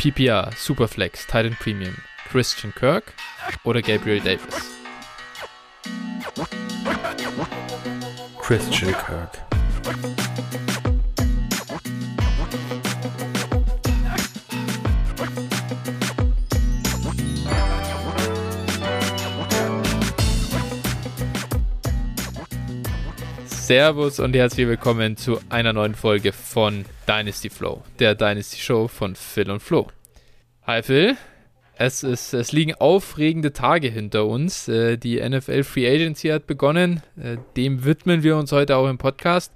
PPR, 0.00 0.50
Superflex, 0.56 1.26
Titan 1.26 1.54
Premium, 1.60 1.94
Christian 2.30 2.74
Kirk 2.74 3.12
oder 3.64 3.82
Gabriel 3.82 4.18
Davis? 4.20 4.70
Christian 8.40 8.94
Kirk. 8.94 10.29
Servus 23.70 24.18
und 24.18 24.34
herzlich 24.34 24.66
willkommen 24.66 25.16
zu 25.16 25.38
einer 25.48 25.72
neuen 25.72 25.94
Folge 25.94 26.32
von 26.32 26.84
Dynasty 27.06 27.48
Flow, 27.48 27.84
der 28.00 28.16
Dynasty 28.16 28.58
Show 28.58 28.88
von 28.88 29.14
Phil 29.14 29.48
und 29.48 29.62
Flo. 29.62 29.86
Hi 30.66 30.82
Phil, 30.82 31.16
es, 31.76 32.02
ist, 32.02 32.34
es 32.34 32.50
liegen 32.50 32.74
aufregende 32.74 33.52
Tage 33.52 33.86
hinter 33.86 34.26
uns. 34.26 34.66
Äh, 34.66 34.96
die 34.96 35.20
NFL 35.20 35.62
Free 35.62 35.88
Agency 35.88 36.30
hat 36.30 36.48
begonnen. 36.48 37.04
Äh, 37.16 37.36
dem 37.56 37.84
widmen 37.84 38.24
wir 38.24 38.36
uns 38.38 38.50
heute 38.50 38.74
auch 38.74 38.88
im 38.88 38.98
Podcast. 38.98 39.52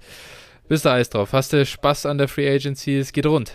Bist 0.69 0.85
du 0.85 0.91
heiß 0.91 1.09
drauf? 1.09 1.33
Hast 1.33 1.51
du 1.51 1.65
Spaß 1.65 2.05
an 2.05 2.17
der 2.17 2.29
Free 2.29 2.49
Agency? 2.49 2.97
Es 2.97 3.11
geht 3.11 3.25
rund. 3.25 3.51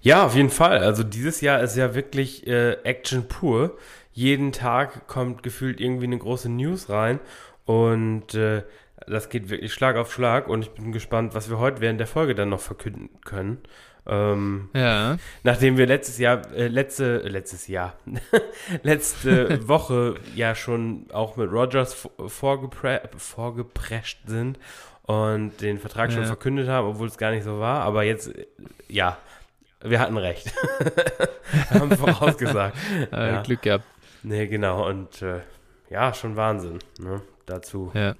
Ja, 0.00 0.24
auf 0.24 0.34
jeden 0.34 0.48
Fall. 0.48 0.78
Also 0.78 1.02
dieses 1.02 1.42
Jahr 1.42 1.60
ist 1.60 1.76
ja 1.76 1.94
wirklich 1.94 2.46
äh, 2.46 2.78
Action 2.84 3.28
pur. 3.28 3.76
Jeden 4.12 4.52
Tag 4.52 5.06
kommt 5.08 5.42
gefühlt 5.42 5.78
irgendwie 5.78 6.06
eine 6.06 6.16
große 6.16 6.48
News 6.48 6.88
rein. 6.88 7.20
Und 7.66 8.32
äh, 8.34 8.62
das 9.06 9.28
geht 9.28 9.50
wirklich 9.50 9.72
Schlag 9.72 9.96
auf 9.96 10.12
Schlag 10.12 10.48
und 10.48 10.62
ich 10.62 10.70
bin 10.70 10.92
gespannt, 10.92 11.34
was 11.34 11.50
wir 11.50 11.58
heute 11.58 11.80
während 11.80 12.00
der 12.00 12.06
Folge 12.06 12.34
dann 12.34 12.48
noch 12.48 12.60
verkünden 12.60 13.10
können. 13.24 13.58
Ähm, 14.06 14.70
ja. 14.72 15.16
Nachdem 15.42 15.76
wir 15.76 15.86
letztes 15.86 16.18
Jahr, 16.18 16.42
äh, 16.54 16.68
letzte, 16.68 17.24
äh, 17.24 17.28
letztes 17.28 17.66
Jahr, 17.66 17.94
letzte 18.82 19.68
Woche 19.68 20.14
ja 20.34 20.54
schon 20.54 21.06
auch 21.12 21.36
mit 21.36 21.50
Rogers 21.50 22.08
vorgepre 22.26 23.02
vorgeprescht 23.16 24.20
sind 24.26 24.58
und 25.02 25.60
den 25.60 25.78
Vertrag 25.78 26.12
schon 26.12 26.24
verkündet 26.24 26.68
haben, 26.68 26.86
obwohl 26.88 27.08
es 27.08 27.18
gar 27.18 27.32
nicht 27.32 27.44
so 27.44 27.58
war. 27.58 27.80
Aber 27.80 28.04
jetzt, 28.04 28.28
äh, 28.28 28.46
ja, 28.88 29.18
wir 29.82 29.98
hatten 29.98 30.16
recht. 30.16 30.52
wir 31.70 31.70
haben 31.80 31.90
vorausgesagt. 31.90 32.76
äh, 33.12 33.32
ja. 33.32 33.42
Glück 33.42 33.62
gehabt. 33.62 33.84
Nee, 34.22 34.46
genau. 34.46 34.88
Und 34.88 35.20
äh, 35.20 35.40
ja, 35.90 36.14
schon 36.14 36.36
Wahnsinn. 36.36 36.78
Ne? 37.00 37.22
Dazu. 37.44 37.90
Ja 37.92 38.14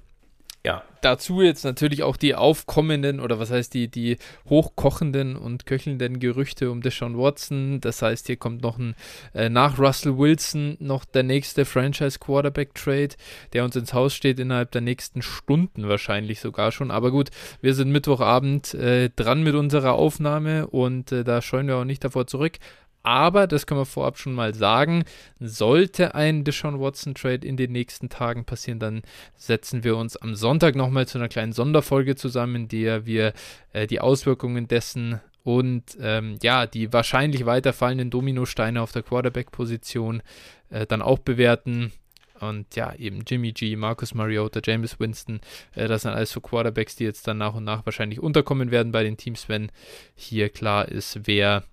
ja, 0.67 0.83
dazu 0.99 1.41
jetzt 1.41 1.63
natürlich 1.63 2.03
auch 2.03 2.17
die 2.17 2.35
aufkommenden 2.35 3.21
oder 3.21 3.39
was 3.39 3.51
heißt 3.51 3.73
die, 3.73 3.87
die 3.87 4.17
hochkochenden 4.49 5.37
und 5.37 5.65
köchelnden 5.65 6.19
Gerüchte 6.19 6.69
um 6.71 6.81
Deshaun 6.81 7.17
Watson. 7.17 7.79
Das 7.79 8.01
heißt, 8.01 8.27
hier 8.27 8.35
kommt 8.35 8.63
noch 8.63 8.77
ein 8.77 8.93
äh, 9.33 9.47
nach 9.47 9.79
Russell 9.79 10.17
Wilson 10.17 10.75
noch 10.81 11.05
der 11.05 11.23
nächste 11.23 11.63
Franchise 11.63 12.19
Quarterback 12.19 12.75
Trade, 12.75 13.15
der 13.53 13.63
uns 13.63 13.77
ins 13.77 13.93
Haus 13.93 14.13
steht 14.13 14.41
innerhalb 14.41 14.71
der 14.71 14.81
nächsten 14.81 15.21
Stunden 15.21 15.87
wahrscheinlich 15.87 16.41
sogar 16.41 16.73
schon. 16.73 16.91
Aber 16.91 17.11
gut, 17.11 17.29
wir 17.61 17.73
sind 17.73 17.89
Mittwochabend 17.89 18.73
äh, 18.73 19.09
dran 19.15 19.43
mit 19.43 19.55
unserer 19.55 19.93
Aufnahme 19.93 20.67
und 20.67 21.13
äh, 21.13 21.23
da 21.23 21.41
scheuen 21.41 21.69
wir 21.69 21.77
auch 21.77 21.85
nicht 21.85 22.03
davor 22.03 22.27
zurück. 22.27 22.57
Aber, 23.03 23.47
das 23.47 23.65
können 23.65 23.79
wir 23.79 23.85
vorab 23.85 24.17
schon 24.17 24.33
mal 24.33 24.53
sagen, 24.53 25.05
sollte 25.39 26.13
ein 26.13 26.43
Deshaun 26.43 26.79
Watson 26.79 27.15
Trade 27.15 27.47
in 27.47 27.55
den 27.55 27.71
nächsten 27.71 28.09
Tagen 28.09 28.43
passieren, 28.43 28.79
dann 28.79 29.01
setzen 29.35 29.83
wir 29.83 29.95
uns 29.95 30.17
am 30.17 30.35
Sonntag 30.35 30.75
nochmal 30.75 31.07
zu 31.07 31.17
einer 31.17 31.29
kleinen 31.29 31.53
Sonderfolge 31.53 32.15
zusammen, 32.15 32.55
in 32.55 32.67
der 32.67 33.05
wir 33.05 33.33
äh, 33.71 33.87
die 33.87 34.01
Auswirkungen 34.01 34.67
dessen 34.67 35.21
und 35.47 35.97
ähm, 36.01 36.35
ja, 36.43 36.65
die 36.65 36.91
wahrscheinlich 36.91 37.45
weiterfallenden 37.45 38.09
Dominosteine 38.09 38.81
auf 38.81 38.91
der 38.91 39.03
Quarterback-Position 39.03 40.21
äh, 40.69 40.85
dann 40.85 41.01
auch 41.01 41.19
bewerten. 41.19 41.93
Und 42.41 42.75
ja, 42.75 42.93
eben 42.95 43.23
Jimmy 43.25 43.53
G, 43.53 43.77
Marcus 43.77 44.13
Mariota, 44.13 44.59
James 44.61 44.99
Winston, 44.99 45.39
äh, 45.73 45.87
das 45.87 46.01
sind 46.01 46.11
alles 46.11 46.31
so 46.31 46.41
Quarterbacks, 46.41 46.97
die 46.97 47.05
jetzt 47.05 47.27
dann 47.29 47.37
nach 47.37 47.53
und 47.53 47.63
nach 47.63 47.85
wahrscheinlich 47.85 48.19
unterkommen 48.19 48.71
werden 48.71 48.91
bei 48.91 49.03
den 49.03 49.15
Teams, 49.15 49.47
wenn 49.47 49.71
hier 50.15 50.49
klar 50.49 50.89
ist, 50.89 51.21
wer 51.23 51.63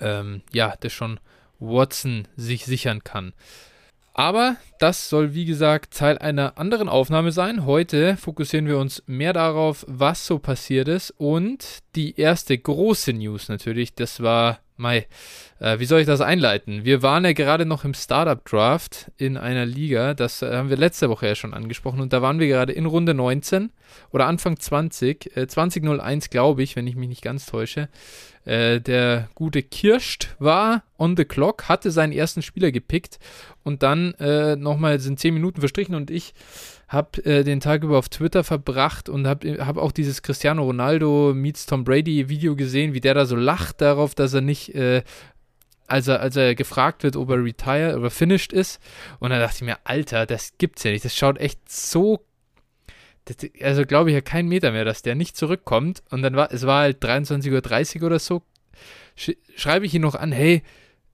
ähm, 0.00 0.42
ja, 0.52 0.76
der 0.76 0.90
schon 0.90 1.20
Watson 1.58 2.26
sich 2.36 2.64
sichern 2.64 3.04
kann. 3.04 3.32
Aber 4.12 4.56
das 4.78 5.08
soll 5.08 5.34
wie 5.34 5.44
gesagt 5.44 5.94
Teil 5.96 6.18
einer 6.18 6.58
anderen 6.58 6.88
Aufnahme 6.88 7.32
sein. 7.32 7.64
Heute 7.64 8.16
fokussieren 8.16 8.66
wir 8.66 8.78
uns 8.78 9.02
mehr 9.06 9.32
darauf, 9.32 9.84
was 9.88 10.26
so 10.26 10.38
passiert 10.38 10.88
ist. 10.88 11.12
Und 11.16 11.78
die 11.94 12.18
erste 12.20 12.58
große 12.58 13.12
News 13.12 13.48
natürlich, 13.48 13.94
das 13.94 14.20
war 14.20 14.58
Mai, 14.80 15.06
äh, 15.58 15.78
wie 15.78 15.84
soll 15.84 16.00
ich 16.00 16.06
das 16.06 16.22
einleiten? 16.22 16.84
Wir 16.84 17.02
waren 17.02 17.24
ja 17.26 17.34
gerade 17.34 17.66
noch 17.66 17.84
im 17.84 17.92
Startup 17.92 18.42
Draft 18.44 19.10
in 19.18 19.36
einer 19.36 19.66
Liga, 19.66 20.14
das 20.14 20.40
äh, 20.40 20.56
haben 20.56 20.70
wir 20.70 20.78
letzte 20.78 21.10
Woche 21.10 21.26
ja 21.26 21.34
schon 21.34 21.52
angesprochen 21.52 22.00
und 22.00 22.14
da 22.14 22.22
waren 22.22 22.40
wir 22.40 22.48
gerade 22.48 22.72
in 22.72 22.86
Runde 22.86 23.12
19 23.12 23.70
oder 24.10 24.26
Anfang 24.26 24.58
20, 24.58 25.36
äh, 25.36 25.46
2001 25.46 26.30
glaube 26.30 26.62
ich, 26.62 26.76
wenn 26.76 26.86
ich 26.86 26.96
mich 26.96 27.10
nicht 27.10 27.22
ganz 27.22 27.44
täusche. 27.44 27.90
Äh, 28.46 28.80
der 28.80 29.28
gute 29.34 29.62
Kirscht 29.62 30.34
war 30.38 30.82
on 30.98 31.14
the 31.14 31.26
clock, 31.26 31.68
hatte 31.68 31.90
seinen 31.90 32.12
ersten 32.12 32.40
Spieler 32.40 32.72
gepickt 32.72 33.18
und 33.62 33.82
dann 33.82 34.14
äh, 34.14 34.56
nochmal 34.56 34.98
sind 34.98 35.20
10 35.20 35.34
Minuten 35.34 35.60
verstrichen 35.60 35.94
und 35.94 36.10
ich 36.10 36.32
habe 36.90 37.24
äh, 37.24 37.44
den 37.44 37.60
Tag 37.60 37.84
über 37.84 37.96
auf 37.96 38.08
Twitter 38.08 38.42
verbracht 38.42 39.08
und 39.08 39.26
habe 39.26 39.64
hab 39.64 39.76
auch 39.76 39.92
dieses 39.92 40.22
Cristiano 40.22 40.64
Ronaldo 40.64 41.32
meets 41.34 41.64
Tom 41.64 41.84
Brady 41.84 42.28
Video 42.28 42.56
gesehen, 42.56 42.94
wie 42.94 43.00
der 43.00 43.14
da 43.14 43.26
so 43.26 43.36
lacht 43.36 43.80
darauf, 43.80 44.16
dass 44.16 44.34
er 44.34 44.40
nicht, 44.40 44.74
äh, 44.74 45.02
als, 45.86 46.08
er, 46.08 46.20
als 46.20 46.34
er 46.34 46.56
gefragt 46.56 47.04
wird, 47.04 47.14
ob 47.14 47.30
er 47.30 47.42
retired 47.44 47.96
oder 47.96 48.10
finished 48.10 48.52
ist. 48.52 48.80
Und 49.20 49.30
dann 49.30 49.38
dachte 49.38 49.58
ich 49.58 49.62
mir, 49.62 49.78
Alter, 49.84 50.26
das 50.26 50.54
gibt's 50.58 50.82
ja 50.82 50.90
nicht. 50.90 51.04
Das 51.04 51.16
schaut 51.16 51.38
echt 51.38 51.70
so 51.70 52.24
das, 53.24 53.36
also 53.62 53.84
glaube 53.84 54.10
ich 54.10 54.14
ja 54.14 54.20
keinen 54.20 54.48
Meter 54.48 54.72
mehr, 54.72 54.84
dass 54.84 55.02
der 55.02 55.14
nicht 55.14 55.36
zurückkommt. 55.36 56.02
Und 56.10 56.22
dann 56.22 56.34
war, 56.34 56.52
es 56.52 56.66
war 56.66 56.82
halt 56.82 57.02
23.30 57.04 58.00
Uhr 58.00 58.06
oder 58.06 58.18
so, 58.18 58.42
sch 59.16 59.30
schreibe 59.56 59.86
ich 59.86 59.94
ihn 59.94 60.02
noch 60.02 60.16
an, 60.16 60.32
hey, 60.32 60.62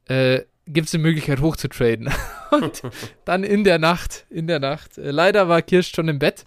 äh, 0.07 0.41
gibt 0.67 0.89
es 0.89 0.95
eine 0.95 1.03
Möglichkeit 1.03 1.41
hochzutraden? 1.41 2.09
Und 2.51 2.83
dann 3.25 3.45
in 3.45 3.65
der 3.65 3.79
Nacht, 3.79 4.27
in 4.31 4.47
der 4.47 4.59
Nacht. 4.59 4.99
Äh, 4.99 5.11
leider 5.11 5.49
war 5.49 5.63
Kirsch 5.63 5.93
schon 5.95 6.09
im 6.09 6.19
Bett. 6.19 6.45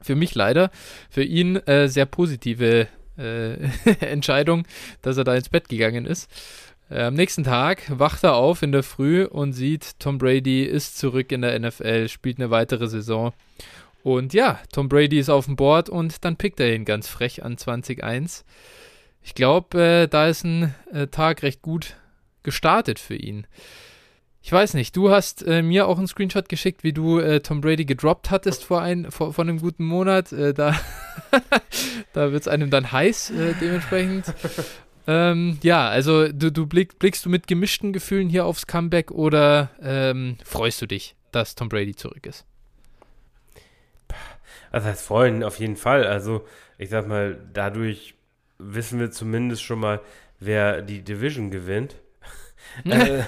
Für 0.00 0.14
mich 0.14 0.34
leider. 0.34 0.70
Für 1.10 1.24
ihn 1.24 1.56
äh, 1.56 1.88
sehr 1.88 2.06
positive 2.06 2.88
äh, 3.16 3.54
Entscheidung, 4.00 4.66
dass 5.02 5.16
er 5.16 5.24
da 5.24 5.34
ins 5.34 5.48
Bett 5.48 5.68
gegangen 5.68 6.06
ist. 6.06 6.30
Äh, 6.90 7.02
am 7.02 7.14
nächsten 7.14 7.44
Tag 7.44 7.82
wacht 7.88 8.24
er 8.24 8.34
auf 8.34 8.62
in 8.62 8.72
der 8.72 8.82
Früh 8.82 9.24
und 9.24 9.52
sieht, 9.52 9.98
Tom 9.98 10.18
Brady 10.18 10.62
ist 10.62 10.98
zurück 10.98 11.32
in 11.32 11.42
der 11.42 11.58
NFL, 11.58 12.08
spielt 12.08 12.38
eine 12.38 12.50
weitere 12.50 12.88
Saison. 12.88 13.32
Und 14.02 14.32
ja, 14.32 14.60
Tom 14.72 14.88
Brady 14.88 15.18
ist 15.18 15.28
auf 15.28 15.46
dem 15.46 15.56
Board 15.56 15.88
und 15.88 16.24
dann 16.24 16.36
pickt 16.36 16.60
er 16.60 16.74
ihn 16.74 16.84
ganz 16.84 17.08
frech 17.08 17.44
an 17.44 17.56
20.1. 17.56 18.44
Ich 19.22 19.34
glaube, 19.34 19.82
äh, 19.82 20.06
da 20.08 20.28
ist 20.28 20.44
ein 20.44 20.74
äh, 20.92 21.08
Tag 21.08 21.42
recht 21.42 21.60
gut 21.60 21.96
gestartet 22.42 22.98
für 22.98 23.16
ihn. 23.16 23.46
Ich 24.48 24.52
weiß 24.52 24.72
nicht, 24.72 24.96
du 24.96 25.10
hast 25.10 25.46
äh, 25.46 25.60
mir 25.60 25.86
auch 25.86 25.98
einen 25.98 26.06
Screenshot 26.06 26.48
geschickt, 26.48 26.82
wie 26.82 26.94
du 26.94 27.18
äh, 27.18 27.40
Tom 27.40 27.60
Brady 27.60 27.84
gedroppt 27.84 28.30
hattest 28.30 28.64
vor, 28.64 28.80
ein, 28.80 29.10
vor, 29.10 29.34
vor 29.34 29.44
einem 29.44 29.60
guten 29.60 29.84
Monat. 29.84 30.32
Äh, 30.32 30.54
da 30.54 30.74
da 32.14 32.32
wird 32.32 32.40
es 32.40 32.48
einem 32.48 32.70
dann 32.70 32.90
heiß 32.90 33.28
äh, 33.32 33.52
dementsprechend. 33.60 34.32
ähm, 35.06 35.58
ja, 35.62 35.86
also 35.90 36.32
du, 36.32 36.50
du 36.50 36.66
blick, 36.66 36.98
blickst 36.98 37.26
du 37.26 37.28
mit 37.28 37.46
gemischten 37.46 37.92
Gefühlen 37.92 38.30
hier 38.30 38.46
aufs 38.46 38.66
Comeback 38.66 39.10
oder 39.10 39.68
ähm, 39.82 40.38
freust 40.42 40.80
du 40.80 40.86
dich, 40.86 41.14
dass 41.30 41.54
Tom 41.54 41.68
Brady 41.68 41.94
zurück 41.94 42.24
ist? 42.24 42.46
Also 44.70 44.86
heißt 44.88 45.04
freuen, 45.04 45.44
auf 45.44 45.58
jeden 45.58 45.76
Fall. 45.76 46.06
Also 46.06 46.46
ich 46.78 46.88
sag 46.88 47.06
mal, 47.06 47.38
dadurch 47.52 48.14
wissen 48.56 48.98
wir 48.98 49.10
zumindest 49.10 49.62
schon 49.62 49.80
mal, 49.80 50.00
wer 50.40 50.80
die 50.80 51.02
Division 51.02 51.50
gewinnt. 51.50 51.96
Äh, 52.84 53.18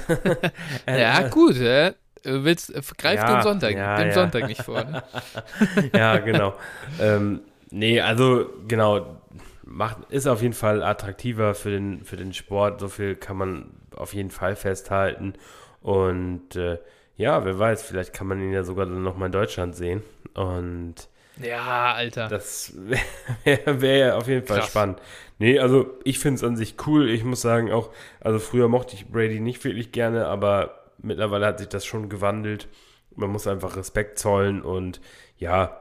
ja, 0.86 1.20
äh, 1.20 1.30
gut. 1.30 1.56
Äh, 1.56 1.94
willst, 2.24 2.72
greif 2.98 3.20
ja, 3.20 3.34
den 3.34 3.42
Sonntag, 3.42 3.74
ja, 3.74 3.96
den 3.96 4.08
ja. 4.08 4.14
Sonntag 4.14 4.46
nicht 4.46 4.62
vor. 4.62 4.84
Ne? 4.84 5.02
ja, 5.94 6.18
genau. 6.18 6.54
ähm, 7.00 7.40
nee, 7.70 8.00
also 8.00 8.46
genau, 8.68 9.16
macht, 9.64 9.98
ist 10.10 10.26
auf 10.26 10.42
jeden 10.42 10.54
Fall 10.54 10.82
attraktiver 10.82 11.54
für 11.54 11.70
den, 11.70 12.04
für 12.04 12.16
den 12.16 12.32
Sport. 12.32 12.80
So 12.80 12.88
viel 12.88 13.14
kann 13.16 13.36
man 13.36 13.70
auf 13.96 14.14
jeden 14.14 14.30
Fall 14.30 14.56
festhalten. 14.56 15.34
Und 15.82 16.56
äh, 16.56 16.78
ja, 17.16 17.44
wer 17.44 17.58
weiß, 17.58 17.82
vielleicht 17.82 18.12
kann 18.12 18.26
man 18.26 18.40
ihn 18.40 18.52
ja 18.52 18.64
sogar 18.64 18.86
dann 18.86 19.02
nochmal 19.02 19.26
in 19.26 19.32
Deutschland 19.32 19.76
sehen. 19.76 20.02
Und 20.34 21.08
ja, 21.42 21.92
Alter. 21.94 22.28
Das 22.28 22.74
wäre 23.44 23.80
wär 23.80 23.96
ja 23.96 24.16
auf 24.16 24.28
jeden 24.28 24.46
Fall 24.46 24.58
Krass. 24.58 24.70
spannend. 24.70 25.00
Nee, 25.38 25.58
also 25.58 25.98
ich 26.04 26.18
finde 26.18 26.36
es 26.36 26.44
an 26.44 26.56
sich 26.56 26.76
cool. 26.86 27.08
Ich 27.08 27.24
muss 27.24 27.40
sagen, 27.40 27.72
auch, 27.72 27.90
also 28.20 28.38
früher 28.38 28.68
mochte 28.68 28.94
ich 28.94 29.08
Brady 29.08 29.40
nicht 29.40 29.64
wirklich 29.64 29.92
gerne, 29.92 30.26
aber 30.26 30.84
mittlerweile 31.02 31.46
hat 31.46 31.58
sich 31.58 31.68
das 31.68 31.86
schon 31.86 32.08
gewandelt. 32.08 32.68
Man 33.16 33.30
muss 33.30 33.46
einfach 33.46 33.76
Respekt 33.76 34.18
zollen 34.18 34.62
und 34.62 35.00
ja, 35.38 35.80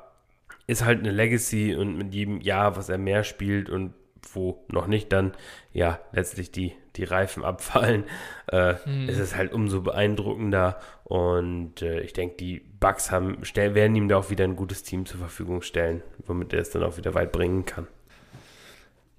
ist 0.67 0.85
halt 0.85 0.99
eine 0.99 1.11
Legacy 1.11 1.75
und 1.75 1.97
mit 1.97 2.13
jedem 2.13 2.41
Jahr, 2.41 2.77
was 2.77 2.89
er 2.89 2.97
mehr 2.97 3.23
spielt 3.23 3.69
und 3.69 3.93
wo 4.33 4.63
noch 4.69 4.87
nicht 4.87 5.11
dann 5.11 5.33
ja 5.73 5.99
letztlich 6.11 6.51
die, 6.51 6.73
die 6.95 7.03
Reifen 7.03 7.43
abfallen, 7.43 8.03
äh, 8.51 8.75
Mhm. 8.85 9.09
ist 9.09 9.19
es 9.19 9.35
halt 9.35 9.53
umso 9.53 9.81
beeindruckender. 9.81 10.79
Und 11.03 11.81
äh, 11.81 12.01
ich 12.01 12.13
denke, 12.13 12.35
die 12.37 12.59
Bucks 12.79 13.11
haben, 13.11 13.39
stell, 13.43 13.75
werden 13.75 13.95
ihm 13.95 14.07
da 14.09 14.17
auch 14.17 14.29
wieder 14.29 14.43
ein 14.43 14.55
gutes 14.55 14.83
Team 14.83 15.05
zur 15.05 15.19
Verfügung 15.19 15.61
stellen, 15.61 16.01
womit 16.25 16.53
er 16.53 16.59
es 16.61 16.69
dann 16.69 16.83
auch 16.83 16.97
wieder 16.97 17.13
weit 17.13 17.31
bringen 17.31 17.65
kann. 17.65 17.87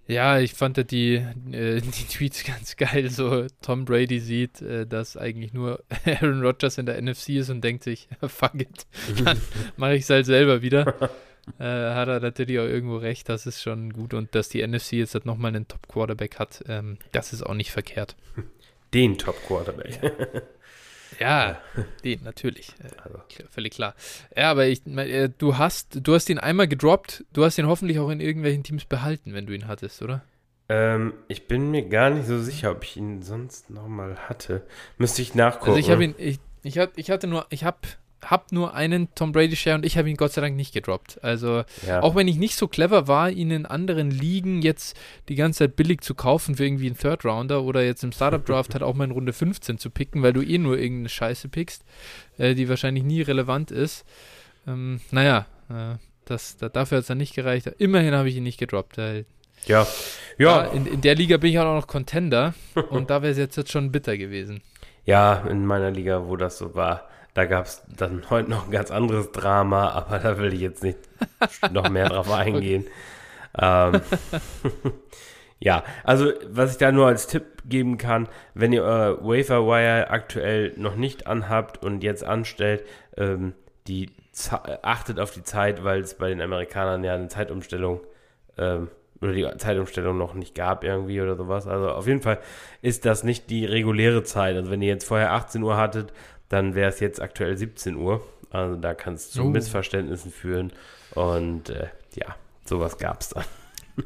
Ja, 0.07 0.41
ich 0.41 0.55
fand 0.55 0.91
die, 0.91 1.25
äh, 1.53 1.81
die 1.81 1.91
Tweets 2.09 2.43
ganz 2.45 2.77
geil. 2.77 3.11
So, 3.11 3.47
Tom 3.63 3.85
Brady 3.85 4.19
sieht, 4.19 4.61
äh, 4.61 4.85
dass 4.87 5.17
eigentlich 5.17 5.53
nur 5.53 5.85
Aaron 6.05 6.43
Rodgers 6.43 6.79
in 6.79 6.87
der 6.87 7.01
NFC 7.01 7.31
ist 7.37 7.51
und 7.51 7.63
denkt 7.63 7.85
sich, 7.85 8.09
fuck 8.27 8.55
it, 8.57 8.87
dann 9.25 9.41
mache 9.77 9.95
ich 9.95 10.03
es 10.03 10.11
halt 10.11 10.27
selber 10.27 10.63
wieder. 10.63 10.95
Äh, 11.59 11.65
hat 11.65 12.09
er 12.09 12.21
natürlich 12.21 12.59
auch 12.59 12.65
irgendwo 12.65 12.97
recht, 12.97 13.29
das 13.29 13.47
ist 13.47 13.63
schon 13.63 13.93
gut. 13.93 14.15
Und 14.15 14.35
dass 14.35 14.49
die 14.49 14.67
NFC 14.67 14.93
jetzt 14.93 15.15
halt 15.15 15.27
nochmal 15.27 15.55
einen 15.55 15.69
Top-Quarterback 15.69 16.39
hat, 16.39 16.65
ähm, 16.69 16.99
das 17.13 17.33
ist 17.33 17.43
auch 17.43 17.55
nicht 17.55 17.71
verkehrt. 17.71 18.17
Den 18.95 19.19
Top-Quarterback. 19.19 20.01
Ja, 21.19 21.61
den, 22.03 22.23
natürlich. 22.25 22.71
Äh, 22.83 22.89
Also. 23.03 23.21
völlig 23.51 23.75
klar. 23.75 23.95
Ja, 24.35 24.51
aber 24.51 24.67
ich, 24.67 24.87
äh, 24.87 25.29
du 25.37 25.59
hast, 25.59 25.99
du 26.07 26.15
hast 26.15 26.31
ihn 26.31 26.39
einmal 26.39 26.67
gedroppt, 26.67 27.25
du 27.33 27.45
hast 27.45 27.59
ihn 27.59 27.67
hoffentlich 27.67 27.99
auch 27.99 28.09
in 28.09 28.21
irgendwelchen 28.21 28.63
Teams 28.63 28.85
behalten, 28.87 29.35
wenn 29.35 29.47
du 29.47 29.53
ihn 29.53 29.69
hattest, 29.69 30.03
oder? 30.03 30.23
Ähm, 30.69 31.13
ich 31.29 31.47
bin 31.47 31.71
mir 31.71 31.89
gar 31.89 32.11
nicht 32.11 32.27
so 32.27 32.41
sicher, 32.41 32.71
ob 32.71 32.85
ich 32.85 32.97
ihn 32.97 33.23
sonst 33.23 33.71
nochmal 33.71 34.17
hatte. 34.29 34.63
Müsste 34.99 35.21
ich 35.21 35.35
nachgucken. 35.35 35.71
Also 35.73 35.81
ich 35.81 35.91
habe 35.91 36.05
ihn, 36.05 36.15
ich, 36.17 36.39
ich, 36.63 36.79
hat, 36.79 36.93
ich 36.97 37.11
hatte 37.11 37.27
nur, 37.27 37.47
ich 37.51 37.65
habe 37.65 37.79
hab 38.25 38.53
nur 38.53 38.75
einen 38.75 39.15
Tom 39.15 39.33
Brady 39.33 39.57
Share 39.57 39.77
und 39.77 39.87
ich 39.87 39.97
habe 39.97 40.11
ihn 40.11 40.17
Gott 40.17 40.33
sei 40.33 40.41
Dank 40.41 40.57
nicht 40.57 40.73
gedroppt. 40.73 41.23
Also 41.23 41.65
ja. 41.87 42.03
auch 42.03 42.15
wenn 42.15 42.29
ich 42.29 42.37
nicht 42.37 42.57
so 42.57 42.69
clever 42.69 43.09
war, 43.09 43.31
ihn 43.31 43.51
in 43.51 43.67
anderen 43.67 44.11
Ligen 44.11 44.63
jetzt 44.63 44.97
die 45.29 45.35
ganze 45.35 45.61
Zeit 45.61 45.77
billig 45.77 46.03
zu 46.03 46.15
kaufen 46.15 46.57
für 46.57 46.65
irgendwie 46.65 46.87
einen 46.87 46.99
Third 46.99 47.25
Rounder 47.25 47.63
oder 47.63 47.83
jetzt 47.83 48.05
im 48.05 48.13
Startup 48.13 48.45
Draft 48.45 48.75
halt 48.75 48.83
auch 48.83 48.95
mal 48.95 49.05
in 49.05 49.11
Runde 49.11 49.33
15 49.33 49.79
zu 49.79 49.91
picken, 49.91 50.23
weil 50.23 50.33
du 50.33 50.43
eh 50.43 50.59
nur 50.59 50.79
irgendeine 50.79 51.09
Scheiße 51.09 51.49
pickst, 51.49 51.85
äh, 52.39 52.55
die 52.55 52.69
wahrscheinlich 52.69 53.05
nie 53.05 53.23
relevant 53.23 53.71
ist. 53.71 54.05
Ähm, 54.67 55.01
naja, 55.11 55.47
äh, 55.69 55.97
das, 56.25 56.57
da, 56.57 56.69
dafür 56.69 56.99
hat 56.99 57.03
es 57.03 57.09
dann 57.09 57.19
nicht 57.19 57.35
gereicht. 57.35 57.67
Immerhin 57.79 58.15
habe 58.15 58.29
ich 58.29 58.37
ihn 58.37 58.43
nicht 58.43 58.59
gedroppt. 58.59 58.99
Weil 58.99 59.25
ja. 59.67 59.87
Ja. 60.39 60.63
in, 60.65 60.87
in 60.87 61.01
der 61.01 61.15
Liga 61.15 61.37
bin 61.37 61.51
ich 61.51 61.59
auch 61.59 61.65
noch 61.65 61.87
Contender 61.87 62.55
und 62.91 63.11
da 63.11 63.23
wäre 63.23 63.33
es 63.33 63.39
jetzt, 63.39 63.57
jetzt 63.57 63.73
schon 63.73 63.93
bitter 63.93 64.17
gewesen. 64.17 64.63
ja, 65.05 65.45
in 65.49 65.67
meiner 65.67 65.91
Liga, 65.91 66.27
wo 66.27 66.37
das 66.37 66.59
so 66.59 66.75
war, 66.75 67.10
da 67.35 67.45
gab 67.47 67.67
es 67.67 67.83
dann 67.97 68.29
heute 68.31 68.51
noch 68.51 68.67
ein 68.67 68.71
ganz 68.73 68.91
anderes 68.91 69.31
Drama, 69.33 69.91
aber 69.91 70.19
da 70.19 70.39
will 70.39 70.53
ich 70.53 70.61
jetzt 70.61 70.83
nicht 70.83 70.99
noch 71.71 71.89
mehr 71.89 72.09
drauf 72.09 72.31
eingehen. 72.33 72.87
Ähm, 73.59 74.01
ja, 75.59 75.85
also 76.05 76.33
was 76.49 76.73
ich 76.73 76.79
da 76.79 76.93
nur 76.93 77.07
als 77.07 77.27
Tipp 77.27 77.45
geben 77.67 77.99
kann, 77.99 78.29
wenn 78.55 78.73
ihr 78.73 78.83
euer 78.83 79.23
Wafer 79.23 79.67
Wire 79.67 80.11
aktuell 80.11 80.73
noch 80.77 80.97
nicht 80.97 81.27
anhabt 81.27 81.83
und 81.83 82.03
jetzt 82.03 82.25
anstellt, 82.25 82.85
ähm, 83.17 83.55
die 83.87 84.11
Ze- 84.33 84.83
achtet 84.85 85.19
auf 85.21 85.33
die 85.33 85.43
Zeit, 85.43 85.85
weil 85.85 86.01
es 86.01 86.15
bei 86.15 86.29
den 86.29 86.41
Amerikanern 86.41 87.05
ja 87.05 87.15
eine 87.15 87.29
Zeitumstellung 87.29 88.01
ähm, 88.57 88.89
oder 89.21 89.33
die 89.33 89.47
Zeitumstellung 89.59 90.17
noch 90.17 90.33
nicht 90.35 90.55
gab 90.55 90.83
irgendwie 90.83 91.21
oder 91.21 91.37
sowas. 91.37 91.67
Also 91.67 91.91
auf 91.91 92.07
jeden 92.07 92.23
Fall 92.23 92.39
ist 92.81 93.05
das 93.05 93.23
nicht 93.23 93.51
die 93.51 93.67
reguläre 93.67 94.23
Zeit. 94.23 94.57
Also 94.57 94.71
wenn 94.71 94.81
ihr 94.81 94.89
jetzt 94.89 95.07
vorher 95.07 95.33
18 95.33 95.63
Uhr 95.63 95.77
hattet, 95.77 96.13
dann 96.51 96.75
wäre 96.75 96.91
es 96.91 97.01
jetzt 97.01 97.23
aktuell 97.23 97.57
17 97.57 97.97
Uhr. 97.97 98.21
Also 98.51 98.77
da 98.77 98.93
kann 98.93 99.15
es 99.15 99.31
zu 99.31 99.45
Oh. 99.45 99.47
Missverständnissen 99.47 100.31
führen. 100.31 100.73
Und 101.15 101.71
äh, 101.71 101.89
ja, 102.15 102.37
sowas 102.67 102.99
gab 102.99 103.23
es 103.23 103.31
dann. 103.31 103.45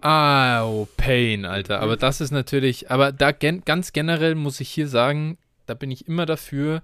Ah, 0.00 0.64
oh, 0.64 0.86
Pain, 0.96 1.44
Alter. 1.44 1.80
Aber 1.80 1.96
das 1.96 2.20
ist 2.20 2.30
natürlich, 2.30 2.88
aber 2.88 3.10
da 3.10 3.32
gen 3.32 3.64
ganz 3.64 3.92
generell 3.92 4.36
muss 4.36 4.60
ich 4.60 4.68
hier 4.68 4.86
sagen, 4.86 5.38
da 5.66 5.74
bin 5.74 5.90
ich 5.90 6.06
immer 6.06 6.24
dafür, 6.24 6.82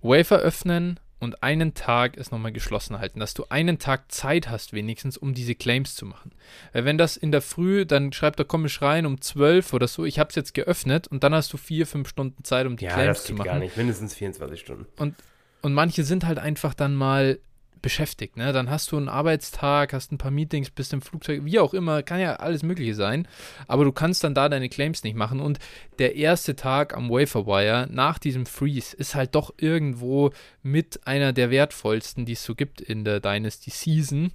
Wafer 0.00 0.38
öffnen 0.38 0.98
und 1.20 1.42
einen 1.42 1.74
Tag 1.74 2.16
es 2.16 2.30
nochmal 2.30 2.52
geschlossen 2.52 2.98
halten, 2.98 3.18
dass 3.20 3.34
du 3.34 3.44
einen 3.48 3.78
Tag 3.78 4.10
Zeit 4.12 4.48
hast 4.48 4.72
wenigstens, 4.72 5.16
um 5.16 5.34
diese 5.34 5.54
Claims 5.54 5.94
zu 5.96 6.06
machen. 6.06 6.32
Weil 6.72 6.84
wenn 6.84 6.98
das 6.98 7.16
in 7.16 7.32
der 7.32 7.42
Früh, 7.42 7.84
dann 7.86 8.12
schreibt 8.12 8.38
er 8.38 8.44
komisch 8.44 8.80
rein 8.82 9.04
um 9.06 9.20
12 9.20 9.72
oder 9.72 9.88
so, 9.88 10.04
ich 10.04 10.18
habe 10.18 10.30
es 10.30 10.36
jetzt 10.36 10.54
geöffnet 10.54 11.08
und 11.08 11.24
dann 11.24 11.34
hast 11.34 11.52
du 11.52 11.56
vier, 11.56 11.86
fünf 11.86 12.08
Stunden 12.08 12.44
Zeit, 12.44 12.66
um 12.66 12.76
die 12.76 12.84
Ja, 12.84 12.92
Claims 12.94 13.18
das 13.18 13.24
zu 13.24 13.32
geht 13.32 13.38
machen. 13.38 13.46
gar 13.48 13.58
nicht. 13.58 13.76
Mindestens 13.76 14.14
24 14.14 14.60
Stunden. 14.60 14.86
Und 15.60 15.74
manche 15.74 16.04
sind 16.04 16.24
halt 16.24 16.38
einfach 16.38 16.72
dann 16.74 16.94
mal 16.94 17.40
beschäftigt, 17.82 18.36
ne? 18.36 18.52
Dann 18.52 18.70
hast 18.70 18.92
du 18.92 18.96
einen 18.96 19.08
Arbeitstag, 19.08 19.92
hast 19.92 20.12
ein 20.12 20.18
paar 20.18 20.30
Meetings, 20.30 20.70
bist 20.70 20.92
im 20.92 21.02
Flugzeug, 21.02 21.44
wie 21.44 21.58
auch 21.58 21.74
immer, 21.74 22.02
kann 22.02 22.20
ja 22.20 22.36
alles 22.36 22.62
Mögliche 22.62 22.94
sein. 22.94 23.26
Aber 23.66 23.84
du 23.84 23.92
kannst 23.92 24.24
dann 24.24 24.34
da 24.34 24.48
deine 24.48 24.68
Claims 24.68 25.04
nicht 25.04 25.16
machen. 25.16 25.40
Und 25.40 25.58
der 25.98 26.16
erste 26.16 26.56
Tag 26.56 26.96
am 26.96 27.10
Waferwire 27.10 27.88
nach 27.90 28.18
diesem 28.18 28.46
Freeze 28.46 28.96
ist 28.96 29.14
halt 29.14 29.34
doch 29.34 29.54
irgendwo 29.56 30.30
mit 30.62 31.06
einer 31.06 31.32
der 31.32 31.50
wertvollsten, 31.50 32.26
die 32.26 32.32
es 32.32 32.44
so 32.44 32.54
gibt 32.54 32.80
in 32.80 33.04
der 33.04 33.20
Dynasty 33.20 33.70
Season 33.70 34.32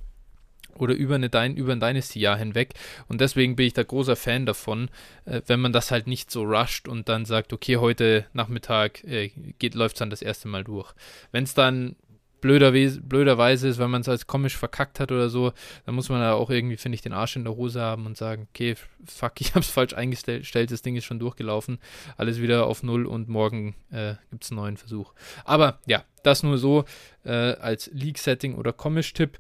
oder 0.78 0.94
über, 0.94 1.16
eine, 1.16 1.28
über 1.56 1.72
ein 1.72 1.80
Dynasty-Jahr 1.80 2.38
hinweg. 2.38 2.74
Und 3.08 3.22
deswegen 3.22 3.56
bin 3.56 3.68
ich 3.68 3.74
da 3.74 3.84
großer 3.84 4.16
Fan 4.16 4.46
davon, 4.46 4.90
äh, 5.26 5.42
wenn 5.48 5.60
man 5.60 5.74
das 5.74 5.92
halt 5.92 6.08
nicht 6.08 6.32
so 6.32 6.44
rusht 6.44 6.88
und 6.88 7.10
dann 7.10 7.26
sagt, 7.26 7.54
okay, 7.54 7.78
heute 7.78 8.26
Nachmittag 8.34 9.04
äh, 9.04 9.32
läuft 9.74 9.96
es 9.96 10.00
dann 10.00 10.10
das 10.10 10.22
erste 10.22 10.48
Mal 10.48 10.64
durch. 10.64 10.94
Wenn 11.32 11.44
es 11.44 11.54
dann 11.54 11.96
blöderweise, 12.44 13.02
blöderweise 13.02 13.70
ist, 13.70 13.80
weil 13.80 13.88
man 13.88 14.02
es 14.02 14.10
als 14.10 14.28
komisch 14.28 14.58
verkackt 14.58 15.00
hat 15.00 15.14
oder 15.14 15.30
so, 15.30 15.54
dann 15.86 15.96
muss 15.96 16.10
man 16.10 16.20
da 16.20 16.34
auch 16.34 16.50
irgendwie, 16.50 16.76
finde 16.76 16.96
ich, 16.96 17.02
den 17.02 17.14
Arsch 17.14 17.38
in 17.38 17.46
der 17.46 17.56
Hose 17.56 17.80
haben 17.80 18.06
und 18.06 18.18
sagen, 18.18 18.48
okay, 18.50 18.76
fuck, 19.06 19.34
ich 19.40 19.52
habe 19.52 19.62
es 19.62 19.70
falsch 19.70 19.94
eingestellt, 19.94 20.72
das 20.72 20.82
Ding 20.82 20.98
ist 20.98 21.06
schon 21.06 21.20
durchgelaufen, 21.20 21.80
alles 22.18 22.42
wieder 22.42 22.68
auf 22.68 22.84
Null 22.84 23.06
und 23.06 23.30
morgen 23.30 23.76
äh, 23.92 24.16
gibt 24.30 24.44
es 24.44 24.52
einen 24.52 24.60
neuen 24.60 24.78
Versuch. 24.78 25.14
Aber 25.46 25.80
ja, 25.86 26.04
das 26.22 26.44
nur 26.44 26.58
so 26.58 26.84
äh, 27.24 27.32
als 27.32 27.90
League-Setting 27.94 28.56
oder 28.56 28.74
Komisch-Tipp. 28.74 29.40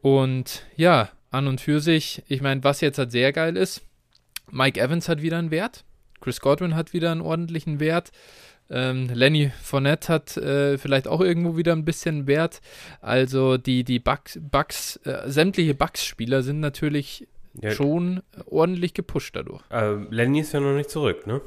Und 0.00 0.64
ja, 0.76 1.10
an 1.30 1.46
und 1.46 1.60
für 1.60 1.80
sich, 1.80 2.24
ich 2.26 2.42
meine, 2.42 2.64
was 2.64 2.80
jetzt 2.80 2.98
halt 2.98 3.12
sehr 3.12 3.32
geil 3.32 3.56
ist, 3.56 3.82
Mike 4.50 4.80
Evans 4.80 5.08
hat 5.08 5.22
wieder 5.22 5.38
einen 5.38 5.52
Wert, 5.52 5.84
Chris 6.20 6.40
Godwin 6.40 6.74
hat 6.74 6.92
wieder 6.92 7.12
einen 7.12 7.20
ordentlichen 7.20 7.78
Wert, 7.78 8.10
ähm, 8.70 9.08
Lenny 9.12 9.50
Fournette 9.62 10.08
hat 10.12 10.36
äh, 10.36 10.78
vielleicht 10.78 11.06
auch 11.08 11.20
irgendwo 11.20 11.56
wieder 11.56 11.72
ein 11.72 11.84
bisschen 11.84 12.26
Wert. 12.26 12.60
Also 13.00 13.56
die, 13.58 13.84
die 13.84 13.98
Bucks, 13.98 14.38
Bucks 14.40 14.96
äh, 15.04 15.28
sämtliche 15.30 15.74
Bucks-Spieler 15.74 16.42
sind 16.42 16.60
natürlich 16.60 17.26
Ja, 17.60 17.70
schon 17.72 18.22
ordentlich 18.46 18.94
gepusht 18.94 19.36
dadurch. 19.36 19.62
äh, 19.70 19.94
Lenny 20.10 20.40
ist 20.40 20.52
ja 20.52 20.60
noch 20.60 20.74
nicht 20.74 20.90
zurück, 20.90 21.26
ne? 21.26 21.40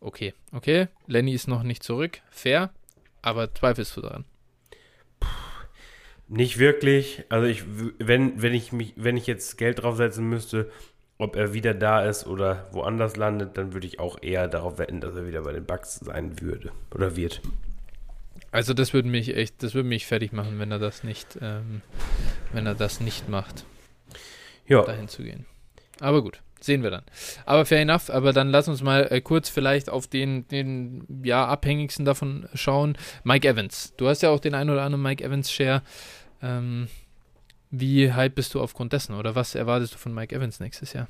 Okay, 0.00 0.34
okay. 0.52 0.88
Lenny 1.06 1.32
ist 1.32 1.48
noch 1.48 1.62
nicht 1.62 1.82
zurück. 1.82 2.20
Fair, 2.30 2.70
aber 3.22 3.54
zweifelst 3.54 3.96
du 3.96 4.02
daran? 4.02 4.24
Nicht 6.28 6.58
wirklich. 6.58 7.24
Also 7.28 7.46
ich, 7.46 7.64
wenn, 7.98 8.40
wenn 8.40 8.54
ich 8.54 8.72
mich, 8.72 8.94
wenn 8.96 9.16
ich 9.16 9.26
jetzt 9.26 9.58
Geld 9.58 9.82
draufsetzen 9.82 10.26
müsste, 10.28 10.70
ob 11.22 11.36
er 11.36 11.54
wieder 11.54 11.72
da 11.72 12.04
ist 12.04 12.26
oder 12.26 12.66
woanders 12.72 13.16
landet, 13.16 13.56
dann 13.56 13.72
würde 13.72 13.86
ich 13.86 14.00
auch 14.00 14.20
eher 14.20 14.48
darauf 14.48 14.78
wetten, 14.78 15.00
dass 15.00 15.14
er 15.14 15.24
wieder 15.24 15.42
bei 15.42 15.52
den 15.52 15.64
Bucks 15.64 16.00
sein 16.00 16.40
würde 16.40 16.72
oder 16.92 17.14
wird. 17.14 17.40
Also 18.50 18.74
das 18.74 18.92
würde 18.92 19.08
mich 19.08 19.34
echt, 19.36 19.62
das 19.62 19.74
würde 19.74 19.88
mich 19.88 20.04
fertig 20.04 20.32
machen, 20.32 20.58
wenn 20.58 20.72
er 20.72 20.80
das 20.80 21.04
nicht, 21.04 21.38
ähm, 21.40 21.80
wenn 22.52 22.66
er 22.66 22.74
das 22.74 23.00
nicht 23.00 23.28
macht, 23.28 23.64
Ja, 24.66 24.82
dahin 24.82 25.06
zu 25.06 25.22
gehen. 25.22 25.46
Aber 26.00 26.22
gut, 26.22 26.42
sehen 26.60 26.82
wir 26.82 26.90
dann. 26.90 27.04
Aber 27.46 27.64
fair 27.66 27.80
enough, 27.80 28.10
aber 28.10 28.32
dann 28.32 28.50
lass 28.50 28.66
uns 28.66 28.82
mal 28.82 29.06
äh, 29.10 29.20
kurz 29.20 29.48
vielleicht 29.48 29.90
auf 29.90 30.08
den, 30.08 30.48
den 30.48 31.06
ja, 31.22 31.46
abhängigsten 31.46 32.04
davon 32.04 32.48
schauen. 32.52 32.98
Mike 33.22 33.48
Evans. 33.48 33.94
Du 33.96 34.08
hast 34.08 34.22
ja 34.22 34.30
auch 34.30 34.40
den 34.40 34.54
einen 34.54 34.70
oder 34.70 34.82
anderen 34.82 35.02
Mike 35.02 35.22
Evans 35.22 35.52
Share. 35.52 35.82
Ähm, 36.42 36.88
wie 37.72 38.12
hype 38.12 38.36
bist 38.36 38.54
du 38.54 38.60
aufgrund 38.60 38.92
dessen 38.92 39.14
oder 39.16 39.34
was 39.34 39.54
erwartest 39.56 39.94
du 39.94 39.98
von 39.98 40.14
Mike 40.14 40.32
Evans 40.36 40.60
nächstes 40.60 40.92
Jahr? 40.92 41.08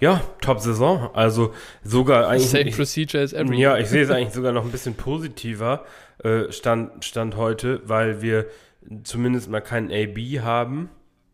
ja, 0.00 0.20
Top-Saison. 0.40 1.10
Also 1.14 1.54
sogar 1.82 2.28
eigentlich. 2.28 2.48
Same 2.50 2.70
procedure 2.72 3.22
as 3.22 3.32
every. 3.32 3.58
ja, 3.60 3.78
ich 3.78 3.88
sehe 3.88 4.02
es 4.02 4.10
eigentlich 4.10 4.34
sogar 4.34 4.52
noch 4.52 4.64
ein 4.64 4.72
bisschen 4.72 4.94
positiver 4.94 5.84
äh, 6.22 6.50
Stand, 6.50 7.04
Stand 7.04 7.36
heute, 7.36 7.80
weil 7.88 8.20
wir 8.22 8.46
zumindest 9.04 9.48
mal 9.48 9.60
keinen 9.60 9.90
AB 9.92 10.40
haben, 10.42 10.90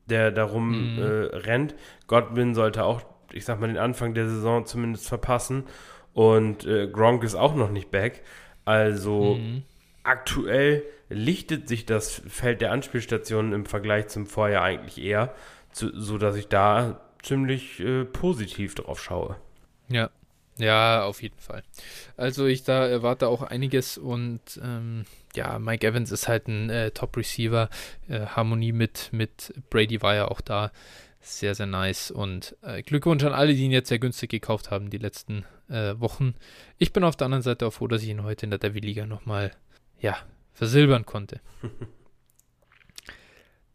der 0.07 0.31
darum 0.31 0.95
Mhm. 0.97 0.99
äh, 0.99 1.05
rennt. 1.37 1.75
Godwin 2.07 2.55
sollte 2.55 2.85
auch, 2.85 3.03
ich 3.33 3.45
sag 3.45 3.61
mal, 3.61 3.69
den 3.69 3.79
Anfang 3.79 4.15
der 4.15 4.29
Saison 4.29 4.67
zumindest 4.67 5.09
verpassen. 5.09 5.65
Und 6.13 6.67
äh, 6.67 6.89
Gronk 6.89 7.23
ist 7.25 7.35
auch 7.37 7.55
noch 7.55 7.71
nicht 7.71 7.91
back. 7.91 8.23
Also 8.65 9.37
Mhm. 9.37 9.63
Aktuell 10.11 10.83
lichtet 11.09 11.69
sich 11.69 11.87
das 11.87 12.23
Feld 12.29 12.61
der 12.61 12.73
Anspielstationen 12.73 13.53
im 13.53 13.65
Vergleich 13.65 14.09
zum 14.09 14.27
Vorjahr 14.27 14.65
eigentlich 14.65 15.03
eher, 15.03 15.35
zu, 15.73 15.91
so 15.99 16.19
dass 16.19 16.37
ich 16.37 16.49
da 16.49 17.01
ziemlich 17.23 17.81
äh, 17.81 18.05
positiv 18.05 18.75
drauf 18.75 19.03
schaue. 19.03 19.37
Ja. 19.89 20.11
Ja, 20.59 21.05
auf 21.05 21.23
jeden 21.23 21.39
Fall. 21.39 21.63
Also 22.19 22.45
ich 22.45 22.65
da 22.65 22.87
erwarte 22.87 23.29
auch 23.29 23.41
einiges 23.41 23.97
und 23.97 24.41
ähm, 24.63 25.07
ja, 25.35 25.59
Mike 25.59 25.87
Evans 25.87 26.11
ist 26.13 26.29
halt 26.29 26.49
ein 26.49 26.69
äh, 26.69 26.91
Top-Receiver. 26.91 27.71
Äh, 28.09 28.27
Harmonie 28.27 28.73
mit, 28.73 29.09
mit 29.11 29.55
Brady 29.71 30.03
war 30.03 30.15
ja 30.15 30.29
auch 30.29 30.43
da. 30.43 30.71
Sehr, 31.23 31.55
sehr 31.55 31.67
nice. 31.67 32.11
Und 32.11 32.57
äh, 32.63 32.83
Glückwunsch 32.83 33.25
an 33.25 33.33
alle, 33.33 33.55
die 33.55 33.65
ihn 33.65 33.71
jetzt 33.71 33.89
sehr 33.89 33.99
günstig 33.99 34.31
gekauft 34.31 34.71
haben, 34.71 34.91
die 34.91 34.99
letzten 34.99 35.47
äh, 35.71 35.95
Wochen. 35.99 36.35
Ich 36.77 36.93
bin 36.93 37.05
auf 37.05 37.17
der 37.17 37.27
anderen 37.27 37.43
Seite 37.43 37.67
auch 37.67 37.73
froh, 37.73 37.87
dass 37.87 38.03
ich 38.03 38.09
ihn 38.09 38.23
heute 38.23 38.45
in 38.45 38.51
der 38.51 38.59
Devil 38.59 38.85
Liga 38.85 39.07
nochmal, 39.07 39.53
ja, 40.01 40.17
versilbern 40.53 41.07
konnte. 41.07 41.41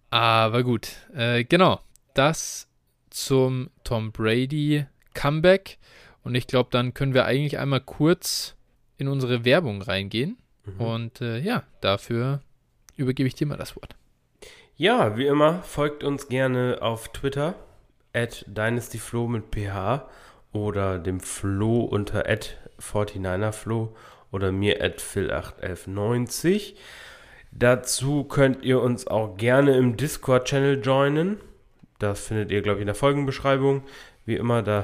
Aber 0.09 0.63
gut, 0.63 0.89
äh, 1.13 1.43
genau. 1.43 1.81
Das 2.13 2.67
zum 3.09 3.69
Tom 3.83 4.11
Brady 4.11 4.85
Comeback. 5.13 5.77
Und 6.23 6.35
ich 6.35 6.47
glaube, 6.47 6.69
dann 6.71 6.93
können 6.93 7.13
wir 7.13 7.25
eigentlich 7.25 7.59
einmal 7.59 7.81
kurz 7.81 8.55
in 8.97 9.07
unsere 9.07 9.45
Werbung 9.45 9.81
reingehen. 9.81 10.37
Mhm. 10.65 10.81
Und 10.81 11.21
äh, 11.21 11.39
ja, 11.39 11.63
dafür 11.81 12.41
übergebe 12.95 13.27
ich 13.27 13.35
dir 13.35 13.47
mal 13.47 13.57
das 13.57 13.75
Wort. 13.75 13.95
Ja, 14.77 15.17
wie 15.17 15.25
immer, 15.25 15.61
folgt 15.63 16.03
uns 16.03 16.27
gerne 16.27 16.79
auf 16.81 17.09
Twitter 17.09 17.55
at 18.13 18.45
dynastyflo 18.47 19.27
mit 19.27 19.53
ph 19.53 20.01
oder 20.51 20.99
dem 20.99 21.19
Flo 21.19 21.81
unter 21.81 22.29
at 22.29 22.57
49erflo 22.79 23.89
oder 24.35 24.51
mir 24.51 24.83
at 24.83 24.99
phil81190. 24.99 26.73
Dazu 27.51 28.25
könnt 28.25 28.63
ihr 28.63 28.81
uns 28.81 29.07
auch 29.07 29.37
gerne 29.37 29.77
im 29.77 29.95
Discord-Channel 29.95 30.81
joinen. 30.81 31.37
Das 31.99 32.27
findet 32.27 32.51
ihr, 32.51 32.61
glaube 32.61 32.79
ich, 32.79 32.81
in 32.81 32.87
der 32.87 32.95
Folgenbeschreibung. 32.95 33.83
Wie 34.25 34.35
immer, 34.35 34.61
da 34.61 34.83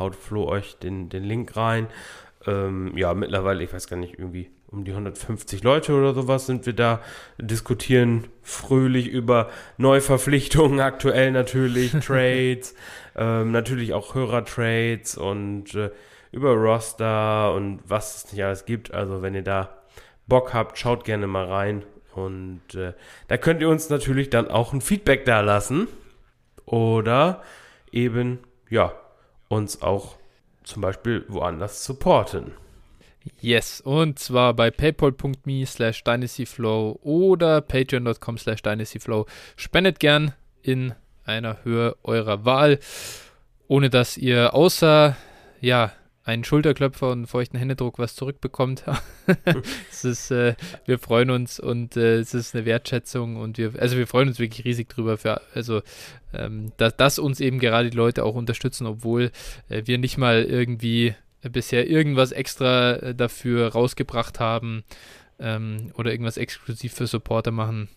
haut 0.00 0.16
Flo 0.16 0.48
euch 0.48 0.76
den, 0.78 1.08
den 1.10 1.22
Link 1.22 1.56
rein. 1.56 1.86
Ähm, 2.44 2.96
ja, 2.96 3.14
mittlerweile, 3.14 3.62
ich 3.62 3.72
weiß 3.72 3.86
gar 3.86 3.96
nicht, 3.96 4.18
irgendwie 4.18 4.50
um 4.66 4.84
die 4.84 4.90
150 4.90 5.62
Leute 5.62 5.94
oder 5.94 6.12
sowas 6.12 6.46
sind 6.46 6.66
wir 6.66 6.72
da, 6.72 7.00
diskutieren 7.38 8.26
fröhlich 8.42 9.06
über 9.06 9.48
Neuverpflichtungen, 9.76 10.80
aktuell 10.80 11.30
natürlich, 11.30 11.92
Trades, 11.92 12.74
ähm, 13.16 13.52
natürlich 13.52 13.94
auch 13.94 14.16
Hörertrades 14.16 15.16
und 15.16 15.76
äh, 15.76 15.90
über 16.32 16.52
Roster 16.52 17.54
und 17.54 17.80
was 17.84 18.16
es 18.16 18.32
nicht 18.32 18.44
alles 18.44 18.64
gibt. 18.64 18.92
Also 18.92 19.22
wenn 19.22 19.34
ihr 19.34 19.42
da 19.42 19.70
Bock 20.26 20.52
habt, 20.54 20.78
schaut 20.78 21.04
gerne 21.04 21.26
mal 21.26 21.46
rein 21.46 21.84
und 22.14 22.74
äh, 22.74 22.92
da 23.28 23.36
könnt 23.36 23.60
ihr 23.60 23.68
uns 23.68 23.90
natürlich 23.90 24.30
dann 24.30 24.48
auch 24.48 24.72
ein 24.72 24.80
Feedback 24.80 25.24
da 25.24 25.40
lassen 25.40 25.88
oder 26.66 27.42
eben, 27.92 28.40
ja, 28.68 28.92
uns 29.48 29.82
auch 29.82 30.16
zum 30.64 30.82
Beispiel 30.82 31.24
woanders 31.28 31.84
supporten. 31.84 32.52
Yes, 33.40 33.80
und 33.80 34.18
zwar 34.18 34.54
bei 34.54 34.70
paypal.me 34.70 35.66
slash 35.66 36.04
dynastyflow 36.04 36.98
oder 37.02 37.60
patreon.com 37.60 38.38
slash 38.38 38.62
dynastyflow. 38.62 39.26
Spendet 39.56 40.00
gern 40.00 40.34
in 40.62 40.94
einer 41.24 41.62
Höhe 41.64 41.96
eurer 42.02 42.44
Wahl, 42.44 42.78
ohne 43.66 43.90
dass 43.90 44.16
ihr 44.16 44.54
außer, 44.54 45.16
ja, 45.60 45.92
einen 46.28 46.44
Schulterklopfer 46.44 47.06
und 47.06 47.18
einen 47.18 47.26
feuchten 47.26 47.58
Händedruck 47.58 47.98
was 47.98 48.14
zurückbekommt. 48.14 48.84
es 49.90 50.04
ist, 50.04 50.30
äh, 50.30 50.56
wir 50.84 50.98
freuen 50.98 51.30
uns 51.30 51.58
und 51.58 51.96
äh, 51.96 52.18
es 52.18 52.34
ist 52.34 52.54
eine 52.54 52.66
Wertschätzung 52.66 53.36
und 53.36 53.56
wir, 53.56 53.72
also 53.78 53.96
wir 53.96 54.06
freuen 54.06 54.28
uns 54.28 54.38
wirklich 54.38 54.66
riesig 54.66 54.90
drüber, 54.90 55.16
für, 55.16 55.40
also 55.54 55.80
ähm, 56.34 56.70
dass, 56.76 56.96
dass 56.98 57.18
uns 57.18 57.40
eben 57.40 57.58
gerade 57.58 57.88
die 57.88 57.96
Leute 57.96 58.24
auch 58.24 58.34
unterstützen, 58.34 58.86
obwohl 58.86 59.30
äh, 59.70 59.84
wir 59.86 59.96
nicht 59.96 60.18
mal 60.18 60.44
irgendwie 60.44 61.14
bisher 61.40 61.88
irgendwas 61.88 62.32
extra 62.32 62.96
äh, 62.96 63.14
dafür 63.14 63.68
rausgebracht 63.68 64.38
haben 64.38 64.84
ähm, 65.38 65.92
oder 65.94 66.10
irgendwas 66.10 66.36
exklusiv 66.36 66.92
für 66.92 67.06
Supporter 67.06 67.52
machen. 67.52 67.88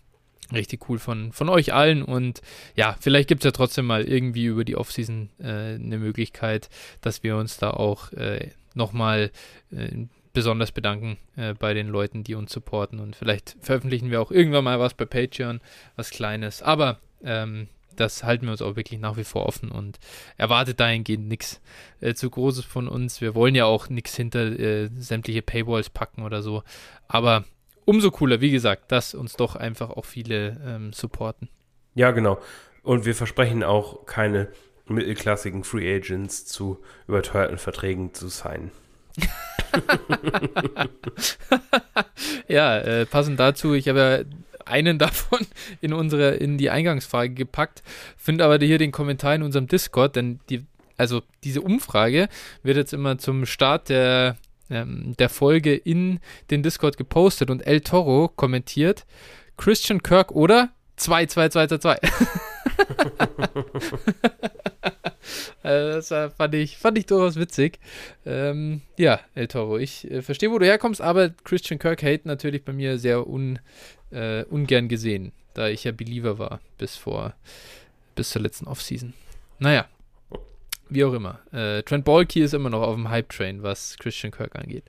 Richtig 0.51 0.89
cool 0.89 0.99
von, 0.99 1.31
von 1.31 1.49
euch 1.49 1.73
allen 1.73 2.03
und 2.03 2.41
ja, 2.75 2.97
vielleicht 2.99 3.29
gibt 3.29 3.41
es 3.41 3.45
ja 3.45 3.51
trotzdem 3.51 3.85
mal 3.85 4.03
irgendwie 4.03 4.45
über 4.45 4.65
die 4.65 4.75
Offseason 4.75 5.29
äh, 5.39 5.75
eine 5.75 5.97
Möglichkeit, 5.97 6.69
dass 6.99 7.23
wir 7.23 7.37
uns 7.37 7.57
da 7.57 7.71
auch 7.71 8.11
äh, 8.13 8.49
nochmal 8.73 9.31
äh, 9.71 10.05
besonders 10.33 10.71
bedanken 10.71 11.17
äh, 11.35 11.53
bei 11.53 11.73
den 11.73 11.87
Leuten, 11.87 12.23
die 12.23 12.35
uns 12.35 12.51
supporten 12.51 12.99
und 12.99 13.15
vielleicht 13.15 13.55
veröffentlichen 13.61 14.11
wir 14.11 14.21
auch 14.21 14.31
irgendwann 14.31 14.65
mal 14.65 14.79
was 14.79 14.93
bei 14.93 15.05
Patreon, 15.05 15.61
was 15.95 16.09
Kleines, 16.09 16.61
aber 16.61 16.99
ähm, 17.23 17.67
das 17.95 18.23
halten 18.23 18.45
wir 18.45 18.51
uns 18.51 18.61
auch 18.61 18.75
wirklich 18.75 18.99
nach 18.99 19.17
wie 19.17 19.23
vor 19.23 19.45
offen 19.45 19.71
und 19.71 19.99
erwartet 20.37 20.79
dahingehend 20.79 21.27
nichts 21.27 21.61
äh, 21.99 22.13
zu 22.13 22.29
Großes 22.29 22.65
von 22.65 22.87
uns. 22.87 23.21
Wir 23.21 23.35
wollen 23.35 23.55
ja 23.55 23.65
auch 23.65 23.89
nichts 23.89 24.15
hinter 24.15 24.59
äh, 24.59 24.89
sämtliche 24.97 25.41
Paywalls 25.41 25.89
packen 25.89 26.23
oder 26.23 26.41
so. 26.41 26.63
Aber 27.07 27.45
umso 27.91 28.09
cooler, 28.09 28.39
wie 28.39 28.51
gesagt, 28.51 28.91
dass 28.93 29.13
uns 29.13 29.35
doch 29.35 29.57
einfach 29.57 29.89
auch 29.89 30.05
viele 30.05 30.61
ähm, 30.65 30.93
supporten. 30.93 31.49
Ja, 31.93 32.11
genau. 32.11 32.39
Und 32.83 33.05
wir 33.05 33.13
versprechen 33.13 33.63
auch 33.63 34.05
keine 34.05 34.47
mittelklassigen 34.87 35.65
Free 35.65 35.93
Agents 35.93 36.45
zu 36.45 36.79
überteuerten 37.07 37.57
Verträgen 37.57 38.13
zu 38.13 38.29
sein. 38.29 38.71
ja, 42.47 42.77
äh, 42.79 43.05
passend 43.05 43.37
dazu, 43.41 43.73
ich 43.73 43.89
habe 43.89 43.99
ja 43.99 44.19
einen 44.65 44.97
davon 44.97 45.39
in 45.81 45.91
unsere, 45.91 46.35
in 46.35 46.57
die 46.57 46.69
Eingangsfrage 46.69 47.33
gepackt, 47.33 47.83
finde 48.15 48.45
aber 48.45 48.57
hier 48.57 48.77
den 48.77 48.93
Kommentar 48.93 49.35
in 49.35 49.43
unserem 49.43 49.67
Discord, 49.67 50.15
denn 50.15 50.39
die, 50.49 50.65
also 50.95 51.23
diese 51.43 51.59
Umfrage 51.59 52.29
wird 52.63 52.77
jetzt 52.77 52.93
immer 52.93 53.17
zum 53.17 53.45
Start 53.45 53.89
der, 53.89 54.37
ähm, 54.71 55.13
der 55.19 55.29
Folge 55.29 55.75
in 55.75 56.19
den 56.49 56.63
Discord 56.63 56.97
gepostet 56.97 57.51
und 57.51 57.67
El 57.67 57.81
Toro 57.81 58.29
kommentiert, 58.29 59.05
Christian 59.57 60.01
Kirk 60.01 60.31
oder 60.31 60.71
2, 60.95 61.25
2, 61.27 61.49
2, 61.49 61.67
2, 61.67 61.77
2. 61.77 61.99
also 65.63 66.15
das 66.15 66.33
fand 66.33 66.55
ich, 66.55 66.77
fand 66.77 66.97
ich 66.97 67.05
durchaus 67.05 67.35
witzig. 67.35 67.79
Ähm, 68.25 68.81
ja, 68.97 69.19
El 69.35 69.47
Toro, 69.47 69.77
ich 69.77 70.09
äh, 70.09 70.21
verstehe, 70.21 70.51
wo 70.51 70.59
du 70.59 70.65
herkommst, 70.65 71.01
aber 71.01 71.29
Christian 71.43 71.79
Kirk 71.79 72.01
Hate 72.03 72.27
natürlich 72.27 72.63
bei 72.63 72.73
mir 72.73 72.97
sehr 72.97 73.27
un, 73.27 73.59
äh, 74.11 74.43
ungern 74.45 74.87
gesehen, 74.87 75.31
da 75.53 75.67
ich 75.67 75.83
ja 75.83 75.91
Believer 75.91 76.39
war 76.39 76.61
bis 76.77 76.95
vor, 76.95 77.33
bis 78.15 78.29
zur 78.29 78.41
letzten 78.41 78.67
Offseason. 78.67 79.13
Naja, 79.59 79.87
wie 80.91 81.05
auch 81.05 81.13
immer. 81.13 81.39
Äh, 81.51 81.81
Trent 81.83 82.05
Baalke 82.05 82.43
ist 82.43 82.53
immer 82.53 82.69
noch 82.69 82.81
auf 82.81 82.95
dem 82.95 83.09
Hype-Train, 83.09 83.63
was 83.63 83.97
Christian 83.97 84.31
Kirk 84.31 84.55
angeht. 84.55 84.83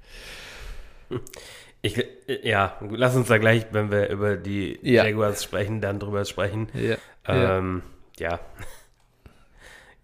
Ich, 1.80 2.04
ja, 2.42 2.78
lass 2.90 3.16
uns 3.16 3.28
da 3.28 3.38
gleich, 3.38 3.66
wenn 3.73 3.90
wir 3.90 4.09
über 4.09 4.37
die 4.37 4.78
ja. 4.82 5.04
Jaguars 5.04 5.42
sprechen, 5.42 5.80
dann 5.80 5.99
drüber 5.99 6.25
sprechen. 6.25 6.68
Ja. 6.75 6.97
Ähm, 7.26 7.82
ja. 8.18 8.40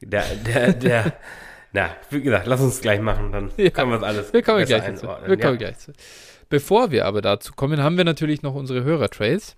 Der, 0.01 0.25
der, 0.47 0.73
der, 0.73 1.13
na, 1.73 1.91
wie 2.11 2.21
gesagt, 2.21 2.47
lass 2.47 2.61
uns 2.61 2.81
gleich 2.81 3.01
machen, 3.01 3.33
dann 3.33 3.51
ja. 3.57 3.71
können 3.71 3.91
wir 3.91 3.97
es 3.99 4.03
alles 4.03 4.33
wir 4.33 4.43
kommen 4.43 4.65
gleich 4.65 4.83
einordnen. 4.83 5.31
Wir 5.31 5.39
kommen 5.39 5.59
gleich 5.59 5.79
zu. 5.79 5.93
Bevor 6.49 6.91
wir 6.91 7.05
aber 7.05 7.21
dazu 7.21 7.53
kommen, 7.53 7.83
haben 7.83 7.97
wir 7.97 8.05
natürlich 8.05 8.43
noch 8.43 8.55
unsere 8.55 8.83
Hörer-Trails. 8.85 9.57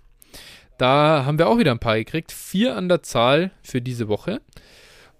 Da 0.77 1.23
haben 1.25 1.37
wir 1.37 1.47
auch 1.47 1.57
wieder 1.57 1.71
ein 1.71 1.79
paar 1.79 1.97
gekriegt. 1.97 2.31
Vier 2.31 2.75
an 2.75 2.89
der 2.89 3.03
Zahl 3.03 3.51
für 3.61 3.81
diese 3.81 4.07
Woche. 4.07 4.41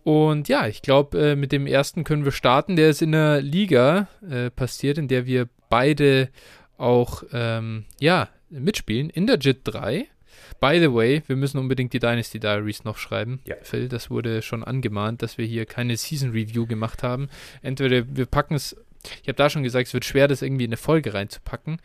Und 0.04 0.48
ja, 0.48 0.68
ich 0.68 0.82
glaube, 0.82 1.32
äh, 1.32 1.36
mit 1.36 1.52
dem 1.52 1.68
ersten 1.68 2.04
können 2.04 2.26
wir 2.26 2.32
starten. 2.32 2.76
Der 2.76 2.90
ist 2.90 3.02
in 3.02 3.12
der 3.12 3.42
Liga 3.42 4.08
äh, 4.28 4.50
passiert, 4.50 4.98
in 4.98 5.08
der 5.08 5.26
wir 5.26 5.48
beide 5.70 6.30
auch 6.78 7.24
ähm, 7.34 7.86
ja, 8.00 8.30
mitspielen. 8.50 9.10
In 9.10 9.28
der 9.28 9.38
JIT 9.38 9.62
3. 9.64 10.08
By 10.60 10.80
the 10.80 10.94
way, 10.94 11.24
wir 11.28 11.36
müssen 11.36 11.58
unbedingt 11.58 11.94
die 11.94 12.00
Dynasty 12.00 12.40
Diaries 12.40 12.84
noch 12.84 12.98
schreiben. 12.98 13.40
Ja. 13.46 13.56
Phil, 13.62 13.88
das 13.88 14.10
wurde 14.10 14.42
schon 14.42 14.64
angemahnt, 14.64 15.22
dass 15.22 15.38
wir 15.38 15.46
hier 15.46 15.66
keine 15.66 15.98
Season 15.98 16.32
Review 16.32 16.68
gemacht 16.68 17.04
haben. 17.04 17.30
Entweder 17.62 18.04
wir 18.16 18.26
packen 18.26 18.56
es 18.56 18.76
ich 19.22 19.28
habe 19.28 19.34
da 19.34 19.50
schon 19.50 19.64
gesagt, 19.64 19.88
es 19.88 19.94
wird 19.94 20.06
schwer, 20.06 20.28
das 20.28 20.42
irgendwie 20.42 20.66
in 20.66 20.70
eine 20.70 20.78
Folge 20.78 21.14
reinzupacken, 21.14 21.80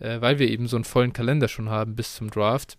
äh, 0.00 0.20
weil 0.20 0.38
wir 0.38 0.48
eben 0.48 0.66
so 0.66 0.76
einen 0.76 0.84
vollen 0.84 1.12
Kalender 1.12 1.48
schon 1.48 1.70
haben 1.70 1.96
bis 1.96 2.14
zum 2.14 2.30
Draft. 2.30 2.76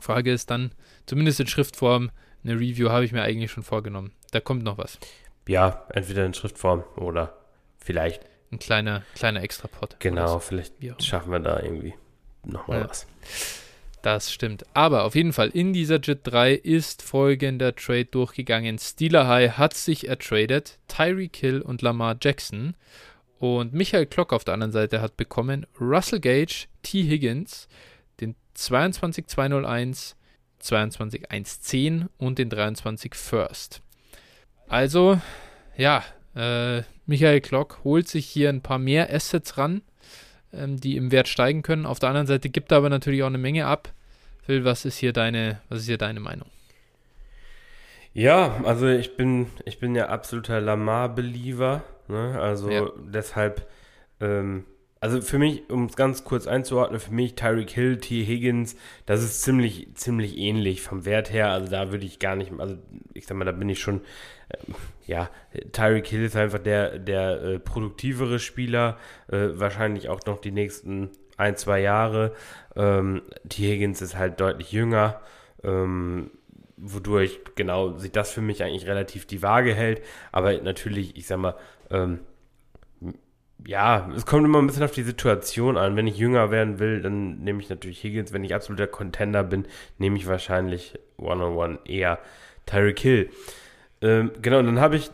Frage 0.00 0.32
ist 0.32 0.50
dann, 0.50 0.72
zumindest 1.06 1.40
in 1.40 1.46
Schriftform, 1.46 2.10
eine 2.44 2.54
Review 2.54 2.90
habe 2.90 3.04
ich 3.04 3.12
mir 3.12 3.22
eigentlich 3.22 3.50
schon 3.50 3.62
vorgenommen. 3.62 4.12
Da 4.30 4.40
kommt 4.40 4.62
noch 4.62 4.78
was. 4.78 4.98
Ja, 5.46 5.86
entweder 5.94 6.26
in 6.26 6.34
Schriftform 6.34 6.84
oder 6.96 7.36
vielleicht. 7.78 8.22
Ein 8.50 8.58
kleiner, 8.58 9.02
kleiner 9.14 9.42
Extrapot. 9.42 9.96
Genau, 9.98 10.38
vielleicht 10.38 10.74
schaffen 11.02 11.32
wir 11.32 11.40
da 11.40 11.60
irgendwie 11.60 11.94
nochmal 12.44 12.80
ja. 12.80 12.88
was. 12.88 13.06
Das 14.02 14.32
stimmt. 14.32 14.64
Aber 14.74 15.04
auf 15.04 15.14
jeden 15.14 15.32
Fall, 15.32 15.48
in 15.48 15.72
dieser 15.72 16.00
Jet 16.00 16.20
3 16.22 16.52
ist 16.54 17.02
folgender 17.02 17.74
Trade 17.74 18.06
durchgegangen. 18.06 18.78
Steeler 18.78 19.26
High 19.26 19.58
hat 19.58 19.74
sich 19.74 20.08
ertradet. 20.08 20.78
Tyree 20.88 21.28
Kill 21.28 21.60
und 21.60 21.82
Lamar 21.82 22.16
Jackson. 22.20 22.74
Und 23.38 23.72
Michael 23.72 24.06
Klock 24.06 24.32
auf 24.32 24.44
der 24.44 24.54
anderen 24.54 24.72
Seite 24.72 25.00
hat 25.00 25.16
bekommen 25.16 25.66
Russell 25.80 26.20
Gage, 26.20 26.66
T. 26.82 27.02
Higgins, 27.02 27.68
den 28.20 28.34
22201, 28.54 30.16
22110 30.58 32.08
und 32.18 32.38
den 32.38 32.50
23 32.50 33.14
First. 33.14 33.82
Also, 34.68 35.20
ja, 35.76 36.04
äh, 36.34 36.82
Michael 37.06 37.40
Klock 37.40 37.80
holt 37.84 38.08
sich 38.08 38.26
hier 38.26 38.48
ein 38.50 38.60
paar 38.60 38.78
mehr 38.78 39.12
Assets 39.12 39.56
ran, 39.56 39.82
ähm, 40.52 40.78
die 40.78 40.96
im 40.96 41.10
Wert 41.10 41.28
steigen 41.28 41.62
können. 41.62 41.86
Auf 41.86 41.98
der 41.98 42.10
anderen 42.10 42.26
Seite 42.26 42.50
gibt 42.50 42.70
er 42.72 42.78
aber 42.78 42.90
natürlich 42.90 43.22
auch 43.22 43.28
eine 43.28 43.38
Menge 43.38 43.66
ab. 43.66 43.92
Phil, 44.42 44.64
was 44.64 44.84
ist 44.84 44.98
hier 44.98 45.12
deine, 45.12 45.60
was 45.68 45.80
ist 45.80 45.86
hier 45.86 45.98
deine 45.98 46.20
Meinung? 46.20 46.48
Ja, 48.14 48.60
also 48.64 48.88
ich 48.88 49.16
bin, 49.16 49.46
ich 49.64 49.78
bin 49.78 49.94
ja 49.94 50.08
absoluter 50.08 50.60
Lamar-Believer. 50.60 51.82
Ne? 52.08 52.38
Also 52.40 52.70
ja. 52.70 52.90
deshalb, 52.96 53.68
ähm, 54.20 54.64
also 55.00 55.20
für 55.20 55.38
mich, 55.38 55.70
um 55.70 55.86
es 55.86 55.96
ganz 55.96 56.24
kurz 56.24 56.46
einzuordnen, 56.46 57.00
für 57.00 57.12
mich 57.12 57.34
Tyreek 57.34 57.70
Hill, 57.70 57.98
T. 57.98 58.24
Higgins, 58.24 58.76
das 59.06 59.22
ist 59.22 59.42
ziemlich, 59.42 59.88
ziemlich 59.94 60.36
ähnlich 60.38 60.82
vom 60.82 61.04
Wert 61.04 61.32
her. 61.32 61.50
Also 61.50 61.70
da 61.70 61.90
würde 61.90 62.04
ich 62.04 62.18
gar 62.18 62.36
nicht, 62.36 62.52
also 62.58 62.76
ich 63.14 63.26
sag 63.26 63.36
mal, 63.36 63.44
da 63.44 63.52
bin 63.52 63.68
ich 63.68 63.80
schon, 63.80 64.00
äh, 64.48 64.56
ja, 65.06 65.30
Tyreek 65.72 66.06
Hill 66.06 66.24
ist 66.24 66.36
einfach 66.36 66.58
der, 66.58 66.98
der 66.98 67.42
äh, 67.42 67.58
produktivere 67.58 68.38
Spieler, 68.38 68.98
äh, 69.28 69.48
wahrscheinlich 69.52 70.08
auch 70.08 70.24
noch 70.26 70.40
die 70.40 70.52
nächsten 70.52 71.10
ein, 71.36 71.56
zwei 71.56 71.80
Jahre. 71.80 72.34
Ähm, 72.74 73.22
T. 73.48 73.70
Higgins 73.70 74.02
ist 74.02 74.16
halt 74.16 74.40
deutlich 74.40 74.72
jünger. 74.72 75.20
Ähm, 75.62 76.30
wodurch 76.80 77.40
genau 77.56 77.96
sich 77.98 78.12
das 78.12 78.30
für 78.30 78.40
mich 78.40 78.62
eigentlich 78.62 78.86
relativ 78.86 79.26
die 79.26 79.42
Waage 79.42 79.74
hält. 79.74 80.02
Aber 80.32 80.52
natürlich, 80.60 81.16
ich 81.16 81.26
sag 81.26 81.38
mal, 81.38 81.54
ähm, 81.90 82.20
ja, 83.66 84.10
es 84.16 84.24
kommt 84.24 84.44
immer 84.44 84.58
ein 84.58 84.66
bisschen 84.66 84.84
auf 84.84 84.92
die 84.92 85.02
Situation 85.02 85.76
an. 85.76 85.96
Wenn 85.96 86.06
ich 86.06 86.16
jünger 86.16 86.50
werden 86.50 86.78
will, 86.78 87.02
dann 87.02 87.38
nehme 87.38 87.60
ich 87.60 87.68
natürlich 87.68 88.02
Higgins. 88.02 88.32
Wenn 88.32 88.44
ich 88.44 88.54
absoluter 88.54 88.86
Contender 88.86 89.42
bin, 89.42 89.66
nehme 89.98 90.16
ich 90.16 90.26
wahrscheinlich 90.26 90.98
One-on-One 91.18 91.74
-on 91.74 91.78
-one 91.78 91.88
eher 91.88 92.18
Tyreek 92.66 92.98
Hill. 93.00 93.30
Ähm, 94.00 94.30
genau, 94.40 94.60
und 94.60 94.66
dann 94.66 94.80
habe 94.80 94.96
ich 94.96 95.10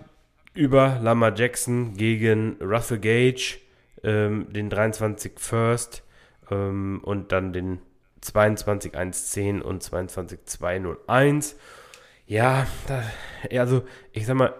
über 0.55 1.01
Lama 1.03 1.33
Jackson 1.35 1.95
gegen 1.97 2.57
Russell 2.61 2.99
Gage 2.99 3.59
ähm, 4.03 4.53
den 4.53 4.71
23 4.71 5.33
First 5.37 6.03
ähm, 6.51 7.01
und 7.03 7.33
dann 7.33 7.53
den 7.53 7.81
22.1.10 8.23 9.61
und 9.61 9.83
22.201. 9.83 11.55
Ja, 12.27 12.67
da, 12.87 13.03
also 13.59 13.85
ich 14.13 14.27
sag 14.27 14.37
mal, 14.37 14.55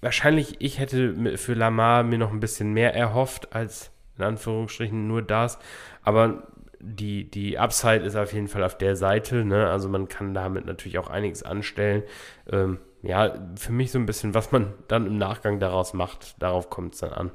wahrscheinlich 0.00 0.56
ich 0.60 0.78
hätte 0.78 1.36
für 1.38 1.54
Lamar 1.54 2.02
mir 2.02 2.18
noch 2.18 2.32
ein 2.32 2.40
bisschen 2.40 2.72
mehr 2.72 2.94
erhofft 2.94 3.54
als 3.54 3.90
in 4.18 4.24
Anführungsstrichen 4.24 5.06
nur 5.06 5.22
das, 5.22 5.58
aber 6.02 6.48
die, 6.80 7.30
die 7.30 7.58
Upside 7.58 8.04
ist 8.04 8.16
auf 8.16 8.32
jeden 8.32 8.48
Fall 8.48 8.62
auf 8.62 8.78
der 8.78 8.96
Seite, 8.96 9.44
ne? 9.44 9.68
also 9.68 9.88
man 9.88 10.08
kann 10.08 10.34
damit 10.34 10.66
natürlich 10.66 10.98
auch 10.98 11.08
einiges 11.08 11.42
anstellen. 11.42 12.02
Ähm, 12.50 12.78
ja, 13.02 13.34
für 13.56 13.72
mich 13.72 13.90
so 13.90 13.98
ein 13.98 14.06
bisschen, 14.06 14.34
was 14.34 14.52
man 14.52 14.74
dann 14.88 15.06
im 15.06 15.18
Nachgang 15.18 15.58
daraus 15.58 15.94
macht, 15.94 16.40
darauf 16.42 16.70
kommt 16.70 16.94
es 16.94 17.00
dann 17.00 17.12
an. 17.12 17.30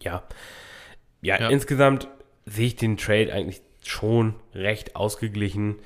Ja. 0.00 0.22
ja. 1.20 1.40
ja, 1.40 1.48
insgesamt 1.48 2.08
sehe 2.46 2.66
ich 2.66 2.76
den 2.76 2.96
Trade 2.96 3.32
eigentlich 3.32 3.62
schon 3.82 4.34
recht 4.54 4.96
ausgeglichen. 4.96 5.76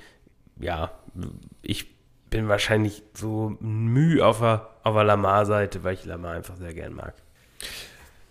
Ja, 0.61 0.93
ich 1.63 1.87
bin 2.31 2.49
wahrscheinlich 2.49 3.03
so 3.15 3.57
müh 3.61 4.21
auf 4.23 4.41
der, 4.41 4.69
auf 4.83 4.95
der 4.95 5.05
Lamar-Seite, 5.05 5.85
weil 5.85 5.95
ich 5.95 6.05
Lamar 6.05 6.35
einfach 6.35 6.57
sehr 6.57 6.75
gern 6.75 6.95
mag. 6.95 7.15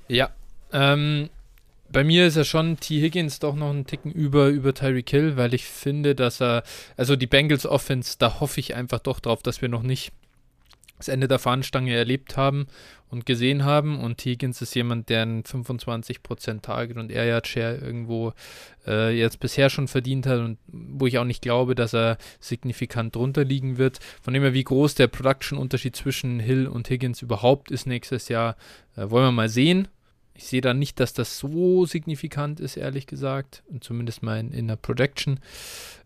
Ja, 0.08 0.30
ähm, 0.72 1.30
bei 1.90 2.04
mir 2.04 2.28
ist 2.28 2.36
er 2.36 2.44
schon 2.44 2.80
T. 2.80 3.02
Higgins 3.02 3.40
doch 3.40 3.56
noch 3.56 3.70
einen 3.70 3.86
Ticken 3.86 4.12
über, 4.12 4.48
über 4.48 4.74
Tyreek 4.74 5.10
Hill, 5.10 5.38
weil 5.38 5.54
ich 5.54 5.66
finde, 5.66 6.16
dass 6.16 6.42
er, 6.42 6.64
also 6.98 7.16
die 7.16 7.28
Bengals 7.28 7.66
Offense, 7.66 8.16
da 8.20 8.40
hoffe 8.40 8.60
ich 8.60 8.76
einfach 8.76 9.00
doch 9.00 9.20
drauf, 9.20 9.42
dass 9.42 9.62
wir 9.62 9.70
noch 9.70 9.84
nicht 9.84 10.12
das 10.98 11.08
Ende 11.08 11.28
der 11.28 11.40
Fahnenstange 11.40 11.96
erlebt 11.96 12.38
haben 12.38 12.68
und 13.10 13.26
gesehen 13.26 13.64
haben. 13.64 14.00
Und 14.00 14.22
Higgins 14.22 14.62
ist 14.62 14.76
jemand, 14.76 15.10
der 15.10 15.22
einen 15.22 15.44
25% 15.44 16.62
Target 16.62 16.98
und 16.98 17.12
Air 17.12 17.26
Yard 17.26 17.48
Share 17.48 17.78
irgendwo 17.78 18.34
äh, 18.86 19.18
jetzt 19.18 19.40
bisher 19.40 19.70
schon 19.70 19.88
verdient 19.88 20.26
hat 20.26 20.40
und 20.40 20.58
wo 20.68 21.08
ich 21.08 21.18
auch 21.18 21.26
nicht 21.26 21.42
glaube, 21.42 21.76
dass 21.76 21.94
er 21.94 22.18
signifikant 22.40 23.16
drunter 23.16 23.44
liegen 23.44 23.78
wird. 23.78 24.00
Von 24.22 24.34
dem 24.34 24.44
her, 24.44 24.54
wie 24.54 24.64
groß 24.64 24.96
der 24.96 25.08
Production-Unterschied 25.08 25.96
zwischen 25.96 26.40
Hill 26.40 26.68
und 26.68 26.90
Higgins 26.90 27.22
überhaupt 27.22 27.72
ist 27.72 27.88
nächstes 27.88 28.30
Jahr, 28.30 28.56
äh, 28.96 29.10
wollen 29.10 29.26
wir 29.26 29.32
mal 29.32 29.50
sehen. 29.50 29.88
Ich 30.34 30.46
sehe 30.46 30.62
da 30.62 30.76
nicht, 30.76 31.00
dass 31.00 31.14
das 31.14 31.40
so 31.40 31.86
signifikant 31.86 32.60
ist, 32.60 32.78
ehrlich 32.78 33.08
gesagt. 33.08 33.64
Und 33.70 33.84
zumindest 33.84 34.22
mal 34.22 34.40
in, 34.40 34.52
in 34.52 34.68
der 34.68 34.76
Projection. 34.76 35.40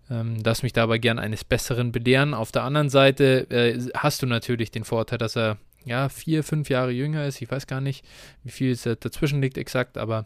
Ähm, 0.10 0.38
lass 0.44 0.64
mich 0.64 0.72
da 0.72 0.84
aber 0.84 1.00
gern 1.00 1.20
eines 1.20 1.44
Besseren 1.44 1.92
belehren. 1.92 2.34
Auf 2.34 2.52
der 2.52 2.64
anderen 2.64 2.90
Seite 2.90 3.50
äh, 3.50 3.80
hast 3.94 4.22
du 4.22 4.28
natürlich 4.28 4.72
den 4.72 4.86
Vorteil, 4.86 5.18
dass 5.18 5.36
er 5.36 5.58
ja 5.86 6.10
vier, 6.10 6.44
fünf 6.44 6.70
Jahre 6.70 6.92
jünger 6.92 7.26
ist. 7.26 7.42
Ich 7.42 7.50
weiß 7.50 7.68
gar 7.68 7.82
nicht, 7.82 8.06
wie 8.44 8.52
viel 8.52 8.72
es 8.72 8.84
dazwischen 8.84 9.42
liegt 9.42 9.58
exakt, 9.58 9.98
aber 9.98 10.26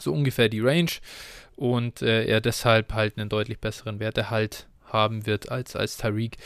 so 0.00 0.12
ungefähr 0.12 0.48
die 0.48 0.60
Range 0.60 0.90
und 1.56 2.02
äh, 2.02 2.24
er 2.24 2.40
deshalb 2.40 2.94
halt 2.94 3.18
einen 3.18 3.28
deutlich 3.28 3.58
besseren 3.58 4.00
Wertehalt 4.00 4.66
haben 4.84 5.26
wird 5.26 5.50
als, 5.50 5.76
als 5.76 5.96
Tariq. 5.96 6.36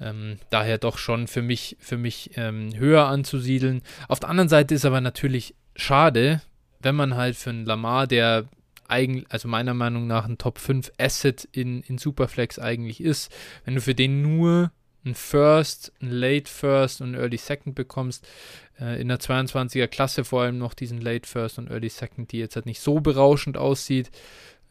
Ähm, 0.00 0.38
daher 0.50 0.78
doch 0.78 0.98
schon 0.98 1.28
für 1.28 1.42
mich, 1.42 1.76
für 1.78 1.96
mich 1.96 2.32
ähm, 2.36 2.76
höher 2.76 3.06
anzusiedeln. 3.06 3.82
Auf 4.08 4.20
der 4.20 4.30
anderen 4.30 4.48
Seite 4.48 4.74
ist 4.74 4.84
aber 4.84 5.00
natürlich 5.00 5.54
schade, 5.76 6.42
wenn 6.80 6.96
man 6.96 7.14
halt 7.14 7.36
für 7.36 7.50
einen 7.50 7.64
Lamar, 7.64 8.06
der 8.06 8.46
eigentlich, 8.88 9.26
also 9.30 9.48
meiner 9.48 9.74
Meinung 9.74 10.06
nach 10.06 10.26
ein 10.26 10.38
Top 10.38 10.58
5 10.58 10.92
Asset 10.98 11.48
in, 11.52 11.82
in 11.82 11.98
Superflex 11.98 12.58
eigentlich 12.58 13.00
ist, 13.00 13.32
wenn 13.64 13.74
du 13.74 13.80
für 13.80 13.94
den 13.94 14.22
nur 14.22 14.70
ein 15.04 15.14
First, 15.14 15.92
ein 16.00 16.10
Late 16.10 16.50
First 16.50 17.00
und 17.00 17.14
Early 17.14 17.36
Second 17.36 17.74
bekommst, 17.74 18.26
äh, 18.80 19.00
in 19.00 19.08
der 19.08 19.18
22er 19.18 19.88
Klasse 19.88 20.24
vor 20.24 20.42
allem 20.42 20.58
noch 20.58 20.74
diesen 20.74 21.00
Late 21.00 21.28
First 21.28 21.58
und 21.58 21.70
Early 21.70 21.88
Second, 21.88 22.32
die 22.32 22.38
jetzt 22.38 22.56
halt 22.56 22.66
nicht 22.66 22.80
so 22.80 23.00
berauschend 23.00 23.56
aussieht, 23.56 24.10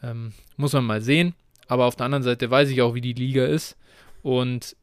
ähm, 0.02 0.34
muss 0.58 0.74
man 0.74 0.86
mal 0.86 1.02
sehen. 1.02 1.36
Aber 1.68 1.86
auf 1.86 1.96
der 1.96 2.06
anderen 2.06 2.24
Seite 2.24 2.50
weiß 2.50 2.70
ich 2.70 2.82
auch, 2.82 2.96
wie 2.96 3.02
die 3.02 3.14
Liga 3.14 3.46
ist 3.46 3.78
und 4.22 4.76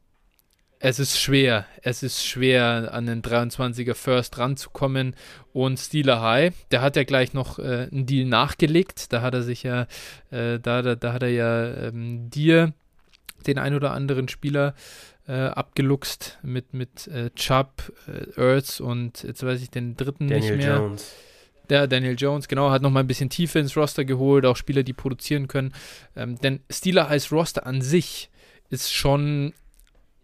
es 0.81 0.97
ist 0.97 1.19
schwer, 1.19 1.65
es 1.81 2.03
ist 2.03 2.25
schwer, 2.25 2.93
an 2.93 3.05
den 3.05 3.21
23er 3.21 3.95
First 3.95 4.37
ranzukommen. 4.37 5.13
Und 5.51 5.77
Steeler 5.77 6.21
High, 6.21 6.53
der 6.71 6.81
hat 6.81 6.95
ja 6.95 7.03
gleich 7.03 7.33
noch 7.33 7.59
äh, 7.59 7.89
einen 7.91 8.05
Deal 8.05 8.25
nachgelegt. 8.25 9.11
Da 9.11 9.21
hat 9.21 9.33
er 9.33 9.43
sich 9.43 9.63
ja, 9.63 9.87
äh, 10.31 10.57
da, 10.59 10.81
da, 10.81 10.95
da, 10.95 11.11
hat 11.11 11.23
er 11.23 11.29
ja 11.29 11.87
ähm, 11.87 12.29
dir 12.29 12.73
den 13.45 13.57
ein 13.57 13.73
oder 13.73 13.91
anderen 13.91 14.29
Spieler 14.29 14.73
äh, 15.29 15.47
abgeluchst 15.47 16.39
mit, 16.41 16.73
mit 16.73 17.07
äh, 17.07 17.29
Chubb, 17.35 17.93
äh, 18.07 18.41
Earths 18.41 18.81
und 18.81 19.23
jetzt 19.23 19.43
weiß 19.43 19.61
ich 19.61 19.69
den 19.69 19.95
dritten 19.95 20.27
Daniel 20.27 20.57
nicht 20.57 20.65
mehr. 20.65 20.77
Jones. 20.77 21.13
Der 21.69 21.87
Daniel 21.87 22.15
Jones, 22.17 22.47
genau, 22.47 22.71
hat 22.71 22.81
nochmal 22.81 23.03
ein 23.03 23.07
bisschen 23.07 23.29
Tiefe 23.29 23.59
ins 23.59 23.77
Roster 23.77 24.03
geholt, 24.03 24.45
auch 24.45 24.57
Spieler, 24.57 24.81
die 24.81 24.93
produzieren 24.93 25.47
können. 25.47 25.73
Ähm, 26.15 26.39
denn 26.39 26.61
Steeler 26.71 27.09
Highs 27.09 27.31
Roster 27.31 27.67
an 27.67 27.81
sich 27.81 28.31
ist 28.71 28.91
schon 28.91 29.53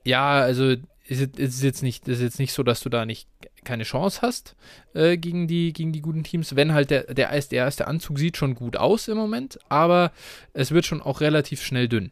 ja, 0.06 0.40
also 0.40 0.76
ist, 1.08 1.38
ist 1.38 1.64
jetzt 1.64 1.84
nicht, 1.84 2.08
ist 2.08 2.22
jetzt 2.22 2.40
nicht 2.40 2.54
so, 2.54 2.64
dass 2.64 2.80
du 2.80 2.90
da 2.90 3.06
nicht 3.06 3.28
keine 3.64 3.84
Chance 3.84 4.22
hast 4.22 4.56
äh, 4.94 5.18
gegen, 5.18 5.48
die, 5.48 5.74
gegen 5.74 5.92
die 5.92 6.02
guten 6.02 6.24
Teams. 6.24 6.56
Wenn 6.56 6.74
halt 6.74 6.92
der, 6.92 7.14
der, 7.14 7.30
der 7.30 7.60
erste 7.60 7.88
Anzug 7.88 8.18
sieht 8.18 8.38
schon 8.38 8.56
gut 8.56 8.78
aus 8.78 9.08
im 9.08 9.18
Moment, 9.18 9.60
aber 9.68 10.12
es 10.54 10.72
wird 10.72 10.86
schon 10.86 11.02
auch 11.02 11.22
relativ 11.22 11.62
schnell 11.62 11.88
dünn. 11.88 12.12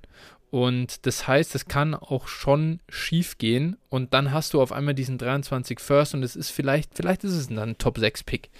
Und 0.53 1.07
das 1.07 1.27
heißt, 1.27 1.55
es 1.55 1.65
kann 1.65 1.95
auch 1.95 2.27
schon 2.27 2.79
schief 2.87 3.39
gehen 3.39 3.75
und 3.89 4.13
dann 4.13 4.31
hast 4.31 4.53
du 4.53 4.61
auf 4.61 4.71
einmal 4.71 4.93
diesen 4.93 5.17
23 5.17 5.79
First 5.79 6.13
und 6.13 6.21
es 6.21 6.35
ist 6.35 6.51
vielleicht, 6.51 6.91
vielleicht 6.93 7.23
ist 7.23 7.31
es 7.31 7.47
dann 7.47 7.57
ein 7.57 7.77
Top 7.79 7.97
6 7.97 8.21
Pick. 8.21 8.51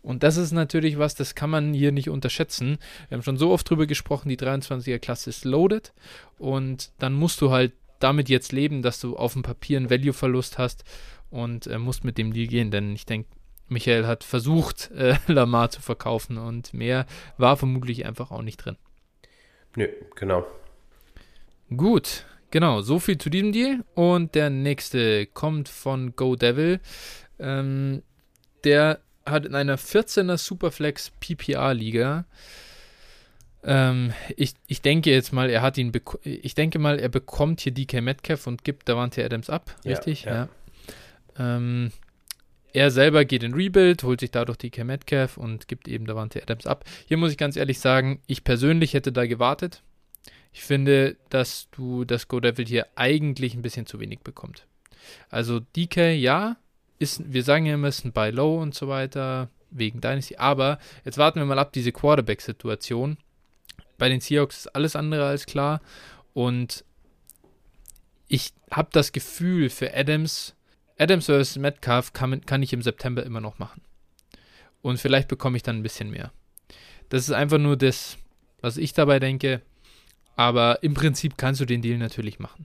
Und 0.00 0.22
das 0.22 0.36
ist 0.36 0.52
natürlich 0.52 0.96
was, 0.96 1.16
das 1.16 1.34
kann 1.34 1.50
man 1.50 1.74
hier 1.74 1.90
nicht 1.90 2.08
unterschätzen. 2.08 2.78
Wir 3.08 3.16
haben 3.16 3.24
schon 3.24 3.36
so 3.36 3.50
oft 3.50 3.68
drüber 3.68 3.88
gesprochen, 3.88 4.28
die 4.28 4.36
23er 4.36 5.00
Klasse 5.00 5.30
ist 5.30 5.44
loaded 5.44 5.92
und 6.38 6.92
dann 7.00 7.14
musst 7.14 7.40
du 7.40 7.50
halt 7.50 7.72
damit 7.98 8.28
jetzt 8.28 8.52
leben, 8.52 8.80
dass 8.80 9.00
du 9.00 9.16
auf 9.16 9.32
dem 9.32 9.42
Papier 9.42 9.78
einen 9.78 9.90
Value-Verlust 9.90 10.56
hast 10.56 10.84
und 11.30 11.66
äh, 11.66 11.78
musst 11.80 12.04
mit 12.04 12.16
dem 12.16 12.32
Deal 12.32 12.46
gehen, 12.46 12.70
denn 12.70 12.94
ich 12.94 13.06
denke, 13.06 13.28
Michael 13.66 14.06
hat 14.06 14.22
versucht, 14.22 14.92
äh, 14.92 15.16
Lamar 15.26 15.70
zu 15.70 15.82
verkaufen 15.82 16.38
und 16.38 16.72
mehr 16.72 17.06
war 17.38 17.56
vermutlich 17.56 18.06
einfach 18.06 18.30
auch 18.30 18.42
nicht 18.42 18.58
drin. 18.58 18.76
Nö, 19.74 19.88
genau. 20.14 20.46
Gut, 21.76 22.24
genau, 22.50 22.80
so 22.80 22.98
viel 22.98 23.18
zu 23.18 23.30
diesem 23.30 23.52
Deal. 23.52 23.84
Und 23.94 24.34
der 24.34 24.50
nächste 24.50 25.26
kommt 25.26 25.68
von 25.68 26.16
Go 26.16 26.36
Devil. 26.36 26.80
Ähm, 27.38 28.02
der 28.64 29.00
hat 29.26 29.46
in 29.46 29.54
einer 29.54 29.78
14er 29.78 30.36
Superflex 30.36 31.12
PPR-Liga 31.20 32.24
ähm, 33.62 34.12
ich, 34.36 34.54
ich 34.66 34.80
denke 34.80 35.10
jetzt 35.10 35.32
mal, 35.32 35.50
er 35.50 35.62
hat 35.62 35.76
ihn, 35.76 35.92
ich 36.24 36.54
denke 36.54 36.78
mal, 36.78 36.98
er 36.98 37.08
bekommt 37.08 37.60
hier 37.60 37.72
DK 37.72 38.00
Metcalf 38.00 38.46
und 38.46 38.64
gibt 38.64 38.88
Davante 38.88 39.24
Adams 39.24 39.50
ab, 39.50 39.76
richtig? 39.84 40.24
Ja. 40.24 40.48
ja. 41.38 41.56
Ähm, 41.56 41.92
er 42.72 42.90
selber 42.90 43.24
geht 43.24 43.42
in 43.42 43.52
Rebuild, 43.52 44.02
holt 44.02 44.20
sich 44.20 44.30
dadurch 44.30 44.58
DK 44.58 44.84
Metcalf 44.84 45.36
und 45.36 45.68
gibt 45.68 45.88
eben 45.88 46.06
Davante 46.06 46.42
Adams 46.42 46.66
ab. 46.66 46.84
Hier 47.06 47.16
muss 47.16 47.32
ich 47.32 47.38
ganz 47.38 47.56
ehrlich 47.56 47.80
sagen, 47.80 48.20
ich 48.26 48.44
persönlich 48.44 48.94
hätte 48.94 49.12
da 49.12 49.26
gewartet. 49.26 49.82
Ich 50.52 50.62
finde, 50.62 51.16
dass 51.28 51.68
du 51.70 52.04
das 52.04 52.28
Go 52.28 52.40
Devil 52.40 52.66
hier 52.66 52.86
eigentlich 52.96 53.54
ein 53.54 53.62
bisschen 53.62 53.86
zu 53.86 54.00
wenig 54.00 54.20
bekommt. 54.20 54.66
Also 55.28 55.60
DK, 55.60 56.12
ja, 56.14 56.56
ist, 56.98 57.32
wir 57.32 57.42
sagen 57.42 57.66
ja 57.66 57.74
immer, 57.74 57.88
ist 57.88 58.04
ein 58.04 58.12
Buy 58.12 58.30
Low 58.30 58.60
und 58.60 58.74
so 58.74 58.88
weiter, 58.88 59.48
wegen 59.70 60.00
Dynasty, 60.00 60.36
aber 60.36 60.78
jetzt 61.04 61.18
warten 61.18 61.38
wir 61.38 61.46
mal 61.46 61.58
ab, 61.58 61.72
diese 61.72 61.92
Quarterback-Situation 61.92 63.16
bei 63.98 64.08
den 64.08 64.20
Seahawks 64.20 64.58
ist 64.58 64.74
alles 64.74 64.96
andere 64.96 65.26
als 65.26 65.46
klar. 65.46 65.80
Und 66.32 66.84
ich 68.26 68.52
habe 68.70 68.88
das 68.92 69.12
Gefühl, 69.12 69.70
für 69.70 69.94
Adams 69.94 70.54
Adams 71.00 71.26
vs. 71.26 71.56
Metcalf 71.56 72.12
kann, 72.12 72.44
kann 72.44 72.62
ich 72.62 72.74
im 72.74 72.82
September 72.82 73.24
immer 73.24 73.40
noch 73.40 73.58
machen. 73.58 73.80
Und 74.82 74.98
vielleicht 74.98 75.28
bekomme 75.28 75.56
ich 75.56 75.62
dann 75.62 75.76
ein 75.76 75.82
bisschen 75.82 76.10
mehr. 76.10 76.30
Das 77.08 77.22
ist 77.22 77.30
einfach 77.30 77.56
nur 77.58 77.76
das, 77.76 78.18
was 78.60 78.76
ich 78.76 78.92
dabei 78.92 79.18
denke. 79.18 79.62
Aber 80.40 80.82
im 80.82 80.94
Prinzip 80.94 81.36
kannst 81.36 81.60
du 81.60 81.66
den 81.66 81.82
Deal 81.82 81.98
natürlich 81.98 82.38
machen. 82.38 82.64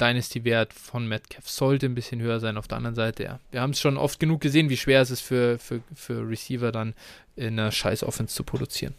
Dynasty-Wert 0.00 0.72
von 0.72 1.06
Metcalf 1.06 1.46
sollte 1.46 1.84
ein 1.84 1.94
bisschen 1.94 2.22
höher 2.22 2.40
sein. 2.40 2.56
Auf 2.56 2.66
der 2.66 2.78
anderen 2.78 2.94
Seite, 2.94 3.24
ja. 3.24 3.40
Wir 3.50 3.60
haben 3.60 3.72
es 3.72 3.80
schon 3.80 3.98
oft 3.98 4.18
genug 4.18 4.40
gesehen, 4.40 4.70
wie 4.70 4.78
schwer 4.78 5.02
es 5.02 5.10
ist 5.10 5.20
für, 5.20 5.58
für, 5.58 5.82
für 5.94 6.26
Receiver 6.26 6.72
dann 6.72 6.94
in 7.36 7.60
einer 7.60 7.72
scheiß 7.72 8.04
Offense 8.04 8.34
zu 8.34 8.42
produzieren. 8.42 8.94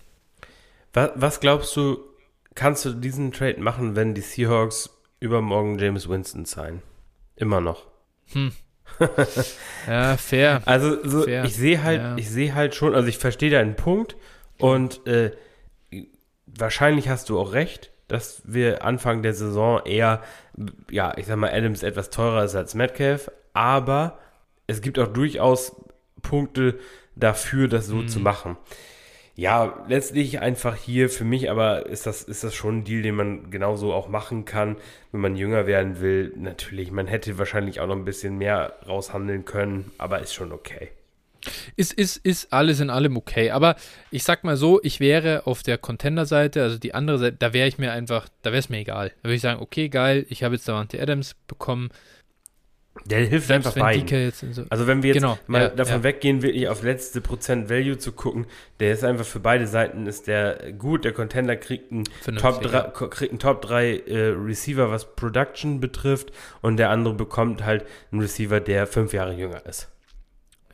Was, 0.94 1.10
was 1.16 1.40
glaubst 1.40 1.76
du, 1.78 1.98
kannst 2.54 2.86
du 2.86 2.94
diesen 2.94 3.32
Trade 3.32 3.60
machen, 3.60 3.96
wenn 3.96 4.14
die 4.14 4.22
Seahawks 4.22 4.92
übermorgen 5.20 5.80
James 5.80 6.08
Winston 6.08 6.46
sein? 6.46 6.84
Immer 7.38 7.60
noch. 7.60 7.88
Hm. 8.34 8.52
ja, 9.88 10.16
fair. 10.16 10.62
Also 10.66 11.04
so, 11.10 11.24
fair. 11.24 11.44
ich 11.44 11.56
sehe 11.56 11.82
halt, 11.82 12.02
ja. 12.02 12.18
ich 12.18 12.30
sehe 12.30 12.54
halt 12.54 12.76
schon, 12.76 12.94
also 12.94 13.08
ich 13.08 13.18
verstehe 13.18 13.50
deinen 13.50 13.76
Punkt 13.76 14.16
und 14.60 15.08
äh, 15.08 15.32
wahrscheinlich 16.58 17.10
hast 17.10 17.30
du 17.30 17.40
auch 17.40 17.54
recht, 17.54 17.92
dass 18.08 18.42
wir 18.46 18.84
Anfang 18.84 19.22
der 19.22 19.34
Saison 19.34 19.82
eher, 19.86 20.22
ja, 20.90 21.18
ich 21.18 21.28
sag 21.28 21.38
mal, 21.38 21.52
Adams 21.52 21.84
etwas 21.84 22.10
teurer 22.10 22.44
ist 22.44 22.56
als 22.56 22.76
Metcalf, 22.76 23.32
aber 23.54 24.18
es 24.68 24.82
gibt 24.82 25.00
auch 25.00 25.08
durchaus 25.08 25.76
Punkte 26.22 26.80
dafür, 27.16 27.68
das 27.68 27.88
so 27.88 27.98
mhm. 27.98 28.08
zu 28.08 28.20
machen. 28.20 28.58
Ja, 29.36 29.86
letztlich 29.88 30.42
einfach 30.42 30.76
hier 30.76 31.10
für 31.10 31.24
mich, 31.24 31.50
aber 31.50 31.86
ist 31.86 32.06
das, 32.06 32.24
ist 32.24 32.44
das 32.44 32.54
schon 32.54 32.80
ein 32.80 32.84
Deal, 32.84 33.04
den 33.04 33.16
man 33.16 33.52
genauso 33.52 33.94
auch 33.94 34.10
machen 34.10 34.44
kann, 34.44 34.76
wenn 35.14 35.22
man 35.22 35.38
jünger 35.38 35.66
werden 35.66 36.02
will. 36.02 36.34
Natürlich, 36.36 36.92
man 36.92 37.08
hätte 37.08 37.38
wahrscheinlich 37.38 37.80
auch 37.80 37.88
noch 37.88 37.96
ein 37.96 38.04
bisschen 38.04 38.38
mehr 38.38 38.74
raushandeln 38.86 39.46
können, 39.46 39.92
aber 39.98 40.20
ist 40.20 40.34
schon 40.34 40.52
okay. 40.52 40.90
Ist, 41.76 41.94
ist, 41.94 42.18
ist 42.18 42.52
alles 42.52 42.80
in 42.80 42.90
allem 42.90 43.18
okay. 43.18 43.52
Aber 43.52 43.76
ich 44.12 44.24
sag 44.24 44.44
mal 44.44 44.58
so, 44.58 44.80
ich 44.84 45.00
wäre 45.00 45.46
auf 45.46 45.64
der 45.64 45.78
Contender-Seite, 45.78 46.62
also 46.62 46.78
die 46.78 46.94
andere 46.94 47.18
Seite, 47.18 47.38
da 47.40 47.54
wäre 47.54 47.68
ich 47.68 47.78
mir 47.78 47.92
einfach, 47.92 48.28
da 48.42 48.52
wäre 48.52 48.60
es 48.60 48.70
mir 48.70 48.80
egal. 48.80 49.10
Da 49.22 49.30
würde 49.30 49.36
ich 49.36 49.42
sagen, 49.42 49.62
okay, 49.62 49.90
geil, 49.90 50.26
ich 50.30 50.44
habe 50.44 50.56
jetzt 50.56 50.68
Davante 50.68 51.02
Adams 51.02 51.36
bekommen. 51.48 51.90
Der 53.06 53.20
hilft 53.20 53.48
Selbst 53.48 53.68
einfach 53.68 53.80
beiden. 53.80 54.32
So 54.32 54.64
also 54.70 54.88
wenn 54.88 55.04
wir 55.04 55.10
jetzt 55.10 55.22
genau, 55.22 55.38
mal 55.48 55.62
ja, 55.62 55.70
davon 55.70 55.98
ja. 55.98 56.04
weggehen, 56.04 56.42
wirklich 56.42 56.68
auf 56.68 56.84
letzte 56.84 57.22
Prozent 57.22 57.70
Value 57.70 57.98
zu 57.98 58.12
gucken, 58.12 58.46
der 58.80 58.94
ist 58.94 59.04
einfach 59.04 59.26
für 59.26 59.40
beide 59.40 59.68
Seiten 59.68 60.06
ist 60.06 60.28
der 60.28 60.74
gut. 60.74 61.06
Der 61.06 61.14
Contender 61.14 61.56
kriegt 61.56 61.92
einen 61.92 62.06
Top 62.38 62.62
3, 62.62 62.72
ja. 62.72 62.84
kriegt 62.90 63.32
einen 63.32 63.40
Top 63.40 63.62
3 63.62 63.98
äh, 64.00 64.18
Receiver, 64.36 64.92
was 64.92 65.16
Production 65.16 65.80
betrifft, 65.80 66.32
und 66.62 66.78
der 66.78 66.90
andere 66.90 67.14
bekommt 67.14 67.64
halt 67.64 67.86
einen 68.12 68.22
Receiver, 68.22 68.60
der 68.60 68.86
fünf 68.86 69.14
Jahre 69.14 69.34
jünger 69.34 69.66
ist. 69.66 69.90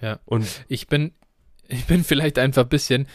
Ja. 0.02 0.20
Und 0.26 0.66
ich 0.68 0.88
bin, 0.88 1.14
ich 1.68 1.86
bin 1.86 2.04
vielleicht 2.04 2.38
einfach 2.38 2.64
ein 2.64 2.70
bisschen, 2.70 3.08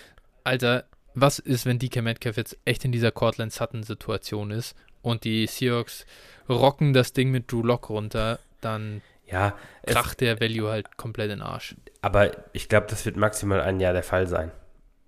Alter, 0.44 0.84
was 1.14 1.38
ist, 1.38 1.66
wenn 1.66 1.78
DK 1.78 2.02
Metcalf 2.02 2.36
jetzt 2.36 2.58
echt 2.64 2.84
in 2.84 2.92
dieser 2.92 3.10
Cortland 3.10 3.52
Sutton-Situation 3.52 4.50
ist 4.50 4.76
und 5.02 5.24
die 5.24 5.46
Seahawks 5.46 6.06
rocken 6.48 6.92
das 6.92 7.12
Ding 7.12 7.30
mit 7.30 7.50
Drew 7.50 7.62
Lock 7.62 7.90
runter, 7.90 8.38
dann 8.60 9.02
ja, 9.26 9.54
kracht 9.86 10.20
der 10.20 10.40
Value 10.40 10.70
halt 10.70 10.96
komplett 10.96 11.30
in 11.30 11.38
den 11.38 11.42
Arsch. 11.42 11.76
Aber 12.02 12.30
ich 12.52 12.68
glaube, 12.68 12.86
das 12.90 13.04
wird 13.06 13.16
maximal 13.16 13.60
ein 13.60 13.80
Jahr 13.80 13.92
der 13.92 14.02
Fall 14.02 14.26
sein. 14.26 14.50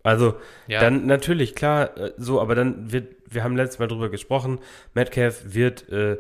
Also, 0.04 0.34
ja. 0.66 0.80
dann 0.80 1.06
natürlich, 1.06 1.54
klar, 1.54 1.96
äh, 1.96 2.12
so, 2.16 2.40
aber 2.40 2.54
dann 2.54 2.90
wird, 2.92 3.14
wir 3.28 3.44
haben 3.44 3.56
letztes 3.56 3.78
Mal 3.78 3.88
drüber 3.88 4.08
gesprochen, 4.10 4.58
Metcalf 4.94 5.42
wird 5.54 5.88
äh, 5.90 6.18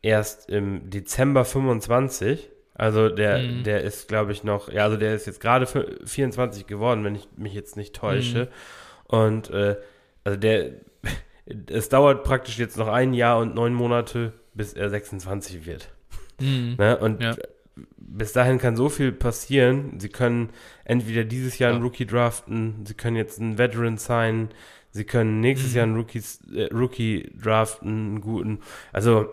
erst 0.00 0.48
im 0.48 0.88
Dezember 0.88 1.44
25 1.44 2.50
also 2.78 3.08
der, 3.08 3.38
mhm. 3.40 3.64
der 3.64 3.82
ist, 3.82 4.06
glaube 4.06 4.30
ich, 4.30 4.44
noch, 4.44 4.72
ja, 4.72 4.84
also 4.84 4.96
der 4.96 5.14
ist 5.14 5.26
jetzt 5.26 5.40
gerade 5.40 5.66
24 5.66 6.66
geworden, 6.68 7.02
wenn 7.02 7.16
ich 7.16 7.28
mich 7.36 7.52
jetzt 7.52 7.76
nicht 7.76 7.94
täusche. 7.94 8.44
Mhm. 8.44 9.16
Und 9.16 9.50
äh, 9.50 9.76
also 10.22 10.38
der, 10.38 10.70
es 11.66 11.88
dauert 11.88 12.22
praktisch 12.22 12.56
jetzt 12.56 12.78
noch 12.78 12.86
ein 12.86 13.14
Jahr 13.14 13.38
und 13.38 13.56
neun 13.56 13.74
Monate, 13.74 14.32
bis 14.54 14.74
er 14.74 14.90
26 14.90 15.66
wird. 15.66 15.88
Mhm. 16.40 16.76
Ne? 16.78 16.96
Und 16.98 17.20
ja. 17.20 17.34
bis 17.96 18.32
dahin 18.32 18.58
kann 18.58 18.76
so 18.76 18.88
viel 18.88 19.10
passieren. 19.10 19.98
Sie 19.98 20.08
können 20.08 20.50
entweder 20.84 21.24
dieses 21.24 21.58
Jahr 21.58 21.70
ja. 21.70 21.74
einen 21.74 21.84
Rookie 21.84 22.06
draften, 22.06 22.86
sie 22.86 22.94
können 22.94 23.16
jetzt 23.16 23.40
einen 23.40 23.58
Veteran 23.58 23.98
sein, 23.98 24.50
Sie 24.98 25.04
können 25.04 25.38
nächstes 25.38 25.70
mhm. 25.70 25.76
Jahr 25.76 25.86
einen 25.86 25.96
Rookies, 25.96 26.40
äh, 26.52 26.64
Rookie 26.74 27.30
draften, 27.40 27.88
einen 27.88 28.20
guten. 28.20 28.58
Also 28.92 29.32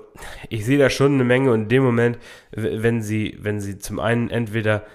ich 0.49 0.63
sehe 0.63 0.77
da 0.77 0.91
schon 0.91 1.15
eine 1.15 1.23
Menge 1.23 1.51
und 1.51 1.63
in 1.63 1.69
dem 1.69 1.83
Moment, 1.83 2.19
wenn 2.51 3.01
sie, 3.01 3.35
wenn 3.41 3.59
sie 3.59 3.79
zum 3.79 3.99
einen 3.99 4.29
entweder 4.29 4.85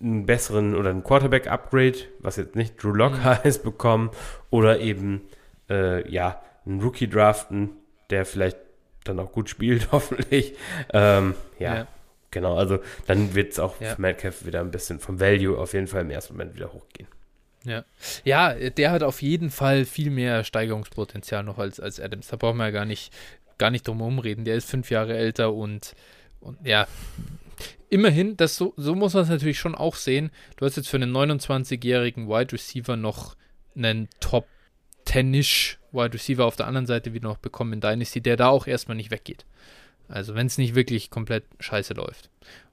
einen 0.00 0.26
besseren 0.26 0.74
oder 0.74 0.90
einen 0.90 1.04
Quarterback-Upgrade, 1.04 1.98
was 2.18 2.34
jetzt 2.34 2.56
nicht 2.56 2.82
Drew 2.82 2.92
Lock 2.92 3.12
mhm. 3.12 3.24
heißt, 3.24 3.62
bekommen, 3.62 4.10
oder 4.50 4.80
eben 4.80 5.20
äh, 5.68 6.10
ja, 6.10 6.42
einen 6.66 6.80
Rookie 6.80 7.08
draften, 7.08 7.70
der 8.10 8.26
vielleicht 8.26 8.56
dann 9.04 9.20
auch 9.20 9.30
gut 9.30 9.48
spielt, 9.48 9.88
hoffentlich. 9.92 10.56
Ähm, 10.92 11.34
ja, 11.60 11.74
ja, 11.76 11.86
genau. 12.32 12.56
Also 12.56 12.80
dann 13.06 13.36
wird 13.36 13.52
es 13.52 13.60
auch 13.60 13.80
ja. 13.80 13.94
für 13.94 14.00
Metcalf 14.00 14.44
wieder 14.44 14.58
ein 14.58 14.72
bisschen 14.72 14.98
vom 14.98 15.20
Value 15.20 15.56
auf 15.56 15.72
jeden 15.72 15.86
Fall 15.86 16.00
im 16.00 16.10
ersten 16.10 16.34
Moment 16.34 16.56
wieder 16.56 16.72
hochgehen. 16.72 17.06
Ja. 17.64 17.84
ja, 18.24 18.54
der 18.54 18.90
hat 18.90 19.02
auf 19.02 19.20
jeden 19.20 19.50
Fall 19.50 19.84
viel 19.84 20.10
mehr 20.10 20.44
Steigerungspotenzial 20.44 21.42
noch 21.42 21.58
als, 21.58 21.78
als 21.78 22.00
Adams. 22.00 22.28
Da 22.28 22.36
brauchen 22.36 22.56
wir 22.56 22.64
ja 22.64 22.70
gar 22.70 22.86
nicht, 22.86 23.12
gar 23.58 23.70
nicht 23.70 23.86
drum 23.86 23.98
herum 23.98 24.18
reden. 24.18 24.44
Der 24.44 24.56
ist 24.56 24.68
fünf 24.68 24.90
Jahre 24.90 25.16
älter 25.16 25.52
und, 25.52 25.94
und 26.40 26.56
ja, 26.66 26.86
immerhin, 27.90 28.36
das 28.36 28.56
so, 28.56 28.72
so 28.76 28.94
muss 28.94 29.12
man 29.14 29.24
es 29.24 29.28
natürlich 29.28 29.58
schon 29.58 29.74
auch 29.74 29.94
sehen. 29.94 30.30
Du 30.56 30.64
hast 30.64 30.76
jetzt 30.76 30.88
für 30.88 30.96
einen 30.96 31.14
29-jährigen 31.14 32.28
Wide 32.28 32.52
Receiver 32.52 32.96
noch 32.96 33.36
einen 33.76 34.08
Top 34.20 34.46
10-ish 35.06 35.78
Wide 35.92 36.14
Receiver 36.14 36.44
auf 36.44 36.56
der 36.56 36.66
anderen 36.66 36.86
Seite 36.86 37.12
wieder 37.12 37.28
noch 37.28 37.38
bekommen 37.38 37.74
in 37.74 37.80
Dynasty, 37.80 38.20
der 38.20 38.36
da 38.36 38.48
auch 38.48 38.66
erstmal 38.66 38.96
nicht 38.96 39.10
weggeht. 39.10 39.44
Also 40.08 40.34
wenn 40.34 40.46
es 40.46 40.58
nicht 40.58 40.74
wirklich 40.74 41.10
komplett 41.10 41.44
scheiße 41.58 41.94
läuft. 41.94 42.30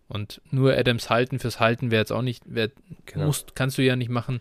Und 0.08 0.42
nur 0.52 0.78
Adams 0.78 1.10
halten 1.10 1.40
fürs 1.40 1.60
Halten 1.60 1.92
wäre 1.92 2.02
jetzt 2.02 2.12
auch 2.12 2.22
nicht, 2.22 2.44
wär, 2.46 2.72
genau. 3.06 3.26
musst, 3.26 3.56
kannst 3.56 3.78
du 3.78 3.84
ja 3.84 3.96
nicht 3.96 4.10
machen. 4.10 4.40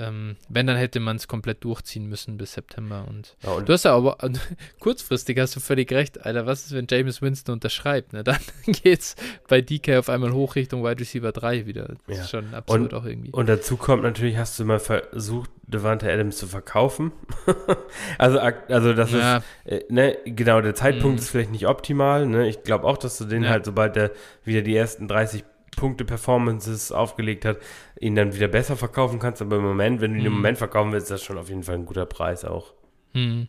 Ähm, 0.00 0.36
wenn, 0.48 0.66
dann 0.66 0.76
hätte 0.76 0.98
man 0.98 1.16
es 1.16 1.28
komplett 1.28 1.62
durchziehen 1.62 2.06
müssen 2.06 2.38
bis 2.38 2.54
September. 2.54 3.06
Und, 3.08 3.36
ja, 3.42 3.50
und 3.50 3.68
du 3.68 3.72
hast 3.72 3.84
ja 3.84 3.94
aber 3.94 4.16
kurzfristig 4.80 5.38
hast 5.38 5.56
du 5.56 5.60
völlig 5.60 5.92
recht, 5.92 6.24
Alter. 6.24 6.46
Was 6.46 6.66
ist, 6.66 6.72
wenn 6.72 6.86
James 6.88 7.20
Winston 7.20 7.54
unterschreibt? 7.54 8.12
Ne? 8.12 8.24
Dann 8.24 8.38
geht's 8.66 9.16
bei 9.48 9.60
DK 9.60 9.98
auf 9.98 10.08
einmal 10.08 10.32
hoch 10.32 10.56
Richtung 10.56 10.82
Wide 10.82 11.00
Receiver 11.00 11.32
3 11.32 11.66
wieder. 11.66 11.96
Das 12.06 12.16
ja. 12.16 12.22
ist 12.22 12.30
schon 12.30 12.54
absurd 12.54 12.80
und, 12.80 12.94
auch 12.94 13.04
irgendwie. 13.04 13.30
Und 13.30 13.48
dazu 13.48 13.76
kommt 13.76 14.02
natürlich, 14.02 14.38
hast 14.38 14.58
du 14.58 14.64
mal 14.64 14.80
versucht, 14.80 15.50
Devante 15.66 16.10
Adams 16.12 16.36
zu 16.36 16.46
verkaufen. 16.46 17.12
also, 18.18 18.38
also 18.38 18.92
das 18.92 19.12
ja. 19.12 19.36
ist, 19.36 19.44
äh, 19.64 19.84
ne, 19.88 20.16
genau, 20.24 20.60
der 20.60 20.74
Zeitpunkt 20.74 21.16
mhm. 21.16 21.18
ist 21.18 21.30
vielleicht 21.30 21.52
nicht 21.52 21.66
optimal. 21.66 22.26
Ne? 22.26 22.48
Ich 22.48 22.64
glaube 22.64 22.86
auch, 22.86 22.98
dass 22.98 23.18
du 23.18 23.24
den 23.24 23.48
halt, 23.48 23.66
sobald 23.66 23.96
der 23.96 24.10
wieder 24.44 24.62
die 24.62 24.74
ersten 24.74 25.06
30 25.06 25.44
Punkte 25.80 26.04
Performances 26.04 26.92
aufgelegt 26.92 27.46
hat, 27.46 27.56
ihn 27.98 28.14
dann 28.14 28.34
wieder 28.34 28.48
besser 28.48 28.76
verkaufen 28.76 29.18
kannst. 29.18 29.40
Aber 29.40 29.56
im 29.56 29.62
Moment, 29.62 30.02
wenn 30.02 30.12
du 30.12 30.18
ihn 30.18 30.26
im 30.26 30.32
mhm. 30.32 30.38
Moment 30.38 30.58
verkaufen 30.58 30.92
willst, 30.92 31.04
ist 31.04 31.10
das 31.10 31.22
schon 31.22 31.38
auf 31.38 31.48
jeden 31.48 31.62
Fall 31.62 31.76
ein 31.76 31.86
guter 31.86 32.04
Preis 32.04 32.44
auch. 32.44 32.74
Mhm. 33.14 33.48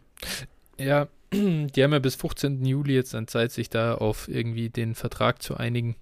Ja, 0.78 1.10
die 1.34 1.84
haben 1.84 1.91
ja 1.91 2.00
bis 2.00 2.15
15. 2.15 2.65
Juli 2.65 2.96
jetzt 2.96 3.13
an 3.13 3.28
Zeit, 3.28 3.52
sich 3.52 3.70
da 3.70 3.96
auf 3.96 4.30
irgendwie 4.30 4.70
den 4.70 4.96
Vertrag 4.96 5.41
zu 5.41 5.58
einigen. 5.58 5.98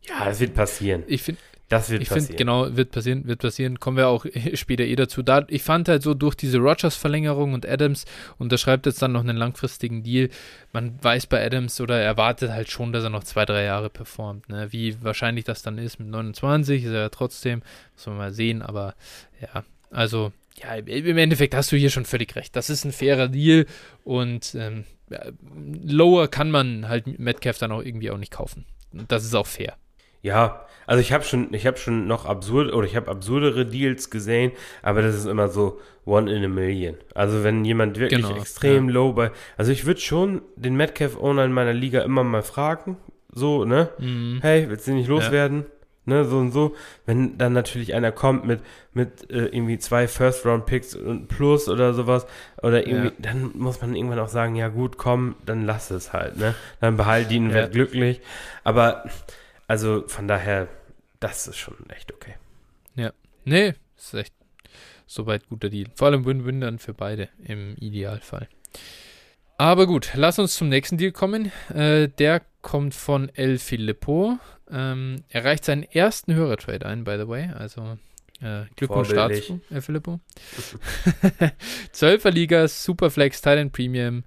Ja, 0.00 0.24
das 0.24 0.40
wird 0.40 0.54
passieren. 0.54 1.04
Ich 1.06 1.22
finde, 1.22 1.40
das 1.68 1.90
wird 1.90 2.02
ich 2.02 2.08
passieren. 2.08 2.36
Genau, 2.36 2.76
wird 2.76 2.92
passieren, 2.92 3.26
wird 3.26 3.40
passieren. 3.40 3.78
Kommen 3.78 3.98
wir 3.98 4.08
auch 4.08 4.24
später 4.54 4.84
eh 4.84 4.96
dazu. 4.96 5.22
Da, 5.22 5.44
ich 5.48 5.62
fand 5.62 5.88
halt 5.88 6.02
so 6.02 6.14
durch 6.14 6.34
diese 6.34 6.58
Rogers-Verlängerung 6.58 7.52
und 7.52 7.68
Adams 7.68 8.06
unterschreibt 8.38 8.86
jetzt 8.86 9.02
dann 9.02 9.12
noch 9.12 9.20
einen 9.20 9.36
langfristigen 9.36 10.02
Deal. 10.02 10.30
Man 10.72 10.98
weiß 11.02 11.26
bei 11.26 11.44
Adams 11.44 11.80
oder 11.80 12.00
erwartet 12.00 12.50
halt 12.50 12.70
schon, 12.70 12.92
dass 12.92 13.04
er 13.04 13.10
noch 13.10 13.24
zwei, 13.24 13.44
drei 13.44 13.64
Jahre 13.64 13.90
performt. 13.90 14.48
Ne? 14.48 14.68
Wie 14.72 15.02
wahrscheinlich 15.02 15.44
das 15.44 15.62
dann 15.62 15.76
ist 15.76 15.98
mit 15.98 16.08
29, 16.08 16.84
ist 16.84 16.90
er 16.90 17.00
ja 17.00 17.08
trotzdem, 17.10 17.62
muss 17.94 18.06
man 18.06 18.16
mal 18.16 18.32
sehen. 18.32 18.62
Aber 18.62 18.94
ja, 19.42 19.62
also 19.90 20.32
ja, 20.62 20.74
im 20.74 21.18
Endeffekt 21.18 21.54
hast 21.54 21.70
du 21.70 21.76
hier 21.76 21.90
schon 21.90 22.06
völlig 22.06 22.34
recht. 22.34 22.56
Das 22.56 22.70
ist 22.70 22.84
ein 22.84 22.92
fairer 22.92 23.28
Deal 23.28 23.66
und 24.04 24.54
ähm, 24.54 24.84
lower 25.84 26.28
kann 26.28 26.50
man 26.50 26.88
halt 26.88 27.18
Metcalf 27.18 27.58
dann 27.58 27.72
auch 27.72 27.82
irgendwie 27.82 28.10
auch 28.10 28.18
nicht 28.18 28.32
kaufen. 28.32 28.64
Und 28.92 29.12
das 29.12 29.24
ist 29.24 29.34
auch 29.34 29.46
fair. 29.46 29.76
Ja, 30.22 30.66
also 30.86 31.00
ich 31.00 31.12
habe 31.12 31.22
schon, 31.22 31.52
ich 31.52 31.66
habe 31.66 31.76
schon 31.76 32.06
noch 32.06 32.24
absurd 32.24 32.72
oder 32.72 32.86
ich 32.86 32.96
habe 32.96 33.10
absurdere 33.10 33.66
Deals 33.66 34.10
gesehen, 34.10 34.52
aber 34.82 35.02
das 35.02 35.14
ist 35.14 35.26
immer 35.26 35.48
so 35.48 35.80
one 36.06 36.32
in 36.34 36.44
a 36.44 36.48
million. 36.48 36.96
Also 37.14 37.44
wenn 37.44 37.64
jemand 37.64 37.98
wirklich 37.98 38.22
genau, 38.22 38.36
extrem 38.36 38.88
ja. 38.88 38.94
low 38.94 39.12
bei, 39.12 39.30
also 39.56 39.70
ich 39.70 39.84
würde 39.84 40.00
schon 40.00 40.42
den 40.56 40.76
Metcalf 40.76 41.18
Owner 41.20 41.44
in 41.44 41.52
meiner 41.52 41.74
Liga 41.74 42.00
immer 42.00 42.24
mal 42.24 42.42
fragen, 42.42 42.96
so 43.30 43.64
ne, 43.64 43.90
mhm. 43.98 44.38
hey, 44.40 44.68
willst 44.70 44.86
du 44.86 44.92
nicht 44.92 45.08
loswerden? 45.08 45.58
Ja. 45.58 45.64
Ne, 46.08 46.24
so 46.24 46.38
und 46.38 46.52
so. 46.52 46.74
Wenn 47.04 47.36
dann 47.36 47.52
natürlich 47.52 47.92
einer 47.92 48.12
kommt 48.12 48.46
mit, 48.46 48.60
mit 48.94 49.30
äh, 49.30 49.44
irgendwie 49.48 49.78
zwei 49.78 50.08
First-Round-Picks 50.08 50.94
und 50.94 51.28
Plus 51.28 51.68
oder 51.68 51.92
sowas, 51.92 52.26
oder 52.62 52.86
irgendwie, 52.86 53.08
ja. 53.08 53.14
dann 53.18 53.50
muss 53.52 53.82
man 53.82 53.94
irgendwann 53.94 54.20
auch 54.20 54.30
sagen, 54.30 54.56
ja 54.56 54.68
gut, 54.68 54.96
komm, 54.96 55.34
dann 55.44 55.66
lass 55.66 55.90
es 55.90 56.14
halt, 56.14 56.38
ne? 56.38 56.54
Dann 56.80 56.96
behalt 56.96 57.30
ihn, 57.30 57.48
ja. 57.48 57.56
werd 57.56 57.72
glücklich. 57.72 58.22
Aber 58.64 59.04
Also 59.68 60.04
von 60.08 60.26
daher, 60.26 60.66
das 61.20 61.46
ist 61.46 61.58
schon 61.58 61.76
echt 61.90 62.12
okay. 62.12 62.34
Ja. 62.96 63.12
Nee, 63.44 63.74
ist 63.96 64.14
echt 64.14 64.34
soweit 65.06 65.48
guter 65.48 65.68
Deal. 65.68 65.86
Vor 65.94 66.08
allem 66.08 66.24
Win-Win 66.24 66.60
dann 66.60 66.78
für 66.78 66.94
beide 66.94 67.28
im 67.44 67.76
Idealfall. 67.76 68.48
Aber 69.56 69.86
gut, 69.86 70.12
lass 70.14 70.38
uns 70.38 70.54
zum 70.54 70.68
nächsten 70.68 70.98
Deal 70.98 71.12
kommen. 71.12 71.52
Äh, 71.74 72.08
der 72.08 72.42
kommt 72.62 72.94
von 72.94 73.28
El 73.34 73.58
Filippo. 73.58 74.38
Ähm, 74.70 75.24
er 75.28 75.44
reicht 75.44 75.64
seinen 75.64 75.82
ersten 75.82 76.34
Hörertrade 76.34 76.86
ein, 76.86 77.04
by 77.04 77.16
the 77.18 77.28
way. 77.28 77.50
Also 77.56 77.98
äh, 78.40 78.64
Glückwunsch 78.76 79.08
dazu, 79.08 79.60
El 79.70 79.82
Filippo. 79.82 80.20
12er 81.92 82.30
Liga, 82.30 82.68
Superflex, 82.68 83.40
Thailand 83.40 83.72
Premium. 83.72 84.24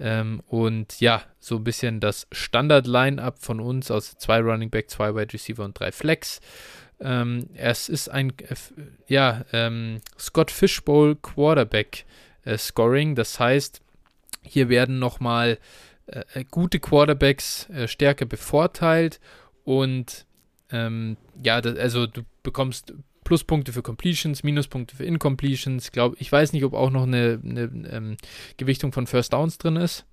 Ähm, 0.00 0.42
und 0.48 1.00
ja, 1.00 1.22
so 1.38 1.56
ein 1.56 1.64
bisschen 1.64 2.00
das 2.00 2.26
Standard-Line-Up 2.32 3.38
von 3.38 3.60
uns 3.60 3.90
aus 3.90 4.16
zwei 4.16 4.40
Running 4.40 4.70
Back, 4.70 4.90
zwei 4.90 5.14
Wide 5.14 5.32
Receiver 5.32 5.64
und 5.64 5.78
drei 5.78 5.92
Flex. 5.92 6.40
Ähm, 7.00 7.48
es 7.54 7.88
ist 7.88 8.08
ein, 8.08 8.30
äh, 8.38 8.54
ja, 9.06 9.44
ähm, 9.52 10.00
Scott 10.18 10.50
Fishbowl 10.50 11.16
Quarterback 11.16 12.06
äh, 12.44 12.56
Scoring. 12.56 13.14
Das 13.14 13.38
heißt, 13.38 13.80
hier 14.42 14.68
werden 14.68 14.98
nochmal 14.98 15.58
äh, 16.06 16.22
äh, 16.34 16.44
gute 16.50 16.80
Quarterbacks 16.80 17.68
äh, 17.70 17.86
stärker 17.86 18.26
bevorteilt 18.26 19.20
und 19.64 20.26
ähm, 20.72 21.16
ja, 21.42 21.60
das, 21.60 21.76
also 21.78 22.06
du 22.06 22.22
bekommst 22.42 22.94
Pluspunkte 23.30 23.72
für 23.72 23.82
Completions, 23.82 24.42
Minuspunkte 24.42 24.96
für 24.96 25.04
Incompletions. 25.04 25.92
Glaub, 25.92 26.20
ich 26.20 26.32
weiß 26.32 26.52
nicht, 26.52 26.64
ob 26.64 26.74
auch 26.74 26.90
noch 26.90 27.04
eine, 27.04 27.40
eine 27.44 27.70
ähm, 27.88 28.16
Gewichtung 28.56 28.90
von 28.90 29.06
First 29.06 29.32
Downs 29.32 29.56
drin 29.56 29.76
ist. 29.76 30.04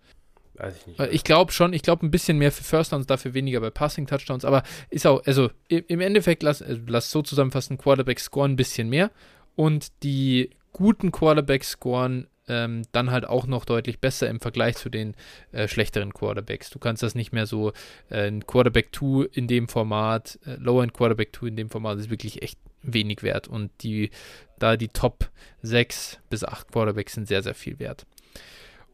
Weiß 0.54 0.76
ich 0.78 0.86
nicht. 0.86 1.14
Ich 1.14 1.24
glaube 1.24 1.52
schon, 1.52 1.74
ich 1.74 1.82
glaube 1.82 2.06
ein 2.06 2.12
bisschen 2.12 2.38
mehr 2.38 2.52
für 2.52 2.64
First 2.64 2.94
Downs, 2.94 3.08
dafür 3.08 3.34
weniger 3.34 3.60
bei 3.60 3.72
Passing 3.72 4.06
Touchdowns, 4.06 4.46
aber 4.46 4.62
ist 4.92 5.08
auch, 5.08 5.26
also 5.26 5.50
im 5.68 6.00
Endeffekt, 6.00 6.44
lass, 6.44 6.62
äh, 6.62 6.78
lass 6.86 7.10
so 7.10 7.24
zusammenfassen, 7.24 7.80
Quarterback 7.80 8.20
scoren 8.20 8.52
ein 8.52 8.56
bisschen 8.56 8.88
mehr 8.88 9.10
und 9.56 9.88
die 10.04 10.52
guten 10.72 11.12
Quarterbacks 11.12 11.72
scoren 11.72 12.28
ähm, 12.48 12.84
dann 12.92 13.10
halt 13.10 13.26
auch 13.26 13.48
noch 13.48 13.66
deutlich 13.66 14.00
besser 14.00 14.30
im 14.30 14.40
Vergleich 14.40 14.76
zu 14.76 14.90
den 14.90 15.16
äh, 15.54 15.68
schlechteren 15.68 16.14
Quarterbacks. 16.14 16.70
Du 16.70 16.78
kannst 16.78 17.02
das 17.02 17.16
nicht 17.16 17.34
mehr 17.34 17.48
so, 17.48 17.74
äh, 18.10 18.28
ein 18.28 18.46
Quarterback 18.46 18.96
2 18.96 19.28
in 19.34 19.48
dem 19.48 19.68
Format, 19.68 20.38
äh, 20.46 20.54
Low-End 20.60 20.94
Quarterback 20.94 21.36
2 21.36 21.48
in 21.48 21.56
dem 21.56 21.70
Format 21.72 21.98
ist 21.98 22.12
wirklich 22.12 22.44
echt 22.44 22.60
wenig 22.84 23.24
wert 23.24 23.48
und 23.48 23.72
die, 23.82 24.12
da 24.60 24.78
die 24.78 24.90
Top 24.90 25.30
6 25.62 26.20
bis 26.30 26.44
8 26.44 26.72
Quarterbacks 26.72 27.13
sind 27.13 27.28
sehr, 27.28 27.44
sehr 27.44 27.56
viel 27.56 27.80
wert. 27.80 28.06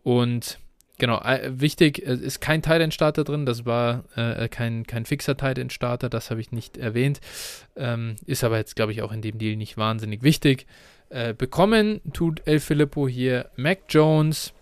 Und 0.04 0.60
genau, 0.98 1.20
äh, 1.22 1.52
wichtig, 1.54 2.00
ist 2.00 2.42
kein 2.42 2.62
Tight-End-Starter 2.62 3.24
drin, 3.24 3.46
das 3.46 3.66
war 3.66 4.04
äh, 4.16 4.50
kein, 4.50 4.86
kein 4.86 5.06
fixer 5.06 5.38
Tight-End-Starter, 5.38 6.10
das 6.10 6.30
habe 6.30 6.42
ich 6.42 6.52
nicht 6.52 6.78
erwähnt, 6.78 7.22
ähm, 7.76 8.16
ist 8.26 8.44
aber 8.44 8.58
jetzt, 8.58 8.76
glaube 8.76 8.92
ich, 8.92 9.02
auch 9.02 9.12
in 9.12 9.22
dem 9.22 9.38
Deal 9.38 9.56
nicht 9.56 9.78
wahnsinnig 9.78 10.24
wichtig. 10.24 10.66
Äh, 11.10 11.34
bekommen 11.34 12.02
tut 12.12 12.42
El 12.46 12.60
Filippo 12.60 13.08
hier 13.08 13.50
Mac 13.56 13.82
Jones, 13.90 14.54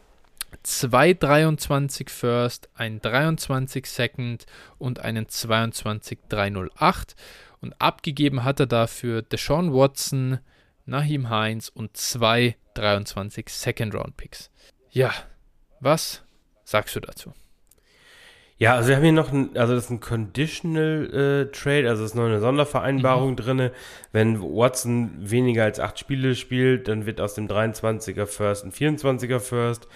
223 0.63 2.09
First, 2.09 2.69
ein 2.75 3.01
23 3.01 3.85
Second 3.85 4.45
und 4.77 4.99
einen 4.99 5.29
22 5.29 6.19
308. 6.29 7.15
Und 7.61 7.79
abgegeben 7.79 8.43
hat 8.43 8.59
er 8.59 8.65
dafür 8.65 9.21
Deshaun 9.21 9.73
Watson, 9.73 10.39
Nahim 10.85 11.29
Heinz 11.29 11.69
und 11.69 11.95
zwei 11.95 12.55
23 12.73 13.47
Second 13.49 13.93
Round 13.93 14.17
Picks. 14.17 14.49
Ja, 14.89 15.13
was 15.79 16.23
sagst 16.63 16.95
du 16.95 16.99
dazu? 16.99 17.33
Ja, 18.57 18.75
also 18.75 18.89
wir 18.89 18.97
haben 18.97 19.03
hier 19.03 19.11
noch 19.11 19.31
ein, 19.31 19.57
also 19.57 19.73
das 19.73 19.85
ist 19.85 19.89
ein 19.89 20.01
Conditional 20.01 21.47
äh, 21.49 21.51
Trade, 21.51 21.89
also 21.89 22.03
es 22.03 22.11
ist 22.11 22.15
noch 22.15 22.25
eine 22.25 22.39
Sondervereinbarung 22.39 23.31
mhm. 23.31 23.35
drin. 23.35 23.69
Wenn 24.11 24.39
Watson 24.39 25.13
weniger 25.17 25.63
als 25.63 25.79
acht 25.79 25.97
Spiele 25.97 26.35
spielt, 26.35 26.87
dann 26.87 27.07
wird 27.07 27.19
aus 27.21 27.33
dem 27.33 27.47
23er 27.47 28.27
First 28.27 28.63
ein 28.63 28.71
24er 28.71 29.39
First 29.39 29.87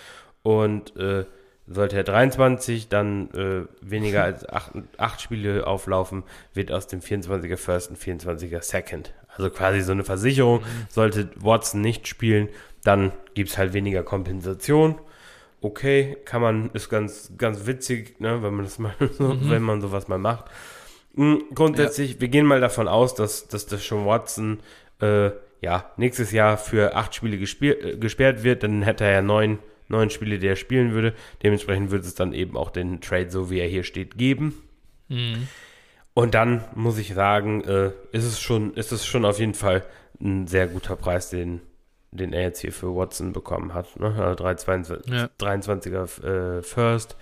und 0.41 0.95
äh, 0.97 1.25
sollte 1.67 1.97
er 1.97 2.03
23 2.03 2.89
dann 2.89 3.29
äh, 3.31 3.65
weniger 3.81 4.23
als 4.23 4.47
acht, 4.49 4.71
acht 4.97 5.21
Spiele 5.21 5.65
auflaufen, 5.65 6.23
wird 6.53 6.71
aus 6.71 6.87
dem 6.87 6.99
24er 6.99 7.57
First 7.57 7.91
ein 7.91 7.97
24er 7.97 8.61
Second. 8.61 9.13
Also 9.35 9.49
quasi 9.49 9.81
so 9.81 9.91
eine 9.91 10.03
Versicherung. 10.03 10.59
Mhm. 10.59 10.87
Sollte 10.89 11.29
Watson 11.35 11.81
nicht 11.81 12.07
spielen, 12.07 12.49
dann 12.83 13.11
gibt 13.33 13.49
es 13.49 13.57
halt 13.57 13.73
weniger 13.73 14.03
Kompensation 14.03 14.99
okay, 15.65 16.17
kann 16.25 16.41
man, 16.41 16.69
ist 16.73 16.89
ganz, 16.89 17.31
ganz 17.37 17.65
witzig, 17.65 18.19
ne, 18.19 18.41
wenn 18.43 18.53
man 18.53 18.65
das 18.65 18.79
mal 18.79 18.93
so, 19.11 19.33
mhm. 19.33 19.49
wenn 19.49 19.63
man 19.63 19.81
sowas 19.81 20.07
mal 20.07 20.19
macht. 20.19 20.45
Mhm, 21.13 21.43
grundsätzlich, 21.53 22.15
ja. 22.15 22.21
wir 22.21 22.27
gehen 22.27 22.45
mal 22.45 22.61
davon 22.61 22.87
aus, 22.87 23.15
dass, 23.15 23.47
dass 23.47 23.65
das 23.65 23.83
schon 23.83 24.05
Watson 24.05 24.59
äh, 25.01 25.31
ja, 25.61 25.91
nächstes 25.97 26.31
Jahr 26.31 26.57
für 26.57 26.95
acht 26.95 27.15
Spiele 27.15 27.37
äh, 27.37 27.97
gesperrt 27.97 28.43
wird, 28.43 28.63
dann 28.63 28.83
hätte 28.83 29.05
er 29.05 29.11
ja 29.11 29.21
neun, 29.21 29.59
neun 29.87 30.09
Spiele, 30.09 30.39
die 30.39 30.47
er 30.47 30.55
spielen 30.55 30.91
würde. 30.91 31.13
Dementsprechend 31.43 31.91
würde 31.91 32.05
es 32.05 32.15
dann 32.15 32.33
eben 32.33 32.57
auch 32.57 32.69
den 32.69 33.01
Trade, 33.01 33.29
so 33.29 33.49
wie 33.49 33.59
er 33.59 33.67
hier 33.67 33.83
steht, 33.83 34.17
geben. 34.17 34.61
Mhm. 35.07 35.47
Und 36.13 36.33
dann 36.33 36.63
muss 36.75 36.97
ich 36.97 37.13
sagen, 37.13 37.63
äh, 37.65 37.91
ist 38.11 38.23
es 38.23 38.39
schon, 38.39 38.73
ist 38.73 38.91
es 38.91 39.05
schon 39.05 39.25
auf 39.25 39.37
jeden 39.37 39.53
Fall 39.53 39.83
ein 40.21 40.47
sehr 40.47 40.67
guter 40.67 40.95
Preis, 40.95 41.29
den, 41.29 41.61
den 42.11 42.31
er 42.31 42.43
jetzt 42.43 42.61
hier 42.61 42.71
für 42.71 42.95
Watson 42.95 43.33
bekommen 43.33 43.73
hat. 43.73 43.99
Ne? 43.99 44.07
Also 44.07 44.35
322, 44.35 45.13
ja. 45.13 45.29
23er 45.39 46.23
äh, 46.23 46.61
First, 46.61 47.17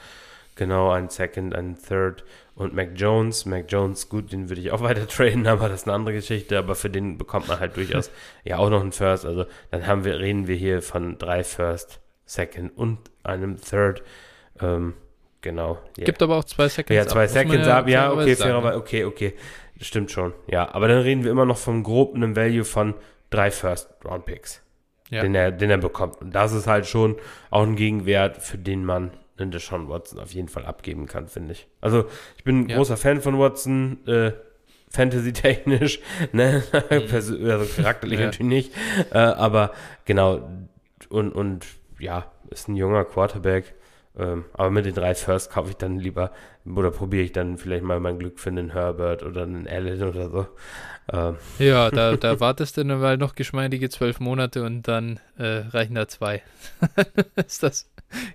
genau, 0.56 0.91
ein 0.91 1.10
Second, 1.10 1.56
ein 1.56 1.76
Third 1.76 2.23
und 2.54 2.76
Mac 2.76 2.91
Jones. 2.95 3.47
Mac 3.47 3.65
Jones, 3.67 4.10
gut, 4.10 4.32
den 4.32 4.49
würde 4.49 4.62
ich 4.62 4.71
auch 4.71 4.82
weiter 4.84 5.08
traden, 5.08 5.47
aber 5.47 5.69
das 5.69 5.82
ist 5.82 5.88
eine 5.88 5.95
andere 5.95 6.13
Geschichte. 6.13 6.58
Aber 6.60 6.76
für 6.76 6.91
den 6.91 7.17
bekommt 7.17 7.47
man 7.47 7.60
halt 7.60 7.76
durchaus 7.76 8.12
ja 8.43 8.58
auch 8.58 8.69
noch 8.69 8.82
einen 8.82 8.91
First. 8.91 9.26
Also 9.26 9.45
dann 9.71 9.88
haben 9.88 10.06
wir, 10.06 10.19
reden 10.19 10.47
wir 10.47 10.56
hier 10.56 10.84
von 10.84 11.17
drei 11.17 11.43
First, 11.43 11.99
Second 12.34 12.78
und 12.78 13.00
einem 13.24 13.60
Third. 13.60 14.04
Ähm, 14.62 14.93
genau. 15.41 15.80
Yeah. 15.98 16.06
Gibt 16.06 16.22
aber 16.22 16.38
auch 16.38 16.43
zwei 16.43 16.67
Seconds. 16.67 16.96
Ja, 16.96 17.08
zwei 17.08 17.26
ab, 17.26 17.30
Seconds 17.30 17.67
ab. 17.67 17.88
Ja, 17.88 18.12
okay, 18.12 18.36
fairerweise, 18.36 18.78
okay, 18.78 19.06
okay. 19.06 19.34
Stimmt 19.82 20.12
schon. 20.12 20.34
Ja, 20.48 20.74
aber 20.74 20.88
dann 20.88 21.00
reden 21.00 21.24
wir 21.24 21.32
immer 21.32 21.46
noch 21.46 21.58
vom 21.58 21.84
groben 21.84 22.36
Value 22.36 22.63
von 22.63 22.93
drei 23.30 23.52
First 23.52 23.89
Round 24.06 24.26
Picks 24.26 24.63
ja. 25.13 25.22
den, 25.22 25.36
er, 25.36 25.52
den 25.52 25.69
er 25.69 25.78
bekommt. 25.78 26.22
Und 26.22 26.34
das 26.34 26.54
ist 26.54 26.67
halt 26.67 26.86
schon 26.86 27.15
auch 27.50 27.63
ein 27.63 27.76
Gegenwert, 27.76 28.38
für 28.38 28.58
den 28.58 28.84
man 28.84 29.12
einen 29.38 29.52
Deshaun 29.52 29.89
Watson 29.89 30.19
auf 30.19 30.32
jeden 30.32 30.48
Fall 30.48 30.65
abgeben 30.65 31.06
kann, 31.08 31.28
finde 31.28 31.54
ich. 31.54 31.67
Also 31.82 32.06
ich 32.38 32.43
bin 32.43 32.62
ein 32.62 32.69
ja. 32.69 32.78
großer 32.78 32.98
Fan 32.98 33.22
von 33.22 33.39
Watson, 33.39 34.06
äh, 34.08 34.32
Fantasy-technisch, 34.89 36.00
ne? 36.32 36.63
Mhm. 36.89 37.13
also 37.13 37.65
charakterlich 37.76 38.19
ja. 38.19 38.26
natürlich 38.26 38.69
nicht, 38.69 38.74
äh, 39.12 39.17
aber 39.17 39.72
genau, 40.06 40.48
und, 41.10 41.32
und 41.32 41.65
ja, 42.04 42.32
ist 42.50 42.68
ein 42.68 42.76
junger 42.76 43.06
Quarterback, 43.06 43.74
ähm, 44.18 44.46
aber 44.54 44.70
mit 44.70 44.86
den 44.86 44.94
drei 44.94 45.16
First 45.16 45.52
kaufe 45.52 45.72
ich 45.72 45.78
dann 45.78 45.98
lieber 45.98 46.32
oder 46.66 46.92
probiere 46.92 47.24
ich 47.24 47.32
dann 47.32 47.58
vielleicht 47.58 47.84
mal 47.84 48.00
mein 48.00 48.20
Glück 48.20 48.39
für 48.39 48.50
einen 48.50 48.72
Herbert 48.72 49.24
oder 49.24 49.44
einen 49.44 49.68
Allen 49.68 50.04
oder 50.04 50.30
so. 50.30 50.48
Ähm. 51.12 51.38
Ja, 51.58 51.89
da, 51.92 52.16
da 52.16 52.39
wartest 52.39 52.78
du 52.78 52.84
dann 52.84 53.00
mal 53.00 53.18
noch 53.18 53.36
geschmeidige 53.36 53.89
zwölf 53.89 54.20
Monate 54.20 54.63
und 54.63 54.88
dann 54.88 55.20
äh, 55.38 55.66
reichen 55.70 55.96
da 55.96 56.08
zwei. 56.08 56.44
ist 57.36 57.63
das 57.63 57.89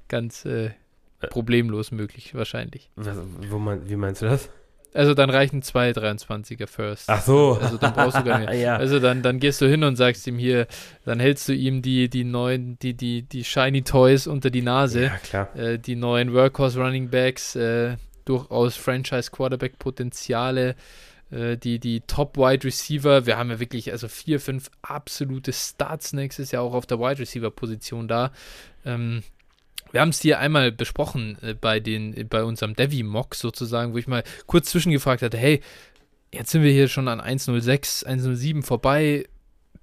ganz 0.08 0.44
äh, 0.44 0.70
problemlos 1.30 1.92
möglich, 1.92 2.34
wahrscheinlich. 2.34 2.90
Was, 2.96 3.16
wo 3.48 3.58
man, 3.58 3.88
wie 3.88 3.96
meinst 3.96 4.22
du 4.22 4.26
das? 4.26 4.50
Also 4.94 5.14
dann 5.14 5.28
reichen 5.28 5.62
zwei 5.62 5.90
23er 5.90 6.66
First. 6.66 7.04
Ach 7.08 7.20
so. 7.20 7.58
Also 7.60 7.76
dann 7.76 7.92
brauchst 7.92 8.16
du 8.16 8.24
gar 8.24 8.38
nicht. 8.38 8.54
ja. 8.54 8.76
Also 8.76 9.00
dann, 9.00 9.22
dann 9.22 9.38
gehst 9.38 9.60
du 9.60 9.68
hin 9.68 9.84
und 9.84 9.96
sagst 9.96 10.26
ihm 10.26 10.38
hier, 10.38 10.66
dann 11.04 11.20
hältst 11.20 11.48
du 11.48 11.52
ihm 11.52 11.82
die, 11.82 12.08
die 12.08 12.24
neuen, 12.24 12.78
die, 12.78 12.94
die, 12.94 13.22
die 13.22 13.44
Shiny 13.44 13.82
Toys 13.82 14.26
unter 14.26 14.50
die 14.50 14.62
Nase. 14.62 15.04
Ja, 15.04 15.18
klar. 15.18 15.56
Äh, 15.56 15.78
die 15.78 15.94
neuen 15.94 16.32
Workhorse 16.32 16.80
Running 16.80 17.10
Backs, 17.10 17.54
äh, 17.54 17.96
durchaus 18.24 18.76
Franchise 18.76 19.30
Quarterback 19.30 19.78
Potenziale, 19.78 20.74
äh, 21.30 21.56
die, 21.56 21.78
die 21.78 22.00
Top 22.02 22.36
Wide 22.36 22.64
Receiver. 22.64 23.26
Wir 23.26 23.36
haben 23.36 23.50
ja 23.50 23.60
wirklich 23.60 23.92
also 23.92 24.08
vier, 24.08 24.40
fünf 24.40 24.70
absolute 24.80 25.52
Starts 25.52 26.14
nächstes 26.14 26.50
Jahr 26.50 26.62
auch 26.62 26.74
auf 26.74 26.86
der 26.86 26.98
Wide 26.98 27.18
Receiver 27.18 27.50
Position 27.50 28.08
da. 28.08 28.32
Ähm, 28.86 29.22
wir 29.92 30.00
haben 30.00 30.10
es 30.10 30.20
hier 30.20 30.38
einmal 30.38 30.72
besprochen 30.72 31.38
äh, 31.42 31.54
bei, 31.54 31.80
den, 31.80 32.28
bei 32.28 32.44
unserem 32.44 32.74
Devi-Mock 32.74 33.34
sozusagen, 33.34 33.92
wo 33.92 33.98
ich 33.98 34.06
mal 34.06 34.24
kurz 34.46 34.70
zwischengefragt 34.70 35.22
hatte, 35.22 35.38
hey, 35.38 35.60
jetzt 36.32 36.50
sind 36.50 36.62
wir 36.62 36.72
hier 36.72 36.88
schon 36.88 37.08
an 37.08 37.20
106, 37.20 38.04
107 38.04 38.62
vorbei. 38.62 39.24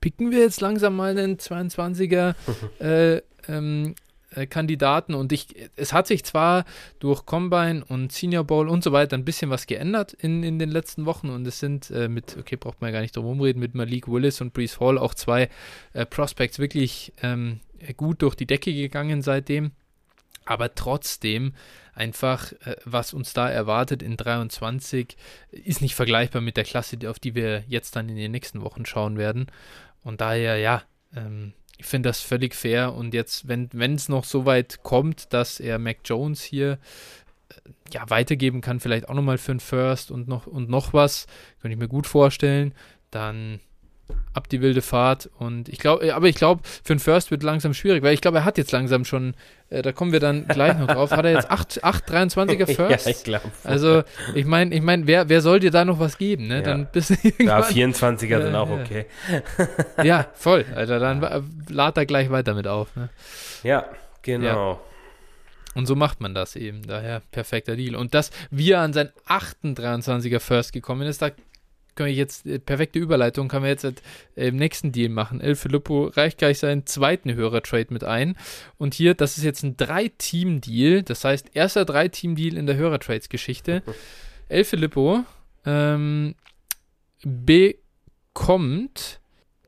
Picken 0.02 0.32
wir 0.32 0.40
jetzt 0.40 0.62
langsam 0.62 0.96
mal 0.96 1.18
einen 1.18 1.38
22er 1.38 2.36
äh, 2.80 3.22
ähm, 3.48 3.96
äh, 4.36 4.48
Kandidaten 4.48 5.14
und 5.14 5.32
ich, 5.32 5.56
es 5.76 5.94
hat 5.94 6.08
sich 6.08 6.24
zwar 6.24 6.66
durch 7.00 7.26
Combine 7.26 7.84
und 7.86 8.12
Senior 8.12 8.44
Bowl 8.44 8.68
und 8.70 8.84
so 8.84 8.92
weiter 8.92 9.18
ein 9.18 9.26
bisschen 9.26 9.50
was 9.50 9.66
geändert 9.66 10.14
in, 10.14 10.44
in 10.44 10.60
den 10.60 10.70
letzten 10.70 11.06
Wochen 11.06 11.30
und 11.30 11.48
es 11.48 11.60
sind 11.60 11.90
äh, 11.92 12.08
mit, 12.08 12.38
okay, 12.38 12.56
braucht 12.56 12.82
man 12.82 12.90
ja 12.90 12.94
gar 12.94 13.02
nicht 13.02 13.16
drum 13.16 13.26
rumreden, 13.26 13.60
mit 13.60 13.76
Malik 13.76 14.08
Willis 14.08 14.42
und 14.42 14.54
Brees 14.54 14.80
Hall 14.80 14.98
auch 14.98 15.14
zwei 15.14 15.50
äh, 15.94 16.06
Prospects 16.06 16.60
wirklich 16.60 17.14
ähm, 17.22 17.60
gut 17.98 18.22
durch 18.22 18.36
die 18.36 18.48
Decke 18.48 18.74
gegangen 18.74 19.22
seitdem. 19.22 19.72
Aber 20.46 20.76
trotzdem 20.76 21.54
einfach, 21.94 22.52
äh, 22.66 22.76
was 22.86 23.14
uns 23.14 23.34
da 23.34 23.50
erwartet 23.50 24.04
in 24.04 24.18
23, 24.18 25.18
ist 25.52 25.82
nicht 25.82 25.96
vergleichbar 25.96 26.42
mit 26.42 26.58
der 26.58 26.64
Klasse, 26.64 26.98
auf 27.10 27.20
die 27.20 27.36
wir 27.36 27.64
jetzt 27.68 27.96
dann 27.96 28.10
in 28.10 28.16
den 28.16 28.32
nächsten 28.32 28.62
Wochen 28.62 28.86
schauen 28.86 29.18
werden. 29.18 29.48
Und 30.04 30.22
daher, 30.22 30.58
ja, 30.58 30.84
ähm, 31.16 31.54
ich 31.78 31.86
finde 31.86 32.10
das 32.10 32.22
völlig 32.22 32.56
fair. 32.56 32.94
Und 32.94 33.14
jetzt, 33.14 33.48
wenn 33.48 33.96
es 33.96 34.10
noch 34.10 34.24
so 34.24 34.46
weit 34.46 34.84
kommt, 34.84 35.34
dass 35.34 35.60
er 35.60 35.80
Mac 35.80 35.98
Jones 36.06 36.44
hier 36.44 36.80
äh, 37.50 37.56
ja, 37.92 38.10
weitergeben 38.10 38.62
kann, 38.62 38.80
vielleicht 38.80 39.10
auch 39.10 39.16
nochmal 39.16 39.38
für 39.38 39.52
einen 39.52 39.60
First 39.60 40.12
und 40.12 40.28
noch, 40.28 40.48
und 40.48 40.70
noch 40.70 40.94
was, 40.94 41.28
könnte 41.62 41.74
ich 41.74 41.80
mir 41.80 41.88
gut 41.88 42.08
vorstellen, 42.08 42.74
dann 43.12 43.60
ab 44.34 44.50
die 44.50 44.62
wilde 44.62 44.82
Fahrt. 44.82 45.30
Und 45.40 45.70
ich 45.70 45.80
glaube, 45.80 46.14
aber 46.14 46.28
ich 46.28 46.36
glaube, 46.36 46.62
für 46.84 46.94
einen 46.94 47.00
First 47.00 47.32
wird 47.32 47.44
langsam 47.44 47.74
schwierig, 47.74 48.04
weil 48.04 48.14
ich 48.14 48.22
glaube, 48.22 48.40
er 48.40 48.46
hat 48.46 48.58
jetzt 48.58 48.72
langsam 48.72 49.06
schon, 49.06 49.34
äh, 49.70 49.82
da 49.82 49.92
kommen 49.92 50.12
wir 50.12 50.20
dann 50.20 50.48
gleich 50.48 50.78
noch 50.78 50.88
drauf, 50.88 51.12
hat 51.12 51.26
er 51.26 51.32
jetzt 51.32 51.50
8, 51.50 51.84
8 51.84 52.10
23er 52.10 52.66
First? 52.76 53.06
ja, 53.06 53.12
ich 53.12 53.24
glaube. 53.24 53.52
Also, 53.64 54.04
ich 54.34 54.46
meine, 54.46 54.76
ich 54.76 54.82
meine, 54.82 55.08
wer, 55.08 55.30
wer 55.30 55.42
soll 55.42 55.60
dir 55.60 55.72
da 55.72 55.86
noch 55.86 56.00
was 56.00 56.18
geben, 56.18 56.48
ne? 56.48 56.58
Ja. 56.58 56.62
Dann 56.62 56.88
bist 56.92 57.12
du 57.12 57.44
Ja, 57.44 57.60
24er 57.62 58.44
sind 58.44 58.56
auch 58.56 58.70
okay. 58.70 59.06
ja, 60.04 60.28
voll. 60.34 60.66
Alter, 60.76 61.00
dann 61.00 61.46
lad 61.70 61.98
da 61.98 62.04
gleich 62.04 62.30
weiter 62.30 62.54
mit 62.54 62.68
auf, 62.68 62.96
ne? 62.96 63.10
Ja, 63.64 63.86
genau. 64.22 64.74
Ja. 64.74 64.80
Und 65.76 65.88
so 65.88 65.96
macht 65.96 66.22
man 66.22 66.34
das 66.34 66.56
eben. 66.56 66.84
Daher 66.88 67.22
perfekter 67.32 67.76
Deal. 67.76 67.96
Und 67.96 68.14
dass 68.14 68.32
wir 68.50 68.80
an 68.80 68.94
seinen 68.94 69.10
23er 69.28 70.40
First 70.40 70.72
gekommen 70.72 71.06
ist, 71.06 71.22
da 71.22 71.32
können 71.96 72.08
wir 72.08 72.16
jetzt, 72.16 72.46
äh, 72.46 72.60
perfekte 72.60 73.00
Überleitung, 73.00 73.48
kann 73.48 73.62
man 73.62 73.70
jetzt 73.70 73.86
äh, 73.86 73.94
im 74.36 74.58
nächsten 74.58 74.92
Deal 74.92 75.10
machen. 75.10 75.42
El 75.42 75.56
Filippo 75.56 76.08
reicht 76.08 76.38
gleich 76.38 76.60
seinen 76.60 76.86
zweiten 76.86 77.34
Hörer-Trade 77.34 77.88
mit 77.90 78.04
ein. 78.04 78.38
Und 78.78 78.94
hier, 78.94 79.14
das 79.14 79.38
ist 79.38 79.44
jetzt 79.44 79.64
ein 79.64 79.78
Drei-Team-Deal, 79.78 81.04
das 81.04 81.24
heißt, 81.24 81.52
erster 81.54 81.86
Drei-Team-Deal 81.86 82.58
in 82.58 82.66
der 82.66 82.76
Hörer-Trades-Geschichte. 82.76 83.82
El 84.50 84.64
Filippo 84.64 85.24
ähm, 85.66 86.36
bekommt 87.24 89.20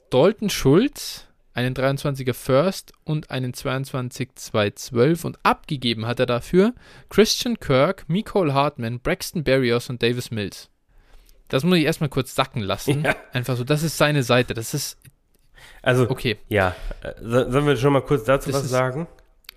Dalton 0.09 0.49
Schulz, 0.49 1.25
einen 1.53 1.73
23er 1.73 2.33
First 2.33 2.93
und 3.03 3.31
einen 3.31 3.53
22 3.53 4.35
212 4.35 5.25
und 5.25 5.39
abgegeben 5.41 6.05
hat 6.05 6.19
er 6.19 6.27
dafür 6.27 6.75
Christian 7.09 7.59
Kirk, 7.59 8.07
Nicole 8.07 8.53
Hartman, 8.53 8.99
Braxton 8.99 9.43
Berrios 9.43 9.89
und 9.89 10.03
Davis 10.03 10.29
Mills. 10.29 10.69
Das 11.49 11.63
muss 11.63 11.77
ich 11.77 11.85
erstmal 11.85 12.09
kurz 12.09 12.35
sacken 12.35 12.61
lassen. 12.61 13.03
Ja. 13.03 13.15
Einfach 13.33 13.55
so, 13.55 13.63
das 13.63 13.83
ist 13.83 13.97
seine 13.97 14.23
Seite. 14.23 14.53
Das 14.53 14.73
ist. 14.73 14.97
Also, 15.81 16.09
okay. 16.09 16.37
Ja. 16.47 16.75
Sollen 17.21 17.65
wir 17.65 17.77
schon 17.77 17.93
mal 17.93 18.01
kurz 18.01 18.25
dazu 18.25 18.49
das 18.49 18.59
was 18.59 18.65
ist, 18.65 18.71
sagen? 18.71 19.07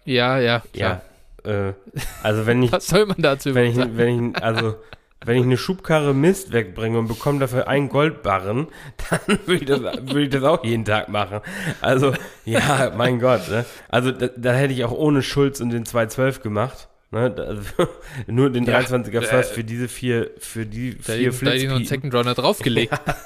Ja, 0.04 0.38
ja. 0.38 0.62
Klar. 0.72 1.02
Ja. 1.44 1.68
Äh, 1.68 1.74
also, 2.22 2.46
wenn 2.46 2.62
ich. 2.62 2.72
was 2.72 2.86
soll 2.86 3.06
man 3.06 3.16
dazu 3.18 3.54
wenn 3.54 3.70
ich, 3.70 3.76
sagen? 3.76 3.96
Wenn 3.96 4.30
ich, 4.30 4.42
also, 4.42 4.76
wenn 5.24 5.36
ich 5.36 5.42
eine 5.42 5.56
Schubkarre 5.56 6.14
Mist 6.14 6.52
wegbringe 6.52 6.98
und 6.98 7.08
bekomme 7.08 7.40
dafür 7.40 7.68
einen 7.68 7.88
Goldbarren, 7.88 8.68
dann 9.10 9.38
würde 9.46 9.54
ich, 9.54 9.64
das, 9.64 9.80
ich 10.16 10.30
das 10.30 10.44
auch 10.44 10.64
jeden 10.64 10.84
Tag 10.84 11.08
machen. 11.08 11.40
Also, 11.80 12.14
ja, 12.44 12.92
mein 12.96 13.18
Gott. 13.18 13.48
Ne? 13.48 13.64
Also, 13.88 14.12
da, 14.12 14.28
da 14.28 14.52
hätte 14.52 14.72
ich 14.72 14.84
auch 14.84 14.92
ohne 14.92 15.22
Schulz 15.22 15.60
und 15.60 15.70
den 15.70 15.84
212 15.84 16.40
gemacht. 16.40 16.88
Ne, 17.12 17.34
also, 17.36 17.62
nur 18.28 18.50
den 18.50 18.64
ja, 18.64 18.78
23er 18.78 19.22
First 19.22 19.50
äh, 19.50 19.54
für 19.54 19.64
diese 19.64 19.88
vier, 19.88 20.30
für 20.38 20.64
die 20.64 20.96
da 20.96 21.14
vier 21.14 21.32
Flips. 21.32 21.40
Da 21.40 21.50
hätte 21.50 21.62
ich 21.62 21.68
noch 21.68 21.76
einen 21.76 21.86
Second 21.86 22.14
Runner 22.14 22.34
draufgelegt. 22.34 22.92
ja, 23.06 23.16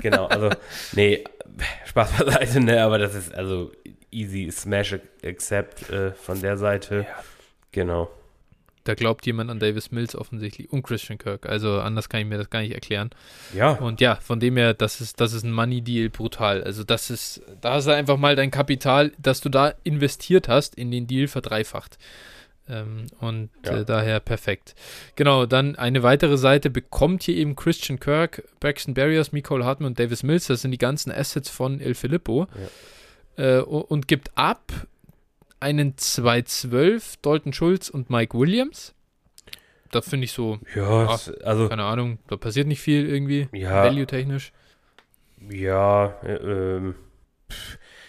genau, 0.00 0.26
also, 0.26 0.50
nee, 0.92 1.24
Spaß 1.86 2.12
beiseite, 2.12 2.60
ne, 2.60 2.82
aber 2.82 2.98
das 2.98 3.14
ist 3.14 3.34
also 3.34 3.72
easy 4.10 4.50
Smash 4.50 4.96
Accept 5.24 5.88
äh, 5.90 6.12
von 6.12 6.40
der 6.42 6.58
Seite. 6.58 7.06
Ja. 7.08 7.24
Genau. 7.72 8.10
Da 8.84 8.94
glaubt 8.94 9.24
jemand 9.26 9.48
an 9.48 9.60
Davis 9.60 9.92
Mills 9.92 10.16
offensichtlich 10.16 10.72
und 10.72 10.82
Christian 10.82 11.16
Kirk. 11.16 11.46
Also 11.46 11.80
anders 11.80 12.08
kann 12.08 12.20
ich 12.20 12.26
mir 12.26 12.38
das 12.38 12.50
gar 12.50 12.60
nicht 12.60 12.74
erklären. 12.74 13.10
Ja. 13.54 13.72
Und 13.72 14.00
ja, 14.00 14.16
von 14.16 14.40
dem 14.40 14.56
her, 14.56 14.74
das 14.74 15.00
ist, 15.00 15.20
das 15.20 15.32
ist 15.32 15.44
ein 15.44 15.52
Money 15.52 15.82
Deal 15.82 16.10
brutal. 16.10 16.64
Also 16.64 16.82
das 16.82 17.08
ist, 17.08 17.42
da 17.60 17.74
hast 17.74 17.86
du 17.86 17.92
einfach 17.92 18.16
mal 18.16 18.34
dein 18.34 18.50
Kapital, 18.50 19.12
das 19.18 19.40
du 19.40 19.48
da 19.48 19.74
investiert 19.84 20.48
hast, 20.48 20.74
in 20.74 20.90
den 20.90 21.06
Deal 21.06 21.28
verdreifacht. 21.28 21.96
Ähm, 22.72 23.06
und 23.20 23.50
ja. 23.66 23.80
äh, 23.80 23.84
daher 23.84 24.18
perfekt. 24.20 24.74
Genau, 25.14 25.44
dann 25.44 25.76
eine 25.76 26.02
weitere 26.02 26.38
Seite 26.38 26.70
bekommt 26.70 27.22
hier 27.22 27.36
eben 27.36 27.54
Christian 27.54 28.00
Kirk, 28.00 28.44
Braxton 28.60 28.94
Barriers, 28.94 29.32
Nicole 29.32 29.64
Hartmann 29.64 29.90
und 29.90 29.98
Davis 29.98 30.22
Mills. 30.22 30.46
Das 30.46 30.62
sind 30.62 30.70
die 30.70 30.78
ganzen 30.78 31.12
Assets 31.12 31.50
von 31.50 31.80
El 31.80 31.94
Filippo. 31.94 32.46
Ja. 33.36 33.58
Äh, 33.58 33.62
und 33.62 34.08
gibt 34.08 34.30
ab 34.36 34.72
einen 35.60 35.98
212 35.98 37.18
Dalton 37.18 37.52
Schulz 37.52 37.90
und 37.90 38.08
Mike 38.08 38.38
Williams. 38.38 38.94
Da 39.90 40.00
finde 40.00 40.24
ich 40.24 40.32
so, 40.32 40.58
ja, 40.74 41.06
ach, 41.06 41.28
also 41.44 41.68
keine 41.68 41.84
Ahnung, 41.84 42.18
da 42.26 42.38
passiert 42.38 42.66
nicht 42.66 42.80
viel 42.80 43.06
irgendwie, 43.06 43.48
ja, 43.52 43.84
value-technisch. 43.84 44.52
Ja, 45.50 46.18
äh, 46.22 46.32
ähm, 46.32 46.94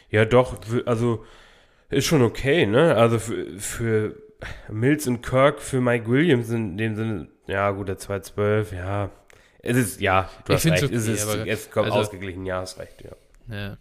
ja 0.10 0.24
doch, 0.24 0.58
also 0.86 1.26
ist 1.90 2.06
schon 2.06 2.22
okay, 2.22 2.66
ne? 2.66 2.96
Also 2.96 3.20
für, 3.20 3.60
für 3.60 4.23
Mills 4.70 5.08
und 5.08 5.22
Kirk 5.22 5.62
für 5.62 5.82
Mike 5.82 6.10
Williams 6.10 6.50
in 6.50 6.78
dem 6.78 6.96
Sinne, 6.96 7.28
ja, 7.48 7.72
gut, 7.72 7.88
der 7.88 7.98
212, 7.98 8.74
ja. 8.74 9.10
Es 9.60 9.78
ist, 9.78 10.02
ja, 10.02 10.30
du 10.46 10.54
ich 10.54 10.58
hast 10.58 10.66
recht. 10.66 10.84
Okay, 10.84 10.96
es 10.96 11.08
ist 11.08 11.46
jetzt 11.46 11.72
kommt 11.72 11.86
also, 11.86 12.00
ausgeglichen, 12.00 12.46
ja, 12.46 12.60
hast 12.62 12.80
recht, 12.80 13.02
ja. 13.02 13.12
Ja. 13.50 13.78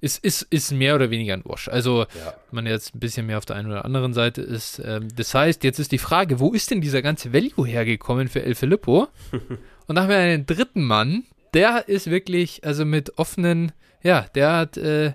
Ist, 0.00 0.24
ist, 0.24 0.42
ist 0.42 0.72
mehr 0.72 0.94
oder 0.94 1.10
weniger 1.10 1.34
ein 1.34 1.44
Wash. 1.44 1.68
Also, 1.68 2.02
ja. 2.02 2.34
man 2.50 2.66
jetzt 2.66 2.94
ein 2.94 3.00
bisschen 3.00 3.26
mehr 3.26 3.38
auf 3.38 3.44
der 3.44 3.56
einen 3.56 3.70
oder 3.70 3.84
anderen 3.84 4.14
Seite 4.14 4.42
ist. 4.42 4.80
Ähm, 4.84 5.08
das 5.14 5.34
heißt, 5.34 5.64
jetzt 5.64 5.78
ist 5.78 5.92
die 5.92 5.98
Frage, 5.98 6.40
wo 6.40 6.52
ist 6.52 6.70
denn 6.70 6.80
dieser 6.80 7.02
ganze 7.02 7.32
Value 7.32 7.66
hergekommen 7.66 8.28
für 8.28 8.42
El 8.42 8.54
Filippo? 8.54 9.08
Und 9.86 9.94
da 9.94 10.02
haben 10.02 10.08
wir 10.08 10.16
einen 10.16 10.46
dritten 10.46 10.82
Mann, 10.82 11.24
der 11.54 11.88
ist 11.88 12.10
wirklich, 12.10 12.64
also 12.64 12.84
mit 12.84 13.18
offenen, 13.18 13.72
ja, 14.02 14.26
der 14.34 14.52
hat, 14.52 14.76
äh, 14.76 15.14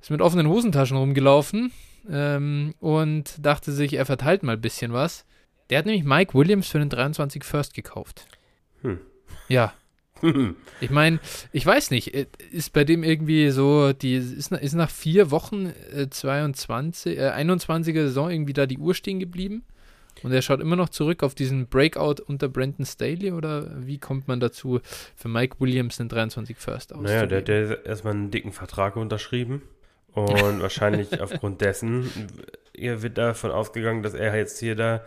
ist 0.00 0.10
mit 0.10 0.20
offenen 0.20 0.48
Hosentaschen 0.48 0.96
rumgelaufen 0.96 1.72
ähm, 2.10 2.74
und 2.80 3.44
dachte 3.44 3.72
sich, 3.72 3.94
er 3.94 4.06
verteilt 4.06 4.42
mal 4.42 4.52
ein 4.52 4.60
bisschen 4.60 4.92
was. 4.92 5.24
Der 5.70 5.78
hat 5.78 5.86
nämlich 5.86 6.04
Mike 6.04 6.34
Williams 6.34 6.68
für 6.68 6.78
den 6.78 6.88
23 6.88 7.44
First 7.44 7.74
gekauft. 7.74 8.26
Hm. 8.82 8.98
Ja. 9.48 9.72
ich 10.80 10.90
meine, 10.90 11.20
ich 11.52 11.64
weiß 11.64 11.90
nicht, 11.90 12.14
äh, 12.14 12.26
ist 12.50 12.72
bei 12.72 12.84
dem 12.84 13.04
irgendwie 13.04 13.50
so, 13.50 13.92
die 13.92 14.14
ist, 14.14 14.50
ist 14.50 14.74
nach 14.74 14.90
vier 14.90 15.30
Wochen 15.30 15.72
äh, 15.94 16.08
22, 16.10 17.18
äh, 17.18 17.30
21er 17.30 18.06
Saison 18.06 18.30
irgendwie 18.30 18.52
da 18.52 18.66
die 18.66 18.78
Uhr 18.78 18.94
stehen 18.94 19.20
geblieben? 19.20 19.64
Und 20.24 20.32
er 20.32 20.42
schaut 20.42 20.60
immer 20.60 20.74
noch 20.74 20.88
zurück 20.88 21.22
auf 21.22 21.36
diesen 21.36 21.68
Breakout 21.68 22.16
unter 22.26 22.48
Brandon 22.48 22.84
Staley 22.84 23.30
oder 23.30 23.70
wie 23.86 23.98
kommt 23.98 24.26
man 24.26 24.40
dazu, 24.40 24.80
für 25.14 25.28
Mike 25.28 25.56
Williams 25.60 25.98
den 25.98 26.08
23 26.08 26.56
First 26.56 26.92
auszugeben? 26.92 27.14
Naja, 27.14 27.26
der, 27.26 27.42
der 27.42 27.68
hat 27.68 27.86
erstmal 27.86 28.14
einen 28.14 28.32
dicken 28.32 28.50
Vertrag 28.50 28.96
unterschrieben 28.96 29.62
und 30.24 30.62
wahrscheinlich 30.62 31.20
aufgrund 31.20 31.60
dessen 31.60 32.10
wird 32.74 33.18
davon 33.18 33.50
ausgegangen, 33.50 34.02
dass 34.02 34.14
er 34.14 34.36
jetzt 34.36 34.58
hier 34.58 34.76
da 34.76 35.02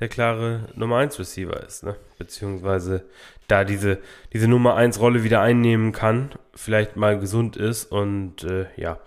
der 0.00 0.08
klare 0.08 0.68
Nummer 0.74 0.98
1 0.98 1.18
Receiver 1.18 1.62
ist, 1.66 1.82
ne? 1.84 1.96
Beziehungsweise 2.18 3.04
da 3.48 3.64
diese, 3.64 3.98
diese 4.32 4.48
Nummer 4.48 4.74
1 4.74 5.00
Rolle 5.00 5.24
wieder 5.24 5.40
einnehmen 5.40 5.92
kann, 5.92 6.30
vielleicht 6.54 6.96
mal 6.96 7.18
gesund 7.18 7.56
ist 7.56 7.90
und 7.90 8.44
äh, 8.44 8.66
ja. 8.76 8.98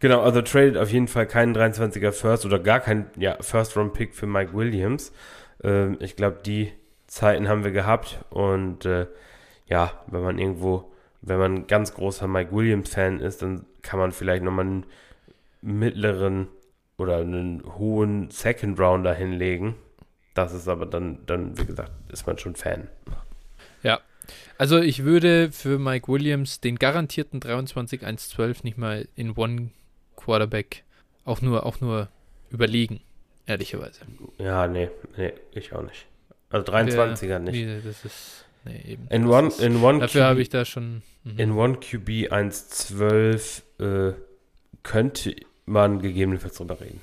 Genau, 0.00 0.20
also 0.20 0.42
tradet 0.42 0.76
auf 0.76 0.90
jeden 0.90 1.08
Fall 1.08 1.26
keinen 1.26 1.56
23er 1.56 2.12
First 2.12 2.44
oder 2.44 2.58
gar 2.58 2.80
keinen 2.80 3.06
ja, 3.16 3.36
First 3.40 3.76
Round 3.76 3.94
Pick 3.94 4.14
für 4.14 4.26
Mike 4.26 4.52
Williams. 4.52 5.12
Ähm, 5.62 5.96
ich 6.00 6.16
glaube, 6.16 6.40
die 6.44 6.72
Zeiten 7.06 7.48
haben 7.48 7.64
wir 7.64 7.70
gehabt 7.70 8.18
und 8.30 8.84
äh, 8.84 9.06
ja, 9.66 9.92
wenn 10.08 10.22
man 10.22 10.38
irgendwo, 10.38 10.92
wenn 11.22 11.38
man 11.38 11.54
ein 11.54 11.66
ganz 11.66 11.94
großer 11.94 12.26
Mike 12.26 12.52
Williams 12.52 12.90
Fan 12.90 13.20
ist, 13.20 13.40
dann 13.40 13.64
kann 13.80 13.98
man 13.98 14.12
vielleicht 14.12 14.42
nochmal 14.42 14.66
einen 14.66 14.86
mittleren 15.64 16.48
oder 16.98 17.18
einen 17.18 17.62
hohen 17.76 18.30
Second 18.30 18.78
Rounder 18.78 19.14
hinlegen. 19.14 19.74
Das 20.34 20.52
ist 20.52 20.68
aber 20.68 20.86
dann, 20.86 21.18
dann, 21.26 21.58
wie 21.58 21.64
gesagt, 21.64 21.92
ist 22.12 22.26
man 22.26 22.38
schon 22.38 22.56
Fan. 22.56 22.88
Ja. 23.82 24.00
Also 24.58 24.78
ich 24.78 25.04
würde 25.04 25.50
für 25.52 25.78
Mike 25.78 26.08
Williams 26.08 26.60
den 26.60 26.76
garantierten 26.76 27.40
23-1-12 27.40 28.58
nicht 28.62 28.78
mal 28.78 29.08
in 29.16 29.32
One 29.36 29.70
Quarterback 30.16 30.84
auch 31.24 31.40
nur, 31.40 31.66
auch 31.66 31.80
nur 31.80 32.08
überlegen, 32.50 33.00
ehrlicherweise. 33.46 34.00
Ja, 34.38 34.66
nee, 34.66 34.90
nee, 35.16 35.32
ich 35.52 35.72
auch 35.72 35.82
nicht. 35.82 36.06
Also 36.50 36.70
23er 36.70 37.38
nicht. 37.40 37.54
Nee, 37.54 37.80
das 37.84 38.04
ist. 38.04 38.44
Nee, 38.64 38.80
eben. 38.86 39.08
In 39.08 39.26
One, 39.26 39.48
ist, 39.48 39.60
in 39.60 39.82
one 39.82 39.98
dafür 39.98 40.24
habe 40.24 40.40
ich 40.40 40.48
da 40.48 40.64
schon. 40.64 41.02
Mhm. 41.24 41.38
In 41.38 41.52
One 41.52 41.76
QB 41.76 42.32
1-12 42.32 43.62
äh, 43.80 44.14
könnte 44.82 45.34
man 45.66 46.00
gegebenenfalls 46.00 46.56
drüber 46.56 46.80
reden. 46.80 47.00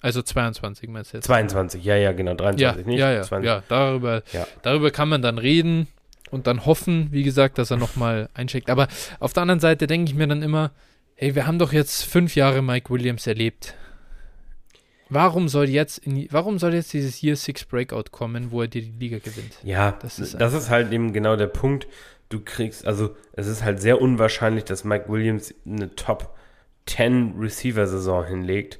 Also 0.00 0.22
22 0.22 0.88
meinst 0.88 1.12
du 1.12 1.16
jetzt? 1.16 1.26
22, 1.26 1.84
ja, 1.84 1.96
ja, 1.96 2.12
genau, 2.12 2.34
23 2.34 2.60
ja, 2.60 2.90
nicht. 2.90 2.98
Ja, 2.98 3.12
ja, 3.12 3.22
20. 3.22 3.46
ja 3.46 3.62
darüber, 3.68 4.22
ja. 4.32 4.46
darüber 4.62 4.90
kann 4.90 5.08
man 5.08 5.22
dann 5.22 5.38
reden 5.38 5.88
und 6.30 6.46
dann 6.46 6.66
hoffen, 6.66 7.08
wie 7.10 7.24
gesagt, 7.24 7.58
dass 7.58 7.70
er 7.70 7.78
nochmal 7.78 8.28
eincheckt. 8.34 8.70
Aber 8.70 8.86
auf 9.18 9.32
der 9.32 9.42
anderen 9.42 9.60
Seite 9.60 9.86
denke 9.86 10.10
ich 10.10 10.16
mir 10.16 10.28
dann 10.28 10.42
immer, 10.42 10.70
hey, 11.16 11.34
wir 11.34 11.46
haben 11.46 11.58
doch 11.58 11.72
jetzt 11.72 12.04
fünf 12.04 12.36
Jahre 12.36 12.62
Mike 12.62 12.90
Williams 12.90 13.26
erlebt. 13.26 13.74
warum 15.08 15.48
soll 15.48 15.68
jetzt, 15.68 15.98
in, 15.98 16.28
warum 16.30 16.58
soll 16.58 16.74
jetzt 16.74 16.92
dieses 16.92 17.22
Year 17.22 17.34
Six 17.34 17.64
Breakout 17.64 18.10
kommen, 18.12 18.52
wo 18.52 18.62
er 18.62 18.68
dir 18.68 18.82
die 18.82 18.92
Liga 18.98 19.18
gewinnt? 19.18 19.58
Ja, 19.64 19.92
das 20.00 20.20
ist, 20.20 20.40
das 20.40 20.54
ist 20.54 20.70
halt 20.70 20.92
eben 20.92 21.12
genau 21.12 21.34
der 21.34 21.46
Punkt. 21.48 21.88
Du 22.28 22.40
kriegst, 22.40 22.86
also 22.86 23.16
es 23.32 23.46
ist 23.46 23.64
halt 23.64 23.80
sehr 23.80 24.00
unwahrscheinlich, 24.00 24.64
dass 24.64 24.84
Mike 24.84 25.08
Williams 25.08 25.54
eine 25.66 25.94
Top 25.96 26.37
10 26.88 27.34
Receiver-Saison 27.38 28.24
hinlegt 28.26 28.78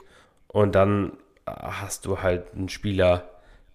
und 0.48 0.74
dann 0.74 1.12
hast 1.46 2.06
du 2.06 2.20
halt 2.20 2.54
einen 2.54 2.68
Spieler, 2.68 3.30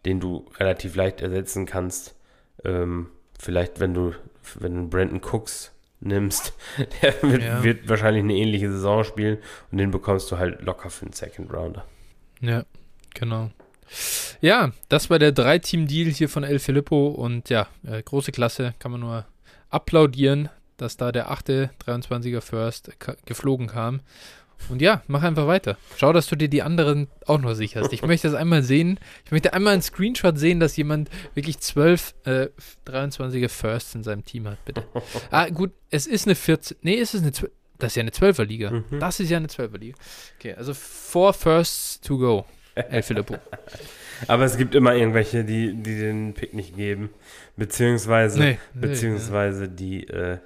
den 0.06 0.20
du 0.20 0.46
relativ 0.60 0.96
leicht 0.96 1.22
ersetzen 1.22 1.66
kannst. 1.66 2.16
Ähm, 2.64 3.10
vielleicht, 3.40 3.80
wenn 3.80 3.94
du, 3.94 4.14
wenn 4.60 4.76
du 4.76 4.90
Brandon 4.90 5.22
Cooks 5.22 5.72
nimmst, 6.00 6.54
der 7.02 7.22
wird, 7.22 7.44
ja. 7.44 7.64
wird, 7.64 7.90
wahrscheinlich 7.90 8.24
eine 8.24 8.36
ähnliche 8.36 8.72
Saison 8.72 9.04
spielen 9.04 9.38
und 9.72 9.78
den 9.78 9.92
bekommst 9.92 10.32
du 10.32 10.38
halt 10.38 10.62
locker 10.62 10.90
für 10.90 11.06
einen 11.06 11.14
Second 11.14 11.54
Rounder. 11.54 11.86
Ja, 12.42 12.64
genau. 13.14 13.50
Ja, 14.42 14.72
das 14.90 15.10
war 15.10 15.20
der 15.20 15.32
Drei-Team-Deal 15.32 16.10
hier 16.10 16.30
von 16.30 16.44
El 16.44 16.60
Filippo 16.60 17.08
und 17.08 17.50
ja, 17.50 17.68
äh, 17.86 18.02
große 18.02 18.32
Klasse, 18.32 18.74
kann 18.80 18.92
man 18.92 19.02
nur 19.02 19.26
applaudieren, 19.70 20.50
dass 20.84 20.98
da 20.98 21.12
der 21.12 21.32
achte 21.32 21.72
23er 21.86 22.42
First 22.42 22.92
geflogen 23.26 23.68
kam 23.68 24.02
und 24.70 24.82
ja, 24.82 25.02
mach 25.08 25.24
einfach 25.24 25.48
weiter. 25.48 25.78
Schau, 25.98 26.14
dass 26.14 26.28
du 26.28 26.36
dir 26.36 26.48
die 26.48 26.62
anderen 26.62 27.08
auch 27.26 27.40
noch 27.40 27.54
sicherst. 27.54 27.92
Ich 27.94 28.02
möchte 28.02 28.30
das 28.30 28.36
einmal 28.36 28.64
sehen. 28.64 29.00
Ich 29.26 29.32
möchte 29.32 29.54
einmal 29.54 29.74
einen 29.74 29.82
Screenshot 29.82 30.38
sehen, 30.38 30.60
dass 30.60 30.78
jemand 30.78 31.10
wirklich 31.34 31.60
12 31.60 32.14
äh, 32.26 32.48
23er 32.88 33.50
Firsts 33.50 33.96
in 33.96 34.04
seinem 34.04 34.24
Team 34.26 34.48
hat, 34.48 34.64
bitte. 34.66 34.84
Ah, 35.32 35.50
gut, 35.50 35.72
es 35.90 36.08
ist 36.08 36.28
eine 36.28 36.36
14. 36.36 36.78
Nee, 36.82 37.00
es 37.00 37.14
ist 37.14 37.24
eine 37.24 37.32
12. 37.32 37.52
Das 37.80 37.92
ist 37.92 37.96
ja 37.96 38.02
eine 38.02 38.12
12er 38.12 38.46
Liga. 38.46 38.72
Mhm. 38.72 39.00
Das 39.00 39.20
ist 39.20 39.30
ja 39.30 39.38
eine 39.38 39.48
12er 39.48 39.78
Liga. 39.78 39.98
Okay, 40.38 40.54
also 40.54 40.74
four 40.74 41.34
Firsts 41.34 42.00
to 42.02 42.18
go. 42.18 42.46
El 42.76 43.04
Filippo. 43.04 43.36
Aber 44.28 44.46
es 44.46 44.58
gibt 44.58 44.74
immer 44.74 44.96
irgendwelche, 44.96 45.44
die, 45.44 45.74
die 45.74 45.98
den 45.98 46.34
Pick 46.34 46.54
nicht 46.54 46.76
geben. 46.76 47.10
Beziehungsweise, 47.58 48.40
nee, 48.40 48.60
nee, 48.74 48.88
beziehungsweise 48.88 49.66
ja. 49.66 49.70
die 49.70 50.08
äh, 50.08 50.38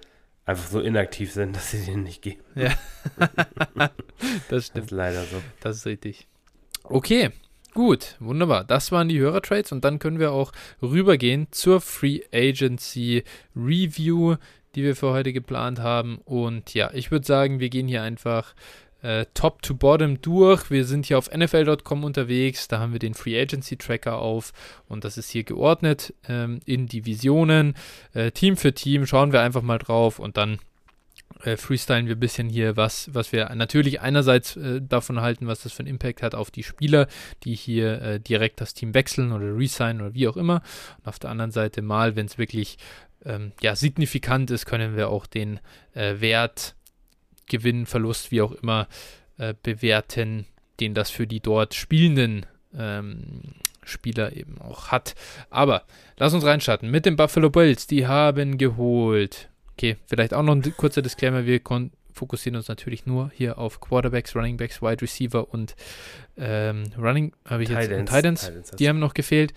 einfach 0.47 0.67
so 0.67 0.79
inaktiv 0.79 1.31
sind, 1.31 1.55
dass 1.55 1.71
sie 1.71 1.85
den 1.85 2.03
nicht 2.03 2.23
geben. 2.23 2.41
Ja. 2.55 2.73
das 4.49 4.65
stimmt. 4.65 4.77
Das 4.77 4.83
ist 4.85 4.91
leider 4.91 5.23
so. 5.25 5.43
Das 5.59 5.77
ist 5.77 5.85
richtig. 5.85 6.27
Okay, 6.83 7.31
gut, 7.73 8.15
wunderbar. 8.19 8.63
Das 8.63 8.91
waren 8.91 9.09
die 9.09 9.19
Hörertrades 9.19 9.71
und 9.71 9.83
dann 9.83 9.99
können 9.99 10.19
wir 10.19 10.31
auch 10.31 10.53
rübergehen 10.81 11.47
zur 11.51 11.81
Free 11.81 12.21
Agency 12.33 13.23
Review, 13.55 14.37
die 14.73 14.83
wir 14.83 14.95
für 14.95 15.11
heute 15.11 15.33
geplant 15.33 15.79
haben. 15.79 16.19
Und 16.23 16.73
ja, 16.73 16.91
ich 16.93 17.11
würde 17.11 17.27
sagen, 17.27 17.59
wir 17.59 17.69
gehen 17.69 17.87
hier 17.87 18.01
einfach 18.01 18.55
äh, 19.07 19.25
Top 19.33 19.61
to 19.61 19.73
Bottom 19.73 20.21
durch. 20.21 20.69
Wir 20.69 20.83
sind 20.83 21.05
hier 21.05 21.17
auf 21.17 21.31
NFL.com 21.31 22.03
unterwegs. 22.03 22.67
Da 22.67 22.79
haben 22.79 22.91
wir 22.91 22.99
den 22.99 23.13
Free 23.13 23.39
Agency 23.39 23.77
Tracker 23.77 24.19
auf 24.19 24.51
und 24.89 25.05
das 25.05 25.17
ist 25.17 25.29
hier 25.29 25.43
geordnet 25.43 26.13
ähm, 26.27 26.59
in 26.65 26.87
Divisionen. 26.87 27.75
Äh, 28.13 28.31
Team 28.31 28.57
für 28.57 28.73
Team 28.73 29.05
schauen 29.05 29.31
wir 29.31 29.41
einfach 29.41 29.61
mal 29.61 29.77
drauf 29.77 30.19
und 30.19 30.35
dann 30.35 30.59
äh, 31.43 31.55
freestylen 31.55 32.07
wir 32.07 32.15
ein 32.15 32.19
bisschen 32.19 32.49
hier, 32.49 32.75
was, 32.75 33.13
was 33.13 33.31
wir 33.31 33.53
natürlich 33.55 34.01
einerseits 34.01 34.57
äh, 34.57 34.81
davon 34.81 35.21
halten, 35.21 35.47
was 35.47 35.63
das 35.63 35.71
für 35.71 35.79
einen 35.79 35.89
Impact 35.89 36.21
hat 36.21 36.35
auf 36.35 36.51
die 36.51 36.63
Spieler, 36.63 37.07
die 37.43 37.55
hier 37.55 38.01
äh, 38.01 38.19
direkt 38.19 38.59
das 38.59 38.73
Team 38.73 38.93
wechseln 38.93 39.31
oder 39.31 39.55
resignen 39.55 40.01
oder 40.01 40.13
wie 40.15 40.27
auch 40.27 40.37
immer. 40.37 40.61
Und 40.99 41.07
auf 41.07 41.19
der 41.19 41.29
anderen 41.29 41.51
Seite 41.51 41.81
mal, 41.81 42.17
wenn 42.17 42.25
es 42.25 42.37
wirklich 42.37 42.77
ähm, 43.25 43.53
ja, 43.61 43.75
signifikant 43.75 44.51
ist, 44.51 44.65
können 44.65 44.97
wir 44.97 45.09
auch 45.09 45.27
den 45.27 45.59
äh, 45.93 46.19
Wert 46.19 46.75
Gewinn, 47.47 47.85
Verlust, 47.85 48.31
wie 48.31 48.41
auch 48.41 48.51
immer, 48.51 48.87
äh, 49.37 49.53
bewerten, 49.61 50.45
den 50.79 50.93
das 50.93 51.09
für 51.09 51.27
die 51.27 51.39
dort 51.39 51.73
spielenden 51.73 52.45
ähm, 52.77 53.41
Spieler 53.83 54.35
eben 54.35 54.59
auch 54.61 54.89
hat. 54.89 55.15
Aber 55.49 55.83
lass 56.17 56.33
uns 56.33 56.45
reinschatten. 56.45 56.91
Mit 56.91 57.05
den 57.05 57.15
Buffalo 57.15 57.49
Bills, 57.49 57.87
die 57.87 58.07
haben 58.07 58.57
geholt. 58.57 59.49
Okay, 59.73 59.97
vielleicht 60.07 60.33
auch 60.33 60.43
noch 60.43 60.55
ein 60.55 60.61
kurzer 60.75 61.01
Disclaimer. 61.01 61.45
Wir 61.45 61.61
fokussieren 62.11 62.55
uns 62.55 62.67
natürlich 62.67 63.05
nur 63.05 63.31
hier 63.33 63.57
auf 63.57 63.79
Quarterbacks, 63.79 64.35
Running 64.35 64.57
Backs, 64.57 64.81
Wide 64.81 65.01
Receiver 65.01 65.53
und 65.53 65.75
ähm, 66.35 66.85
Running, 66.97 67.33
habe 67.45 67.63
ich 67.63 67.69
jetzt 67.69 67.87
Titans, 67.87 68.45
Titans, 68.45 68.71
die 68.71 68.89
haben 68.89 68.99
noch 68.99 69.13
gefehlt 69.13 69.53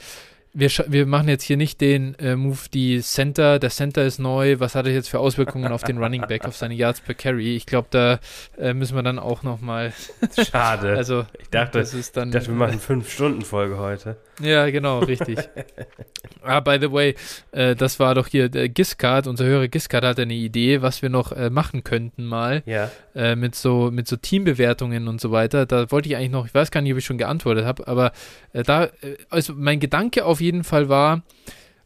wir, 0.53 0.71
wir 0.89 1.07
machen 1.07 1.29
jetzt 1.29 1.45
hier 1.45 1.57
nicht 1.57 1.81
den 1.81 2.15
äh, 2.19 2.35
Move, 2.35 2.59
die 2.75 3.01
Center, 3.01 3.59
der 3.59 3.71
Center 3.71 4.05
ist 4.05 4.19
neu, 4.19 4.59
was 4.59 4.75
hat 4.75 4.87
er 4.87 4.93
jetzt 4.93 5.09
für 5.09 5.21
Auswirkungen 5.21 5.71
auf 5.71 5.85
den 5.85 5.99
Running 5.99 6.23
Back, 6.23 6.45
auf 6.45 6.57
seine 6.57 6.75
Yards 6.75 7.01
per 7.01 7.15
Carry? 7.15 7.55
Ich 7.55 7.67
glaube, 7.67 7.89
da 7.91 8.19
äh, 8.59 8.75
müssen 8.75 8.97
wir 8.97 9.03
dann 9.03 9.19
auch 9.19 9.43
nochmal. 9.43 9.93
Schade. 10.51 10.97
also, 10.97 11.25
ich 11.39 11.51
dachte, 11.51 11.79
das 11.79 11.95
ist 11.95 12.17
dann, 12.17 12.29
ich 12.29 12.35
dachte, 12.35 12.49
wir 12.49 12.55
machen 12.55 12.81
fünf 12.81 13.13
Stunden 13.13 13.43
Folge 13.43 13.79
heute. 13.79 14.17
Ja, 14.41 14.69
genau, 14.71 15.01
richtig. 15.01 15.39
ah, 16.43 16.61
by 16.61 16.79
the 16.81 16.91
way, 16.91 17.15
äh, 17.53 17.77
das 17.77 18.01
war 18.01 18.15
doch 18.15 18.27
hier 18.27 18.49
der 18.49 18.69
Giscard, 18.69 19.29
unser 19.29 19.45
Hörer 19.45 19.69
Giscard 19.69 20.05
hatte 20.05 20.23
eine 20.23 20.35
Idee, 20.35 20.83
was 20.83 21.03
wir 21.03 21.11
noch 21.11 21.31
äh, 21.33 21.51
machen 21.51 21.85
könnten 21.85 22.25
mal. 22.25 22.63
Ja. 22.67 22.91
Äh, 23.15 23.37
mit 23.37 23.55
so 23.55 23.91
mit 23.91 24.09
so 24.09 24.17
Teambewertungen 24.17 25.09
und 25.09 25.21
so 25.21 25.31
weiter. 25.31 25.67
Da 25.67 25.91
wollte 25.91 26.09
ich 26.09 26.17
eigentlich 26.17 26.31
noch, 26.31 26.47
ich 26.47 26.55
weiß 26.55 26.71
gar 26.71 26.81
nicht, 26.81 26.93
ob 26.93 26.99
ich 26.99 27.05
schon 27.05 27.19
geantwortet 27.19 27.65
habe, 27.65 27.87
aber 27.87 28.13
äh, 28.53 28.63
da, 28.63 28.85
äh, 28.85 29.17
also 29.29 29.53
mein 29.55 29.81
Gedanke 29.81 30.25
auf 30.25 30.39
jeden 30.41 30.64
Fall 30.64 30.88
war, 30.88 31.22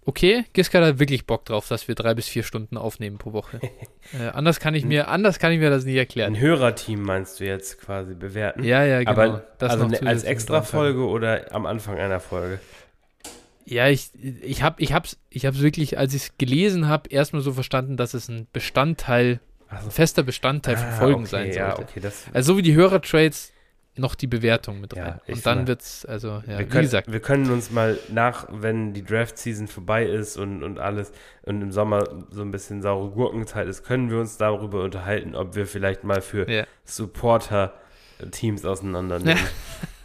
okay, 0.06 0.44
Giscard 0.52 0.84
hat 0.84 0.98
wirklich 0.98 1.26
Bock 1.26 1.44
drauf, 1.44 1.68
dass 1.68 1.88
wir 1.88 1.94
drei 1.94 2.14
bis 2.14 2.28
vier 2.28 2.42
Stunden 2.42 2.76
aufnehmen 2.76 3.18
pro 3.18 3.32
Woche. 3.32 3.60
äh, 4.18 4.28
anders 4.32 4.60
kann 4.60 4.74
ich 4.74 4.84
mir, 4.84 5.08
anders 5.08 5.38
kann 5.38 5.52
ich 5.52 5.58
mir 5.58 5.70
das 5.70 5.84
nicht 5.84 5.96
erklären. 5.96 6.34
Ein 6.34 6.40
Hörerteam 6.40 7.02
meinst 7.02 7.40
du 7.40 7.44
jetzt 7.44 7.80
quasi 7.80 8.14
bewerten? 8.14 8.64
Ja, 8.64 8.84
ja, 8.84 8.98
genau. 9.00 9.10
Aber 9.10 9.44
also 9.58 9.86
ne, 9.86 10.00
als 10.04 10.24
extra 10.24 10.62
Folge 10.62 11.06
oder 11.06 11.52
am 11.54 11.66
Anfang 11.66 11.98
einer 11.98 12.20
Folge? 12.20 12.60
Ja, 13.66 13.88
ich, 13.88 14.10
ich 14.42 14.62
habe 14.62 14.82
ich 14.82 14.92
hab's, 14.92 15.16
ich 15.30 15.46
hab's 15.46 15.60
wirklich, 15.60 15.96
als 15.96 16.12
ich 16.12 16.22
es 16.22 16.38
gelesen 16.38 16.86
habe, 16.86 17.08
erstmal 17.08 17.40
so 17.40 17.52
verstanden, 17.52 17.96
dass 17.96 18.12
es 18.12 18.28
ein 18.28 18.46
Bestandteil, 18.52 19.40
also, 19.68 19.88
ein 19.88 19.90
fester 19.90 20.22
Bestandteil 20.22 20.74
ah, 20.74 20.78
von 20.78 20.92
Folgen 20.92 21.20
okay, 21.20 21.30
sein 21.30 21.52
sollte. 21.52 21.58
Ja, 21.58 21.78
okay, 21.78 22.00
also 22.34 22.52
so 22.52 22.58
wie 22.58 22.62
die 22.62 22.74
Hörertrades 22.74 23.53
noch 23.96 24.14
die 24.14 24.26
Bewertung 24.26 24.80
mit 24.80 24.96
rein. 24.96 25.20
Ja, 25.26 25.34
und 25.34 25.46
dann 25.46 25.66
wird 25.66 25.82
es, 25.82 26.04
also, 26.04 26.42
ja, 26.46 26.58
wie 26.58 26.64
können, 26.64 26.82
gesagt. 26.82 27.12
Wir 27.12 27.20
können 27.20 27.50
uns 27.50 27.70
mal 27.70 27.98
nach, 28.12 28.46
wenn 28.50 28.92
die 28.92 29.04
Draft-Season 29.04 29.68
vorbei 29.68 30.04
ist 30.04 30.36
und, 30.36 30.62
und 30.62 30.78
alles 30.78 31.12
und 31.42 31.62
im 31.62 31.70
Sommer 31.70 32.04
so 32.30 32.42
ein 32.42 32.50
bisschen 32.50 32.82
saure 32.82 33.10
Gurkenzeit 33.10 33.68
ist, 33.68 33.84
können 33.84 34.10
wir 34.10 34.18
uns 34.18 34.36
darüber 34.36 34.82
unterhalten, 34.82 35.34
ob 35.36 35.54
wir 35.54 35.66
vielleicht 35.66 36.04
mal 36.04 36.22
für 36.22 36.50
ja. 36.50 36.64
Supporter 36.84 37.72
Teams 38.30 38.64
auseinandernehmen. 38.64 39.42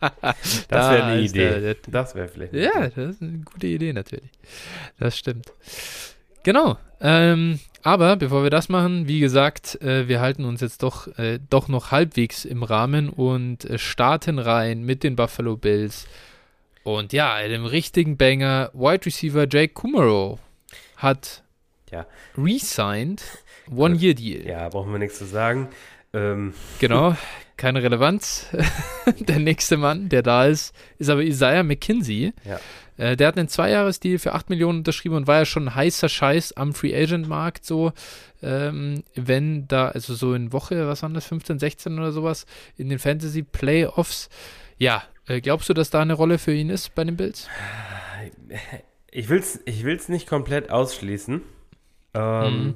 das 0.00 0.66
da 0.68 0.90
wäre 0.92 1.04
eine 1.04 1.20
Idee. 1.20 1.48
Der, 1.48 1.60
der, 1.60 1.76
das 1.88 2.14
wäre 2.14 2.28
vielleicht. 2.28 2.52
Ja, 2.52 2.88
das 2.88 3.14
ist 3.14 3.22
eine 3.22 3.38
gute 3.38 3.66
Idee 3.66 3.92
natürlich. 3.92 4.30
Das 4.98 5.16
stimmt. 5.16 5.52
Genau. 6.42 6.76
Ähm, 7.00 7.60
aber 7.86 8.16
bevor 8.16 8.42
wir 8.42 8.50
das 8.50 8.68
machen, 8.68 9.06
wie 9.06 9.20
gesagt, 9.20 9.80
äh, 9.80 10.08
wir 10.08 10.20
halten 10.20 10.44
uns 10.44 10.60
jetzt 10.60 10.82
doch, 10.82 11.06
äh, 11.18 11.38
doch 11.50 11.68
noch 11.68 11.92
halbwegs 11.92 12.44
im 12.44 12.64
Rahmen 12.64 13.08
und 13.08 13.64
äh, 13.64 13.78
starten 13.78 14.40
rein 14.40 14.82
mit 14.82 15.04
den 15.04 15.14
Buffalo 15.14 15.56
Bills. 15.56 16.08
Und 16.82 17.12
ja, 17.12 17.40
dem 17.46 17.64
richtigen 17.64 18.16
Banger, 18.16 18.72
Wide 18.74 19.06
Receiver 19.06 19.46
Jake 19.48 19.72
Kumaro 19.72 20.40
hat 20.96 21.44
ja. 21.92 22.06
resigned, 22.36 23.22
One-Year-Deal. 23.70 24.48
Ja, 24.48 24.68
brauchen 24.68 24.90
wir 24.90 24.98
nichts 24.98 25.18
zu 25.18 25.24
sagen. 25.24 25.68
Ähm. 26.12 26.54
Genau, 26.80 27.14
keine 27.56 27.82
Relevanz. 27.82 28.46
der 29.18 29.38
nächste 29.38 29.76
Mann, 29.76 30.08
der 30.08 30.22
da 30.22 30.46
ist, 30.46 30.74
ist 30.98 31.08
aber 31.08 31.22
Isaiah 31.22 31.62
McKinsey. 31.62 32.32
Ja. 32.44 32.60
Äh, 32.96 33.16
der 33.16 33.28
hat 33.28 33.38
einen 33.38 33.48
Zweijahresdeal 33.48 34.18
für 34.18 34.34
8 34.34 34.50
Millionen 34.50 34.78
unterschrieben 34.78 35.16
und 35.16 35.26
war 35.26 35.38
ja 35.38 35.44
schon 35.44 35.68
ein 35.68 35.74
heißer 35.74 36.08
Scheiß 36.08 36.54
am 36.54 36.74
Free 36.74 36.94
Agent 36.94 37.28
Markt 37.28 37.64
so. 37.64 37.92
Ähm, 38.42 39.02
wenn 39.14 39.66
da, 39.68 39.88
also 39.88 40.14
so 40.14 40.34
in 40.34 40.52
Woche, 40.52 40.86
was 40.86 41.02
waren 41.02 41.14
das, 41.14 41.26
15, 41.26 41.58
16 41.58 41.98
oder 41.98 42.12
sowas, 42.12 42.46
in 42.76 42.88
den 42.88 42.98
Fantasy 42.98 43.42
Playoffs. 43.42 44.28
Ja, 44.78 45.02
äh, 45.26 45.40
glaubst 45.40 45.68
du, 45.68 45.74
dass 45.74 45.90
da 45.90 46.00
eine 46.00 46.14
Rolle 46.14 46.38
für 46.38 46.52
ihn 46.52 46.70
ist 46.70 46.94
bei 46.94 47.04
den 47.04 47.16
Bills? 47.16 47.48
Ich 49.10 49.28
will 49.28 49.38
es 49.38 49.60
ich 49.64 49.84
will's 49.84 50.08
nicht 50.08 50.28
komplett 50.28 50.70
ausschließen. 50.70 51.42
Ähm, 52.14 52.64
mhm. 52.64 52.74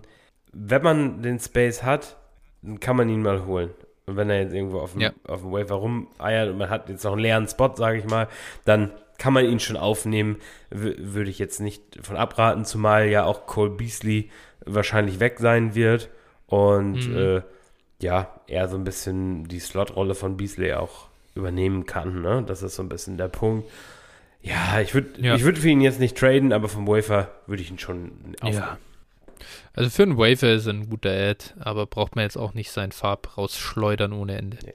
Wenn 0.53 0.83
man 0.83 1.22
den 1.22 1.39
Space 1.39 1.83
hat, 1.83 2.16
dann 2.62 2.81
kann 2.81 2.97
man 2.97 3.09
ihn 3.09 3.22
mal 3.22 3.47
holen. 3.47 3.70
Und 4.11 4.16
wenn 4.16 4.28
er 4.28 4.40
jetzt 4.40 4.52
irgendwo 4.52 4.80
auf 4.80 4.92
dem, 4.92 5.02
ja. 5.02 5.12
auf 5.28 5.42
dem 5.42 5.52
Waiver 5.52 5.76
rumeiert 5.76 6.50
und 6.50 6.58
man 6.58 6.68
hat 6.68 6.88
jetzt 6.88 7.04
noch 7.04 7.12
einen 7.12 7.20
leeren 7.20 7.46
Spot, 7.46 7.70
sage 7.76 7.98
ich 7.98 8.06
mal, 8.06 8.26
dann 8.64 8.90
kann 9.18 9.32
man 9.32 9.44
ihn 9.44 9.61
schon 9.61 9.76
aufnehmen. 9.76 10.38
W 10.70 10.94
würde 10.98 11.30
ich 11.30 11.38
jetzt 11.38 11.61
nicht 11.61 11.80
von 12.02 12.16
abraten, 12.16 12.64
zumal 12.64 13.06
ja 13.06 13.22
auch 13.22 13.46
Cole 13.46 13.70
Beasley 13.70 14.28
wahrscheinlich 14.66 15.20
weg 15.20 15.38
sein 15.38 15.76
wird. 15.76 16.08
Und 16.48 17.08
mhm. 17.08 17.16
äh, 17.16 17.42
ja, 18.00 18.40
er 18.48 18.66
so 18.66 18.76
ein 18.76 18.82
bisschen 18.82 19.46
die 19.46 19.61
Slot-Rolle 19.61 20.16
von 20.16 20.36
Beasley 20.36 20.72
auch 20.72 21.06
übernehmen 21.36 21.86
kann. 21.86 22.20
Ne? 22.20 22.42
Das 22.44 22.64
ist 22.64 22.74
so 22.74 22.82
ein 22.82 22.88
bisschen 22.88 23.16
der 23.16 23.28
Punkt. 23.28 23.70
Ja, 24.42 24.80
ich 24.80 24.92
würde 24.92 25.11
ja. 25.20 25.40
würd 25.40 25.58
für 25.58 25.68
ihn 25.68 25.82
jetzt 25.82 26.00
nicht 26.00 26.18
traden, 26.18 26.52
aber 26.52 26.68
vom 26.68 26.88
Wafer 26.88 27.30
würde 27.46 27.62
ich 27.62 27.70
ihn 27.70 27.78
schon 27.78 28.11
aufnehmen. 28.40 28.58
Ja. 28.58 28.78
Also 29.74 29.91
für 29.91 30.03
einen 30.03 30.18
Wafer 30.18 30.55
ist 30.55 30.66
er 30.66 30.74
ein 30.74 30.88
guter 30.88 31.11
Ad, 31.11 31.45
aber 31.59 31.86
braucht 31.86 32.16
man 32.16 32.24
jetzt 32.24 32.36
auch 32.36 32.55
nicht 32.55 32.70
seinen 32.70 32.93
Farb 32.93 33.36
rausschleudern 33.36 34.12
ohne 34.12 34.36
Ende. 34.36 34.59
Nee. 34.64 34.74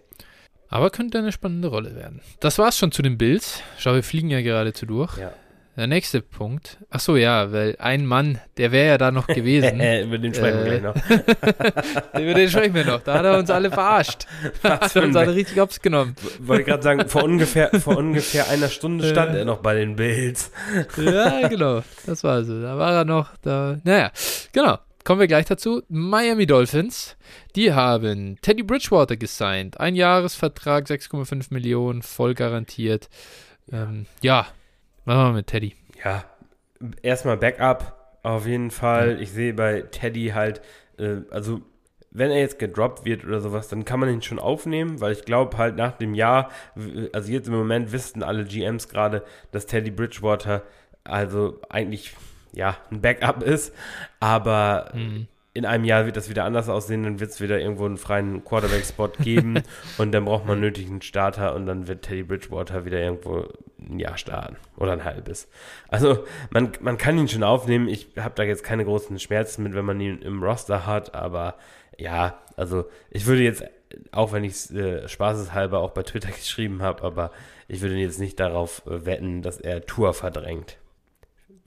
Aber 0.68 0.90
könnte 0.90 1.20
eine 1.20 1.32
spannende 1.32 1.68
Rolle 1.68 1.96
werden. 1.96 2.22
Das 2.40 2.58
war's 2.58 2.78
schon 2.78 2.92
zu 2.92 3.02
den 3.02 3.18
Bills. 3.18 3.62
Schau, 3.78 3.94
wir 3.94 4.04
fliegen 4.04 4.30
ja 4.30 4.42
geradezu 4.42 4.86
durch. 4.86 5.18
Ja. 5.18 5.32
Der 5.78 5.88
nächste 5.88 6.22
Punkt. 6.22 6.78
Ach 6.90 7.02
so, 7.02 7.18
ja, 7.18 7.52
weil 7.52 7.76
ein 7.80 8.06
Mann, 8.06 8.40
der 8.58 8.72
wäre 8.72 8.88
ja 8.88 8.98
da 8.98 9.12
noch 9.12 9.28
gewesen. 9.28 9.82
Über 10.04 10.18
den 10.18 10.34
sprechen 10.34 10.64
wir 10.64 10.72
Äh, 10.74 10.80
gleich 10.80 10.82
noch. 10.82 10.96
Über 12.22 12.34
den 12.34 12.50
sprechen 12.50 12.74
wir 12.76 12.86
noch. 12.86 13.02
Da 13.02 13.16
hat 13.16 13.26
er 13.26 13.38
uns 13.38 13.50
alle 13.50 13.70
verarscht. 13.70 14.26
Da 14.64 14.80
hat 14.80 14.96
er 14.96 15.04
uns 15.04 15.16
alle 15.18 15.36
richtig 15.36 15.60
hops 15.60 15.82
genommen. 15.82 16.16
Wollte 16.40 16.64
gerade 16.64 16.82
sagen, 16.84 17.10
vor 17.10 17.24
ungefähr, 17.24 17.70
vor 17.82 17.98
ungefähr 17.98 18.48
einer 18.50 18.70
Stunde 18.70 19.06
stand 19.10 19.36
Äh. 19.36 19.40
er 19.40 19.46
noch 19.46 19.58
bei 19.60 19.76
den 19.76 19.98
Bills. 19.98 20.50
Ja, 20.98 21.48
genau. 21.50 21.84
Das 22.06 22.24
war 22.24 22.44
so. 22.46 22.62
Da 22.62 22.78
war 22.78 22.94
er 22.94 23.06
noch 23.06 23.32
da. 23.42 23.78
Naja, 23.84 24.12
genau. 24.54 24.78
Kommen 25.04 25.20
wir 25.20 25.28
gleich 25.28 25.46
dazu. 25.46 25.84
Miami 25.88 26.48
Dolphins, 26.48 27.16
die 27.56 27.74
haben 27.74 28.38
Teddy 28.42 28.64
Bridgewater 28.64 29.18
gesigned. 29.18 29.80
Ein 29.80 29.94
Jahresvertrag, 29.96 30.88
6,5 30.88 31.48
Millionen, 31.54 32.02
voll 32.02 32.34
garantiert. 32.34 33.08
Ähm, 33.72 34.08
ja, 34.24 34.48
was 35.06 35.16
machen 35.16 35.30
wir 35.30 35.38
mit 35.38 35.48
Teddy? 35.48 35.76
Ja, 36.04 36.24
erstmal 37.02 37.38
Backup 37.38 38.20
auf 38.24 38.46
jeden 38.48 38.72
Fall. 38.72 39.22
Ich 39.22 39.32
sehe 39.32 39.54
bei 39.54 39.82
Teddy 39.82 40.30
halt, 40.34 40.62
äh, 40.98 41.18
also 41.32 41.62
wenn 42.12 42.32
er 42.32 42.40
jetzt 42.40 42.60
gedroppt 42.60 43.06
wird 43.06 43.26
oder 43.26 43.42
sowas, 43.42 43.68
dann 43.68 43.84
kann 43.86 44.00
man 44.00 44.10
ihn 44.10 44.22
schon 44.22 44.40
aufnehmen, 44.40 45.02
weil 45.02 45.12
ich 45.12 45.26
glaube 45.26 45.58
halt 45.58 45.76
nach 45.76 45.92
dem 45.98 46.14
Jahr, 46.16 46.50
also 47.14 47.32
jetzt 47.32 47.48
im 47.48 47.54
Moment 47.56 47.92
wissen 47.92 48.24
alle 48.24 48.46
GMs 48.46 48.88
gerade, 48.88 49.24
dass 49.52 49.66
Teddy 49.66 49.92
Bridgewater 49.92 50.64
also 51.04 51.60
eigentlich 51.70 52.16
ja 52.54 52.78
ein 52.90 53.02
Backup 53.02 53.44
ist, 53.44 53.74
aber 54.20 54.90
Hm. 54.94 55.28
In 55.56 55.66
einem 55.66 55.86
Jahr 55.86 56.06
wird 56.06 56.18
das 56.18 56.30
wieder 56.30 56.44
anders 56.44 56.68
aussehen, 56.68 57.04
dann 57.04 57.22
wird 57.22 57.32
es 57.32 57.40
wieder 57.40 57.58
irgendwo 57.60 57.86
einen 57.86 57.98
freien 57.98 58.44
Quarterback-Spot 58.44 59.08
geben 59.24 59.64
und 59.98 60.12
dann 60.12 60.26
braucht 60.26 60.46
man 60.46 60.60
nötig 60.60 60.88
einen 60.88 61.02
Starter 61.02 61.56
und 61.56 61.66
dann 61.66 61.88
wird 61.88 62.02
Teddy 62.04 62.24
Bridgewater 62.24 62.84
wieder 62.84 63.00
irgendwo 63.00 63.46
ein 63.80 63.98
Jahr 63.98 64.18
starten 64.18 64.58
oder 64.76 64.92
ein 64.92 65.06
halbes. 65.06 65.48
Also 65.88 66.26
man, 66.50 66.74
man 66.82 66.98
kann 66.98 67.18
ihn 67.18 67.30
schon 67.30 67.44
aufnehmen, 67.44 67.88
ich 67.88 68.10
habe 68.18 68.36
da 68.36 68.44
jetzt 68.44 68.66
keine 68.66 68.84
großen 68.84 69.18
Schmerzen 69.18 69.64
mit, 69.64 69.76
wenn 69.76 69.86
man 69.86 70.02
ihn 70.02 70.22
im 70.22 70.44
Roster 70.44 70.86
hat, 70.86 71.16
aber 71.16 71.56
ja, 71.98 72.38
also 72.58 72.84
ich 73.10 73.26
würde 73.26 73.44
jetzt, 73.44 73.64
auch 74.12 74.34
wenn 74.34 74.44
ich 74.44 74.52
es 74.52 74.72
äh, 74.72 75.08
spaßeshalber 75.08 75.80
auch 75.80 75.92
bei 75.92 76.04
Twitter 76.04 76.32
geschrieben 76.38 76.82
habe, 76.82 77.02
aber 77.04 77.32
ich 77.70 77.80
würde 77.80 77.96
jetzt 77.96 78.20
nicht 78.20 78.42
darauf 78.42 78.86
äh, 78.88 79.06
wetten, 79.06 79.42
dass 79.42 79.62
er 79.62 79.86
Tour 79.86 80.14
verdrängt. 80.14 80.78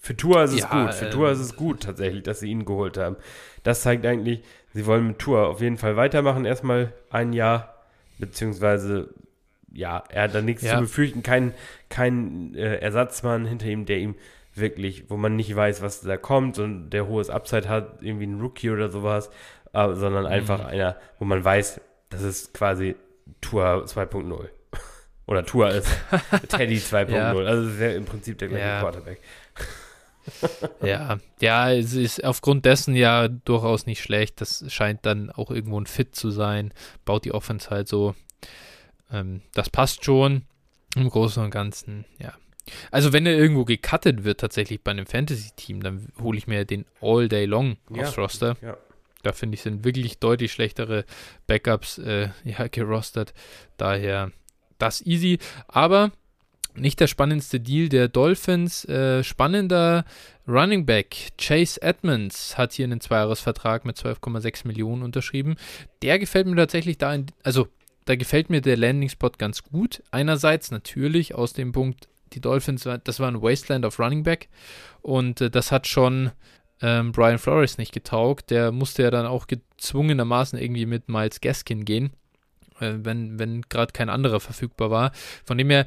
Für 0.01 0.17
Tour 0.17 0.45
ist 0.45 0.53
es 0.53 0.61
Ja, 0.61 0.85
gut, 0.85 0.95
für 0.95 1.07
äh, 1.07 1.11
Tour 1.11 1.31
ist 1.31 1.41
es 1.41 1.57
gut 1.57 1.83
tatsächlich, 1.83 2.23
dass 2.23 2.41
sie 2.41 2.51
ihn 2.51 2.65
geholt 2.65 2.97
haben. 2.97 3.17
Das 3.65 3.83
zeigt 3.83 4.07
eigentlich, 4.07 4.43
sie 4.73 4.87
wollen 4.87 5.09
mit 5.09 5.19
Tour 5.19 5.49
auf 5.49 5.61
jeden 5.61 5.77
Fall 5.77 5.97
weitermachen, 5.97 6.45
erstmal 6.45 6.93
ein 7.11 7.33
Jahr, 7.33 7.75
beziehungsweise, 8.19 9.09
ja, 9.73 10.03
er 10.09 10.25
hat 10.25 10.35
da 10.35 10.41
nichts 10.43 10.63
Ja. 10.63 10.75
zu 10.77 10.83
befürchten, 10.83 11.23
kein, 11.23 11.53
kein 11.89 12.55
äh, 12.55 12.77
Ersatzmann 12.77 13.45
hinter 13.47 13.67
ihm, 13.67 13.87
der 13.87 13.99
ihm 13.99 14.15
wirklich, 14.55 15.09
wo 15.09 15.17
man 15.17 15.37
nicht 15.37 15.55
weiß, 15.55 15.83
was 15.83 16.01
da 16.01 16.17
kommt 16.17 16.59
und 16.59 16.91
der 16.91 17.07
hohes 17.07 17.31
Upside 17.31 17.69
hat, 17.69 18.03
irgendwie 18.03 18.27
ein 18.27 18.41
Rookie 18.41 18.71
oder 18.71 18.89
sowas, 18.91 19.31
aber, 19.73 19.95
sondern 19.97 20.27
einfach 20.27 20.65
einer, 20.65 20.97
wo 21.19 21.25
man 21.25 21.45
weiß, 21.45 21.81
das 22.11 22.23
ist 22.23 22.55
quasi 22.55 22.97
Tour 23.41 23.85
2.0. 23.87 24.49
Oder 25.27 25.45
Tour 25.45 25.69
ist 25.69 25.87
Teddy 26.49 26.79
2.0. 26.79 27.11
Ja. 27.11 27.33
Also 27.35 27.69
es 27.69 27.75
ist 27.75 27.81
ja 27.81 27.91
im 27.91 28.07
Prinzip 28.07 28.39
der 28.39 28.49
gleiche 28.49 28.65
Ja. 28.67 28.81
Quarterback. 28.81 29.21
Ja, 30.83 31.19
ja, 31.41 31.73
es 31.73 31.95
ist 31.95 32.25
aufgrund 32.25 32.65
dessen 32.65 32.95
ja 32.95 33.29
durchaus 33.29 33.87
nicht 33.87 34.03
schlecht. 34.03 34.41
Das 34.41 34.65
scheint 34.73 35.05
dann 35.07 35.31
auch 35.31 35.51
irgendwo 35.51 35.81
ein 35.81 35.87
Fit 35.87 36.15
zu 36.15 36.31
sein. 36.31 36.73
Baut 37.05 37.25
die 37.25 37.33
Offense 37.33 37.71
halt 37.71 37.89
so. 37.89 38.15
Ähm, 39.13 39.43
das 39.55 39.71
passt 39.71 40.05
schon. 40.05 40.43
Im 40.97 41.09
Großen 41.11 41.43
und 41.45 41.51
Ganzen, 41.51 42.05
ja. 42.19 42.33
Also 42.91 43.13
wenn 43.13 43.25
er 43.27 43.37
irgendwo 43.37 43.65
gecuttet 43.65 44.25
wird, 44.25 44.41
tatsächlich 44.41 44.83
bei 44.83 44.91
einem 44.91 45.07
Fantasy-Team, 45.07 45.83
dann 45.83 46.09
hole 46.21 46.37
ich 46.37 46.47
mir 46.47 46.65
den 46.65 46.85
All 47.01 47.29
Day 47.29 47.45
Long 47.47 47.77
Ja. 47.95 48.03
aufs 48.03 48.19
Roster. 48.19 48.57
Ja. 48.63 48.77
Da 49.23 49.33
finde 49.33 49.55
ich, 49.57 49.63
sind 49.63 49.85
wirklich 49.85 50.19
deutlich 50.19 50.53
schlechtere 50.53 51.05
Backups 51.47 51.99
äh, 51.99 52.29
ja, 52.45 52.69
gerostert. 52.69 53.35
Daher 53.77 54.33
das 54.79 55.05
easy. 55.05 55.39
Aber 55.67 56.13
nicht 56.75 57.01
der 57.01 57.07
spannendste 57.07 57.61
Deal 57.61 57.89
der 57.89 58.09
Dolphins. 58.09 58.85
Äh, 58.85 59.25
spannender 59.25 60.05
Running 60.47 60.87
Back 60.87 61.33
Chase 61.39 61.81
Edmonds 61.83 62.57
hat 62.57 62.73
hier 62.73 62.85
einen 62.85 63.01
Zweijahresvertrag 63.01 63.85
mit 63.85 63.97
12,6 63.97 64.67
Millionen 64.67 65.03
unterschrieben. 65.03 65.57
Der 66.03 66.19
gefällt 66.19 66.47
mir 66.47 66.57
tatsächlich 66.57 66.99
da, 66.99 67.15
in, 67.15 67.27
also 67.43 67.69
da 68.07 68.17
gefällt 68.17 68.49
mir 68.49 68.61
der 68.61 68.77
Landing 68.77 69.11
Spot 69.11 69.31
ganz 69.37 69.63
gut. 69.63 70.03
Einerseits 70.11 70.71
natürlich 70.71 71.35
aus 71.35 71.53
dem 71.53 71.73
Punkt, 71.73 72.09
die 72.33 72.41
Dolphins, 72.41 72.89
das 73.05 73.21
war 73.21 73.29
ein 73.29 73.43
Wasteland 73.43 73.85
of 73.85 73.99
Running 73.99 74.23
Back 74.23 74.49
und 75.03 75.41
äh, 75.41 75.51
das 75.51 75.73
hat 75.73 75.87
schon 75.87 76.31
ähm, 76.81 77.13
Brian 77.13 77.39
Flores 77.39 77.79
nicht 77.79 77.93
getaugt. 77.93 78.51
Der 78.51 78.73
musste 78.73 79.03
ja 79.03 79.11
dann 79.11 79.27
auch 79.27 79.47
gezwungenermaßen 79.47 80.59
irgendwie 80.59 80.87
mit 80.87 81.09
Miles 81.09 81.41
Gaskin 81.41 81.85
gehen, 81.85 82.13
äh, 82.81 82.95
wenn, 82.99 83.39
wenn 83.39 83.63
gerade 83.63 83.93
kein 83.93 84.09
anderer 84.09 84.41
verfügbar 84.41 84.91
war. 84.91 85.13
Von 85.45 85.59
dem 85.59 85.71
her, 85.71 85.87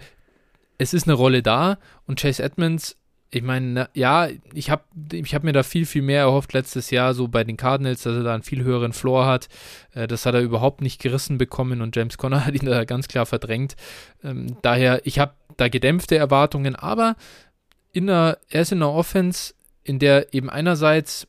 es 0.82 0.96
ist 0.96 1.08
eine 1.08 1.14
Rolle 1.14 1.44
da 1.44 1.78
und 2.08 2.20
Chase 2.20 2.42
Edmonds, 2.42 2.98
ich 3.30 3.44
meine, 3.44 3.88
ja, 3.94 4.28
ich 4.54 4.72
habe 4.72 4.84
ich 5.14 5.36
hab 5.36 5.44
mir 5.44 5.54
da 5.54 5.64
viel, 5.64 5.86
viel 5.86 6.02
mehr 6.02 6.22
erhofft 6.22 6.52
letztes 6.54 6.90
Jahr, 6.90 7.14
so 7.14 7.28
bei 7.28 7.44
den 7.44 7.56
Cardinals, 7.56 8.02
dass 8.02 8.16
er 8.16 8.24
da 8.24 8.34
einen 8.34 8.44
viel 8.44 8.64
höheren 8.64 8.92
Floor 8.92 9.26
hat. 9.26 9.48
Äh, 9.94 10.08
das 10.08 10.26
hat 10.26 10.34
er 10.34 10.42
überhaupt 10.42 10.82
nicht 10.82 11.00
gerissen 11.00 11.38
bekommen 11.38 11.82
und 11.82 11.96
James 11.96 12.18
Conner 12.18 12.46
hat 12.46 12.56
ihn 12.56 12.66
da 12.66 12.84
ganz 12.84 13.08
klar 13.08 13.28
verdrängt. 13.28 13.76
Ähm, 14.24 14.58
daher, 14.64 15.06
ich 15.06 15.20
habe 15.20 15.36
da 15.56 15.70
gedämpfte 15.70 16.18
Erwartungen, 16.18 16.76
aber 16.76 17.16
in 17.94 18.10
einer, 18.10 18.40
er 18.50 18.62
ist 18.64 18.72
in 18.72 18.80
einer 18.80 18.92
Offense, 18.92 19.54
in 19.84 20.00
der 20.00 20.34
eben 20.34 20.50
einerseits 20.50 21.28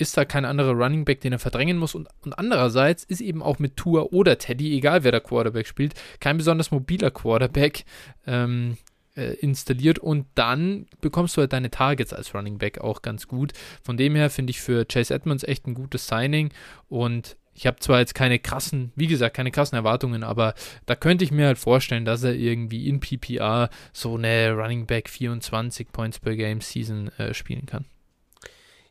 ist 0.00 0.16
da 0.16 0.24
kein 0.24 0.44
anderer 0.44 0.72
Running 0.72 1.04
Back, 1.04 1.20
den 1.20 1.32
er 1.32 1.38
verdrängen 1.38 1.76
muss 1.76 1.94
und, 1.94 2.08
und 2.22 2.32
andererseits 2.38 3.04
ist 3.04 3.20
eben 3.20 3.42
auch 3.42 3.58
mit 3.58 3.76
Tour 3.76 4.12
oder 4.12 4.38
Teddy, 4.38 4.76
egal 4.76 5.04
wer 5.04 5.12
der 5.12 5.20
Quarterback 5.20 5.66
spielt, 5.66 5.94
kein 6.20 6.38
besonders 6.38 6.70
mobiler 6.70 7.10
Quarterback 7.10 7.84
ähm, 8.26 8.76
äh, 9.16 9.34
installiert 9.34 9.98
und 9.98 10.26
dann 10.34 10.86
bekommst 11.00 11.36
du 11.36 11.42
halt 11.42 11.52
deine 11.52 11.70
Targets 11.70 12.12
als 12.12 12.34
Running 12.34 12.58
Back 12.58 12.80
auch 12.80 13.02
ganz 13.02 13.28
gut. 13.28 13.52
Von 13.82 13.96
dem 13.96 14.14
her 14.14 14.30
finde 14.30 14.50
ich 14.50 14.60
für 14.60 14.86
Chase 14.86 15.12
Edmonds 15.12 15.44
echt 15.44 15.66
ein 15.66 15.74
gutes 15.74 16.06
Signing 16.06 16.50
und 16.88 17.36
ich 17.52 17.66
habe 17.66 17.78
zwar 17.80 17.98
jetzt 17.98 18.14
keine 18.14 18.38
krassen, 18.38 18.92
wie 18.96 19.06
gesagt, 19.06 19.36
keine 19.36 19.50
krassen 19.50 19.76
Erwartungen, 19.76 20.22
aber 20.22 20.54
da 20.86 20.96
könnte 20.96 21.24
ich 21.24 21.30
mir 21.30 21.46
halt 21.46 21.58
vorstellen, 21.58 22.06
dass 22.06 22.22
er 22.22 22.34
irgendwie 22.34 22.88
in 22.88 23.00
PPR 23.00 23.68
so 23.92 24.16
eine 24.16 24.52
Running 24.52 24.86
Back 24.86 25.10
24 25.10 25.92
Points 25.92 26.18
per 26.20 26.36
Game 26.36 26.62
Season 26.62 27.08
äh, 27.18 27.34
spielen 27.34 27.66
kann. 27.66 27.84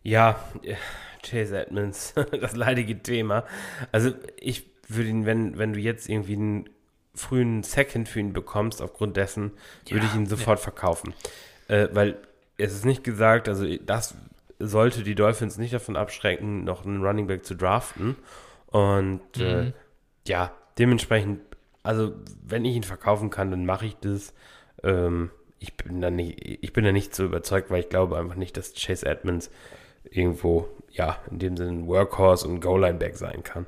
Ja, 0.03 0.39
äh, 0.63 0.75
Chase 1.23 1.57
Edmonds, 1.59 2.13
das 2.41 2.55
leidige 2.55 3.01
Thema. 3.01 3.45
Also 3.91 4.11
ich 4.39 4.65
würde 4.87 5.09
ihn, 5.09 5.25
wenn, 5.25 5.57
wenn 5.57 5.73
du 5.73 5.79
jetzt 5.79 6.09
irgendwie 6.09 6.33
einen 6.33 6.69
frühen 7.13 7.63
Second 7.63 8.07
für 8.07 8.19
ihn 8.19 8.33
bekommst, 8.33 8.81
aufgrund 8.81 9.17
dessen, 9.17 9.51
würde 9.89 10.05
ich 10.05 10.15
ihn 10.15 10.25
sofort 10.25 10.59
verkaufen. 10.59 11.13
Äh, 11.67 11.89
weil 11.91 12.17
es 12.57 12.73
ist 12.73 12.85
nicht 12.85 13.03
gesagt, 13.03 13.47
also 13.49 13.65
das 13.77 14.15
sollte 14.59 15.03
die 15.03 15.15
Dolphins 15.15 15.57
nicht 15.57 15.73
davon 15.73 15.95
abschrecken, 15.95 16.63
noch 16.63 16.85
einen 16.85 17.03
Running 17.03 17.27
Back 17.27 17.45
zu 17.45 17.55
draften. 17.55 18.15
Und 18.67 19.21
äh, 19.37 19.63
Mhm. 19.63 19.73
ja, 20.27 20.51
dementsprechend, 20.77 21.41
also 21.83 22.13
wenn 22.43 22.65
ich 22.65 22.75
ihn 22.75 22.83
verkaufen 22.83 23.29
kann, 23.29 23.51
dann 23.51 23.65
mache 23.65 23.85
ich 23.85 23.95
das. 23.97 24.33
Ähm, 24.83 25.31
ich 25.59 25.75
bin 25.75 25.99
da 26.01 26.09
nicht, 26.09 26.39
ich 26.63 26.71
bin 26.71 26.85
da 26.85 26.91
nicht 26.93 27.13
so 27.13 27.25
überzeugt, 27.25 27.69
weil 27.69 27.81
ich 27.81 27.89
glaube 27.89 28.17
einfach 28.17 28.35
nicht, 28.35 28.55
dass 28.55 28.73
Chase 28.73 29.05
Edmonds 29.05 29.49
irgendwo, 30.03 30.67
ja, 30.91 31.19
in 31.29 31.39
dem 31.39 31.57
Sinne 31.57 31.71
ein 31.71 31.87
Workhorse 31.87 32.47
und 32.47 32.61
Goal-Line-Back 32.61 33.15
sein 33.17 33.43
kann. 33.43 33.65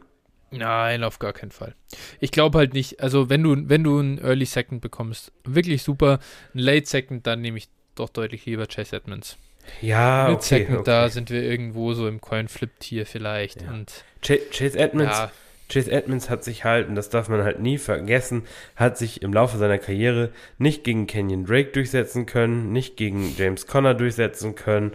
Nein, 0.52 1.04
auf 1.04 1.20
gar 1.20 1.32
keinen 1.32 1.52
Fall. 1.52 1.76
Ich 2.20 2.32
glaube 2.32 2.58
halt 2.58 2.74
nicht, 2.74 3.02
also 3.02 3.30
wenn 3.30 3.42
du, 3.42 3.70
wenn 3.70 3.84
du 3.84 4.00
einen 4.00 4.18
Early 4.18 4.46
Second 4.46 4.82
bekommst, 4.82 5.32
wirklich 5.46 5.82
super. 5.82 6.20
Ein 6.54 6.60
Late 6.60 6.86
Second, 6.86 7.26
dann 7.26 7.42
nehme 7.42 7.58
ich 7.58 7.70
doch 7.96 8.10
deutlich 8.10 8.46
lieber 8.46 8.68
Chase 8.68 8.98
Edmonds. 8.98 9.38
Ja, 9.80 10.28
Mit 10.28 10.38
okay, 10.38 10.60
Second, 10.60 10.78
okay. 10.80 10.86
da 10.86 11.10
sind 11.10 11.30
wir 11.30 11.42
irgendwo 11.42 11.94
so 11.94 12.08
im 12.08 12.20
Coin-Flip-Tier 12.20 13.06
vielleicht. 13.06 13.62
Ja. 13.62 13.70
Und 13.72 14.04
Ch 14.22 14.40
Chase 14.52 14.78
Edmonds, 14.78 15.18
ja, 15.18 15.32
Chase 15.72 15.92
Edmonds 15.92 16.30
hat 16.30 16.44
sich 16.44 16.66
halt, 16.66 16.90
und 16.90 16.96
das 16.96 17.10
darf 17.10 17.30
man 17.30 17.44
halt 17.44 17.62
nie 17.62 17.78
vergessen, 17.78 18.44
hat 18.76 18.98
sich 18.98 19.22
im 19.22 19.34
Laufe 19.34 19.58
seiner 19.58 19.78
Karriere 19.78 20.32
nicht 20.58 20.84
gegen 20.84 21.08
Kenyon 21.08 21.46
Drake 21.46 21.72
durchsetzen 21.72 22.26
können, 22.26 22.74
nicht 22.74 22.98
gegen 22.98 23.34
James 23.38 23.68
Conner 23.68 23.94
durchsetzen 23.94 24.56
können. 24.56 24.92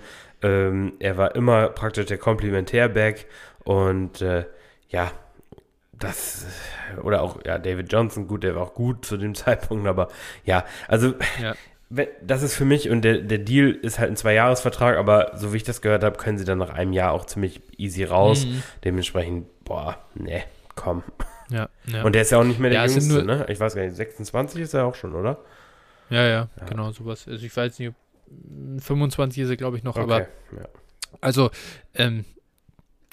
Ähm, 0.46 0.94
er 0.98 1.16
war 1.16 1.34
immer 1.34 1.68
praktisch 1.70 2.06
der 2.06 2.18
Komplementärback 2.18 3.26
und 3.64 4.20
äh, 4.22 4.44
ja, 4.88 5.10
das, 5.92 6.46
oder 7.02 7.22
auch, 7.22 7.38
ja, 7.44 7.58
David 7.58 7.90
Johnson, 7.92 8.26
gut, 8.28 8.44
der 8.44 8.54
war 8.54 8.62
auch 8.62 8.74
gut 8.74 9.04
zu 9.04 9.16
dem 9.16 9.34
Zeitpunkt, 9.42 9.86
aber 9.86 10.08
ja, 10.44 10.64
also 10.88 11.14
Ja. 11.40 11.54
das 12.22 12.42
ist 12.42 12.54
für 12.54 12.64
mich 12.64 12.90
und 12.90 13.02
der, 13.02 13.18
der 13.18 13.38
Deal 13.38 13.70
ist 13.70 13.98
halt 13.98 14.10
ein 14.10 14.16
Zwei-Jahres-Vertrag, 14.16 14.96
aber 14.98 15.32
so 15.36 15.52
wie 15.52 15.56
ich 15.58 15.64
das 15.64 15.80
gehört 15.80 16.04
habe, 16.04 16.16
können 16.18 16.36
sie 16.38 16.44
dann 16.44 16.58
nach 16.58 16.70
einem 16.70 16.92
Jahr 16.92 17.12
auch 17.12 17.24
ziemlich 17.24 17.62
easy 17.78 18.04
raus. 18.04 18.46
Mhm. 18.46 18.62
Dementsprechend, 18.84 19.46
boah, 19.64 19.98
ne, 20.14 20.42
komm. 20.74 21.02
Ja, 21.48 21.68
ja. 21.86 22.02
Und 22.02 22.14
der 22.14 22.22
ist 22.22 22.30
ja 22.30 22.38
auch 22.38 22.44
nicht 22.44 22.58
mehr 22.58 22.70
der 22.70 22.80
Ja, 22.80 22.86
Jüngste, 22.86 23.22
ne? 23.24 23.46
Ich 23.48 23.60
weiß 23.60 23.74
gar 23.74 23.82
nicht, 23.82 23.94
26 23.96 24.60
ist 24.62 24.74
er 24.74 24.84
auch 24.84 24.94
schon, 24.96 25.14
oder? 25.14 25.38
ja, 26.10 26.24
ja, 26.24 26.48
Ja. 26.60 26.66
genau, 26.66 26.90
sowas. 26.90 27.26
Also 27.28 27.44
ich 27.46 27.56
weiß 27.56 27.78
nicht, 27.78 27.88
ob 27.90 27.94
25 28.78 29.42
ist 29.42 29.50
er, 29.50 29.56
glaube 29.56 29.76
ich, 29.76 29.82
noch, 29.82 29.96
aber 29.96 30.22
Okay, 30.22 30.26
ja. 30.58 30.68
Also, 31.20 31.50
ähm, 31.94 32.24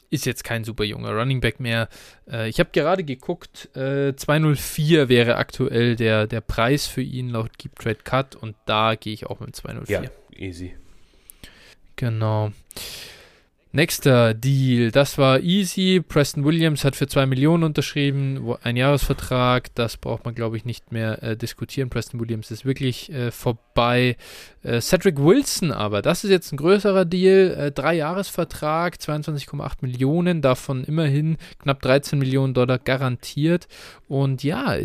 ist 0.09 0.25
jetzt 0.25 0.43
kein 0.43 0.63
super 0.63 0.83
junger 0.83 1.11
Running 1.11 1.41
Back 1.41 1.59
mehr. 1.59 1.89
Äh, 2.29 2.47
ich 2.47 2.59
habe 2.59 2.69
gerade 2.71 3.03
geguckt, 3.03 3.75
äh, 3.75 4.15
204 4.15 5.09
wäre 5.09 5.37
aktuell 5.37 5.95
der, 5.95 6.27
der 6.27 6.41
Preis 6.41 6.85
für 6.85 7.01
ihn 7.01 7.29
laut 7.29 7.57
Keep 7.57 7.79
Trade 7.79 7.99
Cut 8.03 8.35
und 8.35 8.55
da 8.65 8.93
gehe 8.95 9.13
ich 9.13 9.25
auch 9.25 9.39
mit 9.39 9.55
204. 9.55 10.03
ja, 10.03 10.09
easy. 10.39 10.75
Genau. 11.95 12.51
Nächster 13.75 14.35
Deal, 14.35 14.91
das 14.91 15.17
war 15.17 15.39
easy. 15.39 15.99
Preston 15.99 16.45
Williams 16.45 16.85
hat 16.85 16.95
für 16.95 17.07
2 17.07 17.25
Millionen 17.25 17.63
unterschrieben, 17.63 18.55
ein 18.61 18.75
Jahresvertrag. 18.75 19.73
Das 19.73 19.97
braucht 19.97 20.25
man, 20.25 20.35
glaube 20.35 20.57
ich, 20.57 20.63
nicht 20.63 20.91
mehr 20.91 21.23
äh, 21.23 21.35
diskutieren. 21.35 21.89
Preston 21.89 22.19
Williams 22.19 22.51
ist 22.51 22.65
wirklich 22.65 23.11
äh, 23.11 23.31
vorbei. 23.31 24.15
Äh, 24.61 24.79
Cedric 24.79 25.17
Wilson 25.17 25.71
aber, 25.71 26.03
das 26.03 26.23
ist 26.23 26.29
jetzt 26.29 26.53
ein 26.53 26.57
größerer 26.57 27.05
Deal. 27.05 27.49
Äh, 27.49 27.71
drei 27.71 27.95
Jahresvertrag, 27.95 28.97
22,8 28.97 29.77
Millionen, 29.81 30.43
davon 30.43 30.83
immerhin 30.83 31.37
knapp 31.57 31.81
13 31.81 32.19
Millionen 32.19 32.53
Dollar 32.53 32.77
garantiert. 32.77 33.67
Und 34.07 34.43
ja, 34.43 34.77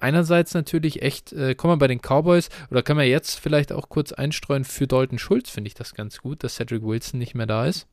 einerseits 0.00 0.52
natürlich 0.52 1.00
echt, 1.00 1.32
äh, 1.32 1.54
kommen 1.54 1.72
wir 1.72 1.78
bei 1.78 1.88
den 1.88 2.02
Cowboys, 2.02 2.50
oder 2.70 2.82
können 2.82 2.98
wir 2.98 3.08
jetzt 3.08 3.40
vielleicht 3.40 3.72
auch 3.72 3.88
kurz 3.88 4.12
einstreuen, 4.12 4.64
für 4.64 4.86
Dalton 4.86 5.18
Schulz 5.18 5.48
finde 5.48 5.68
ich 5.68 5.74
das 5.74 5.94
ganz 5.94 6.18
gut, 6.18 6.44
dass 6.44 6.56
Cedric 6.56 6.82
Wilson 6.82 7.18
nicht 7.18 7.34
mehr 7.34 7.46
da 7.46 7.64
ist 7.64 7.88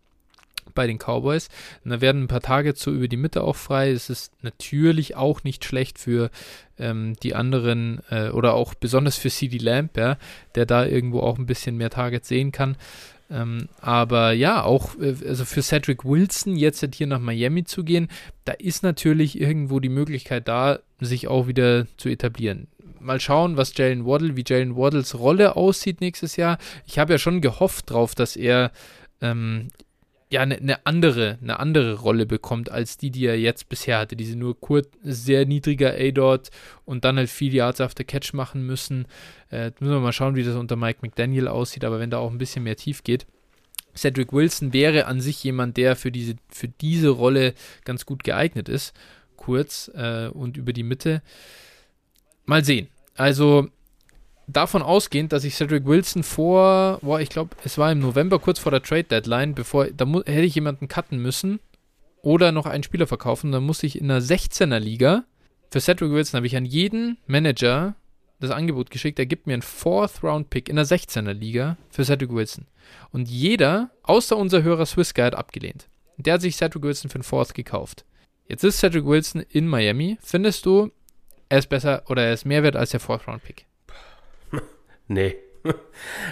bei 0.74 0.88
den 0.88 0.98
Cowboys. 0.98 1.50
Und 1.84 1.92
da 1.92 2.02
werden 2.02 2.24
ein 2.24 2.28
paar 2.28 2.42
Tage 2.42 2.74
so 2.76 2.92
über 2.92 3.08
die 3.08 3.18
Mitte 3.18 3.44
auch 3.44 3.56
frei. 3.56 3.92
Es 3.92 4.10
ist 4.10 4.32
natürlich 4.42 5.16
auch 5.16 5.44
nicht 5.44 5.66
schlecht 5.66 6.00
für 6.00 6.30
ähm, 6.78 7.16
die 7.24 7.36
anderen 7.36 8.02
äh, 8.10 8.30
oder 8.30 8.54
auch 8.54 8.74
besonders 8.74 9.18
für 9.18 9.30
CD 9.30 9.58
Lamb, 9.58 9.98
ja, 9.98 10.18
der 10.56 10.66
da 10.66 10.86
irgendwo 10.86 11.22
auch 11.22 11.38
ein 11.38 11.46
bisschen 11.46 11.78
mehr 11.78 11.90
Targets 11.90 12.28
sehen 12.28 12.52
kann. 12.52 12.78
Ähm, 13.32 13.70
aber 13.80 14.34
ja, 14.34 14.64
auch 14.64 15.00
äh, 15.00 15.16
also 15.26 15.46
für 15.46 15.62
Cedric 15.62 16.04
Wilson 16.04 16.58
jetzt 16.58 16.82
halt 16.82 16.96
hier 16.96 17.08
nach 17.08 17.20
Miami 17.20 17.64
zu 17.64 17.84
gehen, 17.84 18.10
da 18.44 18.52
ist 18.52 18.84
natürlich 18.84 19.40
irgendwo 19.40 19.80
die 19.80 19.90
Möglichkeit 19.90 20.48
da, 20.48 20.80
sich 21.00 21.28
auch 21.30 21.48
wieder 21.48 21.88
zu 21.98 22.10
etablieren. 22.10 22.68
Mal 23.00 23.20
schauen, 23.20 23.58
was 23.58 23.76
Jalen 23.76 24.06
Waddle, 24.06 24.36
wie 24.36 24.44
Jalen 24.46 24.76
Waddles 24.76 25.18
Rolle 25.18 25.56
aussieht 25.56 26.02
nächstes 26.02 26.36
Jahr. 26.36 26.58
Ich 26.86 27.00
habe 27.00 27.14
ja 27.14 27.18
schon 27.18 27.42
gehofft 27.42 27.90
drauf, 27.90 28.16
dass 28.16 28.36
er 28.36 28.72
ähm, 29.22 29.70
ja 30.32 30.42
eine 30.42 30.60
ne 30.62 30.86
andere, 30.86 31.38
eine 31.42 31.60
andere 31.60 31.96
Rolle 31.96 32.26
bekommt 32.26 32.72
als 32.72 32.98
die, 32.98 33.12
die 33.12 33.26
er 33.26 33.38
jetzt 33.38 33.68
bisher 33.70 34.00
hatte. 34.00 34.16
Diese 34.16 34.38
nur 34.38 34.60
kurz, 34.60 34.88
sehr 35.04 35.46
niedriger 35.46 35.94
A-Dot 35.94 36.50
und 36.86 37.04
dann 37.04 37.18
halt 37.18 37.30
viel 37.30 37.54
Yards 37.54 37.82
after 37.82 38.04
Catch 38.04 38.34
machen 38.34 38.66
müssen. 38.66 39.06
Äh, 39.50 39.72
müssen 39.80 39.94
wir 39.94 40.00
mal 40.00 40.14
schauen, 40.14 40.36
wie 40.36 40.44
das 40.44 40.56
unter 40.56 40.78
Mike 40.78 41.00
McDaniel 41.02 41.48
aussieht, 41.48 41.84
aber 41.84 42.00
wenn 42.00 42.10
da 42.10 42.18
auch 42.18 42.32
ein 42.32 42.38
bisschen 42.38 42.64
mehr 42.64 42.78
tief 42.78 43.04
geht. 43.04 43.28
Cedric 43.94 44.32
Wilson 44.32 44.72
wäre 44.72 45.06
an 45.06 45.20
sich 45.20 45.44
jemand, 45.44 45.76
der 45.76 45.98
für 45.98 46.14
diese, 46.14 46.36
für 46.50 46.70
diese 46.70 47.10
Rolle 47.10 47.54
ganz 47.84 48.06
gut 48.06 48.24
geeignet 48.24 48.70
ist. 48.70 48.94
Kurz 49.36 49.92
äh, 49.94 50.30
und 50.30 50.56
über 50.56 50.72
die 50.72 50.84
Mitte. 50.84 51.22
Mal 52.46 52.64
sehen. 52.64 52.88
Also 53.16 53.68
davon 54.52 54.82
ausgehend, 54.82 55.32
dass 55.34 55.44
ich 55.44 55.56
Cedric 55.56 55.86
Wilson 55.86 56.24
vor, 56.24 57.00
boah, 57.02 57.20
ich 57.20 57.30
glaube, 57.30 57.56
es 57.64 57.78
war 57.78 57.92
im 57.92 58.00
November 58.00 58.40
kurz 58.40 58.60
vor 58.60 58.72
der 58.72 58.84
Trade 58.84 59.04
Deadline, 59.06 59.56
bevor, 59.56 59.88
da 59.88 60.06
hätte 60.06 60.42
ich 60.42 60.56
jemanden 60.56 60.88
cutten 60.88 61.20
müssen 61.20 61.60
oder 62.22 62.52
noch 62.52 62.66
einen 62.66 62.84
Spieler 62.84 63.08
verkaufen. 63.08 63.52
Dann 63.52 63.64
musste 63.64 63.88
ich 63.88 64.00
in 64.00 64.10
einer 64.10 64.22
16er 64.22 64.80
Liga 64.80 65.26
für 65.72 65.80
Cedric 65.80 66.12
Wilson 66.12 66.38
habe 66.38 66.48
ich 66.48 66.58
an 66.58 66.66
jeden 66.66 67.18
Manager 67.28 67.96
das 68.42 68.52
Angebot 68.52 68.90
geschickt, 68.90 69.20
er 69.20 69.26
gibt 69.26 69.48
mir 69.48 69.54
einen 69.54 69.62
Fourth 69.62 70.24
Round 70.24 70.50
Pick 70.50 70.68
in 70.68 70.76
der 70.76 70.86
16er 70.86 71.32
Liga 71.32 71.78
für 71.90 72.04
Cedric 72.04 72.34
Wilson. 72.34 72.66
Und 73.12 73.30
jeder, 73.30 73.92
außer 74.04 74.36
unser 74.36 74.64
Hörer 74.64 74.86
Swiss 74.86 75.14
Guy, 75.14 75.24
hat 75.24 75.36
abgelehnt. 75.36 75.88
Der 76.18 76.34
hat 76.34 76.42
sich 76.42 76.58
Cedric 76.58 76.84
Wilson 76.84 77.10
für 77.10 77.16
einen 77.16 77.24
Fourth 77.24 77.54
gekauft. 77.54 78.04
Jetzt 78.48 78.64
ist 78.64 78.80
Cedric 78.80 79.06
Wilson 79.06 79.46
in 79.50 79.68
Miami. 79.68 80.18
Findest 80.22 80.66
du, 80.66 80.92
er 81.48 81.60
ist 81.60 81.70
besser 81.70 82.04
oder 82.10 82.26
er 82.26 82.34
ist 82.34 82.46
mehr 82.46 82.64
wert 82.64 82.76
als 82.76 82.90
der 82.90 83.00
Fourth 83.00 83.28
Round 83.28 83.44
Pick? 83.44 83.66
Nee. 85.14 85.36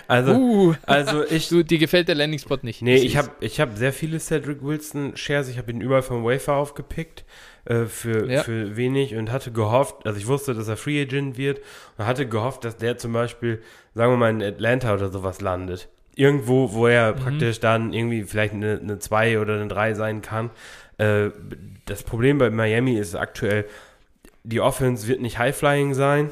Also, 0.08 0.34
Uh, 0.34 0.74
also 0.88 1.24
ich, 1.24 1.50
du, 1.50 1.62
dir 1.64 1.78
gefällt 1.78 2.08
der 2.08 2.16
Landing 2.16 2.40
Spot 2.40 2.58
nicht. 2.64 2.82
Nee, 2.82 2.96
ich 2.96 3.16
habe 3.16 3.30
ich 3.42 3.60
hab 3.60 3.78
sehr 3.78 3.94
viele 3.94 4.20
Cedric 4.20 4.64
Wilson 4.64 5.16
Shares. 5.16 5.48
Ich 5.50 5.60
habe 5.60 5.70
ihn 5.72 5.82
überall 5.82 6.02
vom 6.02 6.24
Wafer 6.24 6.56
aufgepickt 6.56 7.26
äh, 7.66 7.86
für, 7.86 8.28
Ja. 8.28 8.42
für 8.42 8.76
wenig 8.76 9.16
und 9.16 9.32
hatte 9.32 9.52
gehofft, 9.52 10.08
also 10.08 10.18
ich 10.18 10.26
wusste, 10.26 10.56
dass 10.56 10.68
er 10.68 10.78
Free 10.78 11.00
Agent 11.00 11.38
wird 11.38 11.62
und 12.00 12.08
hatte 12.08 12.28
gehofft, 12.28 12.66
dass 12.66 12.78
der 12.78 12.98
zum 12.98 13.14
Beispiel, 13.14 13.62
sagen 13.94 14.14
wir 14.14 14.18
mal, 14.18 14.32
in 14.32 14.42
Atlanta 14.42 14.92
oder 14.96 15.10
sowas 15.12 15.42
landet. 15.42 15.88
Irgendwo, 16.16 16.74
wo 16.74 16.88
er 16.88 17.14
Mhm. 17.16 17.20
praktisch 17.20 17.60
dann 17.60 17.94
irgendwie 17.94 18.24
vielleicht 18.24 18.56
eine, 18.56 18.80
eine 18.82 18.98
2 18.98 19.40
oder 19.40 19.54
eine 19.56 19.68
3 19.68 19.94
sein 19.94 20.24
kann. 20.24 20.50
Äh, 20.98 21.30
das 21.86 22.02
Problem 22.02 22.40
bei 22.40 22.50
Miami 22.50 22.98
ist 22.98 23.14
aktuell, 23.14 23.66
die 24.44 24.60
Offense 24.60 25.08
wird 25.08 25.22
nicht 25.22 25.38
High-Flying 25.38 25.94
sein. 25.94 26.30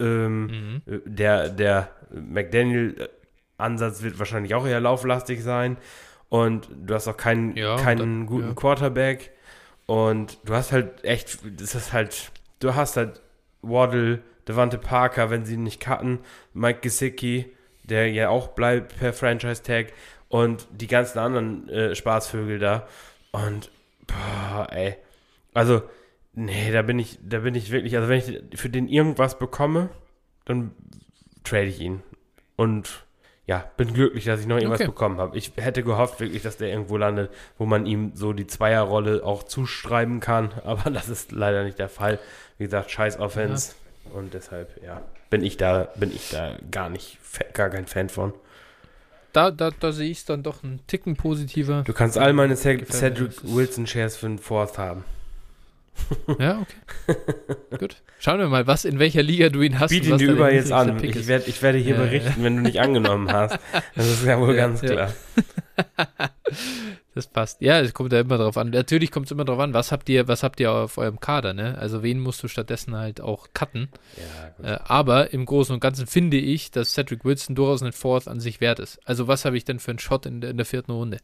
Ähm, 0.00 0.46
Mhm. 0.46 0.82
äh, 0.86 0.98
Der, 1.06 1.48
der 1.48 1.88
McDaniel-Ansatz 2.10 4.02
wird 4.02 4.18
wahrscheinlich 4.18 4.54
auch 4.54 4.66
eher 4.66 4.80
lauflastig 4.80 5.42
sein. 5.42 5.76
Und 6.28 6.68
du 6.84 6.94
hast 6.94 7.08
auch 7.08 7.16
keinen, 7.16 7.56
Ja, 7.56 7.76
keinen 7.76 7.98
dann- 7.98 8.26
guten 8.26 8.48
ja. 8.48 8.54
Quarterback. 8.54 9.32
Und 9.86 10.38
du 10.44 10.54
hast 10.54 10.72
halt 10.72 11.04
echt, 11.04 11.38
das 11.60 11.74
ist 11.74 11.92
halt, 11.92 12.30
du 12.60 12.74
hast 12.74 12.96
halt 12.96 13.20
Waddle, 13.62 14.20
Devante 14.46 14.78
Parker, 14.78 15.30
wenn 15.30 15.44
sie 15.44 15.54
ihn 15.54 15.64
nicht 15.64 15.80
cutten, 15.80 16.20
Mike 16.54 16.80
Gesicki, 16.80 17.52
der 17.84 18.10
ja 18.10 18.28
auch 18.28 18.48
bleibt 18.48 18.98
per 18.98 19.12
Franchise-Tag 19.12 19.92
und 20.28 20.66
die 20.70 20.86
ganzen 20.86 21.18
anderen 21.18 21.68
äh, 21.68 21.94
Spaßvögel 21.94 22.58
da. 22.58 22.86
Und, 23.32 23.70
boah, 24.06 24.66
ey. 24.70 24.96
Also, 25.54 25.82
nee, 26.34 26.70
da 26.72 26.82
bin 26.82 26.98
ich, 26.98 27.18
da 27.22 27.40
bin 27.40 27.54
ich 27.54 27.70
wirklich, 27.70 27.96
also 27.96 28.08
wenn 28.08 28.18
ich 28.18 28.58
für 28.60 28.70
den 28.70 28.88
irgendwas 28.88 29.38
bekomme, 29.38 29.88
dann 30.44 30.72
trade 31.44 31.66
ich 31.66 31.80
ihn. 31.80 32.02
Und 32.56 33.04
ja, 33.46 33.64
bin 33.76 33.92
glücklich, 33.94 34.24
dass 34.26 34.40
ich 34.40 34.46
noch 34.46 34.56
irgendwas 34.56 34.80
Okay. 34.80 34.88
bekommen 34.90 35.18
habe. 35.18 35.36
Ich 35.36 35.52
hätte 35.56 35.82
gehofft 35.82 36.20
wirklich, 36.20 36.42
dass 36.42 36.56
der 36.56 36.68
irgendwo 36.68 36.96
landet, 36.96 37.30
wo 37.58 37.66
man 37.66 37.84
ihm 37.86 38.12
so 38.14 38.32
die 38.32 38.46
Zweierrolle 38.46 39.24
auch 39.24 39.42
zuschreiben 39.42 40.20
kann, 40.20 40.52
aber 40.64 40.90
das 40.90 41.08
ist 41.08 41.32
leider 41.32 41.64
nicht 41.64 41.78
der 41.78 41.88
Fall. 41.88 42.18
Wie 42.58 42.64
gesagt, 42.64 42.90
scheiß 42.90 43.18
Offense 43.18 43.74
und 44.14 44.34
deshalb, 44.34 44.80
ja, 44.84 45.02
bin 45.30 45.42
ich 45.42 45.56
da, 45.56 45.88
bin 45.96 46.12
ich 46.14 46.30
da 46.30 46.58
gar 46.70 46.90
nicht, 46.90 47.18
gar 47.54 47.70
kein 47.70 47.86
Fan 47.86 48.08
von. 48.08 48.34
Da, 49.32 49.50
da, 49.50 49.70
da 49.70 49.92
sehe 49.92 50.10
ich 50.10 50.18
es 50.18 50.24
dann 50.24 50.42
doch 50.42 50.64
einen 50.64 50.80
Ticken 50.86 51.16
positiver. 51.16 51.82
Du 51.86 51.92
kannst 51.92 52.18
all 52.18 52.32
meine 52.32 52.56
Cedric 52.56 53.42
Wilson 53.44 53.86
Shares 53.86 54.16
für 54.16 54.26
einen 54.26 54.38
Fourth 54.38 54.76
haben. 54.76 55.04
Ja, 56.38 56.60
okay. 56.60 57.16
Gut. 57.78 57.96
Schauen 58.18 58.38
wir 58.38 58.48
mal, 58.48 58.66
was 58.66 58.84
in 58.84 58.98
welcher 58.98 59.22
Liga 59.22 59.48
du 59.48 59.62
ihn 59.62 59.78
hast. 59.78 59.90
Biet 59.90 60.06
ihn 60.06 60.18
dir 60.18 60.32
überall 60.32 60.52
jetzt 60.52 60.72
an. 60.72 61.02
Ich, 61.02 61.26
werd, 61.26 61.48
ich 61.48 61.60
werde 61.62 61.78
hier 61.78 61.94
Ja, 61.94 62.00
ja. 62.00 62.06
berichten, 62.06 62.42
wenn 62.44 62.56
du 62.56 62.62
nicht 62.62 62.80
angenommen 62.80 63.30
hast. 63.32 63.58
Das 63.94 64.06
ist 64.06 64.24
ja 64.24 64.38
wohl 64.40 64.54
Ja, 64.54 64.66
ganz 64.66 64.82
ja. 64.82 64.88
klar. 64.90 65.12
Das 67.14 67.26
passt. 67.26 67.60
Ja, 67.60 67.80
es 67.80 67.92
kommt 67.92 68.12
ja 68.12 68.20
immer 68.20 68.38
drauf 68.38 68.56
an. 68.56 68.70
Natürlich 68.70 69.10
kommt 69.10 69.26
es 69.26 69.32
immer 69.32 69.44
drauf 69.44 69.58
an, 69.58 69.74
was 69.74 69.90
habt 69.90 70.08
ihr, 70.08 70.28
was 70.28 70.44
habt 70.44 70.60
ihr 70.60 70.70
auf 70.70 70.96
eurem 70.96 71.18
Kader, 71.18 71.52
ne? 71.54 71.76
Also 71.76 72.04
wen 72.04 72.20
musst 72.20 72.40
du 72.42 72.48
stattdessen 72.48 72.94
halt 72.96 73.20
auch 73.20 73.48
cutten. 73.52 73.88
Ja. 74.62 74.74
Äh, 74.74 74.78
aber 74.84 75.32
im 75.32 75.44
Großen 75.44 75.74
und 75.74 75.80
Ganzen 75.80 76.06
finde 76.06 76.36
ich, 76.36 76.70
dass 76.70 76.92
Cedric 76.92 77.24
Wilson 77.24 77.56
durchaus 77.56 77.82
einen 77.82 77.92
Fourth 77.92 78.28
an 78.28 78.38
sich 78.38 78.60
wert 78.60 78.78
ist. 78.78 79.00
Also 79.04 79.26
was 79.26 79.44
habe 79.44 79.56
ich 79.56 79.64
denn 79.64 79.80
für 79.80 79.90
einen 79.90 79.98
Shot 79.98 80.24
in 80.24 80.40
in 80.42 80.56
der 80.56 80.66
vierten 80.66 80.92
Runde? 80.92 81.18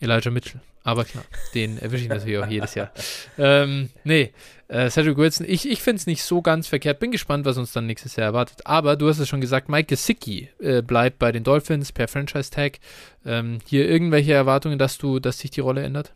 Elijah 0.00 0.30
Mitchell. 0.30 0.60
Aber 0.82 1.04
klar, 1.04 1.24
den 1.54 1.78
erwische 1.78 2.04
ich 2.04 2.08
natürlich 2.08 2.38
auch 2.38 2.46
jedes 2.46 2.74
Jahr. 2.74 2.90
Ähm, 3.36 3.90
nee, 4.02 4.32
äh, 4.68 4.88
Cedric 4.88 5.18
Wilson, 5.18 5.44
ich, 5.48 5.68
ich 5.68 5.82
finde 5.82 6.00
es 6.00 6.06
nicht 6.06 6.22
so 6.22 6.40
ganz 6.40 6.68
verkehrt. 6.68 7.00
Bin 7.00 7.10
gespannt, 7.10 7.44
was 7.44 7.58
uns 7.58 7.72
dann 7.72 7.86
nächstes 7.86 8.16
Jahr 8.16 8.26
erwartet. 8.28 8.66
Aber 8.66 8.96
du 8.96 9.08
hast 9.08 9.18
es 9.18 9.28
schon 9.28 9.42
gesagt, 9.42 9.68
Mike 9.68 9.88
Gesicki 9.88 10.48
äh, 10.58 10.80
bleibt 10.80 11.18
bei 11.18 11.32
den 11.32 11.44
Dolphins 11.44 11.92
per 11.92 12.08
Franchise-Tag. 12.08 12.78
Ähm, 13.26 13.58
hier 13.66 13.86
irgendwelche 13.88 14.32
Erwartungen, 14.32 14.78
dass 14.78 14.96
du, 14.96 15.18
dass 15.20 15.38
sich 15.38 15.50
die 15.50 15.60
Rolle 15.60 15.82
ändert? 15.82 16.14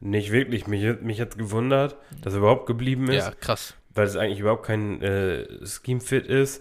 Nicht 0.00 0.32
wirklich. 0.32 0.66
Mich, 0.66 1.00
mich 1.00 1.20
hat 1.20 1.38
gewundert, 1.38 1.96
dass 2.22 2.32
er 2.34 2.40
überhaupt 2.40 2.66
geblieben 2.66 3.08
ist, 3.08 3.24
Ja, 3.24 3.30
krass. 3.30 3.74
weil 3.94 4.06
es 4.06 4.16
eigentlich 4.16 4.40
überhaupt 4.40 4.66
kein 4.66 5.00
äh, 5.00 5.46
Scheme-Fit 5.64 6.26
ist. 6.26 6.60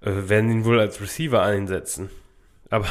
Äh, 0.00 0.28
werden 0.28 0.50
ihn 0.50 0.64
wohl 0.64 0.80
als 0.80 1.00
Receiver 1.00 1.40
einsetzen. 1.40 2.10
Aber, 2.70 2.86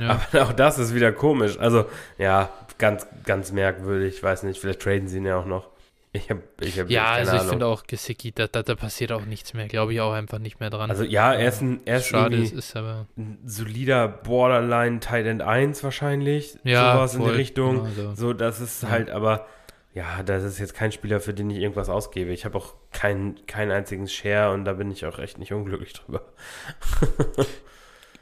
Ja. 0.00 0.20
aber 0.32 0.42
auch 0.44 0.52
das 0.52 0.78
ist 0.78 0.94
wieder 0.94 1.12
komisch. 1.12 1.58
Also, 1.58 1.86
ja, 2.18 2.50
ganz, 2.78 3.06
ganz 3.24 3.52
merkwürdig. 3.52 4.16
Ich 4.16 4.22
weiß 4.22 4.42
nicht, 4.44 4.60
vielleicht 4.60 4.80
traden 4.80 5.08
sie 5.08 5.18
ihn 5.18 5.26
ja 5.26 5.36
auch 5.38 5.46
noch. 5.46 5.68
Ich 6.12 6.30
habe 6.30 6.42
ich 6.60 6.80
hab 6.80 6.88
Ja, 6.88 7.12
also 7.12 7.36
ich 7.36 7.42
finde 7.42 7.66
auch 7.66 7.84
Gesicki, 7.86 8.32
da, 8.32 8.46
da, 8.46 8.62
da 8.62 8.74
passiert 8.74 9.12
auch 9.12 9.26
nichts 9.26 9.52
mehr. 9.52 9.68
Glaube 9.68 9.92
ich 9.92 10.00
auch 10.00 10.12
einfach 10.12 10.38
nicht 10.38 10.58
mehr 10.58 10.70
dran. 10.70 10.88
Also 10.90 11.04
ja, 11.04 11.34
er 11.34 11.48
ist 11.48 11.60
ein, 11.60 11.80
er 11.84 11.98
ist 11.98 12.06
Schade, 12.06 12.36
ist 12.38 12.74
aber. 12.76 13.06
ein 13.18 13.38
solider 13.44 14.08
Borderline 14.08 15.00
Tight 15.00 15.26
End 15.26 15.42
1 15.42 15.84
wahrscheinlich. 15.84 16.56
Ja, 16.64 16.94
sowas 16.94 17.14
in 17.14 17.20
voll, 17.20 17.32
die 17.32 17.36
Richtung. 17.36 17.94
genau 17.94 18.10
so. 18.10 18.14
So, 18.14 18.32
das 18.32 18.58
ist 18.60 18.84
Ja. 18.84 18.88
halt, 18.88 19.10
aber 19.10 19.46
ja, 19.92 20.22
das 20.24 20.44
ist 20.44 20.58
jetzt 20.58 20.74
kein 20.74 20.92
Spieler, 20.92 21.20
für 21.20 21.34
den 21.34 21.50
ich 21.50 21.58
irgendwas 21.58 21.90
ausgebe. 21.90 22.30
Ich 22.32 22.46
habe 22.46 22.56
auch 22.56 22.72
keinen, 22.90 23.44
keinen 23.46 23.70
einzigen 23.70 24.08
Share 24.08 24.52
und 24.54 24.64
da 24.64 24.72
bin 24.72 24.90
ich 24.90 25.04
auch 25.04 25.18
echt 25.18 25.38
nicht 25.38 25.52
unglücklich 25.52 25.92
drüber. 25.92 26.22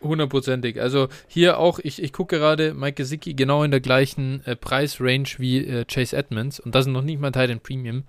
Hundertprozentig. 0.02 0.80
Also 0.80 1.08
hier 1.26 1.58
auch, 1.58 1.78
ich, 1.82 2.02
ich 2.02 2.12
gucke 2.12 2.38
gerade 2.38 2.74
Mike 2.74 2.94
Gesicki 2.94 3.34
genau 3.34 3.62
in 3.62 3.70
der 3.70 3.80
gleichen 3.80 4.42
äh, 4.44 4.54
Preisrange 4.54 5.28
wie 5.38 5.58
äh, 5.58 5.84
Chase 5.84 6.16
Edmonds 6.16 6.60
und 6.60 6.74
das 6.74 6.84
sind 6.84 6.92
noch 6.92 7.02
nicht 7.02 7.20
mal 7.20 7.32
Titan 7.32 7.60
Premium 7.60 8.04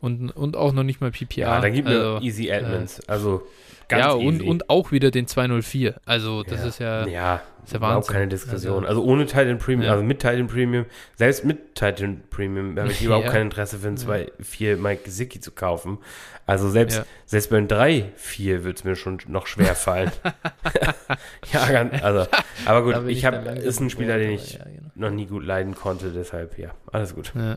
und, 0.00 0.30
und 0.30 0.56
auch 0.56 0.72
noch 0.72 0.82
nicht 0.82 1.00
mal 1.00 1.10
PPR. 1.10 1.38
Ja, 1.38 1.60
dann 1.60 1.72
gibt 1.72 1.88
also, 1.88 2.18
mir 2.18 2.22
Easy 2.22 2.48
Edmonds. 2.48 3.00
Äh, 3.00 3.02
also 3.08 3.42
ganz 3.90 4.04
ja, 4.04 4.12
und, 4.12 4.42
und 4.42 4.70
auch 4.70 4.92
wieder 4.92 5.10
den 5.10 5.26
204. 5.26 6.00
Also 6.06 6.42
das 6.42 6.60
ja. 6.60 6.66
ist 6.66 6.78
ja, 6.78 7.06
ja 7.06 7.42
ist 7.64 7.72
ja 7.72 7.78
überhaupt 7.78 8.08
keine 8.08 8.28
Diskussion. 8.28 8.84
Also, 8.86 9.00
also 9.00 9.04
ohne 9.04 9.26
Titan 9.26 9.58
Premium, 9.58 9.82
ja. 9.82 9.92
also 9.92 10.02
mit 10.02 10.20
Titan 10.20 10.46
Premium, 10.46 10.86
selbst 11.16 11.44
mit 11.44 11.74
Titan 11.74 12.22
Premium 12.30 12.78
habe 12.78 12.90
ich 12.90 13.02
überhaupt 13.04 13.26
kein 13.26 13.42
Interesse 13.42 13.78
für 13.78 13.88
einen 13.88 13.96
2-4 13.96 14.76
Mike 14.76 15.02
Gesicki 15.04 15.40
zu 15.40 15.52
kaufen. 15.52 15.98
Also 16.46 16.68
selbst, 16.70 16.98
ja. 16.98 17.04
selbst 17.26 17.50
beim 17.50 17.66
3-4 17.66 18.64
wird 18.64 18.78
es 18.78 18.84
mir 18.84 18.96
schon 18.96 19.18
noch 19.28 19.46
schwer 19.46 19.74
fallen. 19.74 20.10
ja, 21.52 21.70
ganz, 21.70 22.02
also, 22.02 22.26
aber 22.64 22.82
gut, 22.82 23.08
ich, 23.08 23.18
ich 23.18 23.24
habe, 23.24 23.48
ist 23.50 23.80
ein 23.80 23.90
Spieler, 23.90 24.18
den 24.18 24.32
ich 24.32 24.54
ja, 24.54 24.64
genau. 24.64 24.90
noch 24.94 25.10
nie 25.10 25.26
gut 25.26 25.44
leiden 25.44 25.74
konnte, 25.74 26.10
deshalb, 26.10 26.58
ja, 26.58 26.70
alles 26.90 27.14
gut. 27.14 27.32
Ja, 27.34 27.56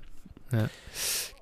ja. 0.54 0.70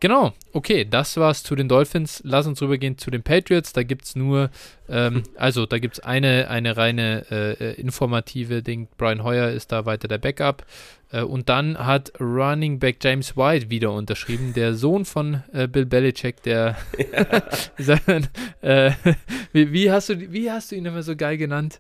Genau, 0.02 0.34
okay, 0.52 0.84
das 0.84 1.16
war's 1.18 1.44
zu 1.44 1.56
den 1.56 1.70
Dolphins. 1.70 2.22
Lass 2.26 2.48
uns 2.48 2.60
rübergehen 2.60 2.98
zu 2.98 3.12
den 3.12 3.22
Patriots. 3.22 3.72
Da 3.72 3.84
gibt 3.84 4.06
es 4.06 4.16
nur, 4.16 4.50
ähm, 4.90 5.22
also 5.36 5.68
da 5.68 5.78
gibt 5.78 6.00
es 6.00 6.00
eine, 6.00 6.50
eine 6.50 6.76
reine 6.76 7.28
äh, 7.30 7.52
äh, 7.52 7.74
informative 7.80 8.64
Ding. 8.64 8.88
Brian 8.98 9.24
Hoyer 9.24 9.52
ist 9.52 9.72
da 9.72 9.86
weiter 9.86 10.08
der 10.08 10.18
Backup. 10.18 10.66
Äh, 11.12 11.22
und 11.22 11.50
dann 11.50 11.78
hat 11.78 12.14
Running 12.20 12.80
Back 12.80 12.98
James 13.04 13.38
White 13.38 13.70
wieder 13.70 13.92
unterschrieben, 13.92 14.54
der 14.56 14.74
Sohn 14.74 15.06
von 15.06 15.44
äh, 15.54 15.68
Bill 15.68 15.86
Belichick, 15.86 16.42
der 16.42 16.78
ja. 17.78 18.00
äh, 18.62 18.92
wie, 19.54 19.72
wie, 19.72 19.92
hast 19.92 20.10
du, 20.10 20.32
wie 20.32 20.50
hast 20.50 20.72
du 20.72 20.76
ihn 20.78 20.86
immer 20.86 21.04
so 21.04 21.16
geil 21.16 21.38
genannt? 21.38 21.80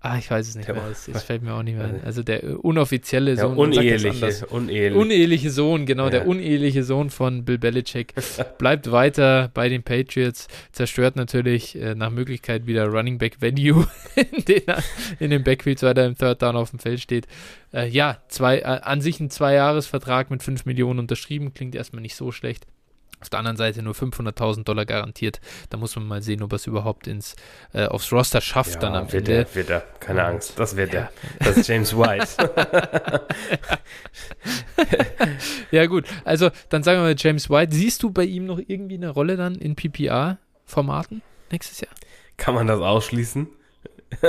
Ah, 0.00 0.16
ich 0.16 0.30
weiß 0.30 0.46
es 0.46 0.54
nicht 0.54 0.68
mehr. 0.68 0.80
Es, 0.92 1.08
es, 1.08 1.24
fällt 1.24 1.42
mir 1.42 1.54
auch 1.54 1.62
nicht 1.64 1.76
mehr 1.76 1.86
ein. 1.86 2.04
Also 2.04 2.22
der 2.22 2.64
unoffizielle 2.64 3.36
Sohn. 3.36 3.56
Der 3.56 3.58
uneheliche, 3.58 4.46
uneheliche. 4.46 4.96
uneheliche 4.96 5.50
Sohn, 5.50 5.86
genau. 5.86 6.04
Ja. 6.04 6.10
Der 6.10 6.28
uneheliche 6.28 6.84
Sohn 6.84 7.10
von 7.10 7.44
Bill 7.44 7.58
Belichick 7.58 8.14
bleibt 8.58 8.92
weiter 8.92 9.50
bei 9.54 9.68
den 9.68 9.82
Patriots. 9.82 10.46
Zerstört 10.70 11.16
natürlich 11.16 11.74
äh, 11.74 11.96
nach 11.96 12.10
Möglichkeit 12.10 12.68
wieder 12.68 12.86
Running 12.86 13.18
Back 13.18 13.40
Venue, 13.40 13.88
in, 14.14 14.44
den 14.44 14.62
in 15.18 15.30
dem 15.30 15.42
Backfield, 15.42 15.82
weil 15.82 15.98
er 15.98 16.06
im 16.06 16.16
Third 16.16 16.42
Down 16.42 16.54
auf 16.54 16.70
dem 16.70 16.78
Feld 16.78 17.00
steht. 17.00 17.26
Äh, 17.72 17.88
ja, 17.88 18.18
zwei, 18.28 18.60
äh, 18.60 18.62
an 18.62 19.00
sich 19.00 19.18
ein 19.18 19.30
Zwei-Jahres-Vertrag 19.30 20.30
mit 20.30 20.44
5 20.44 20.64
Millionen 20.64 21.00
unterschrieben. 21.00 21.54
Klingt 21.54 21.74
erstmal 21.74 22.02
nicht 22.02 22.14
so 22.14 22.30
schlecht. 22.30 22.66
Auf 23.20 23.28
der 23.30 23.40
anderen 23.40 23.56
Seite 23.56 23.82
nur 23.82 23.94
500.000 23.94 24.64
Dollar 24.64 24.86
garantiert. 24.86 25.40
Da 25.70 25.76
muss 25.76 25.96
man 25.96 26.06
mal 26.06 26.22
sehen, 26.22 26.42
ob 26.42 26.52
er 26.52 26.56
es 26.56 26.66
überhaupt 26.66 27.06
ins, 27.06 27.34
äh, 27.72 27.86
aufs 27.86 28.12
Roster 28.12 28.40
schafft 28.40 28.74
ja, 28.74 28.80
dann 28.80 28.94
am 28.94 29.12
wird 29.12 29.28
Ende. 29.28 29.48
Er, 29.48 29.54
wird 29.54 29.70
er, 29.70 29.80
keine 30.00 30.20
Und, 30.20 30.26
Angst, 30.26 30.58
das 30.58 30.76
wird 30.76 30.92
ja. 30.92 31.00
er. 31.00 31.12
Das 31.40 31.56
ist 31.56 31.68
James 31.68 31.96
White. 31.96 32.28
ja 35.70 35.86
gut, 35.86 36.04
also 36.24 36.50
dann 36.68 36.82
sagen 36.82 37.00
wir 37.00 37.04
mal 37.04 37.14
James 37.16 37.50
White. 37.50 37.74
Siehst 37.74 38.02
du 38.02 38.10
bei 38.10 38.24
ihm 38.24 38.46
noch 38.46 38.60
irgendwie 38.64 38.96
eine 38.96 39.10
Rolle 39.10 39.36
dann 39.36 39.56
in 39.56 39.74
PPR-Formaten 39.74 41.22
nächstes 41.50 41.80
Jahr? 41.80 41.92
Kann 42.36 42.54
man 42.54 42.68
das 42.68 42.80
ausschließen? 42.80 43.48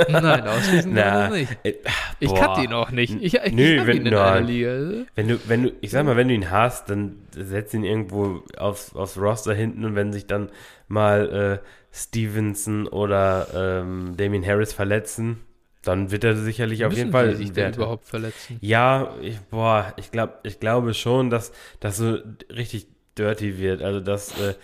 Nein, 0.08 0.46
ausschließen 0.46 0.92
Na, 0.94 1.28
kann 1.28 1.32
nicht. 1.32 1.58
Äh, 1.62 1.74
ich 2.20 2.34
kannte 2.34 2.62
ihn 2.62 2.72
auch 2.72 2.90
nicht. 2.90 3.16
Ich, 3.20 3.34
ich 3.34 3.52
Nö, 3.52 3.86
wenn, 3.86 3.96
ihn 3.98 4.06
in 4.06 4.14
nein. 4.14 4.46
Liga. 4.46 5.06
Wenn 5.14 5.28
du, 5.28 5.38
wenn 5.46 5.62
du, 5.64 5.72
ich 5.80 5.90
sag 5.90 6.04
mal, 6.04 6.16
wenn 6.16 6.28
du 6.28 6.34
ihn 6.34 6.50
hast, 6.50 6.90
dann 6.90 7.16
setz 7.32 7.74
ihn 7.74 7.84
irgendwo 7.84 8.42
aufs, 8.56 8.94
aufs 8.94 9.16
Roster 9.16 9.54
hinten 9.54 9.84
und 9.84 9.94
wenn 9.94 10.12
sich 10.12 10.26
dann 10.26 10.50
mal 10.88 11.60
äh, 11.62 11.66
Stevenson 11.92 12.86
oder 12.86 13.82
ähm, 13.82 14.14
Damien 14.16 14.46
Harris 14.46 14.72
verletzen, 14.72 15.40
dann 15.82 16.10
wird 16.10 16.24
er 16.24 16.36
sicherlich 16.36 16.80
Müssen 16.80 16.92
auf 16.92 16.98
jeden 16.98 17.12
Fall 17.12 17.34
sich 17.36 17.52
denn 17.52 17.74
überhaupt 17.74 18.06
verletzen. 18.06 18.58
Ja, 18.60 19.14
ich, 19.22 19.38
boah, 19.40 19.92
ich 19.96 20.10
glaube, 20.10 20.34
ich 20.42 20.60
glaube 20.60 20.94
schon, 20.94 21.30
dass 21.30 21.52
das 21.80 21.96
so 21.96 22.18
richtig 22.54 22.86
dirty 23.16 23.58
wird. 23.58 23.82
Also 23.82 24.00
dass 24.00 24.38
äh, 24.40 24.54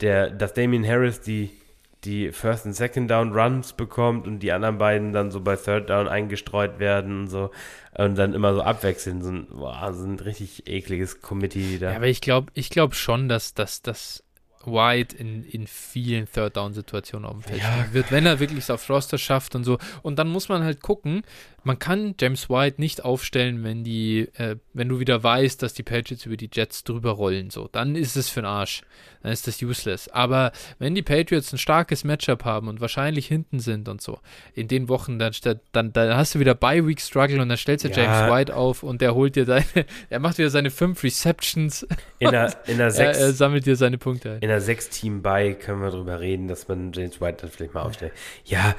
der, 0.00 0.30
dass 0.30 0.54
Damien 0.54 0.86
Harris 0.86 1.20
die 1.20 1.50
die 2.04 2.32
First 2.32 2.66
und 2.66 2.74
Second 2.74 3.10
Down 3.10 3.32
Runs 3.32 3.72
bekommt 3.72 4.26
und 4.26 4.40
die 4.40 4.52
anderen 4.52 4.78
beiden 4.78 5.12
dann 5.12 5.30
so 5.30 5.40
bei 5.40 5.56
Third 5.56 5.90
Down 5.90 6.08
eingestreut 6.08 6.78
werden 6.78 7.22
und 7.22 7.28
so 7.28 7.50
und 7.96 8.16
dann 8.16 8.34
immer 8.34 8.54
so 8.54 8.62
abwechseln. 8.62 9.22
So 9.22 9.30
ein, 9.30 9.46
boah, 9.50 9.92
so 9.92 10.04
ein 10.04 10.18
richtig 10.20 10.68
ekliges 10.68 11.20
Committee 11.20 11.70
wieder. 11.70 11.90
Ja, 11.90 11.96
aber 11.96 12.06
ich 12.06 12.20
glaube 12.20 12.52
ich 12.54 12.70
glaub 12.70 12.94
schon, 12.94 13.28
dass 13.28 13.54
das 13.54 13.82
White 14.64 15.16
in, 15.16 15.44
in 15.44 15.66
vielen 15.66 16.26
Third-Down-Situationen 16.30 17.28
auf 17.28 17.34
dem 17.34 17.42
Feld 17.42 17.62
ja. 17.62 17.92
wird, 17.92 18.10
wenn 18.10 18.26
er 18.26 18.40
wirklich 18.40 18.60
es 18.60 18.70
auf 18.70 18.88
Roster 18.88 19.18
schafft 19.18 19.54
und 19.54 19.64
so. 19.64 19.78
Und 20.02 20.18
dann 20.18 20.28
muss 20.28 20.48
man 20.48 20.62
halt 20.62 20.82
gucken, 20.82 21.22
man 21.64 21.78
kann 21.78 22.14
James 22.18 22.48
White 22.48 22.80
nicht 22.80 23.04
aufstellen, 23.04 23.64
wenn 23.64 23.84
die, 23.84 24.28
äh, 24.34 24.56
wenn 24.72 24.88
du 24.88 25.00
wieder 25.00 25.22
weißt, 25.22 25.62
dass 25.62 25.74
die 25.74 25.82
Patriots 25.82 26.24
über 26.24 26.36
die 26.36 26.50
Jets 26.52 26.84
drüber 26.84 27.12
rollen. 27.12 27.50
So, 27.50 27.68
dann 27.70 27.96
ist 27.96 28.16
es 28.16 28.28
für 28.28 28.40
den 28.40 28.46
Arsch. 28.46 28.82
Dann 29.22 29.32
ist 29.32 29.46
das 29.46 29.60
useless. 29.60 30.08
Aber 30.08 30.52
wenn 30.78 30.94
die 30.94 31.02
Patriots 31.02 31.52
ein 31.52 31.58
starkes 31.58 32.04
Matchup 32.04 32.44
haben 32.44 32.68
und 32.68 32.80
wahrscheinlich 32.80 33.26
hinten 33.26 33.58
sind 33.58 33.88
und 33.88 34.00
so, 34.00 34.20
in 34.54 34.68
den 34.68 34.88
Wochen, 34.88 35.18
dann, 35.18 35.32
dann, 35.72 35.92
dann 35.92 36.16
hast 36.16 36.34
du 36.34 36.38
wieder 36.38 36.54
Bye 36.54 36.86
Week 36.86 37.00
Struggle 37.00 37.42
und 37.42 37.48
dann 37.48 37.58
stellst 37.58 37.84
du 37.84 37.88
ja. 37.88 37.96
James 37.96 38.32
White 38.32 38.54
auf 38.54 38.82
und 38.82 39.00
der 39.00 39.14
holt 39.14 39.34
dir 39.34 39.44
deine, 39.44 39.64
er 40.10 40.20
macht 40.20 40.38
wieder 40.38 40.50
seine 40.50 40.70
fünf 40.70 41.02
Receptions. 41.02 41.86
In 42.20 42.30
der, 42.30 42.54
in 42.66 42.78
der 42.78 42.90
sechs, 42.90 43.18
er, 43.18 43.26
er 43.26 43.32
sammelt 43.32 43.66
dir 43.66 43.76
seine 43.76 43.98
Punkte. 43.98 44.38
In 44.40 44.48
der 44.48 44.60
sechs 44.60 44.88
Team 44.88 45.22
Bye 45.22 45.54
können 45.54 45.82
wir 45.82 45.90
drüber 45.90 46.20
reden, 46.20 46.46
dass 46.46 46.68
man 46.68 46.92
James 46.92 47.20
White 47.20 47.38
dann 47.42 47.50
vielleicht 47.50 47.74
mal 47.74 47.82
aufstellt. 47.82 48.12
Ja, 48.44 48.76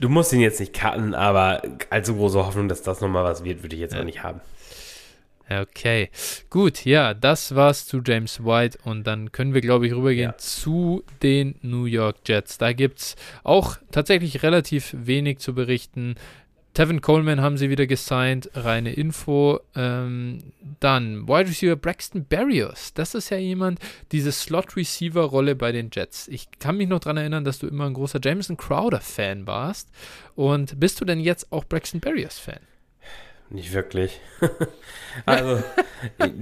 du 0.00 0.08
musst 0.08 0.32
ihn 0.32 0.40
jetzt 0.40 0.60
nicht 0.60 0.74
cutten, 0.74 1.14
aber 1.14 1.62
allzu 1.96 2.14
große 2.14 2.44
Hoffnung, 2.44 2.68
dass 2.68 2.82
das 2.82 3.00
nochmal 3.00 3.24
was 3.24 3.42
wird, 3.42 3.62
würde 3.62 3.74
ich 3.74 3.80
jetzt 3.80 3.94
ja. 3.94 4.00
auch 4.00 4.04
nicht 4.04 4.22
haben. 4.22 4.40
Okay, 5.48 6.10
gut, 6.50 6.84
ja, 6.84 7.14
das 7.14 7.54
war's 7.54 7.86
zu 7.86 8.00
James 8.04 8.44
White 8.44 8.78
und 8.82 9.06
dann 9.06 9.30
können 9.30 9.54
wir, 9.54 9.60
glaube 9.60 9.86
ich, 9.86 9.94
rübergehen 9.94 10.32
ja. 10.32 10.38
zu 10.38 11.04
den 11.22 11.54
New 11.62 11.84
York 11.84 12.16
Jets. 12.26 12.58
Da 12.58 12.72
gibt 12.72 12.98
es 12.98 13.16
auch 13.44 13.76
tatsächlich 13.92 14.42
relativ 14.42 14.92
wenig 14.98 15.38
zu 15.38 15.54
berichten. 15.54 16.16
Tevin 16.76 17.00
Coleman 17.00 17.40
haben 17.40 17.56
sie 17.56 17.70
wieder 17.70 17.86
gesigned, 17.86 18.50
reine 18.52 18.92
Info. 18.92 19.60
Ähm, 19.74 20.52
dann 20.78 21.26
Wide 21.26 21.48
Receiver 21.48 21.74
Braxton 21.74 22.26
Berrios. 22.26 22.92
Das 22.92 23.14
ist 23.14 23.30
ja 23.30 23.38
jemand, 23.38 23.80
diese 24.12 24.30
Slot-Receiver-Rolle 24.30 25.54
bei 25.54 25.72
den 25.72 25.88
Jets. 25.90 26.28
Ich 26.28 26.50
kann 26.58 26.76
mich 26.76 26.86
noch 26.86 26.98
daran 27.00 27.16
erinnern, 27.16 27.44
dass 27.44 27.60
du 27.60 27.66
immer 27.66 27.86
ein 27.86 27.94
großer 27.94 28.20
Jameson 28.22 28.58
Crowder-Fan 28.58 29.46
warst. 29.46 29.88
Und 30.34 30.78
bist 30.78 31.00
du 31.00 31.06
denn 31.06 31.18
jetzt 31.18 31.50
auch 31.50 31.64
Braxton 31.64 32.00
Berrios-Fan? 32.00 32.60
Nicht 33.48 33.72
wirklich. 33.72 34.20
also, 35.26 35.62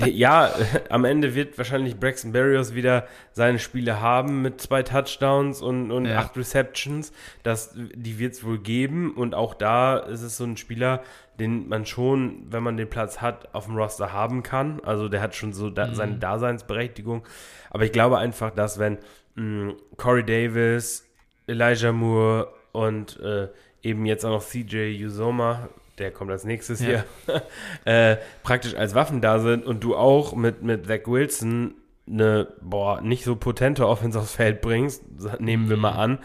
ja, 0.06 0.50
am 0.88 1.04
Ende 1.04 1.34
wird 1.34 1.58
wahrscheinlich 1.58 2.00
Braxton 2.00 2.32
Berrios 2.32 2.74
wieder 2.74 3.06
seine 3.32 3.58
Spiele 3.58 4.00
haben 4.00 4.40
mit 4.40 4.60
zwei 4.60 4.82
Touchdowns 4.82 5.60
und, 5.60 5.90
und 5.90 6.06
ja. 6.06 6.18
acht 6.18 6.36
Receptions. 6.36 7.12
Das, 7.42 7.74
die 7.74 8.18
wird 8.18 8.32
es 8.32 8.44
wohl 8.44 8.58
geben. 8.58 9.12
Und 9.14 9.34
auch 9.34 9.52
da 9.52 9.98
ist 9.98 10.22
es 10.22 10.38
so 10.38 10.44
ein 10.44 10.56
Spieler, 10.56 11.02
den 11.38 11.68
man 11.68 11.84
schon, 11.84 12.46
wenn 12.48 12.62
man 12.62 12.78
den 12.78 12.88
Platz 12.88 13.20
hat, 13.20 13.54
auf 13.54 13.66
dem 13.66 13.76
Roster 13.76 14.14
haben 14.14 14.42
kann. 14.42 14.80
Also 14.80 15.10
der 15.10 15.20
hat 15.20 15.34
schon 15.34 15.52
so 15.52 15.68
da, 15.68 15.88
mhm. 15.88 15.94
seine 15.94 16.14
Daseinsberechtigung. 16.16 17.26
Aber 17.68 17.84
ich 17.84 17.92
glaube 17.92 18.16
einfach, 18.16 18.50
dass 18.50 18.78
wenn 18.78 18.98
mh, 19.34 19.72
mm, 19.72 19.76
Corey 19.98 20.24
Davis, 20.24 21.06
Elijah 21.46 21.92
Moore 21.92 22.48
und 22.72 23.20
äh, 23.20 23.48
eben 23.82 24.06
jetzt 24.06 24.24
auch 24.24 24.30
noch 24.30 24.42
CJ 24.42 25.04
Usoma 25.04 25.68
der 25.98 26.10
kommt 26.10 26.30
als 26.30 26.44
nächstes 26.44 26.80
ja. 26.80 27.04
hier, 27.26 27.42
äh, 27.84 28.16
praktisch 28.42 28.74
als 28.74 28.94
Waffen 28.94 29.20
da 29.20 29.38
sind 29.38 29.64
und 29.64 29.84
du 29.84 29.96
auch 29.96 30.34
mit, 30.34 30.62
mit 30.62 30.86
Zach 30.86 31.06
Wilson 31.06 31.74
eine, 32.06 32.48
boah, 32.60 33.00
nicht 33.00 33.24
so 33.24 33.36
potente 33.36 33.86
Offense 33.86 34.18
aufs 34.18 34.34
Feld 34.34 34.60
bringst, 34.60 35.02
nehmen 35.40 35.68
wir 35.68 35.76
mal 35.76 35.92
mhm. 35.92 35.98
an, 35.98 36.18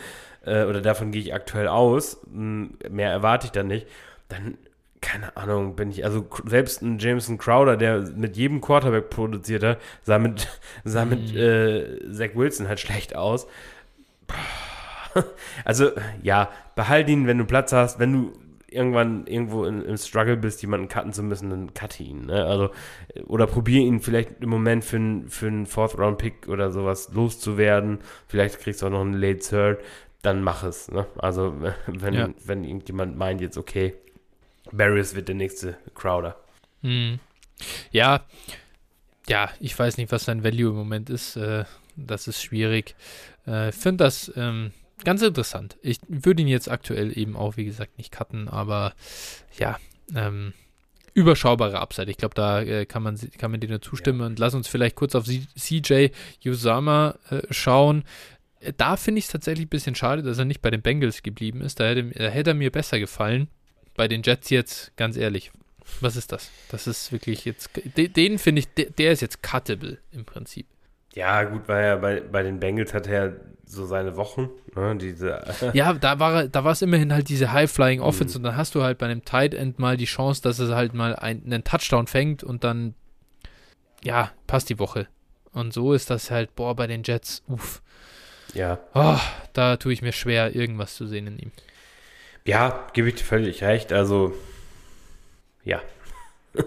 äh, 0.46 0.64
oder 0.66 0.82
davon 0.82 1.12
gehe 1.12 1.22
ich 1.22 1.34
aktuell 1.34 1.68
aus, 1.68 2.20
mehr 2.32 3.12
erwarte 3.12 3.46
ich 3.46 3.52
dann 3.52 3.68
nicht, 3.68 3.88
dann, 4.28 4.58
keine 5.02 5.38
Ahnung, 5.38 5.76
bin 5.76 5.90
ich, 5.90 6.04
also 6.04 6.28
selbst 6.46 6.82
ein 6.82 7.00
Jameson 7.00 7.38
Crowder, 7.38 7.78
der 7.78 8.02
mit 8.16 8.36
jedem 8.36 8.60
Quarterback 8.60 9.10
produziert 9.10 9.64
hat, 9.64 9.80
sah 10.04 10.20
mit, 10.20 10.48
sah 10.84 11.06
mit 11.06 11.34
mhm. 11.34 11.38
äh, 11.38 12.12
Zach 12.12 12.36
Wilson 12.36 12.68
halt 12.68 12.80
schlecht 12.80 13.16
aus. 13.16 13.48
Also, 15.66 15.92
ja, 16.22 16.50
behalt 16.76 17.10
ihn, 17.10 17.26
wenn 17.26 17.40
du 17.40 17.46
Platz 17.46 17.74
hast, 17.74 17.98
wenn 17.98 18.14
du 18.14 18.39
irgendwann 18.72 19.28
irgendwo 19.28 19.66
in, 19.66 19.82
im 19.82 19.98
Struggle 19.98 20.38
bist, 20.38 20.62
jemanden 20.62 20.88
cutten 20.88 21.14
zu 21.14 21.24
müssen, 21.24 21.50
dann 21.50 21.74
cutte 21.74 22.04
ihn. 22.04 22.28
Ne? 22.28 22.46
Also, 22.46 22.70
oder 23.26 23.48
probier 23.48 23.82
ihn 23.82 24.00
vielleicht 24.00 24.42
im 24.42 24.50
Moment 24.50 24.84
für, 24.86 25.24
für 25.28 25.48
einen 25.48 25.66
Fourth-Round-Pick 25.66 26.48
oder 26.48 26.72
sowas 26.72 27.10
loszuwerden. 27.14 28.00
Vielleicht 28.28 28.60
kriegst 28.60 28.82
du 28.82 28.88
auch 28.88 28.92
noch 28.92 29.02
einen 29.02 29.14
Late 29.14 29.40
Third. 29.40 29.80
Dann 30.22 30.44
mach 30.44 30.64
es. 30.64 30.92
Ne? 30.92 31.06
Also, 31.18 31.56
wenn, 31.88 32.14
ja. 32.14 32.30
wenn 32.46 32.64
irgendjemand 32.64 33.18
meint 33.18 33.42
jetzt, 33.42 33.58
okay, 33.58 33.96
Barrios 34.72 35.16
wird 35.16 35.28
der 35.28 35.36
nächste 35.36 35.78
Crowder. 35.96 36.36
Hm. 36.82 37.20
Ja, 37.92 38.22
ja, 39.28 39.50
ich 39.60 39.78
weiß 39.78 39.98
nicht, 39.98 40.12
was 40.12 40.26
sein 40.26 40.44
Value 40.44 40.70
im 40.70 40.76
Moment 40.76 41.10
ist. 41.10 41.36
Äh, 41.36 41.66
das 41.96 42.28
ist 42.28 42.42
schwierig. 42.42 42.96
Ich 43.46 43.52
äh, 43.52 43.72
finde 43.72 44.04
das 44.06 44.32
ähm, 44.36 44.72
ganz 45.04 45.22
interessant. 45.22 45.78
Ich 45.82 46.00
würde 46.08 46.42
ihn 46.42 46.48
jetzt 46.48 46.70
aktuell 46.70 47.18
eben 47.18 47.36
auch, 47.36 47.58
wie 47.58 47.66
gesagt, 47.66 47.98
nicht 47.98 48.12
cutten, 48.12 48.48
aber 48.48 48.94
ja, 49.58 49.78
ähm, 50.16 50.54
überschaubare 51.14 51.80
Upside. 51.80 52.10
Ich 52.10 52.18
glaube, 52.18 52.36
da 52.36 52.62
äh, 52.62 52.86
kann, 52.86 53.04
man, 53.04 53.18
kann 53.38 53.52
man 53.52 53.60
dir 53.60 53.70
nur 53.70 53.82
zustimmen. 53.82 54.22
Ja. 54.22 54.26
Und 54.28 54.40
lass 54.40 54.54
uns 54.54 54.68
vielleicht 54.68 54.96
kurz 54.96 55.16
auf 55.16 55.26
CJ 55.26 56.08
Usama 56.46 57.16
äh, 57.30 57.42
schauen. 57.52 58.04
Äh, 58.60 58.74
da 58.76 58.96
finde 58.98 59.20
ich 59.20 59.26
es 59.26 59.32
tatsächlich 59.32 59.68
ein 59.68 59.70
bisschen 59.70 59.96
schade, 59.96 60.24
dass 60.24 60.38
er 60.38 60.46
nicht 60.46 60.62
bei 60.62 60.72
den 60.72 60.82
Bengals 60.82 61.24
geblieben 61.24 61.62
ist. 61.62 61.80
Da 61.80 61.88
hätte, 61.88 62.04
da 62.04 62.30
hätte 62.30 62.52
er 62.52 62.56
mir 62.56 62.72
besser 62.72 63.00
gefallen. 63.00 63.48
Bei 63.96 64.08
den 64.08 64.24
Jets 64.24 64.50
jetzt, 64.50 64.96
ganz 64.96 65.18
ehrlich, 65.18 65.52
was 66.00 66.16
ist 66.16 66.32
das? 66.32 66.52
Das 66.70 66.88
ist 66.88 67.12
wirklich 67.12 67.46
jetzt, 67.46 67.70
den 67.98 68.38
finde 68.38 68.62
ich, 68.62 68.68
der 68.96 69.12
ist 69.12 69.22
jetzt 69.22 69.44
cuttable 69.44 69.98
im 70.12 70.24
Prinzip. 70.24 70.68
Ja, 71.14 71.44
gut, 71.44 71.64
weil 71.68 71.84
er 71.84 71.98
bei, 71.98 72.22
bei 72.22 72.44
den 72.44 72.60
Bengals 72.60 72.94
hat 72.94 73.08
er 73.08 73.36
so 73.70 73.86
seine 73.86 74.18
Wochen, 74.18 74.50
ne, 74.76 74.96
diese 74.96 75.42
Ja, 75.74 75.94
da 75.94 76.20
war 76.20 76.48
da 76.48 76.64
war 76.64 76.72
es 76.72 76.82
immerhin 76.82 77.14
halt 77.14 77.30
diese 77.30 77.54
High-Flying 77.54 78.02
Offense 78.02 78.34
mhm. 78.34 78.40
und 78.40 78.44
dann 78.50 78.58
hast 78.58 78.74
du 78.74 78.82
halt 78.82 78.98
bei 78.98 79.06
einem 79.06 79.24
Tight 79.24 79.54
End 79.54 79.78
mal 79.78 79.96
die 79.96 80.06
Chance, 80.06 80.42
dass 80.42 80.58
es 80.58 80.72
halt 80.72 80.96
mal 80.96 81.16
ein, 81.16 81.44
einen 81.46 81.64
Touchdown 81.64 82.08
fängt 82.08 82.44
und 82.44 82.64
dann 82.64 82.96
ja, 84.04 84.32
passt 84.48 84.70
die 84.70 84.80
Woche. 84.80 85.08
Und 85.52 85.74
so 85.74 85.94
ist 85.94 86.10
das 86.10 86.32
halt, 86.32 86.56
boah, 86.56 86.76
bei 86.76 86.88
den 86.88 87.04
Jets, 87.04 87.44
uff. 87.48 87.82
Ja. 88.54 88.80
Oh, 88.96 89.20
da 89.54 89.78
tue 89.78 89.94
ich 89.94 90.02
mir 90.02 90.14
schwer, 90.14 90.56
irgendwas 90.56 90.96
zu 90.96 91.06
sehen 91.06 91.28
in 91.28 91.38
ihm. 91.38 91.52
Ja, 92.46 92.88
gebe 92.94 93.10
ich 93.10 93.16
dir 93.16 93.24
völlig 93.24 93.62
recht. 93.64 93.94
Also, 93.94 94.34
ja. 95.64 95.82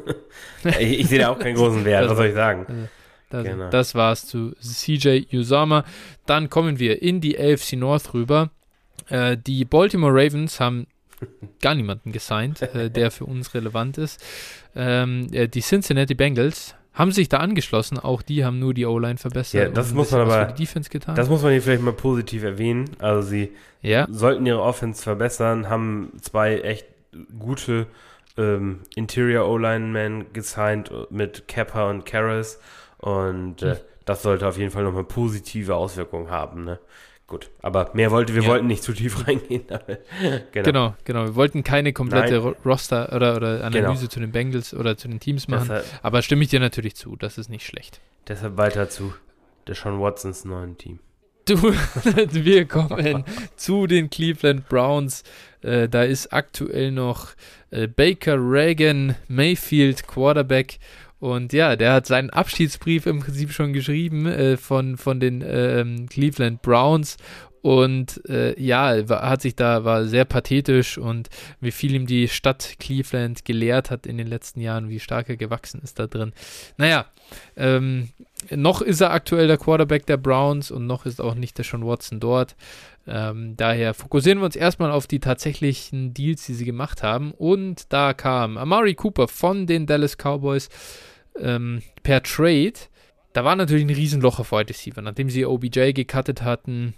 ich, 0.64 1.00
ich 1.00 1.08
sehe 1.08 1.18
da 1.18 1.30
auch 1.30 1.38
keinen 1.38 1.56
großen 1.56 1.84
Wert, 1.84 2.08
was 2.08 2.16
soll 2.16 2.26
ich 2.26 2.34
sagen? 2.34 2.66
Also, 2.68 2.88
das, 3.32 3.44
genau. 3.44 3.70
das 3.70 3.94
war's 3.94 4.26
zu 4.26 4.52
CJ 4.60 5.26
Usama. 5.32 5.84
Dann 6.26 6.50
kommen 6.50 6.78
wir 6.78 7.02
in 7.02 7.20
die 7.20 7.38
AFC 7.38 7.74
North 7.74 8.14
rüber. 8.14 8.50
Äh, 9.08 9.36
die 9.36 9.64
Baltimore 9.64 10.12
Ravens 10.12 10.60
haben 10.60 10.86
gar 11.62 11.74
niemanden 11.74 12.12
gesigned, 12.12 12.62
äh, 12.62 12.90
der 12.90 13.10
für 13.10 13.24
uns 13.24 13.54
relevant 13.54 13.98
ist. 13.98 14.22
Ähm, 14.74 15.28
äh, 15.32 15.48
die 15.48 15.60
Cincinnati 15.60 16.14
Bengals 16.14 16.74
haben 16.92 17.12
sich 17.12 17.28
da 17.28 17.38
angeschlossen. 17.38 17.98
Auch 17.98 18.22
die 18.22 18.44
haben 18.44 18.58
nur 18.58 18.74
die 18.74 18.84
O-Line 18.84 19.16
verbessert. 19.16 19.54
Ja, 19.60 19.68
das 19.68 19.94
muss 19.94 20.10
man 20.10 20.22
aber. 20.22 20.52
Defense 20.52 20.90
getan. 20.90 21.14
Das 21.14 21.28
muss 21.28 21.42
man 21.42 21.52
hier 21.52 21.62
vielleicht 21.62 21.82
mal 21.82 21.92
positiv 21.92 22.42
erwähnen. 22.42 22.90
Also 22.98 23.28
sie 23.28 23.52
ja. 23.80 24.06
sollten 24.10 24.44
ihre 24.46 24.60
Offense 24.60 25.02
verbessern, 25.02 25.68
haben 25.68 26.12
zwei 26.20 26.58
echt 26.58 26.86
gute 27.38 27.86
ähm, 28.36 28.80
Interior 28.94 29.48
O-Line-Men 29.48 30.32
gesigned 30.32 30.90
mit 31.10 31.48
Kappa 31.48 31.88
und 31.88 32.04
Karras. 32.06 32.60
Und 33.02 33.62
äh, 33.62 33.72
hm. 33.72 33.80
das 34.04 34.22
sollte 34.22 34.46
auf 34.46 34.56
jeden 34.56 34.70
Fall 34.70 34.84
nochmal 34.84 35.04
positive 35.04 35.74
Auswirkungen 35.74 36.30
haben. 36.30 36.64
Ne? 36.64 36.78
Gut, 37.26 37.50
aber 37.62 37.90
mehr 37.94 38.10
wollte, 38.10 38.34
wir 38.34 38.42
ja. 38.42 38.48
wollten 38.48 38.66
nicht 38.66 38.82
zu 38.82 38.92
tief 38.92 39.26
reingehen. 39.26 39.64
genau. 40.52 40.64
genau. 40.64 40.94
genau, 41.04 41.24
Wir 41.24 41.34
wollten 41.34 41.64
keine 41.64 41.92
komplette 41.92 42.40
Nein. 42.40 42.54
Roster 42.64 43.12
oder, 43.14 43.36
oder 43.36 43.64
Analyse 43.64 44.00
genau. 44.00 44.10
zu 44.10 44.20
den 44.20 44.32
Bengals 44.32 44.72
oder 44.72 44.96
zu 44.96 45.08
den 45.08 45.18
Teams 45.18 45.48
machen. 45.48 45.68
Deshalb, 45.68 45.86
aber 46.02 46.22
stimme 46.22 46.42
ich 46.44 46.50
dir 46.50 46.60
natürlich 46.60 46.94
zu, 46.94 47.16
das 47.16 47.38
ist 47.38 47.48
nicht 47.48 47.66
schlecht. 47.66 48.00
Deshalb 48.28 48.56
weiter 48.56 48.88
zu 48.88 49.14
der 49.66 49.74
Sean 49.74 50.00
Watsons 50.00 50.44
neuen 50.44 50.78
Team. 50.78 51.00
Du, 51.44 51.60
wir 52.14 52.66
kommen 52.66 53.24
zu 53.56 53.86
den 53.86 54.10
Cleveland 54.10 54.68
Browns. 54.68 55.24
Äh, 55.62 55.88
da 55.88 56.04
ist 56.04 56.32
aktuell 56.32 56.92
noch 56.92 57.28
äh, 57.70 57.88
Baker 57.88 58.36
Reagan 58.38 59.16
Mayfield 59.28 60.06
Quarterback 60.06 60.78
und 61.22 61.52
ja, 61.52 61.76
der 61.76 61.92
hat 61.92 62.06
seinen 62.06 62.30
Abschiedsbrief 62.30 63.06
im 63.06 63.20
Prinzip 63.20 63.52
schon 63.52 63.72
geschrieben 63.72 64.26
äh, 64.26 64.56
von, 64.56 64.96
von 64.96 65.20
den 65.20 65.40
ähm, 65.46 66.08
Cleveland 66.08 66.62
Browns. 66.62 67.16
Und 67.60 68.28
äh, 68.28 68.60
ja, 68.60 69.08
war, 69.08 69.30
hat 69.30 69.40
sich 69.40 69.54
da, 69.54 69.84
war 69.84 70.06
sehr 70.06 70.24
pathetisch 70.24 70.98
und 70.98 71.28
wie 71.60 71.70
viel 71.70 71.94
ihm 71.94 72.08
die 72.08 72.26
Stadt 72.26 72.74
Cleveland 72.80 73.44
gelehrt 73.44 73.92
hat 73.92 74.04
in 74.04 74.18
den 74.18 74.26
letzten 74.26 74.60
Jahren, 74.60 74.88
wie 74.88 74.98
stark 74.98 75.28
er 75.28 75.36
gewachsen 75.36 75.80
ist 75.84 76.00
da 76.00 76.08
drin. 76.08 76.32
Naja, 76.76 77.06
ähm, 77.56 78.08
noch 78.50 78.82
ist 78.82 79.00
er 79.00 79.12
aktuell 79.12 79.46
der 79.46 79.58
Quarterback 79.58 80.06
der 80.06 80.16
Browns 80.16 80.72
und 80.72 80.88
noch 80.88 81.06
ist 81.06 81.20
auch 81.20 81.36
nicht 81.36 81.56
der 81.56 81.64
Sean 81.64 81.86
Watson 81.86 82.18
dort. 82.18 82.56
Ähm, 83.06 83.56
daher 83.56 83.94
fokussieren 83.94 84.40
wir 84.40 84.46
uns 84.46 84.56
erstmal 84.56 84.90
auf 84.90 85.06
die 85.06 85.20
tatsächlichen 85.20 86.14
Deals, 86.14 86.46
die 86.46 86.54
sie 86.54 86.64
gemacht 86.64 87.04
haben. 87.04 87.30
Und 87.30 87.92
da 87.92 88.12
kam 88.12 88.58
Amari 88.58 88.96
Cooper 88.96 89.28
von 89.28 89.68
den 89.68 89.86
Dallas 89.86 90.16
Cowboys 90.16 90.68
ähm, 91.38 91.82
per 92.02 92.22
Trade, 92.22 92.74
da 93.32 93.44
war 93.44 93.56
natürlich 93.56 93.84
ein 93.84 93.94
Riesenloch 93.94 94.38
auf 94.38 94.52
Wide 94.52 94.68
Receiver, 94.68 95.00
nachdem 95.00 95.30
sie 95.30 95.46
OBJ 95.46 95.92
gecuttet 95.92 96.42
hatten, 96.42 96.94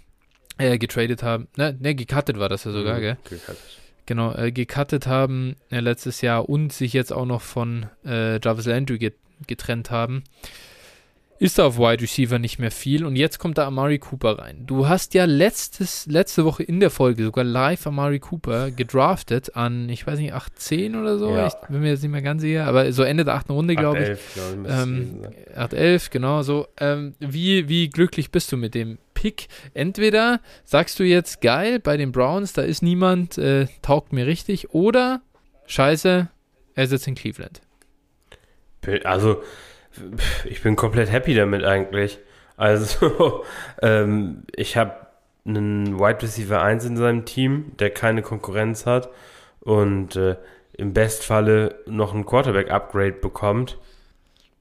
äh, 0.57 0.77
getradet 0.77 1.23
haben, 1.23 1.47
ne, 1.57 1.77
ne, 1.79 1.95
gecuttet 1.95 2.39
war 2.39 2.49
das 2.49 2.63
ja 2.63 2.71
sogar, 2.71 2.97
mhm, 2.97 3.01
gell? 3.01 3.17
Gecuttet. 3.23 3.57
Genau, 4.05 4.35
äh, 4.35 4.51
gecuttet 4.51 5.07
haben 5.07 5.55
äh, 5.71 5.79
letztes 5.79 6.21
Jahr 6.21 6.47
und 6.47 6.71
sich 6.71 6.93
jetzt 6.93 7.11
auch 7.11 7.25
noch 7.25 7.41
von 7.41 7.87
äh, 8.05 8.39
Jarvis 8.39 8.65
Landry 8.65 8.99
get 8.99 9.15
getrennt 9.47 9.91
haben 9.91 10.23
ist 11.37 11.59
da 11.59 11.65
auf 11.65 11.77
Wide 11.77 12.01
Receiver 12.01 12.39
nicht 12.39 12.59
mehr 12.59 12.71
viel 12.71 13.05
und 13.05 13.15
jetzt 13.15 13.39
kommt 13.39 13.57
da 13.57 13.67
Amari 13.67 13.99
Cooper 13.99 14.39
rein. 14.39 14.65
Du 14.65 14.87
hast 14.87 15.13
ja 15.13 15.25
letztes, 15.25 16.05
letzte 16.05 16.45
Woche 16.45 16.63
in 16.63 16.79
der 16.79 16.89
Folge 16.89 17.25
sogar 17.25 17.43
live 17.43 17.85
Amari 17.87 18.19
Cooper 18.19 18.71
gedraftet 18.71 19.55
an, 19.55 19.89
ich 19.89 20.07
weiß 20.07 20.19
nicht, 20.19 20.33
8-10 20.33 20.99
oder 20.99 21.17
so. 21.17 21.29
Ja. 21.31 21.47
Ich 21.47 21.53
bin 21.67 21.81
mir 21.81 21.89
jetzt 21.89 22.03
nicht 22.03 22.11
mehr 22.11 22.21
ganz 22.21 22.41
sicher, 22.41 22.65
aber 22.65 22.91
so 22.93 23.03
Ende 23.03 23.25
der 23.25 23.35
achten 23.35 23.51
Runde, 23.51 23.75
glaube 23.75 24.17
ich. 24.35 24.41
8-11, 25.57 25.75
ähm, 25.81 25.99
genau 26.11 26.41
so. 26.41 26.67
Ähm, 26.79 27.15
wie, 27.19 27.67
wie 27.67 27.89
glücklich 27.89 28.31
bist 28.31 28.51
du 28.51 28.57
mit 28.57 28.73
dem 28.73 28.97
Pick? 29.13 29.47
Entweder 29.73 30.39
sagst 30.63 30.99
du 30.99 31.03
jetzt, 31.03 31.41
geil, 31.41 31.79
bei 31.79 31.97
den 31.97 32.13
Browns, 32.13 32.53
da 32.53 32.61
ist 32.61 32.81
niemand, 32.81 33.37
äh, 33.37 33.67
taugt 33.81 34.13
mir 34.13 34.25
richtig, 34.25 34.69
oder 34.73 35.21
scheiße, 35.65 36.29
er 36.75 36.87
sitzt 36.87 37.07
in 37.07 37.15
Cleveland. 37.15 37.61
Also, 39.03 39.41
ich 40.45 40.61
bin 40.61 40.75
komplett 40.75 41.11
happy 41.11 41.35
damit 41.35 41.63
eigentlich. 41.63 42.19
Also, 42.57 43.43
ähm, 43.81 44.43
ich 44.55 44.77
habe 44.77 44.95
einen 45.45 45.99
Wide 45.99 46.21
Receiver 46.21 46.61
1 46.61 46.85
in 46.85 46.97
seinem 46.97 47.25
Team, 47.25 47.71
der 47.79 47.91
keine 47.91 48.21
Konkurrenz 48.21 48.85
hat 48.85 49.09
und 49.59 50.15
äh, 50.15 50.35
im 50.73 50.93
Bestfalle 50.93 51.79
noch 51.85 52.13
ein 52.13 52.25
Quarterback-Upgrade 52.25 53.13
bekommt. 53.13 53.77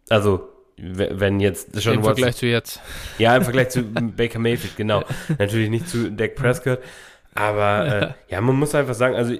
Also, 0.09 0.49
wenn 0.76 1.41
jetzt 1.41 1.80
schon 1.82 1.95
Im 1.95 2.01
Watson, 2.01 2.16
Vergleich 2.16 2.37
zu 2.37 2.47
jetzt. 2.47 2.80
Ja, 3.18 3.37
im 3.37 3.43
Vergleich 3.43 3.70
zu 3.70 3.82
Baker 4.16 4.39
Mayfield, 4.39 4.76
genau. 4.76 5.05
Natürlich 5.39 5.70
nicht 5.70 5.89
zu 5.89 6.11
Dak 6.11 6.35
Prescott. 6.35 6.80
Aber 7.35 7.87
äh, 7.87 8.12
ja, 8.32 8.41
man 8.41 8.57
muss 8.57 8.74
einfach 8.74 8.95
sagen, 8.95 9.14
also 9.14 9.35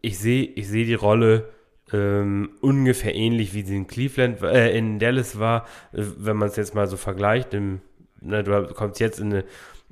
ich, 0.00 0.18
sehe 0.18 0.44
ich 0.44 0.68
seh 0.68 0.84
die 0.84 0.94
Rolle 0.94 1.48
ähm, 1.92 2.50
ungefähr 2.60 3.14
ähnlich 3.14 3.54
wie 3.54 3.62
sie 3.62 3.76
in 3.76 3.86
Cleveland, 3.86 4.42
äh, 4.42 4.76
in 4.76 4.98
Dallas 4.98 5.38
war, 5.38 5.66
äh, 5.92 6.02
wenn 6.18 6.36
man 6.36 6.48
es 6.48 6.56
jetzt 6.56 6.74
mal 6.74 6.86
so 6.86 6.96
vergleicht. 6.96 7.54
Im, 7.54 7.80
na, 8.20 8.42
du 8.42 8.74
kommst 8.74 9.00
jetzt 9.00 9.20
in 9.20 9.32
eine, 9.32 9.44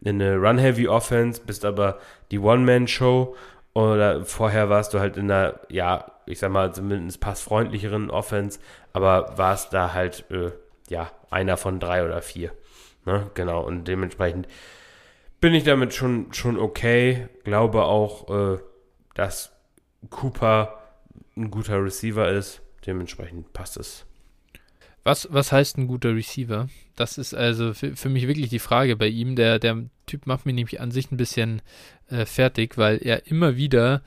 in 0.03 0.21
eine 0.21 0.37
Run-Heavy-Offense, 0.37 1.43
bist 1.47 1.65
aber 1.65 1.99
die 2.31 2.39
One-Man-Show 2.39 3.37
oder 3.75 4.25
vorher 4.25 4.69
warst 4.71 4.95
du 4.95 5.01
halt 5.01 5.17
in 5.17 5.31
einer, 5.31 5.61
ja, 5.69 6.13
ich 6.27 6.39
sag 6.39 6.51
mal, 6.51 6.73
zumindest 6.73 7.21
passfreundlicheren 7.21 8.11
Offense, 8.11 8.59
aber 8.93 9.35
warst 9.37 9.73
da 9.73 9.93
halt, 9.93 10.25
äh, 10.31 10.51
ja, 10.89 11.11
einer 11.31 11.57
von 11.57 11.81
drei 11.81 12.05
oder 12.05 12.23
vier. 12.23 12.53
Ne? 13.05 13.31
Genau, 13.35 13.63
und 13.63 13.85
dementsprechend 13.87 14.49
bin 15.41 15.55
ich 15.55 15.65
damit 15.65 15.93
schon, 15.93 16.33
schon 16.33 16.59
okay. 16.59 17.29
Glaube 17.45 17.85
auch, 17.85 18.31
äh, 18.31 18.59
dass 19.15 19.53
Cooper 20.11 20.84
ein 21.37 21.51
guter 21.51 21.83
Receiver 21.83 22.31
ist. 22.31 22.63
Dementsprechend 22.87 23.53
passt 23.53 23.77
es. 23.77 24.07
Was, 25.05 25.29
was 25.31 25.53
heißt 25.53 25.77
ein 25.77 25.87
guter 25.87 26.15
Receiver? 26.15 26.69
Das 26.97 27.19
ist 27.19 27.35
also 27.35 27.75
für, 27.75 27.95
für 27.95 28.09
mich 28.09 28.27
wirklich 28.27 28.49
die 28.49 28.59
Frage 28.59 28.97
bei 28.97 29.09
ihm. 29.09 29.37
Der, 29.37 29.59
der 29.59 29.85
Typ 30.07 30.27
macht 30.27 30.47
mich 30.47 30.55
nämlich 30.55 30.81
an 30.81 30.91
sich 30.91 31.11
ein 31.13 31.19
bisschen 31.19 31.61
äh, 32.09 32.25
fertig, 32.25 32.79
weil 32.79 32.99
er 33.03 33.27
immer 33.27 33.57
wieder, 33.57 34.03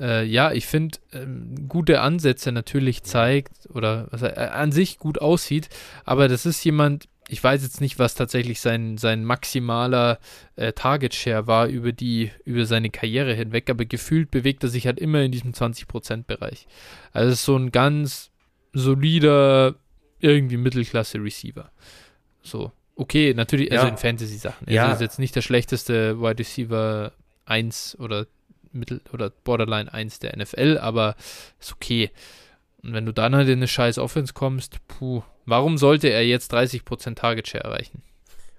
äh, 0.00 0.24
ja, 0.24 0.52
ich 0.52 0.66
finde, 0.66 0.98
ähm, 1.12 1.68
gute 1.68 2.00
Ansätze 2.00 2.52
natürlich 2.52 3.02
zeigt 3.02 3.68
oder 3.72 4.08
was 4.10 4.22
er, 4.22 4.36
äh, 4.36 4.48
an 4.50 4.72
sich 4.72 4.98
gut 4.98 5.20
aussieht, 5.20 5.68
aber 6.04 6.28
das 6.28 6.46
ist 6.46 6.64
jemand, 6.64 7.08
ich 7.28 7.44
weiß 7.44 7.62
jetzt 7.62 7.80
nicht, 7.80 7.98
was 7.98 8.14
tatsächlich 8.14 8.60
sein, 8.60 8.96
sein 8.96 9.24
maximaler 9.24 10.18
äh, 10.56 10.72
Target 10.72 11.14
Share 11.14 11.46
war 11.46 11.66
über 11.66 11.92
die, 11.92 12.30
über 12.44 12.64
seine 12.64 12.90
Karriere 12.90 13.34
hinweg, 13.34 13.68
aber 13.68 13.84
gefühlt 13.84 14.30
bewegt 14.30 14.62
er 14.62 14.70
sich 14.70 14.86
halt 14.86 14.98
immer 14.98 15.20
in 15.22 15.32
diesem 15.32 15.52
20%-Bereich. 15.52 16.66
Also 17.12 17.28
es 17.28 17.40
ist 17.40 17.44
so 17.44 17.56
ein 17.56 17.70
ganz 17.70 18.30
solider, 18.72 19.74
irgendwie 20.20 20.56
Mittelklasse 20.56 21.22
Receiver. 21.22 21.70
So. 22.42 22.72
Okay, 22.96 23.32
natürlich, 23.34 23.70
also 23.70 23.84
ja. 23.84 23.92
in 23.92 23.98
Fantasy-Sachen. 23.98 24.66
Also 24.66 24.74
ja. 24.74 24.92
ist 24.92 25.00
jetzt 25.00 25.18
nicht 25.18 25.36
der 25.36 25.42
schlechteste 25.42 26.20
Wide 26.20 26.38
Receiver 26.38 27.12
1 27.44 27.98
oder 28.00 28.26
Mittel 28.72 29.00
oder 29.12 29.30
Borderline 29.30 29.92
1 29.92 30.18
der 30.20 30.36
NFL, 30.36 30.78
aber 30.80 31.16
ist 31.60 31.72
okay. 31.72 32.10
Und 32.82 32.92
wenn 32.94 33.06
du 33.06 33.12
dann 33.12 33.34
halt 33.34 33.48
in 33.48 33.58
eine 33.58 33.68
scheiß 33.68 33.98
Offense 33.98 34.32
kommst, 34.32 34.76
puh, 34.86 35.22
warum 35.46 35.78
sollte 35.78 36.08
er 36.08 36.24
jetzt 36.24 36.54
30% 36.54 37.16
Target 37.16 37.48
Share 37.48 37.64
erreichen? 37.64 38.02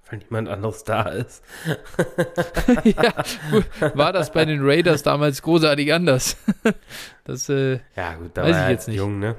Weil 0.09 0.19
niemand 0.19 0.49
anderes 0.49 0.83
da 0.83 1.03
ist. 1.03 1.43
ja, 2.83 3.13
gut. 3.51 3.65
War 3.95 4.11
das 4.11 4.31
bei 4.31 4.43
den 4.43 4.59
Raiders 4.61 5.03
damals 5.03 5.41
großartig 5.41 5.93
anders? 5.93 6.35
das, 7.23 7.47
äh, 7.49 7.79
ja, 7.95 8.15
gut, 8.15 8.31
da 8.33 8.43
weiß 8.43 8.55
war 8.55 8.63
ich 8.65 8.71
jetzt 8.71 8.87
nicht. 8.87 8.97
jung, 8.97 9.19
ne? 9.19 9.35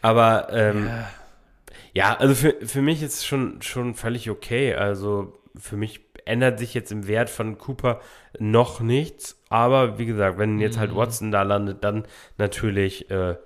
Aber, 0.00 0.48
ähm, 0.52 0.86
ja. 0.86 1.10
Ja, 1.94 2.16
also 2.16 2.34
für, 2.34 2.56
für 2.66 2.82
mich 2.82 3.02
ist 3.02 3.14
es 3.14 3.24
schon, 3.24 3.62
schon 3.62 3.94
völlig 3.94 4.28
okay. 4.28 4.74
Also 4.74 5.38
für 5.56 5.76
mich 5.76 6.00
ändert 6.24 6.58
sich 6.58 6.74
jetzt 6.74 6.90
im 6.92 7.06
Wert 7.06 7.30
von 7.30 7.58
Cooper 7.58 8.00
noch 8.38 8.80
nichts. 8.80 9.40
Aber 9.48 9.98
wie 9.98 10.06
gesagt, 10.06 10.38
wenn 10.38 10.58
jetzt 10.58 10.78
halt 10.78 10.92
Mhm. 10.92 10.96
Watson 10.96 11.30
da 11.32 11.42
landet, 11.42 11.84
dann 11.84 12.06
natürlich, 12.38 13.10
äh, 13.10 13.36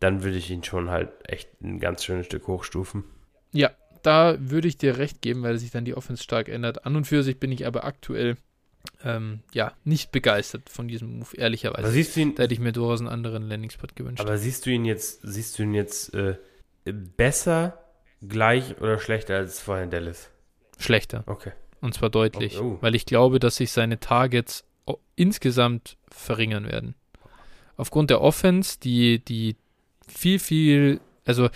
dann 0.00 0.22
würde 0.22 0.36
ich 0.36 0.50
ihn 0.50 0.62
schon 0.64 0.90
halt 0.90 1.08
echt 1.28 1.48
ein 1.62 1.80
ganz 1.80 2.04
schönes 2.04 2.26
Stück 2.26 2.46
hochstufen. 2.46 3.04
Ja, 3.52 3.70
da 4.02 4.36
würde 4.38 4.68
ich 4.68 4.76
dir 4.76 4.98
recht 4.98 5.22
geben, 5.22 5.42
weil 5.42 5.58
sich 5.58 5.70
dann 5.70 5.84
die 5.84 5.96
Offense 5.96 6.22
stark 6.22 6.48
ändert. 6.48 6.84
An 6.86 6.94
und 6.96 7.06
für 7.06 7.22
sich 7.22 7.40
bin 7.40 7.50
ich 7.50 7.66
aber 7.66 7.84
aktuell 7.84 8.36
ähm, 9.02 9.40
ja 9.52 9.72
nicht 9.84 10.12
begeistert 10.12 10.68
von 10.70 10.86
diesem 10.86 11.18
Move, 11.18 11.28
Aber 11.32 11.38
ehrlicherweise. 11.38 11.90
siehst 11.90 12.14
du 12.14 12.20
ihn, 12.20 12.34
Da 12.36 12.44
hätte 12.44 12.54
ich 12.54 12.60
mir 12.60 12.72
durchaus 12.72 13.00
einen 13.00 13.08
anderen 13.08 13.48
Landing-Spot 13.48 13.88
gewünscht. 13.94 14.20
aber 14.20 14.38
siehst 14.38 14.64
du 14.66 14.70
ihn 14.70 14.84
jetzt, 14.84 15.20
siehst 15.24 15.58
du 15.58 15.64
ihn 15.64 15.74
jetzt 15.74 16.14
äh, 16.14 16.36
besser, 16.84 17.82
gleich 18.22 18.80
oder 18.80 18.98
schlechter 18.98 19.36
als 19.36 19.58
vorher 19.60 19.84
in 19.84 19.90
Dallas? 19.90 20.30
Schlechter. 20.76 21.24
Okay. 21.26 21.52
Und 21.80 21.94
zwar 21.94 22.10
deutlich. 22.10 22.58
Oh, 22.60 22.76
oh. 22.76 22.78
Weil 22.80 22.94
ich 22.94 23.06
glaube, 23.06 23.38
dass 23.38 23.56
sich 23.56 23.70
seine 23.72 24.00
Targets 24.00 24.64
insgesamt 25.14 25.96
verringern 26.10 26.66
werden. 26.66 26.94
Aufgrund 27.76 28.10
der 28.10 28.20
Offense, 28.20 28.78
die, 28.80 29.24
die 29.24 29.56
viel, 30.06 30.38
viel, 30.38 31.00
also 31.24 31.48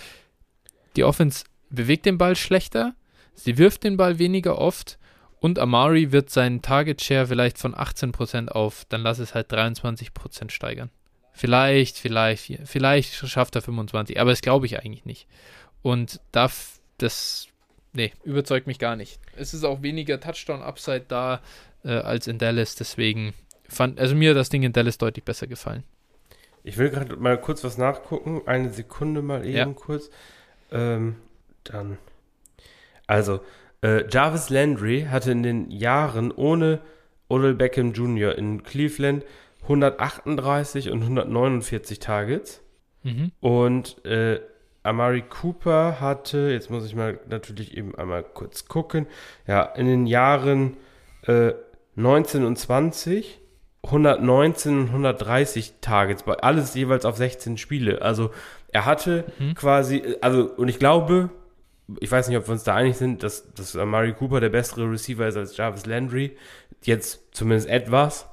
die 0.95 1.03
Offense 1.03 1.45
bewegt 1.69 2.05
den 2.05 2.17
Ball 2.17 2.35
schlechter, 2.35 2.95
sie 3.33 3.57
wirft 3.57 3.83
den 3.83 3.97
Ball 3.97 4.19
weniger 4.19 4.57
oft 4.57 4.99
und 5.39 5.57
Amari 5.57 6.11
wird 6.11 6.29
seinen 6.29 6.61
Target 6.61 7.01
Share 7.01 7.27
vielleicht 7.27 7.57
von 7.57 7.73
18% 7.73 8.49
auf, 8.49 8.85
dann 8.89 9.01
lass 9.01 9.19
es 9.19 9.33
halt 9.33 9.51
23% 9.51 10.51
steigern. 10.51 10.91
Vielleicht, 11.33 11.97
vielleicht, 11.97 12.59
vielleicht 12.65 13.13
schafft 13.13 13.55
er 13.55 13.61
25, 13.61 14.19
aber 14.19 14.31
das 14.31 14.41
glaube 14.41 14.65
ich 14.65 14.79
eigentlich 14.79 15.05
nicht. 15.05 15.27
Und 15.81 16.19
darf 16.31 16.79
das, 16.97 17.47
nee, 17.93 18.11
überzeugt 18.23 18.67
mich 18.67 18.79
gar 18.79 18.95
nicht. 18.95 19.19
Es 19.35 19.53
ist 19.53 19.63
auch 19.63 19.81
weniger 19.81 20.19
Touchdown-Upside 20.19 21.05
da 21.07 21.41
äh, 21.83 21.89
als 21.91 22.27
in 22.27 22.37
Dallas, 22.37 22.75
deswegen 22.75 23.33
fand, 23.67 23.99
also 23.99 24.15
mir 24.15 24.31
hat 24.31 24.37
das 24.37 24.49
Ding 24.49 24.63
in 24.63 24.73
Dallas 24.73 24.97
deutlich 24.97 25.23
besser 25.25 25.47
gefallen. 25.47 25.83
Ich 26.63 26.77
will 26.77 26.89
gerade 26.89 27.15
mal 27.15 27.39
kurz 27.39 27.63
was 27.63 27.77
nachgucken. 27.79 28.41
Eine 28.45 28.69
Sekunde 28.71 29.21
mal 29.23 29.43
eben 29.45 29.55
Ja. 29.57 29.65
kurz. 29.65 30.09
Ähm, 30.71 31.15
dann. 31.63 31.97
Also, 33.07 33.41
äh, 33.81 34.07
Jarvis 34.09 34.49
Landry 34.49 35.07
hatte 35.09 35.31
in 35.31 35.41
den 35.41 35.71
Jahren 35.71 36.31
ohne 36.31 36.81
Odell 37.29 37.55
Beckham 37.55 37.93
Jr. 37.93 38.37
in 38.37 38.61
Cleveland 38.63 39.25
138 39.63 40.89
und 40.91 41.01
149 41.01 41.99
Targets. 41.99 42.61
Mhm. 43.03 43.31
Und 43.39 44.05
äh, 44.05 44.39
Amari 44.83 45.21
Cooper 45.21 45.99
hatte, 45.99 46.49
jetzt 46.51 46.69
muss 46.69 46.85
ich 46.85 46.95
mal 46.95 47.19
natürlich 47.29 47.77
eben 47.77 47.95
einmal 47.95 48.23
kurz 48.23 48.67
gucken, 48.67 49.07
ja, 49.47 49.63
in 49.63 49.85
den 49.85 50.07
Jahren 50.07 50.77
äh, 51.27 51.53
19 51.95 52.43
und 52.45 52.57
20 52.57 53.39
119 53.83 54.77
und 54.79 54.87
130 54.89 55.73
Targets, 55.81 56.23
alles 56.27 56.75
jeweils 56.75 57.03
auf 57.03 57.17
16 57.17 57.57
Spiele. 57.57 58.01
Also 58.03 58.29
er 58.71 58.85
hatte 58.85 59.25
Mhm. 59.39 59.55
quasi, 59.55 60.15
also 60.21 60.43
und 60.55 60.67
ich 60.67 60.77
glaube, 60.77 61.29
ich 61.99 62.11
weiß 62.11 62.27
nicht, 62.27 62.37
ob 62.37 62.47
wir 62.47 62.53
uns 62.53 62.63
da 62.63 62.75
einig 62.75 62.97
sind, 62.97 63.23
dass, 63.23 63.51
dass 63.53 63.75
Amari 63.75 64.13
Cooper 64.13 64.39
der 64.39 64.49
bessere 64.49 64.89
Receiver 64.89 65.27
ist 65.27 65.35
als 65.35 65.57
Jarvis 65.57 65.87
Landry. 65.87 66.37
Jetzt 66.83 67.35
zumindest 67.35 67.69
etwas. 67.69 68.27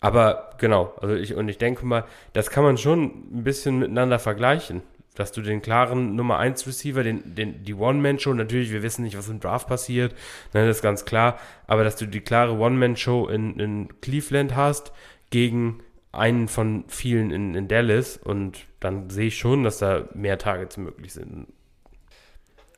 Aber 0.00 0.50
genau, 0.58 0.94
also 1.00 1.14
ich, 1.16 1.34
und 1.34 1.48
ich 1.48 1.58
denke 1.58 1.84
mal, 1.84 2.04
das 2.32 2.50
kann 2.50 2.62
man 2.62 2.78
schon 2.78 3.02
ein 3.02 3.42
bisschen 3.42 3.80
miteinander 3.80 4.20
vergleichen. 4.20 4.82
Dass 5.18 5.32
du 5.32 5.42
den 5.42 5.62
klaren 5.62 6.14
Nummer 6.14 6.38
1 6.38 6.66
Receiver, 6.68 7.02
den, 7.02 7.34
den, 7.34 7.64
die 7.64 7.74
One-Man-Show, 7.74 8.32
natürlich, 8.34 8.70
wir 8.70 8.84
wissen 8.84 9.02
nicht, 9.02 9.18
was 9.18 9.28
im 9.28 9.40
Draft 9.40 9.66
passiert, 9.66 10.12
ne, 10.54 10.64
das 10.64 10.76
ist 10.76 10.82
ganz 10.82 11.04
klar, 11.04 11.40
aber 11.66 11.82
dass 11.82 11.96
du 11.96 12.06
die 12.06 12.20
klare 12.20 12.52
One-Man-Show 12.52 13.26
in, 13.26 13.58
in 13.58 14.00
Cleveland 14.00 14.54
hast, 14.54 14.92
gegen 15.30 15.80
einen 16.12 16.46
von 16.46 16.84
vielen 16.86 17.32
in, 17.32 17.54
in 17.56 17.66
Dallas 17.66 18.16
und 18.16 18.60
dann 18.78 19.10
sehe 19.10 19.26
ich 19.26 19.38
schon, 19.38 19.64
dass 19.64 19.78
da 19.78 20.08
mehr 20.14 20.38
Targets 20.38 20.76
möglich 20.76 21.12
sind. 21.12 21.48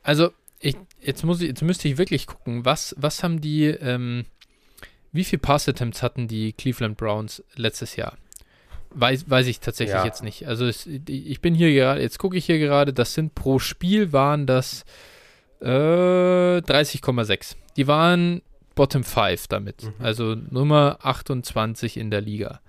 Also, 0.01 0.31
ich, 0.59 0.75
jetzt, 0.99 1.23
muss 1.23 1.41
ich, 1.41 1.49
jetzt 1.49 1.61
müsste 1.61 1.87
ich 1.87 1.97
wirklich 1.97 2.25
gucken, 2.25 2.65
was, 2.65 2.95
was 2.97 3.23
haben 3.23 3.39
die, 3.39 3.65
ähm, 3.65 4.25
wie 5.11 5.23
viel 5.23 5.37
Pass-Attempts 5.37 6.01
hatten 6.01 6.27
die 6.27 6.53
Cleveland 6.53 6.97
Browns 6.97 7.43
letztes 7.55 7.95
Jahr? 7.95 8.17
Weiß, 8.93 9.29
weiß 9.29 9.47
ich 9.47 9.59
tatsächlich 9.59 9.95
Ja. 9.95 10.05
jetzt 10.05 10.23
nicht. 10.23 10.47
Also 10.47 10.65
es, 10.65 10.85
ich 10.85 11.41
bin 11.41 11.55
hier 11.55 11.71
gerade, 11.73 12.01
jetzt 12.01 12.19
gucke 12.19 12.37
ich 12.37 12.45
hier 12.45 12.59
gerade, 12.59 12.93
das 12.93 13.13
sind 13.13 13.35
pro 13.35 13.57
Spiel 13.59 14.11
waren 14.13 14.45
das 14.45 14.83
äh, 15.61 15.65
30,6. 15.65 17.55
Die 17.77 17.87
waren 17.87 18.41
Bottom 18.75 19.03
5 19.03 19.47
damit. 19.47 19.83
Mhm. 19.83 19.93
Also 19.99 20.35
Nummer 20.35 20.99
28 21.01 21.97
in 21.97 22.11
der 22.11 22.21
Liga. 22.21 22.61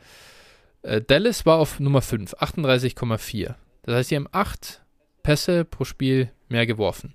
Äh, 0.83 1.01
Dallas 1.01 1.47
war 1.47 1.59
auf 1.59 1.81
Nummer 1.81 2.03
5, 2.03 2.35
38,4. 2.35 3.55
Das 3.83 3.95
heißt, 3.97 4.09
sie 4.11 4.16
haben 4.16 4.29
8 4.31 4.83
Pässe 5.23 5.64
pro 5.64 5.85
Spiel 5.85 6.31
mehr 6.49 6.66
geworfen. 6.66 7.14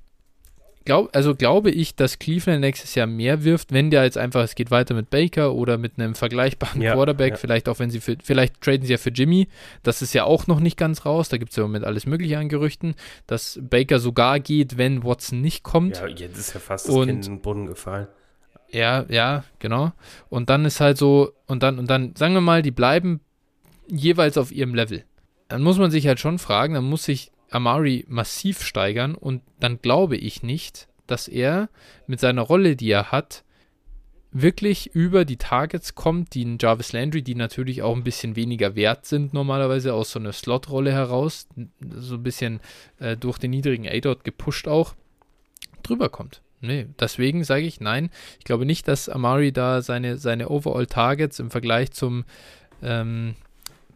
Glaub, 0.88 1.14
also 1.14 1.36
glaube 1.36 1.70
ich, 1.70 1.96
dass 1.98 2.18
Cleveland 2.18 2.62
nächstes 2.62 2.96
Jahr 2.96 3.08
mehr 3.08 3.44
wirft, 3.44 3.74
wenn 3.74 3.92
der 3.92 4.06
jetzt 4.06 4.18
einfach, 4.18 4.42
es 4.42 4.56
geht 4.56 4.72
weiter 4.72 4.94
mit 4.94 5.10
Baker 5.10 5.54
oder 5.54 5.78
mit 5.78 6.00
einem 6.00 6.16
vergleichbaren 6.16 6.82
Ja, 6.82 6.94
Quarterback, 6.94 7.32
ja. 7.32 7.36
vielleicht 7.38 7.68
auch 7.68 7.80
wenn 7.80 7.90
sie 7.90 8.00
für, 8.00 8.16
vielleicht 8.24 8.62
traden 8.62 8.86
sie 8.86 8.94
ja 8.94 8.98
für 8.98 9.10
Jimmy, 9.10 9.50
das 9.84 10.02
ist 10.02 10.14
ja 10.14 10.24
auch 10.24 10.48
noch 10.48 10.62
nicht 10.62 10.78
ganz 10.78 11.06
raus, 11.06 11.28
da 11.28 11.36
gibt 11.38 11.52
es 11.52 11.58
ja 11.58 11.64
im 11.64 11.72
Moment 11.72 11.84
alles 11.84 12.06
mögliche 12.06 12.38
an 12.38 12.48
Gerüchten, 12.48 12.96
dass 13.28 13.60
Baker 13.62 14.00
sogar 14.00 14.40
geht, 14.40 14.78
wenn 14.78 15.04
Watson 15.04 15.42
nicht 15.42 15.64
kommt. 15.64 15.98
Ja, 15.98 16.08
jetzt 16.08 16.38
ist 16.38 16.54
ja 16.54 16.62
fast 16.62 16.88
das 16.88 16.96
Und- 16.96 17.08
Kind 17.08 17.26
in 17.28 17.34
den 17.34 17.42
Brunnen 17.42 17.66
gefallen. 17.68 18.08
Ja, 18.72 19.06
ja, 19.10 19.44
genau. 19.60 19.92
Und 20.30 20.50
dann 20.50 20.64
ist 20.64 20.80
halt 20.80 20.98
so, 20.98 21.34
und 21.48 21.64
dann, 21.64 21.80
und 21.80 21.90
dann, 21.90 22.16
sagen 22.16 22.34
wir 22.34 22.40
mal, 22.42 22.62
die 22.62 22.72
bleiben 22.72 23.20
jeweils 23.88 24.38
auf 24.38 24.52
ihrem 24.54 24.74
Level. 24.74 25.04
Dann 25.50 25.64
muss 25.64 25.78
man 25.78 25.92
sich 25.92 26.08
halt 26.08 26.20
schon 26.22 26.40
fragen, 26.40 26.74
dann 26.76 26.84
muss 26.86 27.04
sich 27.04 27.32
Amari 27.50 28.06
massiv 28.08 28.62
steigern 28.62 29.16
und 29.16 29.42
dann 29.60 29.82
glaube 29.82 30.18
ich 30.18 30.44
nicht, 30.44 30.88
dass 31.08 31.28
er 31.28 31.70
mit 32.06 32.20
seiner 32.20 32.42
Rolle, 32.42 32.76
die 32.76 32.90
er 32.90 33.12
hat, 33.12 33.44
wirklich 34.32 34.94
über 34.94 35.26
die 35.26 35.38
Targets 35.38 35.96
kommt, 35.96 36.34
die 36.34 36.44
ein 36.44 36.58
Jarvis 36.60 36.92
Landry, 36.92 37.22
die 37.22 37.36
natürlich 37.36 37.82
auch 37.82 37.96
ein 37.96 38.04
bisschen 38.04 38.36
weniger 38.36 38.76
wert 38.76 39.06
sind 39.06 39.34
normalerweise 39.34 39.94
aus 39.94 40.12
so 40.12 40.20
einer 40.20 40.34
Slot-Rolle 40.34 40.92
heraus, 40.92 41.48
so 41.80 42.16
ein 42.16 42.24
bisschen 42.24 42.60
äh, 43.00 43.16
durch 43.16 43.38
den 43.38 43.52
niedrigen 43.52 43.88
A-Dot 43.88 44.24
gepusht 44.24 44.68
auch, 44.68 44.96
drüber 45.84 46.10
kommt. 46.10 46.42
Nee, 46.60 46.88
deswegen 47.00 47.44
sage 47.44 47.66
ich 47.66 47.80
nein. 47.80 48.10
Ich 48.40 48.46
glaube 48.46 48.66
nicht, 48.66 48.88
dass 48.88 49.10
Amari 49.10 49.52
da 49.52 49.82
seine, 49.82 50.18
seine 50.18 50.50
Overall-Targets 50.50 51.40
im 51.40 51.52
Vergleich 51.52 51.92
zum, 51.92 52.26
ähm, 52.82 53.36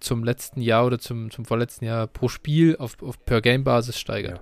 zum 0.01 0.23
letzten 0.23 0.61
Jahr 0.61 0.85
oder 0.85 0.99
zum, 0.99 1.31
zum 1.31 1.45
vorletzten 1.45 1.85
Jahr 1.85 2.07
pro 2.07 2.27
Spiel 2.27 2.75
auf, 2.77 3.01
auf 3.01 3.23
Per-Game-Basis 3.23 3.97
steigert. 3.97 4.41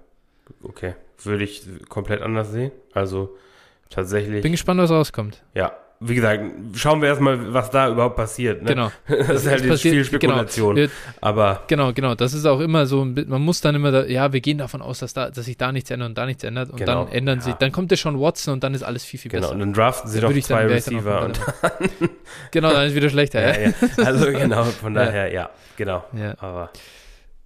Okay, 0.63 0.95
würde 1.23 1.43
ich 1.43 1.63
komplett 1.89 2.21
anders 2.21 2.51
sehen. 2.51 2.71
Also 2.93 3.37
tatsächlich. 3.89 4.41
Bin 4.41 4.51
gespannt, 4.51 4.81
was 4.81 4.89
rauskommt. 4.91 5.43
ja, 5.53 5.73
wie 6.01 6.15
gesagt, 6.15 6.41
schauen 6.75 7.01
wir 7.01 7.09
erstmal, 7.09 7.53
was 7.53 7.71
da 7.71 7.89
überhaupt 7.89 8.15
passiert. 8.15 8.61
Ne? 8.61 8.69
Genau. 8.69 8.91
Das 9.07 9.29
ist 9.43 9.47
halt 9.47 9.67
passiert- 9.67 9.93
viel 9.95 10.05
Spekulation. 10.05 10.75
Genau. 10.75 10.91
Aber 11.19 11.63
Genau, 11.67 11.91
genau. 11.91 12.15
Das 12.15 12.33
ist 12.33 12.45
auch 12.45 12.61
immer 12.61 12.85
so, 12.85 13.03
man 13.03 13.41
muss 13.41 13.59
dann 13.59 13.75
immer, 13.75 13.91
da, 13.91 14.05
ja, 14.05 14.31
wir 14.31 14.39
gehen 14.39 14.57
davon 14.59 14.81
aus, 14.81 14.99
dass, 14.99 15.13
da, 15.13 15.29
dass 15.29 15.43
sich 15.45 15.57
da 15.57 15.71
nichts 15.73 15.91
ändert 15.91 16.09
und 16.09 16.17
da 16.17 16.25
nichts 16.25 16.43
ändert 16.45 16.69
und 16.69 16.77
Genau, 16.77 17.03
dann 17.05 17.13
ändern 17.13 17.39
ja. 17.39 17.43
sich, 17.45 17.53
dann 17.55 17.71
kommt 17.73 17.91
der 17.91 17.97
schon 17.97 18.17
Watson 18.19 18.53
und 18.53 18.63
dann 18.63 18.73
ist 18.73 18.83
alles 18.83 19.03
viel, 19.03 19.19
viel 19.19 19.29
genau, 19.29 19.41
besser. 19.41 19.53
und 19.53 19.59
dann 19.59 19.73
draften 19.73 20.09
sie 20.09 20.17
Da 20.19 20.23
noch 20.23 20.29
würde 20.29 20.39
ich 20.39 20.45
zwei 20.45 20.59
dann- 20.61 20.67
dann 20.69 20.75
Receiver. 20.75 21.25
Und, 21.25 21.41
komplett- 21.41 22.09
genau, 22.51 22.71
dann 22.71 22.87
ist 22.87 22.95
wieder 22.95 23.09
schlechter. 23.09 23.41
ja, 23.59 23.67
Ja. 23.69 24.05
Also 24.05 24.25
genau, 24.31 24.63
von 24.63 24.93
daher, 24.93 25.33
ja, 25.33 25.49
genau. 25.75 26.05
Aber 26.39 26.69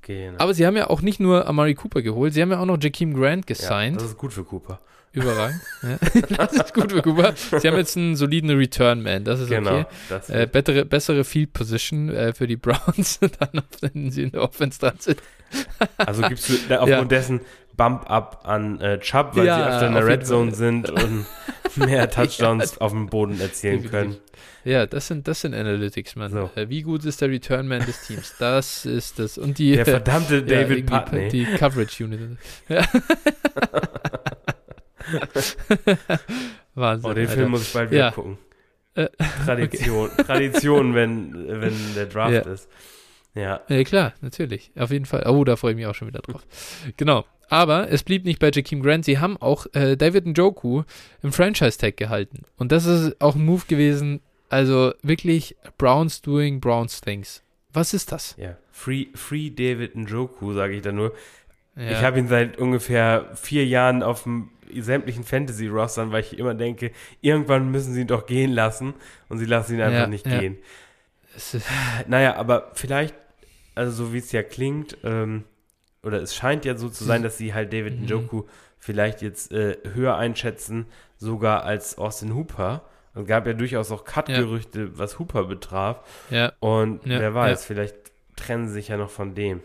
genau. 0.04 0.38
Aber 0.38 0.54
sie 0.54 0.68
haben 0.68 0.78
ja 0.78 0.92
auch 0.92 1.02
nicht 1.02 1.20
nur 1.20 1.48
Amari 1.48 1.74
Cooper 1.74 2.02
geholt, 2.04 2.34
sie 2.34 2.42
haben 2.44 2.52
ja 2.52 2.60
auch 2.60 2.66
noch 2.68 2.78
Jakeem 2.80 3.16
Grant 3.16 3.48
gesigned. 3.48 3.96
das 3.98 4.04
ist 4.10 4.18
gut 4.18 4.32
für 4.32 4.44
Cooper. 4.44 4.80
Überragend. 5.14 5.62
Ja. 5.84 5.98
Das 6.38 6.54
ist 6.54 6.74
gut 6.74 6.92
für 6.92 7.02
Cooper. 7.02 7.34
Sie 7.36 7.68
haben 7.68 7.78
jetzt 7.78 7.96
einen 7.98 8.16
soliden 8.16 8.50
Return-Man, 8.50 9.24
das 9.24 9.40
ist 9.42 9.50
Genau. 9.50 9.80
okay. 9.82 9.86
Das 10.10 10.30
Äh, 10.30 10.48
bessere, 10.52 10.86
bessere 10.86 11.24
Field 11.24 11.54
Position 11.54 12.10
äh, 12.10 12.34
für 12.34 12.48
die 12.48 12.56
Browns, 12.58 13.20
dann 13.40 13.62
wenn 13.82 14.12
sie 14.12 14.24
in 14.24 14.32
der 14.32 14.42
Offense 14.42 14.80
dran 14.80 14.96
sind. 15.00 15.22
also 15.98 16.22
gibst 16.24 16.50
du 16.50 16.54
da 16.68 16.80
aufgrund 16.80 17.12
dessen 17.12 17.42
Bump 17.78 18.10
up 18.10 18.42
an 18.46 18.80
äh, 18.82 19.00
Chubb, 19.00 19.36
weil 19.36 19.46
Ja, 19.46 19.56
sie 19.58 19.70
öfter 19.74 19.88
in 19.88 19.94
der 19.94 20.06
Red 20.08 20.26
Zone 20.28 20.54
sind 20.54 20.90
und 20.92 21.26
mehr 21.76 22.10
Touchdowns 22.10 22.78
auf 22.80 22.92
dem 22.92 23.08
Boden 23.08 23.40
erzielen 23.42 23.90
können. 23.90 24.18
Ja, 24.64 24.86
das 24.86 25.08
sind, 25.08 25.28
das 25.28 25.42
sind 25.42 25.54
Analytics, 25.54 26.16
Mann. 26.16 26.32
So. 26.32 26.50
Äh, 26.56 26.70
Wie 26.70 26.84
gut 26.84 27.04
ist 27.04 27.20
der 27.22 27.30
Return 27.30 27.68
Man 27.68 27.86
des 27.86 28.02
Teams? 28.08 28.36
Das 28.40 28.86
ist 28.86 29.20
das. 29.20 29.38
Und 29.38 29.58
die, 29.58 29.74
Der 29.76 29.86
verdammte 29.86 30.36
ja, 30.36 30.42
David 30.42 30.78
irgendwie 30.90 30.96
Putney. 30.96 31.30
Die 31.30 31.46
Coverage 31.46 32.04
Unit. 32.06 32.20
Ja. 32.70 32.84
Wahnsinn. 36.76 37.10
Oh, 37.10 37.14
den 37.14 37.28
Alter. 37.28 37.38
Film 37.38 37.52
muss 37.52 37.64
ich 37.64 37.74
bald 37.74 37.92
wieder 37.92 38.00
Ja. 38.06 38.12
gucken. 38.12 38.38
Äh, 38.96 39.08
Tradition. 39.46 40.10
Tradition, 40.18 40.96
wenn, 40.96 41.62
wenn 41.62 41.76
der 41.96 42.06
Draft 42.06 42.34
Ja. 42.34 42.42
ist. 42.42 42.70
Ja. 43.36 43.62
Ja, 43.68 43.84
klar, 43.84 44.14
natürlich. 44.22 44.72
Auf 44.78 44.92
jeden 44.92 45.06
Fall. 45.06 45.24
Oh, 45.28 45.44
da 45.44 45.56
freue 45.56 45.72
ich 45.72 45.78
mich 45.78 45.88
auch 45.88 45.96
schon 45.96 46.08
wieder 46.08 46.22
drauf. 46.22 46.46
Genau. 46.98 47.26
Aber 47.50 47.92
es 47.92 48.04
blieb 48.04 48.26
nicht 48.26 48.40
bei 48.40 48.50
Jakeem 48.52 48.82
Grant. 48.82 49.06
Sie 49.06 49.20
haben 49.20 49.38
auch 49.38 49.66
äh, 49.74 49.96
David 49.98 50.26
Njoku 50.28 50.84
im 51.22 51.32
Franchise-Tag 51.34 51.98
gehalten. 51.98 52.44
Und 52.58 52.72
das 52.72 52.86
ist 52.86 53.20
auch 53.22 53.36
ein 53.36 53.44
Move 53.46 53.64
gewesen. 53.68 54.22
Also 54.50 54.94
wirklich 55.02 55.56
Browns 55.78 56.22
doing 56.22 56.60
Browns 56.62 57.02
things. 57.02 57.42
Was 57.74 57.94
ist 57.96 58.12
das? 58.12 58.36
Ja. 58.38 58.56
Free, 58.72 59.08
free 59.16 59.50
David 59.50 59.96
Njoku, 59.96 60.54
sage 60.54 60.76
ich 60.76 60.84
da 60.84 60.92
nur. 60.92 61.14
Ja. 61.76 61.90
Ich 61.92 62.04
habe 62.04 62.20
ihn 62.20 62.28
seit 62.28 62.58
ungefähr 62.60 63.32
vier 63.36 63.66
Jahren 63.66 64.04
auf 64.04 64.24
dem 64.24 64.50
sämtlichen 64.82 65.24
Fantasy-Rostern, 65.24 66.12
weil 66.12 66.22
ich 66.22 66.38
immer 66.38 66.54
denke, 66.54 66.92
irgendwann 67.22 67.70
müssen 67.72 67.94
sie 67.94 68.02
ihn 68.02 68.08
doch 68.08 68.26
gehen 68.26 68.52
lassen 68.52 68.94
und 69.30 69.38
sie 69.38 69.46
lassen 69.46 69.76
ihn 69.76 69.82
einfach 69.82 70.02
Ja, 70.02 70.08
nicht 70.08 70.26
ja. 70.28 70.40
gehen. 70.40 70.58
Naja, 72.08 72.36
aber 72.36 72.72
vielleicht, 72.74 73.16
also 73.76 73.92
so 74.06 74.14
wie 74.14 74.18
es 74.20 74.32
ja 74.32 74.44
klingt, 74.44 74.98
ähm, 75.04 75.44
oder 76.04 76.22
es 76.22 76.36
scheint 76.36 76.66
ja 76.66 76.78
so 76.78 76.90
zu 76.90 77.04
sein, 77.04 77.24
dass 77.24 77.38
sie 77.38 77.54
halt 77.54 77.74
David 77.74 78.00
Mhm. 78.00 78.06
Njoku 78.06 78.44
vielleicht 78.78 79.22
jetzt 79.22 79.52
äh, 79.52 79.78
höher 79.94 80.18
einschätzen, 80.18 80.86
sogar 81.18 81.64
als 81.64 81.98
Austin 81.98 82.36
Hooper. 82.36 82.84
Es 83.16 83.26
gab 83.26 83.48
ja 83.48 83.54
durchaus 83.54 83.92
auch 83.92 84.04
Cut-Gerüchte, 84.06 84.98
was 84.98 85.20
Hooper 85.20 85.46
betraf. 85.46 86.02
ja. 86.30 86.52
Und 86.60 87.06
Ja, 87.06 87.20
wer 87.20 87.34
weiß, 87.34 87.66
vielleicht 87.66 87.96
trennen 88.36 88.68
sie 88.68 88.74
sich 88.74 88.90
ja 88.90 88.98
noch 88.98 89.10
von 89.10 89.34
dem. 89.36 89.62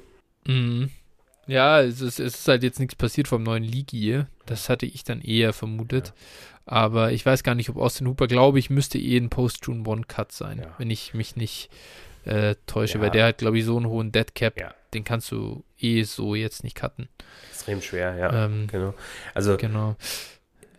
Mhm. 0.47 0.91
Ja, 1.47 1.81
es 1.81 2.01
ist, 2.03 2.21
es 2.21 2.35
ist 2.41 2.49
halt 2.49 2.63
jetzt 2.63 2.79
nichts 2.79 2.95
passiert 2.95 3.27
vom 3.27 3.43
neuen 3.43 3.65
League 3.65 3.93
Das 4.49 4.69
hatte 4.69 4.87
ich 4.87 5.05
dann 5.05 5.21
eher 5.21 5.53
vermutet. 5.53 6.13
Aber 6.67 7.13
ich 7.13 7.25
weiß 7.25 7.43
gar 7.45 7.55
nicht, 7.55 7.71
ob 7.71 7.77
Austin 7.79 8.07
Hooper, 8.09 8.27
glaube 8.27 8.59
ich, 8.59 8.69
müsste 8.69 8.99
eh 8.99 9.17
ein 9.17 9.31
Post-June-One-Cut 9.31 10.33
sein, 10.33 10.59
Ja. 10.59 10.75
wenn 10.79 10.91
ich 10.91 11.15
mich 11.15 11.37
nicht 11.37 11.71
äh, 12.25 12.57
täusche, 12.67 12.99
Ja. 12.99 13.05
weil 13.05 13.11
der 13.11 13.27
hat, 13.29 13.39
glaube 13.39 13.59
ich, 13.59 13.65
so 13.65 13.77
einen 13.79 13.87
hohen 13.87 14.13
Dead 14.13 14.35
Cap, 14.35 14.59
Ja. 14.61 14.75
den 14.93 15.03
kannst 15.05 15.31
du 15.33 15.65
eh 15.79 16.03
so 16.03 16.35
jetzt 16.35 16.63
nicht 16.63 16.77
cutten. 16.77 17.09
Extrem 17.51 17.81
schwer, 17.81 18.17
ja. 18.17 18.45
Ähm, 18.45 18.67
Genau. 18.71 18.93
Also 19.33 19.57
genau. 19.57 19.97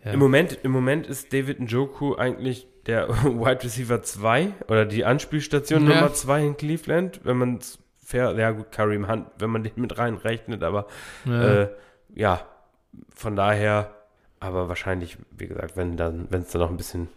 Ja. 0.04 0.12
Im, 0.12 0.20
Moment, 0.20 0.58
im 0.62 0.70
Moment 0.70 1.06
ist 1.08 1.32
David 1.32 1.58
Njoku 1.60 2.14
eigentlich 2.14 2.68
der 2.86 3.08
Wide 3.24 3.64
Receiver 3.64 4.00
2 4.02 4.52
oder 4.68 4.86
die 4.86 5.04
Anspielstation 5.04 5.88
Ja. 5.88 5.94
Nummer 5.96 6.12
2 6.12 6.44
in 6.46 6.56
Cleveland, 6.56 7.20
wenn 7.24 7.36
man 7.38 7.56
es 7.56 7.78
fair, 8.04 8.32
ja 8.38 8.52
gut, 8.52 8.70
Kareem 8.70 9.08
Hunt, 9.08 9.26
wenn 9.38 9.50
man 9.50 9.64
den 9.64 9.72
mit 9.76 9.98
reinrechnet, 9.98 10.62
aber 10.62 10.86
Ja. 11.24 11.62
äh, 11.62 11.68
ja, 12.14 12.46
von 13.14 13.36
daher, 13.36 13.94
aber 14.40 14.68
wahrscheinlich, 14.68 15.18
wie 15.36 15.46
gesagt, 15.46 15.76
wenn 15.76 15.96
dann, 15.96 16.26
wenn 16.30 16.42
es 16.42 16.50
dann 16.50 16.60
noch 16.62 16.70
ein 16.70 16.76
bisschen 16.76 17.08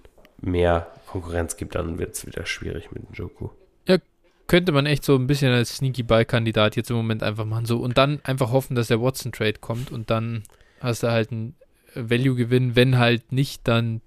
mehr 0.42 0.88
Konkurrenz 1.08 1.56
gibt, 1.58 1.76
dann 1.76 1.98
wird 1.98 2.16
es 2.16 2.26
wieder 2.26 2.46
schwierig 2.46 2.92
mit 2.92 3.10
Njoku. 3.12 3.50
könnte 4.48 4.72
man 4.72 4.86
echt 4.86 5.04
so 5.06 5.16
ein 5.16 5.28
bisschen 5.28 5.52
als 5.52 5.78
Sneaky 5.78 6.04
Buy-Kandidat 6.04 6.76
jetzt 6.76 6.90
im 6.90 6.98
Moment 6.98 7.24
einfach 7.24 7.46
machen. 7.46 7.66
So 7.66 7.80
und 7.80 7.98
dann 7.98 8.20
einfach 8.24 8.52
hoffen, 8.52 8.76
dass 8.76 8.88
der 8.88 9.02
Watson-Trade 9.02 9.60
kommt 9.60 9.92
und 9.92 10.10
dann 10.10 10.44
hast 10.80 11.04
du 11.04 11.12
halt 11.12 11.32
einen 11.32 11.56
Value-Gewinn. 11.96 12.76
Wenn 12.76 12.98
halt 12.98 13.32
nicht, 13.32 13.68
dann 13.68 14.02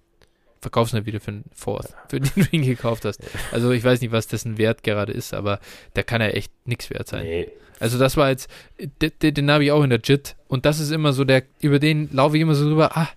verkaufst 0.60 0.92
du 0.92 0.98
ihn 0.98 1.06
wieder 1.06 1.20
für 1.20 1.30
einen 1.32 1.44
Fourth, 1.54 1.94
für 2.08 2.20
den 2.20 2.30
du 2.34 2.48
ihn 2.50 2.62
gekauft 2.62 3.04
hast. 3.04 3.20
Also 3.52 3.70
ich 3.70 3.84
weiß 3.84 4.00
nicht, 4.00 4.12
was 4.12 4.26
dessen 4.26 4.58
Wert 4.58 4.82
gerade 4.82 5.12
ist, 5.12 5.34
aber 5.34 5.60
der 5.94 6.04
kann 6.04 6.20
ja 6.20 6.28
echt 6.28 6.52
nichts 6.66 6.90
wert 6.90 7.08
sein. 7.08 7.24
Nee, 7.24 7.48
Also 7.80 7.98
das 7.98 8.16
war 8.16 8.30
jetzt, 8.30 8.48
den, 8.78 9.12
den, 9.22 9.34
den 9.34 9.50
habe 9.50 9.64
ich 9.64 9.72
auch 9.72 9.82
in 9.82 9.90
der 9.90 10.00
JIT 10.02 10.36
und 10.48 10.66
das 10.66 10.80
ist 10.80 10.90
immer 10.90 11.12
so 11.12 11.24
der, 11.24 11.42
über 11.60 11.78
den 11.78 12.10
laufe 12.12 12.36
ich 12.36 12.42
immer 12.42 12.54
so 12.54 12.68
drüber, 12.68 12.96
ah, 12.96 13.08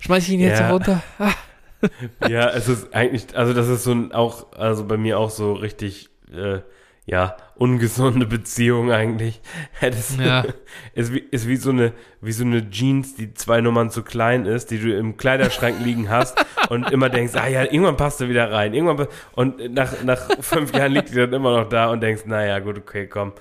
schmeiß 0.00 0.24
ich 0.28 0.34
ihn 0.34 0.40
jetzt 0.40 0.60
Ja. 0.60 0.70
runter? 0.70 1.02
Ah. 1.18 1.32
ja, 2.28 2.48
es 2.50 2.68
ist 2.68 2.94
eigentlich, 2.94 3.36
also 3.36 3.54
das 3.54 3.68
ist 3.68 3.84
so 3.84 3.92
ein 3.92 4.12
auch, 4.12 4.52
also 4.52 4.84
bei 4.84 4.96
mir 4.96 5.18
auch 5.18 5.30
so 5.30 5.52
richtig, 5.54 6.10
äh, 6.32 6.60
ja, 7.06 7.36
ungesunde 7.62 8.26
Beziehung 8.26 8.90
eigentlich. 8.90 9.40
Das 9.80 10.16
Ja. 10.16 10.44
ist, 10.94 11.12
wie, 11.12 11.18
ist 11.30 11.48
wie 11.48 11.56
so 11.56 11.70
eine, 11.70 11.92
wie 12.20 12.32
so 12.32 12.44
eine 12.44 12.68
Jeans, 12.70 13.14
die 13.16 13.34
zwei 13.34 13.60
Nummern 13.60 13.90
zu 13.90 14.02
klein 14.02 14.46
ist, 14.46 14.70
die 14.70 14.78
du 14.78 14.96
im 14.96 15.16
Kleiderschrank 15.16 15.76
liegen 15.84 16.08
hast 16.08 16.36
und 16.70 16.90
immer 16.90 17.08
denkst, 17.08 17.34
ah 17.34 17.46
ja, 17.48 17.62
irgendwann 17.64 17.96
passt 17.96 18.20
du 18.20 18.28
wieder 18.28 18.50
rein. 18.50 18.74
Irgendwann 18.74 19.06
und 19.34 19.72
nach, 19.74 20.02
nach 20.04 20.20
fünf 20.40 20.72
Jahren 20.74 20.92
liegt 20.92 21.10
die 21.10 21.14
dann 21.16 21.32
immer 21.32 21.56
noch 21.60 21.68
da 21.68 21.90
und 21.90 22.00
denkst, 22.00 22.22
naja, 22.26 22.58
gut, 22.60 22.78
okay, 22.78 23.06
komm. 23.06 23.32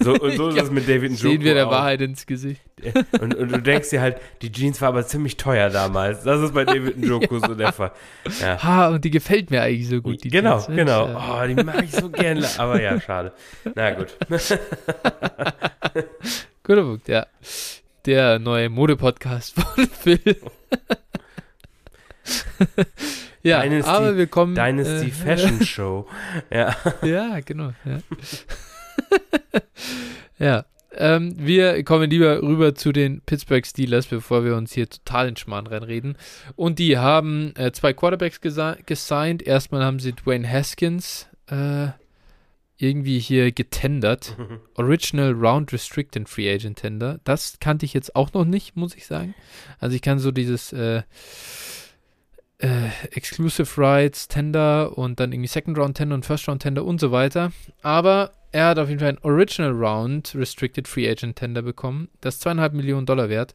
so, 0.00 0.14
und 0.14 0.36
so 0.36 0.48
ist 0.48 0.56
Ja, 0.56 0.62
es 0.64 0.70
mit 0.70 0.88
David 0.88 1.12
Njoku 1.12 1.28
Sehen 1.28 1.42
wir 1.42 1.54
der 1.54 1.66
auch. 1.68 1.72
Wahrheit 1.72 2.00
ins 2.02 2.26
Gesicht. 2.26 2.60
Und, 3.20 3.34
und 3.34 3.52
du 3.52 3.62
denkst 3.62 3.90
dir 3.90 4.00
halt, 4.02 4.18
die 4.42 4.52
Jeans 4.52 4.80
war 4.82 4.88
aber 4.88 5.06
ziemlich 5.06 5.36
teuer 5.38 5.70
damals. 5.70 6.22
Das 6.24 6.40
ist 6.42 6.52
bei 6.52 6.64
David 6.64 6.98
Njoku 6.98 7.38
so 7.38 7.54
der 7.54 7.72
Fall. 7.72 7.92
Ja. 8.40 8.62
Ha, 8.62 8.88
und 8.88 9.02
die 9.04 9.10
gefällt 9.10 9.50
mir 9.50 9.62
eigentlich 9.62 9.88
so 9.88 10.02
gut. 10.02 10.22
Die 10.24 10.28
genau, 10.28 10.60
Jeans, 10.60 10.76
genau. 10.76 11.08
ja. 11.08 11.40
Oh, 11.42 11.46
die 11.46 11.54
mag 11.64 11.82
ich 11.82 11.92
so 11.92 12.10
gerne. 12.10 12.46
Aber 12.58 12.80
ja, 12.80 12.85
schade. 13.00 13.32
Na 13.74 13.90
gut. 13.92 14.16
Guter 16.62 16.82
Punkt, 16.82 17.08
ja. 17.08 17.26
Der 18.06 18.38
neue 18.38 18.68
Mode-Podcast 18.68 19.54
von 19.60 19.86
Phil. 20.00 20.36
ja, 23.42 23.62
Dynasty- 23.62 23.88
aber 23.88 24.16
wir 24.16 24.26
kommen. 24.26 24.54
Dynasty 24.54 25.08
äh, 25.08 25.10
Fashion 25.12 25.64
Show. 25.64 26.08
Ja. 26.50 26.76
Ja, 27.02 27.40
genau. 27.40 27.72
Ja, 27.84 27.98
ja 30.38 30.64
ähm, 30.98 31.34
wir 31.36 31.84
kommen 31.84 32.10
lieber 32.10 32.42
rüber 32.42 32.74
zu 32.74 32.92
den 32.92 33.20
Pittsburgh 33.20 33.66
Steelers, 33.66 34.06
bevor 34.06 34.44
wir 34.44 34.56
uns 34.56 34.72
hier 34.72 34.88
total 34.88 35.28
in 35.28 35.36
Schmarrn 35.36 35.66
reinreden. 35.66 36.16
Und 36.56 36.78
die 36.78 36.96
haben 36.98 37.52
äh, 37.56 37.72
zwei 37.72 37.92
Quarterbacks 37.92 38.40
gesigned. 38.40 39.42
Erstmal 39.42 39.84
haben 39.84 39.98
sie 39.98 40.12
Dwayne 40.12 40.48
Haskins 40.50 41.28
äh, 41.48 41.88
irgendwie 42.78 43.18
hier 43.18 43.52
getendert. 43.52 44.36
Original 44.74 45.32
Round 45.32 45.72
Restricted 45.72 46.28
Free 46.28 46.52
Agent 46.52 46.78
Tender. 46.78 47.20
Das 47.24 47.58
kannte 47.60 47.86
ich 47.86 47.94
jetzt 47.94 48.14
auch 48.16 48.32
noch 48.32 48.44
nicht, 48.44 48.76
muss 48.76 48.94
ich 48.94 49.06
sagen. 49.06 49.34
Also 49.78 49.96
ich 49.96 50.02
kann 50.02 50.18
so 50.18 50.30
dieses 50.30 50.72
äh, 50.72 51.02
äh, 52.58 52.88
Exclusive 53.10 53.80
Rights 53.80 54.28
Tender 54.28 54.96
und 54.96 55.20
dann 55.20 55.32
irgendwie 55.32 55.48
Second 55.48 55.78
Round 55.78 55.96
Tender 55.96 56.14
und 56.14 56.26
First 56.26 56.48
Round 56.48 56.62
Tender 56.62 56.84
und 56.84 57.00
so 57.00 57.12
weiter. 57.12 57.52
Aber 57.82 58.32
er 58.52 58.68
hat 58.68 58.78
auf 58.78 58.88
jeden 58.88 59.00
Fall 59.00 59.10
ein 59.10 59.18
Original 59.22 59.72
Round 59.72 60.34
Restricted 60.34 60.88
Free 60.88 61.08
Agent 61.08 61.36
Tender 61.36 61.62
bekommen. 61.62 62.08
Das 62.20 62.34
ist 62.34 62.42
zweieinhalb 62.42 62.72
Millionen 62.72 63.06
Dollar 63.06 63.28
wert. 63.28 63.54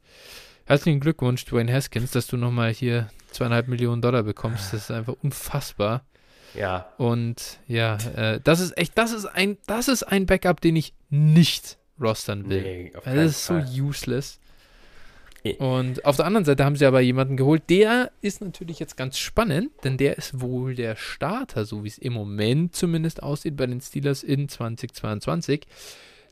Herzlichen 0.65 0.99
Glückwunsch, 0.99 1.43
Dwayne 1.45 1.74
Haskins, 1.74 2.11
dass 2.11 2.28
du 2.28 2.38
nochmal 2.38 2.72
hier 2.72 3.09
zweieinhalb 3.32 3.67
Millionen 3.67 4.02
Dollar 4.02 4.23
bekommst. 4.23 4.73
Das 4.73 4.84
ist 4.84 4.91
einfach 4.91 5.15
unfassbar. 5.22 6.06
Ja. 6.53 6.91
Und 6.98 7.60
ja, 7.68 7.98
äh, 8.15 8.40
das 8.44 8.60
ist 8.60 8.78
echt, 8.78 8.98
das 8.98 9.11
ist 9.11 9.26
ein, 9.26 9.57
das 9.68 9.88
ist 9.88 10.03
ein 10.03 10.26
Backup, 10.26 10.61
den 10.61 10.76
ich 10.76 10.94
nicht 11.10 11.78
rostern 11.99 12.49
will. 12.49 12.61
Nee, 12.61 12.91
auf 12.95 13.03
das 13.03 13.15
ist 13.15 13.45
so 13.45 13.53
Fall. 13.53 13.69
useless. 13.78 14.40
Eh. 15.44 15.56
Und 15.56 16.06
auf 16.06 16.18
der 16.18 16.26
anderen 16.26 16.45
Seite 16.45 16.64
haben 16.65 16.76
sie 16.76 16.86
aber 16.86 17.02
jemanden 17.02 17.36
geholt, 17.36 17.64
der 17.69 18.11
ist 18.22 18.41
natürlich 18.41 18.80
jetzt 18.80 18.95
ganz 18.95 19.18
spannend, 19.18 19.72
denn 19.84 19.98
der 19.98 20.18
ist 20.18 20.40
wohl 20.40 20.76
der 20.76 20.95
Starter, 20.95 21.65
so 21.65 21.84
wie 21.84 21.88
es 21.88 21.98
im 21.98 22.14
Moment 22.14 22.76
zumindest 22.76 23.23
aussieht 23.23 23.56
bei 23.56 23.65
den 23.65 23.82
Steelers 23.82 24.22
in 24.23 24.49
2022. 24.49 25.65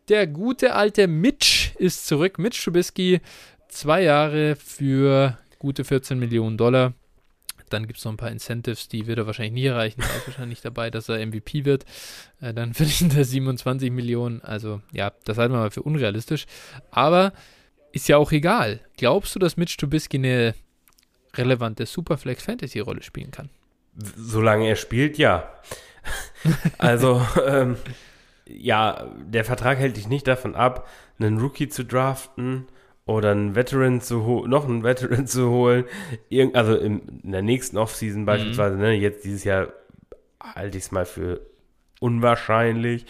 Der 0.10 0.28
gute 0.28 0.76
alte 0.76 1.08
Mitch 1.08 1.72
ist 1.78 2.08
zurück. 2.08 2.40
Mitch 2.40 2.64
Trubisky, 2.64 3.22
zwei 3.68 4.04
Jahre 4.04 4.56
für 4.56 5.38
gute 5.60 5.84
14 5.84 6.18
Millionen 6.20 6.58
Dollar. 6.58 6.94
Dann 7.70 7.88
gibt 7.88 8.00
es 8.00 8.06
noch 8.06 8.14
ein 8.14 8.18
paar 8.18 8.32
Incentives, 8.32 8.88
die 8.88 9.08
wird 9.08 9.18
er 9.18 9.28
wahrscheinlich 9.28 9.54
nie 9.54 9.66
erreichen. 9.66 10.02
Da 10.02 10.08
ist 10.08 10.28
wahrscheinlich 10.28 10.62
dabei, 10.62 10.90
dass 10.90 11.10
er 11.10 11.26
MVP 11.26 11.66
wird. 11.66 11.86
Äh, 12.42 12.54
dann 12.54 12.74
verdient 12.74 13.16
er 13.16 13.26
27 13.26 13.92
Millionen. 13.92 14.42
Also 14.42 14.82
ja, 14.92 15.12
das 15.26 15.38
halten 15.38 15.54
wir 15.54 15.60
mal 15.60 15.72
für 15.72 15.84
unrealistisch. 15.84 16.46
Aber 16.92 17.34
ist 17.92 18.08
ja 18.08 18.18
auch 18.18 18.32
egal. 18.32 18.82
Glaubst 18.98 19.36
du, 19.36 19.40
dass 19.40 19.58
Mitch 19.58 19.78
Trubisky 19.78 20.18
eine 20.18 20.54
relevante 21.36 21.86
Superflex-Fantasy-Rolle 21.86 23.04
spielen 23.04 23.32
kann? 23.32 23.50
Solange 23.96 24.68
er 24.68 24.76
spielt, 24.76 25.18
ja. 25.18 25.50
also, 26.78 27.26
ähm, 27.46 27.78
ja, 28.46 29.12
der 29.26 29.46
Vertrag 29.46 29.78
hält 29.78 29.98
dich 29.98 30.08
nicht 30.08 30.28
davon 30.28 30.56
ab, 30.56 30.88
einen 31.20 31.40
Rookie 31.40 31.70
zu 31.70 31.84
draften 31.84 32.68
oder 33.10 33.32
einen 33.32 33.56
Veteran 33.56 34.02
zu 34.02 34.24
holen, 34.24 34.52
noch 34.52 34.66
einen 34.66 34.84
Veteran 34.84 35.26
zu 35.28 35.50
holen. 35.50 35.86
Irgend, 36.30 36.56
also 36.56 36.76
in, 36.76 37.02
in 37.24 37.32
der 37.32 37.42
nächsten 37.42 37.78
Offseason 37.78 38.26
beispielsweise, 38.26 38.78
ne, 38.78 38.94
jetzt 38.94 39.26
dieses 39.26 39.44
Jahr 39.44 39.70
halte 40.40 40.78
ich 40.78 40.86
es 40.86 40.92
mal 40.92 41.06
für 41.06 41.42
unwahrscheinlich. 42.00 43.06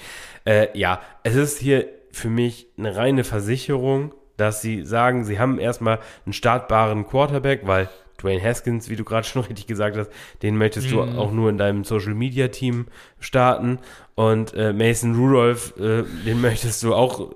Äh, 0.45 0.67
ja, 0.77 1.01
es 1.23 1.35
ist 1.35 1.59
hier 1.59 1.88
für 2.11 2.30
mich 2.30 2.67
eine 2.77 2.95
reine 2.95 3.26
Versicherung, 3.26 4.13
dass 4.38 4.61
sie 4.61 4.85
sagen, 4.85 5.26
sie 5.26 5.38
haben 5.38 5.59
erstmal 5.59 5.99
einen 6.26 6.34
startbaren 6.34 7.05
Quarterback, 7.05 7.67
weil 7.67 7.89
Dwayne 8.21 8.41
Haskins, 8.41 8.89
wie 8.89 8.95
du 8.95 9.03
gerade 9.03 9.27
schon 9.27 9.43
richtig 9.49 9.67
gesagt 9.67 9.97
hast, 9.97 10.11
den 10.41 10.57
möchtest 10.57 10.88
mm. 10.88 10.91
du 10.91 11.03
mhm. 11.03 11.19
auch 11.19 11.31
nur 11.34 11.49
in 11.49 11.57
deinem 11.57 11.84
Social 11.84 12.13
Media 12.13 12.47
Team 12.47 12.88
starten. 13.19 13.80
Und 14.15 14.53
äh, 14.53 14.71
Mason 14.71 15.15
Rudolph, 15.15 15.73
äh, 15.77 16.03
den 16.26 16.39
möchtest 16.39 16.84
du 16.84 16.95
auch 16.95 17.31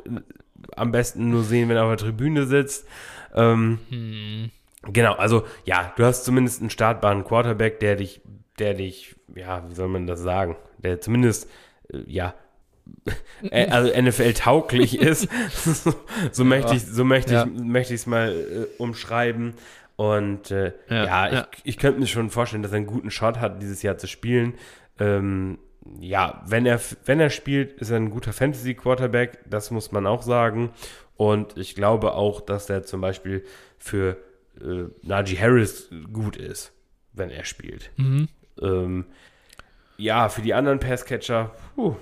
am 0.76 0.92
besten 0.92 1.30
nur 1.30 1.44
sehen, 1.44 1.70
wenn 1.70 1.78
er 1.78 1.84
auf 1.84 1.90
der 1.90 1.98
Tribüne 1.98 2.46
sitzt. 2.46 2.88
Ähm, 3.34 3.80
mm. 3.90 4.52
Genau, 4.92 5.14
also 5.14 5.46
ja, 5.66 5.94
du 5.96 6.04
hast 6.04 6.26
zumindest 6.26 6.60
einen 6.60 6.70
startbaren 6.70 7.24
Quarterback, 7.24 7.80
der 7.80 7.96
dich, 7.96 8.22
der 8.60 8.74
dich, 8.74 9.16
ja, 9.34 9.68
wie 9.70 9.76
soll 9.76 9.88
man 9.88 10.08
das 10.08 10.20
sagen, 10.20 10.58
der 10.78 11.00
zumindest, 11.00 11.50
äh, 11.92 12.00
ja, 12.06 12.34
äh, 13.50 13.68
also 13.68 13.90
NFL-tauglich 13.90 15.00
ist. 15.02 15.30
so 16.32 16.44
möchte 16.44 16.76
ich 16.76 16.86
so 16.86 17.06
möchte 17.06 17.34
ja. 17.34 17.46
ich 17.46 17.62
möchte 17.62 17.94
ich 17.94 18.02
es 18.02 18.08
mal 18.08 18.32
äh, 18.32 18.82
umschreiben. 18.82 19.54
Und 19.96 20.52
äh, 20.52 20.74
ja, 20.90 21.06
ja, 21.06 21.28
ich, 21.28 21.34
ja. 21.34 21.48
ich 21.64 21.78
könnte 21.78 22.00
mir 22.00 22.08
schon 22.08 22.30
vorstellen, 22.30 22.64
dass 22.64 22.72
er 22.72 22.78
einen 22.78 22.88
guten 22.88 23.12
Shot 23.12 23.40
hat, 23.40 23.62
dieses 23.62 23.84
Jahr 23.84 23.98
zu 23.98 24.08
spielen. 24.08 24.56
Ähm, 25.00 25.60
ja, 26.00 26.42
wenn 26.46 26.66
er, 26.66 26.80
wenn 27.06 27.20
er 27.20 27.30
spielt, 27.30 27.74
ist 27.74 27.90
er 27.90 27.98
ein 27.98 28.10
guter 28.10 28.34
Fantasy-Quarterback, 28.34 29.40
das 29.50 29.72
muss 29.72 29.92
man 29.92 30.08
auch 30.08 30.22
sagen. 30.22 30.72
Und 31.16 31.58
ich 31.58 31.76
glaube 31.76 32.14
auch, 32.14 32.42
dass 32.42 32.70
er 32.70 32.84
zum 32.84 33.02
Beispiel 33.02 33.44
für 33.78 34.18
äh, 34.62 34.86
Najee 35.02 35.38
Harris 35.38 35.90
gut 36.12 36.38
ist, 36.38 36.72
wenn 37.14 37.30
er 37.30 37.46
spielt. 37.46 37.92
Mhm. 37.98 38.28
Ähm, 38.62 39.06
ja, 39.98 40.30
für 40.30 40.42
die 40.42 40.54
anderen 40.54 40.80
Passcatcher, 40.80 41.52
puh, 41.76 41.96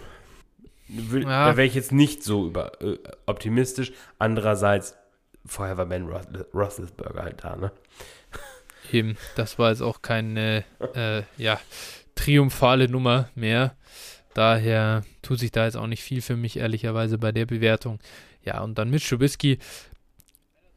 will, 0.88 1.24
ja. 1.24 1.48
da 1.48 1.58
wäre 1.58 1.68
ich 1.68 1.76
jetzt 1.76 1.92
nicht 1.92 2.24
so 2.24 2.48
über, 2.48 2.82
äh, 2.82 2.98
optimistisch. 3.26 3.92
Andererseits, 4.18 4.96
vorher 5.46 5.78
war 5.78 5.86
Ben 5.86 6.08
Roethlisberger 6.54 7.24
halt 7.24 7.44
da, 7.44 7.56
ne? 7.56 7.72
Eben, 8.92 9.18
das 9.36 9.58
war 9.58 9.70
jetzt 9.70 9.82
auch 9.82 10.02
keine, 10.02 10.64
äh, 10.96 11.24
ja, 11.38 11.60
triumphale 12.16 12.90
Nummer 12.90 13.30
mehr. 13.36 13.76
Daher 14.34 15.04
tut 15.22 15.40
sich 15.40 15.52
da 15.52 15.66
jetzt 15.66 15.76
auch 15.76 15.88
nicht 15.88 16.04
viel 16.04 16.22
für 16.22 16.38
mich, 16.38 16.58
ehrlicherweise, 16.58 17.18
bei 17.18 17.32
der 17.32 17.46
Bewertung. 17.46 18.00
Ja, 18.44 18.62
und 18.62 18.78
dann 18.78 18.90
mit 18.90 19.08
Trubisky. 19.08 19.60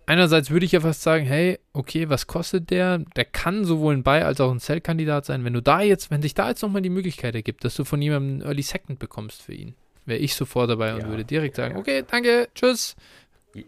Einerseits 0.07 0.51
würde 0.51 0.67
ich 0.67 0.73
ja 0.73 0.81
fast 0.81 1.01
sagen, 1.01 1.25
hey, 1.25 1.59
okay, 1.73 2.11
was 2.11 2.27
kostet 2.27 2.71
der? 2.71 2.99
Der 3.17 3.25
kann 3.25 3.65
sowohl 3.65 3.95
ein 3.95 4.03
Buy 4.03 4.21
als 4.21 4.41
auch 4.41 4.51
ein 4.51 4.59
Sell-Kandidat 4.59 5.25
sein. 5.25 5.45
Wenn 5.45 5.55
du 5.55 5.63
da 5.63 5.81
jetzt, 5.81 6.11
wenn 6.11 6.21
sich 6.21 6.35
da 6.35 6.51
jetzt 6.51 6.63
nochmal 6.63 6.83
die 6.83 6.91
Möglichkeit 6.91 7.35
ergibt, 7.35 7.65
dass 7.65 7.75
du 7.77 7.85
von 7.85 8.03
jemandem 8.03 8.33
einen 8.33 8.43
Early 8.43 8.63
Second 8.63 8.99
bekommst 8.99 9.41
für 9.41 9.55
ihn, 9.55 9.75
wäre 10.05 10.19
ich 10.19 10.35
sofort 10.35 10.69
dabei 10.69 10.89
ja, 10.89 10.97
und 10.97 11.09
würde 11.09 11.25
direkt 11.25 11.57
sagen, 11.57 11.75
ja. 11.75 11.81
okay, 11.81 12.05
danke, 12.07 12.49
tschüss, 12.55 12.97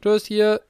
tschüss, 0.03 0.27
hier, 0.27 0.61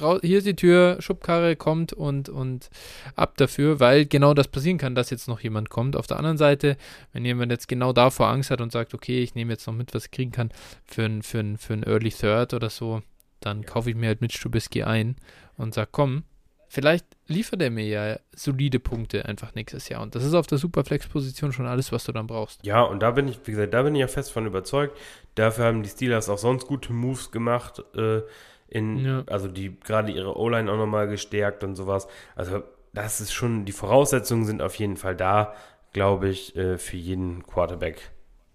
raus, 0.00 0.20
hier 0.22 0.38
ist 0.38 0.46
die 0.46 0.56
Tür, 0.56 0.96
Schubkarre 1.00 1.56
kommt 1.56 1.92
und, 1.92 2.28
und 2.28 2.70
ab 3.16 3.36
dafür, 3.36 3.80
weil 3.80 4.06
genau 4.06 4.34
das 4.34 4.48
passieren 4.48 4.78
kann, 4.78 4.94
dass 4.94 5.10
jetzt 5.10 5.28
noch 5.28 5.40
jemand 5.40 5.70
kommt. 5.70 5.96
Auf 5.96 6.06
der 6.06 6.18
anderen 6.18 6.38
Seite, 6.38 6.76
wenn 7.12 7.24
jemand 7.24 7.52
jetzt 7.52 7.68
genau 7.68 7.92
davor 7.92 8.28
Angst 8.28 8.50
hat 8.50 8.60
und 8.60 8.72
sagt, 8.72 8.94
okay, 8.94 9.22
ich 9.22 9.34
nehme 9.34 9.52
jetzt 9.52 9.66
noch 9.66 9.74
mit, 9.74 9.94
was 9.94 10.06
ich 10.06 10.10
kriegen 10.10 10.32
kann 10.32 10.50
für 10.84 11.04
ein, 11.04 11.22
für 11.22 11.40
ein, 11.40 11.58
für 11.58 11.74
ein 11.74 11.82
Early 11.82 12.10
Third 12.10 12.54
oder 12.54 12.70
so, 12.70 13.02
dann 13.40 13.62
ja. 13.62 13.66
kaufe 13.66 13.90
ich 13.90 13.96
mir 13.96 14.08
halt 14.08 14.20
mit 14.20 14.32
Strubisky 14.32 14.82
ein 14.82 15.16
und 15.56 15.74
sage, 15.74 15.88
komm, 15.92 16.24
vielleicht 16.68 17.06
liefert 17.26 17.62
er 17.62 17.70
mir 17.70 17.86
ja 17.86 18.18
solide 18.34 18.80
Punkte 18.80 19.24
einfach 19.26 19.54
nächstes 19.54 19.88
Jahr. 19.88 20.02
Und 20.02 20.14
das 20.14 20.24
ist 20.24 20.34
auf 20.34 20.46
der 20.46 20.58
Superflex-Position 20.58 21.52
schon 21.52 21.66
alles, 21.66 21.92
was 21.92 22.04
du 22.04 22.12
dann 22.12 22.26
brauchst. 22.26 22.64
Ja, 22.66 22.82
und 22.82 23.00
da 23.00 23.12
bin 23.12 23.28
ich, 23.28 23.38
wie 23.44 23.52
gesagt, 23.52 23.72
da 23.72 23.82
bin 23.82 23.94
ich 23.94 24.00
ja 24.00 24.08
fest 24.08 24.32
von 24.32 24.46
überzeugt. 24.46 24.98
Dafür 25.36 25.66
haben 25.66 25.82
die 25.82 25.88
Steelers 25.88 26.28
auch 26.28 26.38
sonst 26.38 26.66
gute 26.66 26.92
Moves 26.92 27.30
gemacht. 27.30 27.82
Äh, 27.96 28.22
in, 28.68 29.04
ja. 29.04 29.24
also 29.26 29.48
die 29.48 29.78
gerade 29.80 30.12
ihre 30.12 30.36
O-Line 30.38 30.70
auch 30.70 30.76
nochmal 30.76 31.08
gestärkt 31.08 31.64
und 31.64 31.76
sowas. 31.76 32.08
Also 32.34 32.62
das 32.92 33.20
ist 33.20 33.32
schon, 33.32 33.64
die 33.64 33.72
Voraussetzungen 33.72 34.44
sind 34.44 34.62
auf 34.62 34.74
jeden 34.76 34.96
Fall 34.96 35.16
da, 35.16 35.54
glaube 35.92 36.28
ich, 36.28 36.56
äh, 36.56 36.78
für 36.78 36.96
jeden 36.96 37.44
Quarterback 37.46 38.10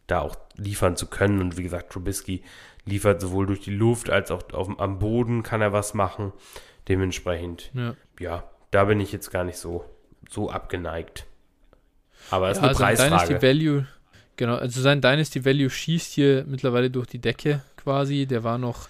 da 0.08 0.22
auch 0.22 0.36
liefern 0.56 0.96
zu 0.96 1.08
können. 1.08 1.42
Und 1.42 1.58
wie 1.58 1.64
gesagt, 1.64 1.92
Trubisky 1.92 2.44
liefert 2.86 3.22
sowohl 3.22 3.46
durch 3.46 3.62
die 3.62 3.76
Luft 3.76 4.10
als 4.10 4.32
auch 4.32 4.42
auf, 4.54 4.70
am 4.80 5.00
Boden 5.00 5.44
kann 5.44 5.62
er 5.62 5.74
was 5.74 5.94
machen. 5.94 6.34
Dementsprechend, 6.88 7.70
ja. 7.74 7.96
ja, 8.20 8.44
da 8.72 8.86
bin 8.86 9.00
ich 9.00 9.12
jetzt 9.12 9.30
gar 9.30 9.44
nicht 9.44 9.58
so, 9.58 9.86
so 10.30 10.50
abgeneigt. 10.50 11.26
Aber 12.32 12.50
es 12.50 12.58
ja, 12.58 12.72
ist 12.72 12.82
eine 12.82 12.88
also 12.88 13.04
Preisfrage. 13.04 13.28
Dynasty 13.28 13.48
Value, 13.48 13.88
genau, 14.36 14.56
also 14.56 14.82
sein 14.82 15.02
Dynasty 15.02 15.46
Value 15.46 15.70
schießt 15.70 16.14
hier 16.14 16.46
mittlerweile 16.48 16.90
durch 16.90 17.08
die 17.08 17.20
Decke 17.20 17.62
quasi. 17.78 18.26
Der 18.26 18.44
war 18.44 18.58
noch, 18.58 18.90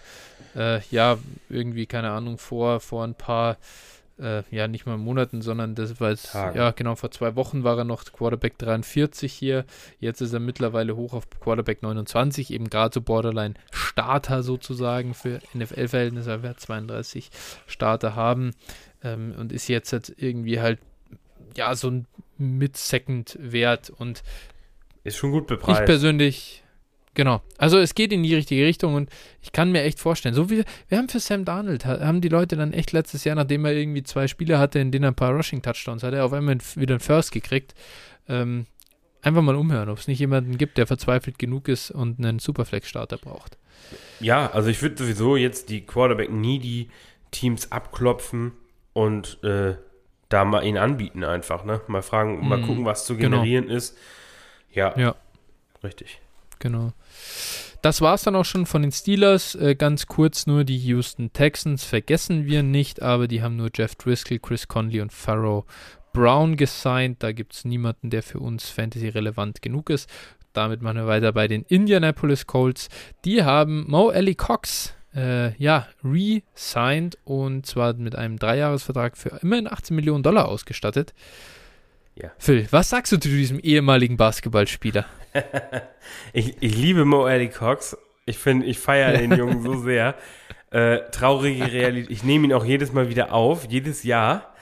äh, 0.56 0.82
ja, 0.91 1.18
irgendwie, 1.49 1.86
keine 1.86 2.11
Ahnung, 2.11 2.38
vor, 2.38 2.80
vor 2.80 3.03
ein 3.03 3.16
paar 3.16 3.57
äh, 4.20 4.44
ja, 4.52 4.68
nicht 4.68 4.86
mal 4.86 4.98
Monaten, 4.98 5.41
sondern 5.41 5.76
das 5.76 5.99
war 5.99 6.10
jetzt, 6.10 6.32
Tagen. 6.32 6.57
ja, 6.57 6.72
genau, 6.72 6.95
vor 6.95 7.11
zwei 7.11 7.36
Wochen 7.36 7.64
war 7.64 7.78
er 7.78 7.86
noch 7.86 8.03
Quarterback 8.03 8.57
43 8.57 9.32
hier. 9.32 9.66
Jetzt 9.99 10.22
ist 10.22 10.34
er 10.34 10.40
mittlerweile 10.40 10.95
hoch 10.95 11.14
auf 11.14 11.30
Quarterback 11.40 11.82
29, 11.82 12.52
eben 12.52 12.70
gerade 12.70 12.94
so 12.94 13.02
Borderline 13.02 13.53
Starter 13.72 14.44
sozusagen 14.44 15.14
für 15.14 15.40
NFL-Verhältnisse, 15.53 16.32
er 16.32 16.44
wird 16.44 16.60
32 16.60 17.30
Starter 17.68 18.16
haben 18.16 18.52
ähm, 19.03 19.34
und 19.38 19.52
ist 19.52 19.68
jetzt, 19.68 19.91
jetzt 19.91 20.14
irgendwie 20.18 20.60
halt, 20.60 20.80
ja, 21.56 21.74
so 21.76 21.90
ein 21.90 22.06
Mid-Second-Wert 22.38 23.90
und 23.90 24.24
ist 25.03 25.18
schon 25.18 25.32
gut 25.32 25.48
bepreist. 25.48 25.82
Ich 25.82 25.86
persönlich, 25.86 26.64
Genau. 27.15 27.41
Also 27.57 27.80
es 27.80 27.95
geht 27.95 28.14
in 28.14 28.23
die 28.23 28.36
richtige 28.36 28.65
Richtung 28.65 28.94
und 28.94 29.10
ich 29.41 29.52
kann 29.52 29.72
mir 29.72 29.84
echt 29.84 29.99
vorstellen, 29.99 30.36
so 30.36 30.49
wie 30.49 30.64
wir 30.88 30.98
haben 30.98 31.10
für 31.10 31.19
Sam 31.19 31.44
Darnold, 31.44 31.86
haben 31.86 32.22
die 32.22 32.30
Leute 32.30 32.56
dann 32.56 32.72
echt 32.72 32.91
letztes 32.91 33.23
Jahr, 33.23 33.36
nachdem 33.36 33.65
er 33.65 33.73
irgendwie 33.73 34.03
zwei 34.03 34.27
Spiele 34.27 34.60
hatte, 34.60 34.80
in 34.80 34.91
denen 34.91 35.06
er 35.06 35.11
ein 35.11 35.15
paar 35.15 35.34
Rushing-Touchdowns 35.34 36.03
hatte, 36.03 36.23
auf 36.23 36.34
einmal 36.34 36.57
wieder 36.76 36.94
einen 36.94 36.99
First 36.99 37.31
gekriegt. 37.31 37.73
Ähm, 38.27 38.68
einfach 39.22 39.41
mal 39.41 39.56
umhören, 39.56 39.90
ob 39.90 39.98
es 39.98 40.07
nicht 40.07 40.19
jemanden 40.19 40.57
gibt, 40.57 40.77
der 40.77 40.88
verzweifelt 40.88 41.40
genug 41.40 41.68
ist 41.68 41.91
und 41.91 42.19
einen 42.19 42.40
Superflex-Starter 42.40 43.18
braucht. 43.18 43.57
Ja, 44.19 44.52
also 44.52 44.69
ich 44.69 44.81
würde 44.81 44.98
sowieso 44.98 45.36
jetzt 45.36 45.69
die 45.69 45.81
Quarterback-Needy 45.81 46.90
Teams 47.31 47.72
abklopfen 47.72 48.53
und 48.94 49.44
äh, 49.44 49.76
da 50.30 50.45
mal 50.45 50.64
ihn 50.64 50.77
anbieten 50.77 51.23
einfach, 51.23 51.65
ne? 51.65 51.81
Mal 51.88 52.02
fragen, 52.02 52.48
mal 52.48 52.60
mm, 52.60 52.65
gucken, 52.65 52.86
was 52.86 53.06
zu 53.06 53.18
genau. 53.18 53.38
generieren 53.38 53.65
genau. 53.65 53.77
ist. 53.77 53.98
Ja, 54.72 54.98
ja. 54.98 55.15
Richtig. 55.84 56.19
Genau. 56.60 56.94
Das 57.81 58.02
war 58.02 58.15
es 58.15 58.23
dann 58.23 58.36
auch 58.36 58.45
schon 58.45 58.65
von 58.65 58.81
den 58.81 58.91
Steelers. 58.91 59.56
Äh, 59.56 59.76
ganz 59.76 60.06
kurz 60.06 60.45
nur 60.45 60.65
die 60.65 60.77
Houston 60.77 61.31
Texans 61.31 61.86
vergessen 61.86 62.45
wir 62.45 62.61
nicht, 62.61 63.02
aber 63.02 63.27
die 63.27 63.41
haben 63.41 63.56
nur 63.56 63.69
Jeff 63.73 63.95
Driscoll, 63.95 64.40
Chris 64.40 64.68
Conley 64.68 65.02
und 65.02 65.14
Farrow 65.14 65.65
Brown 66.11 66.57
gesigned. 66.57 67.23
Da 67.23 67.31
gibt 67.31 67.53
es 67.53 67.65
niemanden, 67.65 68.10
der 68.10 68.23
für 68.23 68.40
uns 68.40 68.69
Fantasy-relevant 68.69 69.61
genug 69.61 69.90
ist. 69.90 70.10
Damit 70.53 70.81
machen 70.81 70.98
wir 70.98 71.07
weiter 71.07 71.31
bei 71.31 71.48
den 71.48 71.64
Indianapolis 71.64 72.48
Colts. 72.48 72.90
Die 73.23 73.44
haben 73.44 73.86
Mo 73.90 74.10
Ellie 74.10 74.36
Cox 74.36 74.94
äh, 75.15 75.56
ja, 75.56 75.88
re-signed 76.03 77.18
und 77.23 77.65
zwar 77.65 77.94
mit 77.94 78.15
einem 78.15 78.38
Dreijahresvertrag 78.38 79.18
für 79.18 79.40
immerhin 79.41 79.72
18 79.72 79.95
Millionen 79.95 80.23
Dollar 80.23 80.48
ausgestattet. 80.48 81.14
Ja. 82.22 82.32
Phil, 82.38 82.68
was 82.72 82.90
sagst 82.90 83.12
du 83.12 83.18
zu 83.18 83.30
diesem 83.30 83.60
ehemaligen 83.60 84.18
Basketballspieler? 84.18 85.06
ich, 86.34 86.62
ich 86.62 86.76
liebe 86.76 87.06
Mo 87.06 87.28
Eddie 87.28 87.50
Cox. 87.50 87.98
Ich 88.26 88.38
finde, 88.38 88.66
ich 88.66 88.78
feiere 88.78 89.18
den 89.18 89.32
Jungen 89.36 89.64
so 89.64 89.80
sehr. 89.82 90.16
Äh, 90.72 91.10
traurige 91.12 91.72
Realität. 91.72 92.12
Ich 92.12 92.24
nehme 92.24 92.46
ihn 92.46 92.54
auch 92.54 92.66
jedes 92.66 92.91
Mal 92.91 93.10
wieder 93.10 93.34
auf, 93.34 93.66
jedes 93.70 94.04
Jahr. 94.04 94.54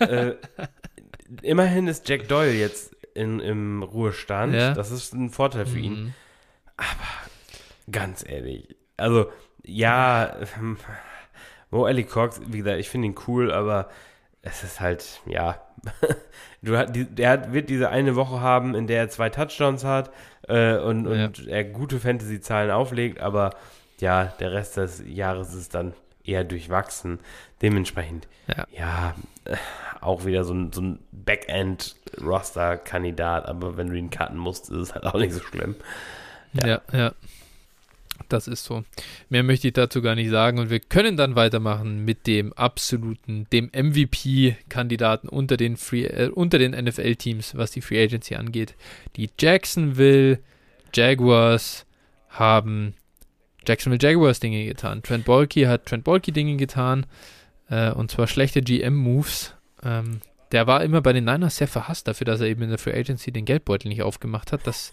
Äh, 0.00 0.32
immerhin 1.42 1.86
ist 1.86 2.08
Jack 2.08 2.28
Doyle 2.28 2.52
jetzt 2.52 2.96
in, 3.14 3.40
im 3.40 3.82
Ruhestand. 3.82 4.54
Ja. 4.54 4.74
Das 4.74 4.90
ist 4.90 5.12
ein 5.12 5.30
Vorteil 5.30 5.66
für 5.66 5.78
mhm. 5.78 5.84
ihn. 5.84 6.14
Aber 6.76 6.88
ganz 7.90 8.24
ehrlich, 8.26 8.74
also 8.96 9.30
ja, 9.64 10.36
Mo 11.70 11.86
Ellie 11.86 12.04
Cox, 12.04 12.40
wie 12.46 12.58
gesagt, 12.58 12.80
ich 12.80 12.88
finde 12.88 13.08
ihn 13.08 13.14
cool, 13.26 13.52
aber 13.52 13.88
es 14.42 14.62
ist 14.64 14.80
halt, 14.80 15.20
ja, 15.24 15.62
du, 16.62 16.84
der 16.86 17.52
wird 17.52 17.70
diese 17.70 17.90
eine 17.90 18.16
Woche 18.16 18.40
haben, 18.40 18.74
in 18.74 18.88
der 18.88 18.98
er 18.98 19.08
zwei 19.08 19.30
Touchdowns 19.30 19.84
hat 19.84 20.10
äh, 20.48 20.76
und, 20.78 21.06
und 21.06 21.38
ja. 21.38 21.48
er 21.48 21.64
gute 21.64 22.00
Fantasy-Zahlen 22.00 22.70
auflegt, 22.70 23.20
aber 23.20 23.54
ja, 24.00 24.24
der 24.40 24.52
Rest 24.52 24.76
des 24.76 25.02
Jahres 25.06 25.54
ist 25.54 25.74
dann 25.74 25.94
eher 26.24 26.44
durchwachsen. 26.44 27.18
Dementsprechend, 27.62 28.28
ja, 28.48 28.66
ja 28.72 29.14
äh, 29.44 29.56
auch 30.00 30.24
wieder 30.24 30.44
so 30.44 30.54
ein, 30.54 30.72
so 30.72 30.80
ein 30.82 31.00
Backend-Roster-Kandidat, 31.12 33.46
aber 33.46 33.76
wenn 33.76 33.88
du 33.88 33.96
ihn 33.96 34.10
cutten 34.10 34.38
musst, 34.38 34.70
ist 34.70 34.76
es 34.76 34.94
halt 34.94 35.06
auch 35.06 35.14
nicht 35.14 35.32
so 35.32 35.40
schlimm. 35.40 35.76
Ja, 36.52 36.66
ja. 36.66 36.80
ja. 36.92 37.12
Das 38.28 38.48
ist 38.48 38.64
so. 38.64 38.84
Mehr 39.28 39.42
möchte 39.42 39.68
ich 39.68 39.74
dazu 39.74 40.02
gar 40.02 40.14
nicht 40.14 40.30
sagen. 40.30 40.58
Und 40.58 40.70
wir 40.70 40.80
können 40.80 41.16
dann 41.16 41.36
weitermachen 41.36 42.04
mit 42.04 42.26
dem 42.26 42.52
absoluten, 42.52 43.46
dem 43.52 43.70
MVP-Kandidaten 43.72 45.28
unter 45.28 45.56
den, 45.56 45.76
äh, 45.92 46.30
den 46.30 46.72
NFL-Teams, 46.72 47.56
was 47.56 47.70
die 47.70 47.80
Free 47.80 48.02
Agency 48.02 48.34
angeht. 48.34 48.74
Die 49.16 49.30
Jacksonville 49.38 50.40
Jaguars 50.94 51.86
haben 52.28 52.94
Jacksonville 53.66 54.02
Jaguars 54.02 54.40
Dinge 54.40 54.64
getan. 54.64 55.02
Trent 55.02 55.24
Bolke 55.24 55.68
hat 55.68 55.86
Trent 55.86 56.04
Bolke 56.04 56.32
Dinge 56.32 56.56
getan. 56.56 57.06
Äh, 57.68 57.92
und 57.92 58.10
zwar 58.10 58.26
schlechte 58.26 58.62
GM-Moves. 58.62 59.54
Ähm, 59.82 60.20
der 60.52 60.66
war 60.66 60.84
immer 60.84 61.00
bei 61.00 61.12
den 61.12 61.24
Niners 61.24 61.56
sehr 61.56 61.68
verhasst 61.68 62.06
dafür, 62.08 62.26
dass 62.26 62.40
er 62.40 62.46
eben 62.46 62.62
in 62.62 62.68
der 62.68 62.78
Free 62.78 62.92
Agency 62.92 63.32
den 63.32 63.46
Geldbeutel 63.46 63.88
nicht 63.88 64.02
aufgemacht 64.02 64.52
hat. 64.52 64.66
Das, 64.66 64.92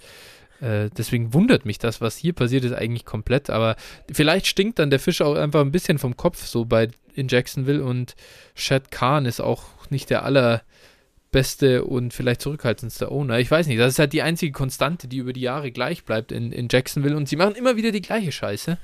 äh, 0.61 0.89
deswegen 0.97 1.33
wundert 1.33 1.65
mich 1.65 1.77
das, 1.77 2.01
was 2.01 2.17
hier 2.17 2.33
passiert 2.33 2.65
ist, 2.65 2.73
eigentlich 2.73 3.05
komplett. 3.05 3.49
Aber 3.49 3.75
vielleicht 4.11 4.47
stinkt 4.47 4.79
dann 4.79 4.89
der 4.89 4.99
Fisch 4.99 5.21
auch 5.21 5.35
einfach 5.35 5.61
ein 5.61 5.71
bisschen 5.71 5.97
vom 5.97 6.17
Kopf 6.17 6.45
so 6.45 6.65
bei 6.65 6.89
in 7.15 7.27
Jacksonville 7.27 7.83
und 7.83 8.15
Shad 8.55 8.91
Khan 8.91 9.25
ist 9.25 9.41
auch 9.41 9.63
nicht 9.89 10.09
der 10.09 10.23
allerbeste 10.23 11.83
und 11.83 12.13
vielleicht 12.13 12.41
zurückhaltendste 12.41 13.11
Owner. 13.11 13.39
Ich 13.39 13.51
weiß 13.51 13.67
nicht, 13.67 13.79
das 13.79 13.93
ist 13.93 13.99
halt 13.99 14.13
die 14.13 14.21
einzige 14.21 14.51
Konstante, 14.51 15.07
die 15.07 15.17
über 15.17 15.33
die 15.33 15.41
Jahre 15.41 15.71
gleich 15.71 16.05
bleibt 16.05 16.31
in, 16.31 16.51
in 16.51 16.67
Jacksonville 16.71 17.17
und 17.17 17.27
sie 17.27 17.35
machen 17.35 17.55
immer 17.55 17.75
wieder 17.75 17.91
die 17.91 18.01
gleiche 18.01 18.31
Scheiße. 18.31 18.77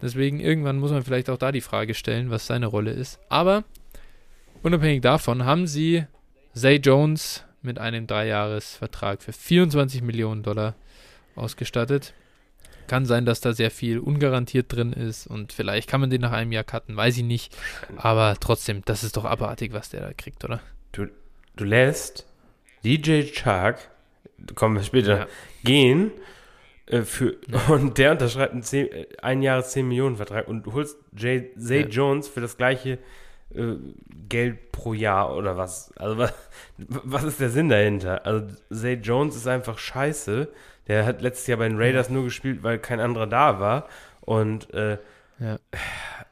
Deswegen 0.00 0.38
irgendwann 0.38 0.78
muss 0.78 0.92
man 0.92 1.02
vielleicht 1.02 1.28
auch 1.30 1.38
da 1.38 1.50
die 1.50 1.60
Frage 1.60 1.94
stellen, 1.94 2.30
was 2.30 2.46
seine 2.46 2.66
Rolle 2.66 2.92
ist. 2.92 3.18
Aber 3.28 3.64
unabhängig 4.62 5.02
davon 5.02 5.44
haben 5.44 5.66
sie 5.66 6.04
Zay 6.54 6.76
Jones 6.76 7.44
mit 7.62 7.78
einem 7.80 8.06
Dreijahresvertrag 8.06 9.22
für 9.22 9.32
24 9.32 10.02
Millionen 10.02 10.44
Dollar 10.44 10.76
ausgestattet. 11.38 12.14
Kann 12.86 13.04
sein, 13.04 13.26
dass 13.26 13.40
da 13.40 13.52
sehr 13.52 13.70
viel 13.70 13.98
ungarantiert 13.98 14.72
drin 14.72 14.92
ist 14.92 15.26
und 15.26 15.52
vielleicht 15.52 15.90
kann 15.90 16.00
man 16.00 16.08
den 16.08 16.22
nach 16.22 16.32
einem 16.32 16.52
Jahr 16.52 16.64
cutten, 16.64 16.96
weiß 16.96 17.18
ich 17.18 17.22
nicht. 17.22 17.56
Aber 17.96 18.36
trotzdem, 18.40 18.82
das 18.86 19.04
ist 19.04 19.16
doch 19.16 19.26
abartig, 19.26 19.72
was 19.72 19.90
der 19.90 20.00
da 20.00 20.12
kriegt, 20.14 20.42
oder? 20.44 20.60
Du, 20.92 21.06
du 21.56 21.64
lässt 21.64 22.26
DJ 22.84 23.24
Chuck, 23.24 23.76
kommen 24.54 24.76
wir 24.76 24.82
später, 24.82 25.18
ja. 25.18 25.26
gehen 25.64 26.12
äh, 26.86 27.02
für, 27.02 27.36
und 27.68 27.98
der 27.98 28.12
unterschreibt 28.12 28.52
einen 28.52 28.62
10, 28.62 28.86
äh, 28.90 29.06
ein 29.20 29.42
Jahres 29.42 29.72
10 29.72 29.86
Millionen 29.86 30.16
Vertrag 30.16 30.48
und 30.48 30.64
du 30.64 30.72
holst 30.72 30.96
Jay, 31.16 31.50
Zay 31.58 31.82
ja. 31.82 31.86
Jones 31.88 32.28
für 32.28 32.40
das 32.40 32.56
gleiche 32.56 32.98
äh, 33.54 33.74
Geld 34.28 34.72
pro 34.72 34.94
Jahr 34.94 35.36
oder 35.36 35.56
was. 35.56 35.92
Also 35.96 36.18
was, 36.18 36.34
was 36.78 37.24
ist 37.24 37.40
der 37.40 37.50
Sinn 37.50 37.68
dahinter? 37.68 38.24
Also 38.24 38.46
Zay 38.72 38.94
Jones 38.94 39.36
ist 39.36 39.46
einfach 39.46 39.78
scheiße 39.78 40.48
der 40.88 41.06
hat 41.06 41.22
letztes 41.22 41.46
Jahr 41.46 41.58
bei 41.58 41.68
den 41.68 41.78
Raiders 41.78 42.10
nur 42.10 42.24
gespielt, 42.24 42.62
weil 42.62 42.78
kein 42.78 43.00
anderer 43.00 43.26
da 43.26 43.60
war. 43.60 43.88
Und 44.20 44.72
äh, 44.74 44.98
ja. 45.38 45.58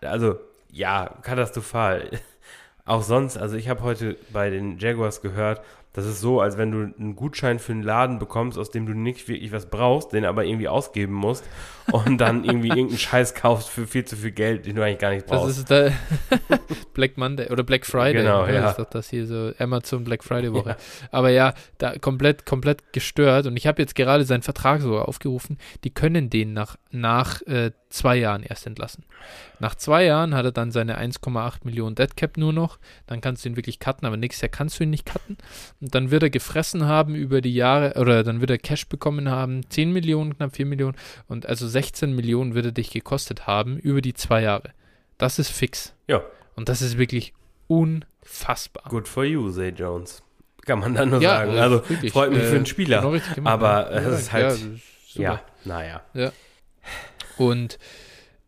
also 0.01 0.39
ja, 0.71 1.11
katastrophal. 1.23 2.11
Auch 2.85 3.03
sonst, 3.03 3.37
also 3.37 3.57
ich 3.57 3.69
habe 3.69 3.83
heute 3.83 4.17
bei 4.33 4.49
den 4.51 4.79
Jaguars 4.79 5.21
gehört, 5.21 5.61
das 5.93 6.07
ist 6.07 6.21
so, 6.21 6.41
als 6.41 6.59
wenn 6.59 6.71
du 6.71 6.95
einen 6.99 7.17
Gutschein 7.17 7.59
für 7.59 7.73
einen 7.73 7.83
Laden 7.83 8.19
bekommst, 8.19 8.59
aus 8.59 8.71
dem 8.71 8.87
du 8.87 8.93
nicht 8.93 9.27
wirklich 9.29 9.51
was 9.51 9.67
brauchst, 9.67 10.13
den 10.13 10.25
aber 10.25 10.45
irgendwie 10.45 10.69
ausgeben 10.69 11.15
musst 11.15 11.45
und 11.93 12.19
dann 12.19 12.45
irgendwie 12.45 12.69
irgendeinen 12.69 12.99
Scheiß 12.99 13.35
kaufst 13.35 13.69
für 13.69 13.87
viel 13.87 14.05
zu 14.05 14.17
viel 14.17 14.33
Geld, 14.33 14.67
den 14.67 14.77
du 14.77 14.83
eigentlich 14.83 14.99
gar 14.99 15.11
nicht 15.11 15.27
brauchst. 15.27 15.51
Das 15.51 15.59
ist 15.59 15.71
der 15.71 15.93
Black 16.95 17.17
Monday 17.17 17.51
oder 17.51 17.63
Black 17.63 17.87
Friday. 17.87 18.23
Genau, 18.23 18.47
ja. 18.47 18.71
Ist 18.71 18.79
doch 18.79 18.91
das 18.91 19.09
hier 19.11 19.27
so 19.27 19.53
Amazon 19.59 20.05
Black 20.05 20.25
Friday 20.25 20.53
Woche. 20.53 20.71
Ja. 20.71 20.77
Aber 21.11 21.31
ja, 21.31 21.55
da 21.79 21.97
komplett, 21.99 22.47
komplett 22.47 22.93
gestört 22.93 23.47
und 23.47 23.57
ich 23.57 23.67
habe 23.67 23.81
jetzt 23.83 23.95
gerade 23.95 24.25
seinen 24.25 24.43
Vertrag 24.43 24.81
sogar 24.81 25.09
aufgerufen. 25.09 25.59
Die 25.85 25.91
können 25.91 26.31
den 26.31 26.53
nach, 26.53 26.77
nach 26.91 27.43
äh, 27.43 27.71
zwei 27.89 28.17
Jahren 28.17 28.43
erst 28.43 28.67
entlassen. 28.67 29.05
Nach 29.59 29.75
zwei 29.75 30.05
Jahren 30.05 30.35
hat 30.35 30.45
er 30.45 30.53
dann 30.53 30.71
seine 30.71 31.01
1,8 31.01 31.65
Millionen 31.65 31.95
Deadcap 31.95 32.37
nur 32.37 32.53
noch. 32.53 32.79
Dann 33.07 33.21
kannst 33.21 33.45
du 33.45 33.49
ihn 33.49 33.57
wirklich 33.57 33.79
cutten, 33.79 34.07
aber 34.07 34.17
nächstes 34.17 34.43
Jahr 34.43 34.51
kannst 34.51 34.79
du 34.79 34.85
ihn 34.85 34.91
nicht 34.91 35.07
cutten. 35.07 35.39
Und 35.81 35.95
dann 35.95 36.11
wird 36.11 36.23
er 36.23 36.31
gefressen 36.31 36.85
haben 36.85 37.15
über 37.15 37.41
die 37.41 37.55
Jahre, 37.55 37.99
oder 37.99 38.23
dann 38.23 38.41
wird 38.41 38.51
er 38.51 38.59
Cash 38.59 38.89
bekommen 38.89 39.31
haben, 39.31 39.69
10 39.71 39.93
Millionen, 39.93 40.37
knapp 40.37 40.55
4 40.55 40.67
Millionen. 40.67 40.97
Und 41.27 41.47
also 41.47 41.69
16 41.77 42.15
Millionen 42.15 42.55
wird 42.55 42.65
er 42.65 42.73
dich 42.73 42.91
gekostet 42.91 43.47
haben 43.47 43.77
über 43.77 44.01
die 44.01 44.15
zwei 44.15 44.41
Jahre. 44.41 44.73
Das 45.19 45.39
ist 45.39 45.51
fix. 45.51 45.93
Ja. 46.09 46.23
Und 46.55 46.71
das 46.71 46.81
ist 46.81 46.97
wirklich 46.97 47.35
unfassbar. 47.67 48.85
Good 48.89 49.07
for 49.07 49.25
you, 49.25 49.53
Zay 49.53 49.69
Jones. 49.69 50.23
Kann 50.65 50.79
man 50.79 50.95
dann 50.95 51.11
nur 51.11 51.21
ja, 51.21 51.37
sagen. 51.37 51.59
Also 51.59 51.87
wirklich, 51.87 52.15
freut 52.15 52.31
mich 52.31 52.41
äh, 52.41 52.47
für 52.47 52.57
einen 52.57 52.65
Spieler. 52.65 53.21
Genau 53.35 53.51
aber 53.51 53.91
es 53.91 54.05
ja, 54.05 54.11
ist 54.15 54.33
halt. 54.33 54.61
Ja, 55.13 55.23
ja 55.23 55.43
naja. 55.67 56.01
Ja. 56.15 56.33
Und 57.37 57.79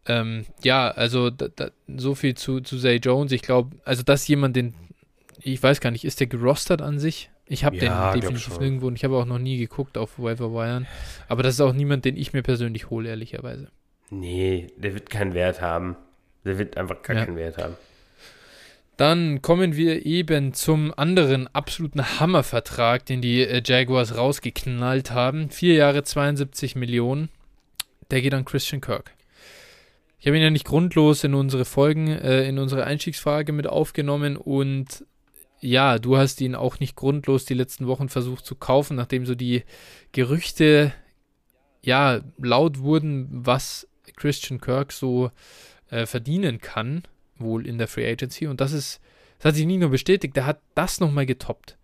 ähm, 0.06 0.46
ja, 0.62 0.90
also 0.90 1.28
da, 1.28 1.48
da, 1.54 1.70
so 1.98 2.14
viel 2.14 2.34
zu, 2.34 2.62
zu 2.62 2.78
Zay 2.78 2.96
Jones. 2.96 3.30
Ich 3.32 3.42
glaube, 3.42 3.76
also 3.84 4.02
dass 4.02 4.26
jemand 4.26 4.56
den, 4.56 4.72
ich 5.38 5.62
weiß 5.62 5.80
gar 5.80 5.90
nicht, 5.90 6.06
ist 6.06 6.20
der 6.20 6.28
gerostert 6.28 6.80
an 6.80 6.98
sich? 6.98 7.28
Ich 7.48 7.64
habe 7.64 7.76
ja, 7.76 8.12
den 8.12 8.20
definitiv 8.20 8.58
nirgendwo 8.58 8.86
und 8.86 8.96
ich 8.96 9.04
habe 9.04 9.16
auch 9.16 9.24
noch 9.24 9.38
nie 9.38 9.58
geguckt 9.58 9.96
auf 9.96 10.18
Waiver. 10.18 10.82
Aber 11.28 11.42
das 11.42 11.54
ist 11.54 11.60
auch 11.60 11.72
niemand, 11.72 12.04
den 12.04 12.16
ich 12.16 12.32
mir 12.32 12.42
persönlich 12.42 12.90
hole, 12.90 13.08
ehrlicherweise. 13.08 13.68
Nee, 14.10 14.68
der 14.76 14.94
wird 14.94 15.10
keinen 15.10 15.34
Wert 15.34 15.60
haben. 15.60 15.96
Der 16.44 16.58
wird 16.58 16.76
einfach 16.76 17.02
gar 17.02 17.16
ja. 17.16 17.24
keinen 17.24 17.36
Wert 17.36 17.58
haben. 17.58 17.74
Dann 18.96 19.42
kommen 19.42 19.76
wir 19.76 20.04
eben 20.04 20.54
zum 20.54 20.92
anderen 20.96 21.46
absoluten 21.54 22.20
Hammervertrag, 22.20 23.06
den 23.06 23.22
die 23.22 23.42
äh, 23.42 23.62
Jaguars 23.64 24.16
rausgeknallt 24.16 25.12
haben. 25.12 25.50
Vier 25.50 25.74
Jahre 25.74 26.02
72 26.02 26.74
Millionen 26.74 27.28
der 28.10 28.22
geht 28.22 28.34
an 28.34 28.44
Christian 28.44 28.80
Kirk. 28.80 29.14
Ich 30.20 30.26
habe 30.26 30.36
ihn 30.36 30.42
ja 30.42 30.50
nicht 30.50 30.66
grundlos 30.66 31.22
in 31.24 31.34
unsere 31.34 31.64
Folgen, 31.64 32.08
äh, 32.08 32.48
in 32.48 32.58
unsere 32.58 32.84
Einstiegsfrage 32.84 33.52
mit 33.52 33.66
aufgenommen 33.66 34.36
und 34.36 35.04
ja, 35.60 35.98
du 35.98 36.16
hast 36.16 36.40
ihn 36.40 36.54
auch 36.54 36.80
nicht 36.80 36.96
grundlos 36.96 37.44
die 37.44 37.54
letzten 37.54 37.86
Wochen 37.86 38.08
versucht 38.08 38.44
zu 38.44 38.54
kaufen, 38.54 38.96
nachdem 38.96 39.26
so 39.26 39.34
die 39.34 39.64
Gerüchte 40.12 40.92
ja 41.82 42.20
laut 42.38 42.78
wurden, 42.78 43.28
was 43.30 43.88
Christian 44.16 44.60
Kirk 44.60 44.92
so 44.92 45.30
äh, 45.90 46.06
verdienen 46.06 46.60
kann, 46.60 47.02
wohl 47.36 47.66
in 47.66 47.78
der 47.78 47.88
Free 47.88 48.10
Agency. 48.10 48.46
Und 48.46 48.60
das 48.60 48.72
ist, 48.72 49.00
das 49.38 49.46
hat 49.46 49.54
sich 49.54 49.66
nicht 49.66 49.80
nur 49.80 49.90
bestätigt, 49.90 50.36
der 50.36 50.46
hat 50.46 50.60
das 50.74 51.00
nochmal 51.00 51.26
getoppt. 51.26 51.76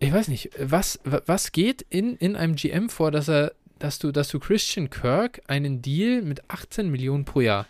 Ich 0.00 0.12
weiß 0.12 0.28
nicht, 0.28 0.50
was, 0.58 0.98
was 1.04 1.52
geht 1.52 1.82
in, 1.88 2.16
in 2.16 2.34
einem 2.34 2.56
GM 2.56 2.88
vor, 2.88 3.10
dass 3.10 3.28
er 3.28 3.52
dass 3.78 3.98
du, 3.98 4.12
dass 4.12 4.28
du 4.28 4.38
Christian 4.38 4.90
Kirk 4.90 5.40
einen 5.46 5.82
Deal 5.82 6.22
mit 6.22 6.50
18 6.50 6.90
Millionen 6.90 7.24
pro 7.24 7.40
Jahr 7.40 7.66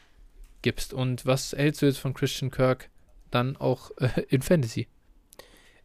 gibst. 0.63 0.93
Und 0.93 1.27
was 1.27 1.53
hältst 1.53 1.83
du 1.83 1.87
jetzt 1.87 1.99
von 1.99 2.15
Christian 2.15 2.51
Kirk 2.51 2.89
dann 3.31 3.57
auch 3.57 3.91
äh, 3.99 4.23
in 4.29 4.43
Fantasy? 4.43 4.89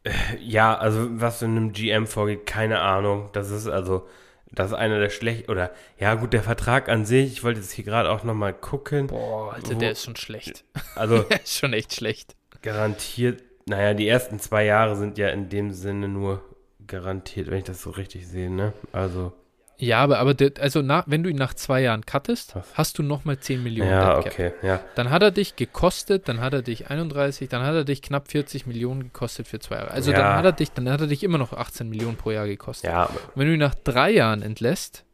Äh, 0.03 0.11
ja, 0.39 0.77
also 0.77 1.07
was 1.11 1.41
in 1.41 1.51
einem 1.51 1.71
GM 1.71 2.07
vorgeht, 2.07 2.45
keine 2.45 2.79
Ahnung. 2.79 3.29
Das 3.33 3.51
ist 3.51 3.67
also, 3.67 4.07
das 4.51 4.67
ist 4.67 4.73
einer 4.73 4.99
der 4.99 5.09
schlecht 5.09 5.49
oder 5.49 5.71
ja 5.97 6.15
gut, 6.15 6.33
der 6.33 6.43
Vertrag 6.43 6.89
an 6.89 7.05
sich. 7.05 7.33
Ich 7.33 7.43
wollte 7.43 7.59
jetzt 7.61 7.71
hier 7.71 7.85
gerade 7.85 8.09
auch 8.09 8.23
noch 8.23 8.33
mal 8.33 8.53
gucken. 8.53 9.07
Boah, 9.07 9.53
Alter, 9.53 9.75
wo, 9.75 9.79
der 9.79 9.91
ist 9.91 10.03
schon 10.03 10.15
schlecht. 10.15 10.65
Also 10.95 11.19
der 11.23 11.41
ist 11.43 11.57
schon 11.57 11.73
echt 11.73 11.93
schlecht. 11.93 12.35
Garantiert. 12.61 13.41
Naja, 13.65 13.93
die 13.93 14.07
ersten 14.07 14.39
zwei 14.39 14.65
Jahre 14.65 14.95
sind 14.95 15.17
ja 15.17 15.29
in 15.29 15.49
dem 15.49 15.71
Sinne 15.71 16.07
nur 16.07 16.43
garantiert, 16.85 17.49
wenn 17.49 17.59
ich 17.59 17.63
das 17.63 17.81
so 17.81 17.91
richtig 17.91 18.27
sehe, 18.27 18.49
ne? 18.49 18.73
Also 18.91 19.31
ja, 19.77 19.99
aber, 19.99 20.19
aber 20.19 20.33
der, 20.33 20.51
also 20.59 20.81
nach, 20.81 21.05
wenn 21.07 21.23
du 21.23 21.29
ihn 21.29 21.35
nach 21.35 21.53
zwei 21.53 21.81
Jahren 21.81 22.05
cuttest, 22.05 22.55
hast 22.73 22.97
du 22.97 23.03
nochmal 23.03 23.39
10 23.39 23.63
Millionen. 23.63 23.89
Ja, 23.89 24.17
okay, 24.17 24.53
ja. 24.61 24.79
Dann 24.95 25.09
hat 25.09 25.23
er 25.23 25.31
dich 25.31 25.55
gekostet, 25.55 26.27
dann 26.29 26.41
hat 26.41 26.53
er 26.53 26.61
dich 26.61 26.89
31, 26.89 27.49
dann 27.49 27.63
hat 27.63 27.73
er 27.73 27.83
dich 27.83 28.01
knapp 28.01 28.29
40 28.29 28.67
Millionen 28.67 29.03
gekostet 29.03 29.47
für 29.47 29.59
zwei 29.59 29.75
Jahre. 29.75 29.91
Also 29.91 30.11
ja. 30.11 30.19
dann 30.19 30.35
hat 30.37 30.45
er 30.45 30.51
dich, 30.51 30.71
dann 30.71 30.89
hat 30.89 31.01
er 31.01 31.07
dich 31.07 31.23
immer 31.23 31.37
noch 31.37 31.53
18 31.53 31.89
Millionen 31.89 32.17
pro 32.17 32.31
Jahr 32.31 32.47
gekostet. 32.47 32.91
Ja. 32.91 33.05
Und 33.05 33.19
wenn 33.35 33.47
du 33.47 33.53
ihn 33.53 33.59
nach 33.59 33.75
drei 33.75 34.11
Jahren 34.11 34.41
entlässt, 34.41 35.05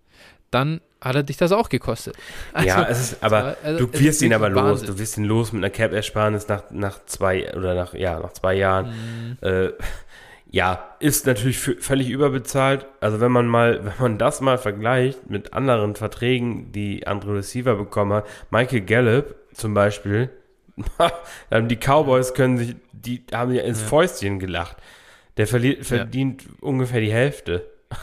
dann 0.52 0.82
hat 1.02 1.16
er 1.16 1.24
dich 1.24 1.38
das 1.38 1.52
auch 1.52 1.70
gekostet. 1.70 2.16
Also, 2.54 2.68
ja, 2.68 2.84
es 2.84 3.00
ist, 3.00 3.24
aber 3.24 3.56
also, 3.64 3.86
du 3.86 4.00
wirst 4.00 4.22
ihn 4.22 4.34
aber 4.34 4.50
los. 4.50 4.84
Du 4.84 5.00
wirst 5.00 5.18
ihn 5.18 5.24
los 5.24 5.54
mit 5.54 5.64
einer 5.64 5.70
Cap-Ersparnis 5.70 6.48
nach, 6.48 6.64
nach 6.72 7.06
zwei 7.06 7.56
oder 7.56 7.74
nach, 7.74 7.94
ja, 7.94 8.20
nach 8.20 8.34
zwei 8.34 8.56
Jahren. 8.56 9.38
Mhm. 9.42 9.48
Äh, 9.48 9.70
ja, 10.52 10.96
ist 11.00 11.28
natürlich 11.28 11.60
völlig 11.60 12.10
überbezahlt. 12.10 12.88
Also 13.02 13.20
wenn 13.20 13.32
man 13.32 13.48
mal, 13.48 13.86
wenn 13.86 13.94
man 14.00 14.18
das 14.18 14.42
mal 14.42 14.58
vergleicht 14.58 15.30
mit 15.30 15.54
anderen 15.54 15.96
Verträgen, 15.96 16.72
die 16.72 17.06
andere 17.06 17.36
Receiver 17.36 17.76
bekommen 17.76 18.14
hat, 18.14 18.28
Michael 18.50 18.82
Gallup 18.82 19.36
zum 19.54 19.74
Beispiel, 19.74 20.30
die 21.52 21.76
Cowboys 21.76 22.34
können 22.34 22.58
sich, 22.58 22.76
die 22.92 23.24
haben 23.34 23.54
ja 23.54 23.64
ins 23.64 23.82
ja. 23.82 23.88
Fäustchen 23.88 24.40
gelacht. 24.40 24.78
Der 25.38 25.48
verliert, 25.48 25.86
verdient 25.86 26.44
ja. 26.44 26.50
ungefähr 26.62 27.02
die 27.02 27.14
Hälfte. 27.14 27.54
Ja. 27.56 27.98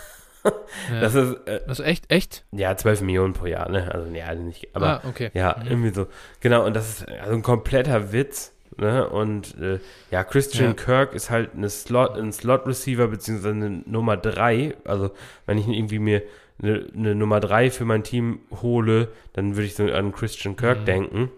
Das 1.00 1.16
ist, 1.16 1.34
äh, 1.48 1.60
das 1.66 1.80
ist 1.80 1.84
echt, 1.84 2.04
echt? 2.08 2.44
Ja, 2.52 2.76
12 2.76 3.00
Millionen 3.00 3.32
pro 3.32 3.46
Jahr, 3.46 3.68
ne? 3.68 3.92
Also, 3.92 4.08
ja, 4.14 4.32
nicht, 4.32 4.68
aber, 4.74 5.02
ah, 5.04 5.08
okay. 5.08 5.32
ja, 5.34 5.56
mhm. 5.58 5.66
irgendwie 5.68 5.90
so. 5.90 6.06
Genau, 6.38 6.64
und 6.64 6.76
das 6.76 6.88
ist 6.88 7.08
also 7.08 7.32
ein 7.32 7.42
kompletter 7.42 8.12
Witz. 8.12 8.52
Ne? 8.76 9.08
Und 9.08 9.56
äh, 9.60 9.78
ja, 10.10 10.24
Christian 10.24 10.68
ja. 10.68 10.72
Kirk 10.74 11.14
ist 11.14 11.30
halt 11.30 11.54
eine 11.54 11.68
Slot, 11.68 12.16
ein 12.16 12.32
Slot-Receiver 12.32 13.08
beziehungsweise 13.08 13.54
eine 13.54 13.82
Nummer 13.86 14.16
3. 14.16 14.76
Also 14.84 15.10
wenn 15.46 15.58
ich 15.58 15.68
irgendwie 15.68 15.98
mir 15.98 16.22
eine, 16.62 16.86
eine 16.94 17.14
Nummer 17.14 17.40
3 17.40 17.70
für 17.70 17.84
mein 17.84 18.02
Team 18.02 18.40
hole, 18.62 19.08
dann 19.32 19.56
würde 19.56 19.66
ich 19.66 19.74
so 19.74 19.84
an 19.84 20.12
Christian 20.12 20.56
Kirk 20.56 20.80
mhm. 20.80 20.84
denken. 20.84 21.30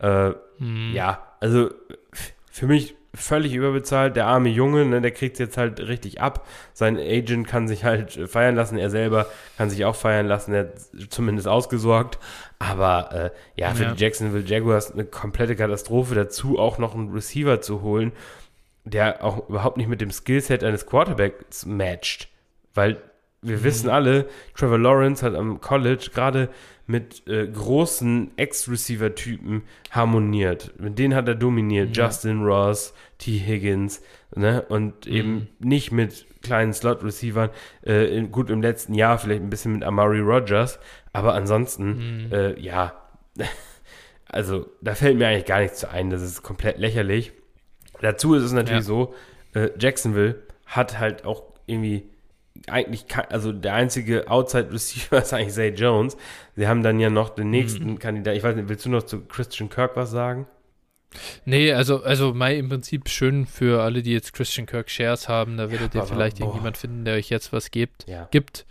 Äh, 0.00 0.30
mhm. 0.58 0.92
Ja, 0.94 1.26
also 1.40 1.70
für 2.50 2.66
mich 2.66 2.96
völlig 3.14 3.54
überbezahlt. 3.54 4.16
Der 4.16 4.26
arme 4.26 4.48
Junge, 4.48 4.84
ne, 4.84 5.00
der 5.00 5.10
kriegt 5.10 5.34
es 5.34 5.38
jetzt 5.38 5.56
halt 5.56 5.80
richtig 5.80 6.20
ab. 6.20 6.46
Sein 6.72 6.98
Agent 6.98 7.46
kann 7.46 7.68
sich 7.68 7.84
halt 7.84 8.12
feiern 8.28 8.54
lassen. 8.54 8.76
Er 8.78 8.90
selber 8.90 9.26
kann 9.56 9.70
sich 9.70 9.84
auch 9.84 9.96
feiern 9.96 10.26
lassen. 10.26 10.52
Er 10.52 10.60
hat 10.60 11.10
zumindest 11.10 11.48
ausgesorgt. 11.48 12.18
Aber 12.58 13.12
äh, 13.12 13.30
ja, 13.60 13.70
für 13.74 13.84
ja. 13.84 13.92
die 13.92 14.02
Jacksonville 14.02 14.44
Jaguars 14.44 14.92
eine 14.92 15.04
komplette 15.04 15.56
Katastrophe. 15.56 16.14
Dazu 16.14 16.58
auch 16.58 16.78
noch 16.78 16.94
einen 16.94 17.12
Receiver 17.12 17.60
zu 17.60 17.82
holen. 17.82 18.12
der 18.84 19.24
auch 19.24 19.48
überhaupt 19.48 19.78
nicht 19.78 19.88
mit 19.88 20.00
dem 20.00 20.10
Skillset 20.10 20.62
eines 20.62 20.86
Quarterbacks 20.86 21.64
matcht. 21.66 22.28
Weil 22.74 22.98
wir 23.44 23.58
mhm. 23.58 23.64
wissen 23.64 23.90
alle, 23.90 24.28
Trevor 24.54 24.78
Lawrence 24.78 25.24
hat 25.24 25.34
am 25.34 25.60
College 25.60 26.10
gerade 26.12 26.48
mit 26.86 27.26
äh, 27.26 27.46
großen 27.46 28.32
Ex-Receiver-Typen 28.36 29.62
harmoniert. 29.90 30.74
Mit 30.78 30.98
denen 30.98 31.14
hat 31.14 31.28
er 31.28 31.34
dominiert. 31.34 31.90
Mhm. 31.90 31.94
Justin 31.94 32.42
Ross, 32.42 32.94
T. 33.18 33.38
Higgins, 33.38 34.02
ne? 34.34 34.62
Und 34.68 35.06
mhm. 35.06 35.12
eben 35.12 35.48
nicht 35.60 35.92
mit 35.92 36.26
kleinen 36.42 36.72
Slot-Receivern. 36.72 37.50
Äh, 37.82 38.22
gut, 38.24 38.50
im 38.50 38.60
letzten 38.60 38.94
Jahr 38.94 39.18
vielleicht 39.18 39.42
ein 39.42 39.50
bisschen 39.50 39.72
mit 39.72 39.82
Amari 39.82 40.20
Rogers, 40.20 40.78
aber 41.12 41.34
ansonsten, 41.34 42.26
mhm. 42.26 42.32
äh, 42.32 42.60
ja. 42.60 42.92
also, 44.28 44.66
da 44.82 44.94
fällt 44.94 45.16
mir 45.16 45.28
eigentlich 45.28 45.46
gar 45.46 45.60
nichts 45.60 45.80
zu 45.80 45.90
ein. 45.90 46.10
Das 46.10 46.22
ist 46.22 46.42
komplett 46.42 46.78
lächerlich. 46.78 47.32
Dazu 48.00 48.34
ist 48.34 48.42
es 48.42 48.52
natürlich 48.52 48.80
ja. 48.80 48.82
so, 48.82 49.14
äh, 49.54 49.70
Jacksonville 49.78 50.42
hat 50.66 50.98
halt 50.98 51.24
auch 51.24 51.44
irgendwie 51.66 52.10
eigentlich, 52.68 53.06
also 53.30 53.52
der 53.52 53.74
einzige 53.74 54.28
Outside 54.28 54.72
Receiver 54.72 55.18
ist 55.22 55.32
eigentlich 55.32 55.54
Zay 55.54 55.70
Jones. 55.70 56.16
Sie 56.56 56.66
haben 56.66 56.82
dann 56.82 57.00
ja 57.00 57.10
noch 57.10 57.30
den 57.30 57.50
nächsten 57.50 57.92
mhm. 57.92 57.98
Kandidat. 57.98 58.36
Ich 58.36 58.42
weiß 58.42 58.56
nicht, 58.56 58.68
willst 58.68 58.84
du 58.86 58.90
noch 58.90 59.02
zu 59.02 59.24
Christian 59.24 59.68
Kirk 59.68 59.96
was 59.96 60.10
sagen? 60.10 60.46
Nee, 61.44 61.72
also, 61.72 62.02
also 62.02 62.34
Mai 62.34 62.56
im 62.56 62.68
Prinzip 62.68 63.08
schön 63.08 63.46
für 63.46 63.82
alle, 63.82 64.02
die 64.02 64.12
jetzt 64.12 64.32
Christian 64.32 64.66
Kirk 64.66 64.90
Shares 64.90 65.28
haben. 65.28 65.56
Da 65.56 65.70
werdet 65.70 65.94
ja, 65.94 66.02
ihr 66.02 66.06
vielleicht 66.06 66.38
boah. 66.38 66.46
irgendjemand 66.46 66.76
finden, 66.76 67.04
der 67.04 67.14
euch 67.14 67.28
jetzt 67.30 67.52
was 67.52 67.70
gibt. 67.70 68.06
Ja. 68.08 68.28
gibt. 68.30 68.66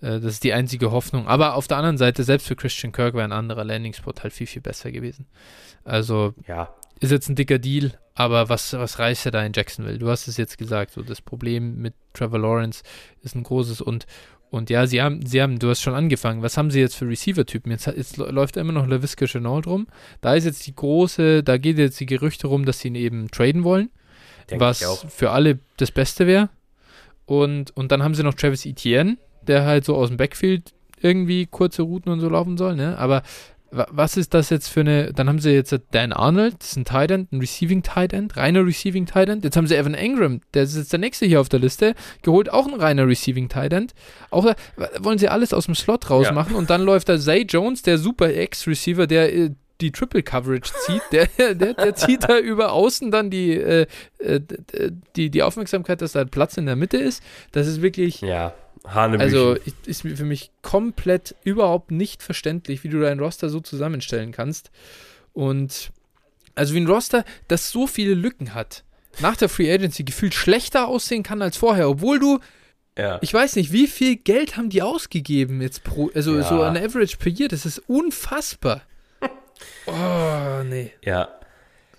Äh, 0.00 0.20
das 0.20 0.34
ist 0.34 0.44
die 0.44 0.52
einzige 0.52 0.90
Hoffnung. 0.90 1.26
Aber 1.26 1.54
auf 1.54 1.68
der 1.68 1.78
anderen 1.78 1.98
Seite, 1.98 2.22
selbst 2.22 2.46
für 2.46 2.56
Christian 2.56 2.92
Kirk 2.92 3.14
wäre 3.14 3.24
ein 3.24 3.32
anderer 3.32 3.64
Landing-Spot 3.64 4.12
halt 4.22 4.32
viel, 4.32 4.46
viel 4.46 4.62
besser 4.62 4.92
gewesen. 4.92 5.26
Also, 5.84 6.34
ja. 6.46 6.74
ist 7.00 7.12
jetzt 7.12 7.28
ein 7.28 7.36
dicker 7.36 7.58
Deal, 7.58 7.92
aber 8.16 8.48
was, 8.48 8.72
was 8.72 8.98
reißt 8.98 9.26
er 9.26 9.32
da 9.32 9.44
in 9.44 9.52
Jacksonville? 9.54 9.98
Du 9.98 10.08
hast 10.08 10.26
es 10.26 10.38
jetzt 10.38 10.56
gesagt, 10.58 10.92
so 10.92 11.02
das 11.02 11.20
Problem 11.20 11.76
mit 11.76 11.94
Trevor 12.14 12.38
Lawrence 12.38 12.82
ist 13.22 13.36
ein 13.36 13.44
großes 13.44 13.80
und 13.80 14.06
und 14.48 14.70
ja, 14.70 14.86
sie 14.86 15.02
haben, 15.02 15.26
sie 15.26 15.42
haben, 15.42 15.58
du 15.58 15.68
hast 15.68 15.82
schon 15.82 15.94
angefangen. 15.94 16.40
Was 16.40 16.56
haben 16.56 16.70
sie 16.70 16.78
jetzt 16.78 16.94
für 16.94 17.06
Receiver-Typen? 17.06 17.70
Jetzt, 17.72 17.88
jetzt 17.88 18.16
läuft 18.16 18.56
immer 18.56 18.72
noch 18.72 18.86
LaVisca 18.86 19.26
Chenault 19.26 19.66
rum. 19.66 19.88
Da 20.20 20.34
ist 20.34 20.44
jetzt 20.44 20.66
die 20.68 20.74
große, 20.74 21.42
da 21.42 21.58
geht 21.58 21.78
jetzt 21.78 21.98
die 21.98 22.06
Gerüchte 22.06 22.46
rum, 22.46 22.64
dass 22.64 22.78
sie 22.78 22.88
ihn 22.88 22.94
eben 22.94 23.28
traden 23.30 23.64
wollen. 23.64 23.90
Denk 24.48 24.60
was 24.60 25.04
für 25.08 25.32
alle 25.32 25.58
das 25.76 25.90
Beste 25.90 26.28
wäre. 26.28 26.48
Und, 27.26 27.76
und 27.76 27.90
dann 27.90 28.04
haben 28.04 28.14
sie 28.14 28.22
noch 28.22 28.34
Travis 28.34 28.64
Etienne, 28.64 29.18
der 29.42 29.64
halt 29.64 29.84
so 29.84 29.96
aus 29.96 30.08
dem 30.08 30.16
Backfield 30.16 30.72
irgendwie 31.00 31.46
kurze 31.46 31.82
Routen 31.82 32.12
und 32.12 32.20
so 32.20 32.28
laufen 32.28 32.56
soll, 32.56 32.76
ne? 32.76 32.96
Aber 32.98 33.24
was 33.70 34.16
ist 34.16 34.32
das 34.34 34.50
jetzt 34.50 34.68
für 34.68 34.80
eine, 34.80 35.12
dann 35.12 35.28
haben 35.28 35.38
sie 35.38 35.50
jetzt 35.50 35.76
Dan 35.90 36.12
Arnold, 36.12 36.56
das 36.60 36.70
ist 36.70 36.76
ein 36.76 36.84
Tight 36.84 37.10
End, 37.10 37.32
ein 37.32 37.40
Receiving 37.40 37.82
Tight 37.82 38.12
End, 38.12 38.36
reiner 38.36 38.64
Receiving 38.64 39.06
Tight 39.06 39.28
End. 39.28 39.44
Jetzt 39.44 39.56
haben 39.56 39.66
sie 39.66 39.76
Evan 39.76 39.94
Ingram, 39.94 40.40
der 40.54 40.64
ist 40.64 40.76
jetzt 40.76 40.92
der 40.92 41.00
nächste 41.00 41.26
hier 41.26 41.40
auf 41.40 41.48
der 41.48 41.60
Liste, 41.60 41.94
geholt, 42.22 42.50
auch 42.50 42.66
ein 42.66 42.74
reiner 42.74 43.06
Receiving 43.06 43.48
Tight 43.48 43.72
End. 43.72 43.94
Auch 44.30 44.52
wollen 44.98 45.18
sie 45.18 45.28
alles 45.28 45.52
aus 45.52 45.66
dem 45.66 45.74
Slot 45.74 46.10
rausmachen 46.10 46.52
ja. 46.52 46.58
und 46.58 46.70
dann 46.70 46.82
läuft 46.82 47.08
da 47.08 47.18
Zay 47.18 47.42
Jones, 47.42 47.82
der 47.82 47.98
Super 47.98 48.32
X-Receiver, 48.32 49.06
der 49.06 49.34
äh, 49.34 49.50
die 49.80 49.92
Triple 49.92 50.22
Coverage 50.22 50.72
zieht, 50.86 51.02
der, 51.12 51.54
der, 51.54 51.74
der 51.74 51.94
zieht 51.94 52.24
da 52.24 52.38
über 52.38 52.72
außen 52.72 53.10
dann 53.10 53.30
die, 53.30 53.52
äh, 53.52 53.86
äh 54.18 54.40
die, 55.16 55.30
die 55.30 55.42
Aufmerksamkeit, 55.42 56.00
dass 56.00 56.12
da 56.12 56.24
Platz 56.24 56.56
in 56.56 56.66
der 56.66 56.76
Mitte 56.76 56.96
ist. 56.96 57.22
Das 57.52 57.66
ist 57.66 57.82
wirklich. 57.82 58.20
Ja 58.22 58.54
Hanebüchen. 58.86 59.22
Also 59.22 59.56
ist 59.84 60.02
für 60.02 60.24
mich 60.24 60.50
komplett 60.62 61.34
überhaupt 61.44 61.90
nicht 61.90 62.22
verständlich, 62.22 62.84
wie 62.84 62.88
du 62.88 63.00
dein 63.00 63.20
Roster 63.20 63.48
so 63.48 63.60
zusammenstellen 63.60 64.32
kannst. 64.32 64.70
Und 65.32 65.90
also 66.54 66.74
wie 66.74 66.80
ein 66.80 66.86
Roster, 66.86 67.24
das 67.48 67.70
so 67.70 67.86
viele 67.86 68.14
Lücken 68.14 68.54
hat, 68.54 68.84
nach 69.20 69.36
der 69.36 69.48
Free 69.48 69.72
Agency 69.72 70.04
gefühlt 70.04 70.34
schlechter 70.34 70.88
aussehen 70.88 71.22
kann 71.22 71.42
als 71.42 71.56
vorher, 71.56 71.88
obwohl 71.88 72.18
du 72.18 72.38
ja. 72.98 73.18
Ich 73.20 73.32
weiß 73.32 73.56
nicht, 73.56 73.72
wie 73.72 73.88
viel 73.88 74.16
Geld 74.16 74.56
haben 74.56 74.70
die 74.70 74.80
ausgegeben 74.80 75.60
jetzt 75.60 75.84
pro, 75.84 76.10
also 76.14 76.36
ja. 76.36 76.42
so 76.42 76.62
an 76.62 76.78
Average 76.78 77.18
per 77.18 77.30
Year, 77.30 77.48
das 77.48 77.66
ist 77.66 77.78
unfassbar. 77.88 78.80
oh, 79.86 80.62
nee. 80.64 80.92
Ja. 81.04 81.28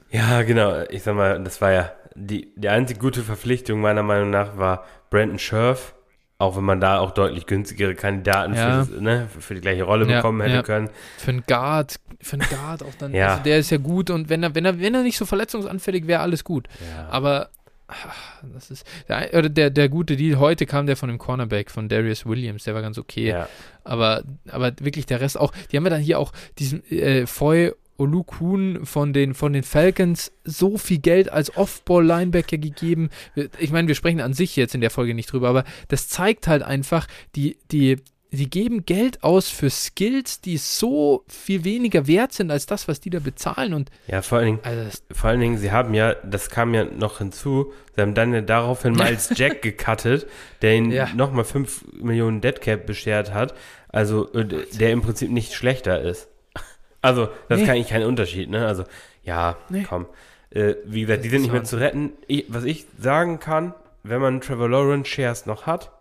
Ja, 0.10 0.42
genau. 0.42 0.84
Ich 0.90 1.04
sag 1.04 1.16
mal, 1.16 1.44
das 1.44 1.62
war 1.62 1.72
ja 1.72 1.92
die, 2.16 2.52
die 2.56 2.70
einzige 2.70 3.00
gute 3.00 3.22
Verpflichtung 3.22 3.80
meiner 3.80 4.02
Meinung 4.02 4.32
nach 4.32 4.58
war 4.58 4.86
Brandon 5.12 5.38
Scherf, 5.38 5.94
auch 6.40 6.56
wenn 6.56 6.64
man 6.64 6.80
da 6.80 7.00
auch 7.00 7.12
deutlich 7.12 7.46
günstigere 7.48 7.96
Kandidaten 7.96 8.54
ja. 8.54 8.86
für, 8.86 9.02
ne, 9.02 9.28
für, 9.40 9.56
die 9.56 9.62
gleiche 9.62 9.84
Rolle 9.84 10.08
ja, 10.08 10.18
bekommen 10.18 10.42
hätte 10.42 10.56
ja. 10.56 10.64
können. 10.64 10.90
Für 11.18 11.32
einen 11.32 11.44
Guard, 11.48 12.00
für 12.22 12.34
einen 12.34 12.48
Guard 12.48 12.84
auch 12.84 12.94
dann. 13.00 13.14
ja. 13.14 13.30
Also 13.32 13.44
der 13.44 13.58
ist 13.58 13.72
ja 13.72 13.78
gut 13.78 14.10
und 14.10 14.30
wenn 14.30 14.44
er, 14.44 14.54
wenn 14.54 14.66
er, 14.66 14.80
wenn 14.80 14.94
er 14.94 15.04
nicht 15.04 15.18
so 15.18 15.26
verletzungsanfällig 15.26 16.06
wäre, 16.06 16.22
alles 16.22 16.44
gut. 16.44 16.68
Aber 17.10 17.50
ach, 17.88 18.44
das 18.54 18.70
ist. 18.70 18.86
Der, 19.08 19.50
der, 19.50 19.70
der 19.72 19.90
gute 19.90 20.16
Deal, 20.16 20.38
heute 20.38 20.68
kam 20.68 20.86
der 20.86 20.96
von 20.96 21.10
dem 21.10 21.18
Cornerback 21.18 21.72
von 21.72 21.90
Darius 21.90 22.26
Williams, 22.26 22.66
der 22.66 22.76
war 22.76 22.84
ganz 22.84 23.00
okay. 23.00 23.46
Aber, 23.84 24.24
aber 24.50 24.74
wirklich 24.80 25.08
der 25.08 25.22
Rest 25.22 25.40
auch, 25.40 25.54
die 25.72 25.78
haben 25.78 25.86
ja 25.86 25.90
dann 25.90 26.02
hier 26.02 26.20
auch 26.20 26.34
diesen 26.60 26.84
äh, 26.92 27.26
Foy 27.26 27.74
Olukun 27.98 28.86
von 28.86 29.14
den, 29.14 29.34
von 29.34 29.54
den 29.54 29.64
Falcons 29.64 30.32
so 30.44 30.78
viel 30.78 31.00
Geld 31.00 31.32
als 31.32 31.56
Off-Ball-Linebacker 31.56 32.58
gegeben. 32.58 33.10
Ich 33.60 33.72
meine, 33.72 33.88
wir 33.88 33.96
sprechen 33.96 34.22
an 34.22 34.34
sich 34.34 34.56
jetzt 34.56 34.76
in 34.76 34.82
der 34.82 34.92
Folge 34.92 35.14
nicht 35.14 35.32
drüber, 35.32 35.50
aber 35.50 35.64
das 35.88 36.08
zeigt 36.08 36.48
halt 36.48 36.64
einfach, 36.64 37.08
die, 37.36 37.58
die, 37.72 37.98
die 38.32 38.50
geben 38.50 38.86
Geld 38.86 39.24
aus 39.24 39.50
für 39.50 39.70
Skills, 39.70 40.42
die 40.42 40.58
so 40.58 41.24
viel 41.28 41.64
weniger 41.64 42.08
wert 42.08 42.34
sind 42.34 42.52
als 42.52 42.66
das, 42.66 42.88
was 42.88 43.00
die 43.00 43.10
da 43.10 43.20
bezahlen. 43.20 43.74
Und 43.74 43.90
ja, 44.08 44.22
vor 44.22 44.40
allen 44.40 44.48
Dingen, 44.48 44.60
also 44.64 44.98
vor 45.12 45.30
allen 45.30 45.40
Dingen, 45.40 45.58
sie 45.58 45.72
haben 45.72 45.94
ja, 45.94 46.14
das 46.14 46.50
kam 46.50 46.74
ja 46.74 46.86
noch 46.86 47.20
hinzu, 47.20 47.74
sie 47.96 48.02
haben 48.02 48.14
dann 48.14 48.34
ja 48.34 48.42
daraufhin 48.42 48.94
Miles 48.94 49.32
Jack 49.36 49.62
gecuttet, 49.62 50.28
der 50.62 50.76
ihnen 50.76 50.92
ja. 50.92 51.10
nochmal 51.16 51.46
5 51.46 52.02
Millionen 52.02 52.42
Deadcap 52.42 52.86
beschert 52.86 53.34
hat. 53.34 53.54
Also, 53.90 54.26
der 54.26 54.92
im 54.92 55.02
Prinzip 55.02 55.32
nicht 55.32 55.54
schlechter 55.54 56.02
ist. 56.02 56.28
Also, 57.02 57.28
das 57.48 57.58
nee. 57.58 57.64
ist 57.64 57.70
eigentlich 57.70 57.90
kein 57.90 58.04
Unterschied, 58.04 58.50
ne? 58.50 58.66
Also, 58.66 58.84
ja, 59.24 59.58
nee. 59.70 59.86
komm. 59.88 60.08
Äh, 60.50 60.76
wie 60.86 61.02
gesagt, 61.02 61.24
die 61.24 61.30
sind 61.30 61.42
nicht 61.42 61.52
mehr 61.52 61.64
zu 61.64 61.78
retten. 61.78 62.14
Ich, 62.28 62.46
was 62.48 62.64
ich 62.64 62.86
sagen 63.00 63.40
kann, 63.40 63.74
wenn 64.04 64.22
man 64.22 64.42
Trevor 64.42 64.70
Lawrence 64.70 65.10
Shares 65.10 65.46
noch 65.46 65.66
hat, 65.66 65.92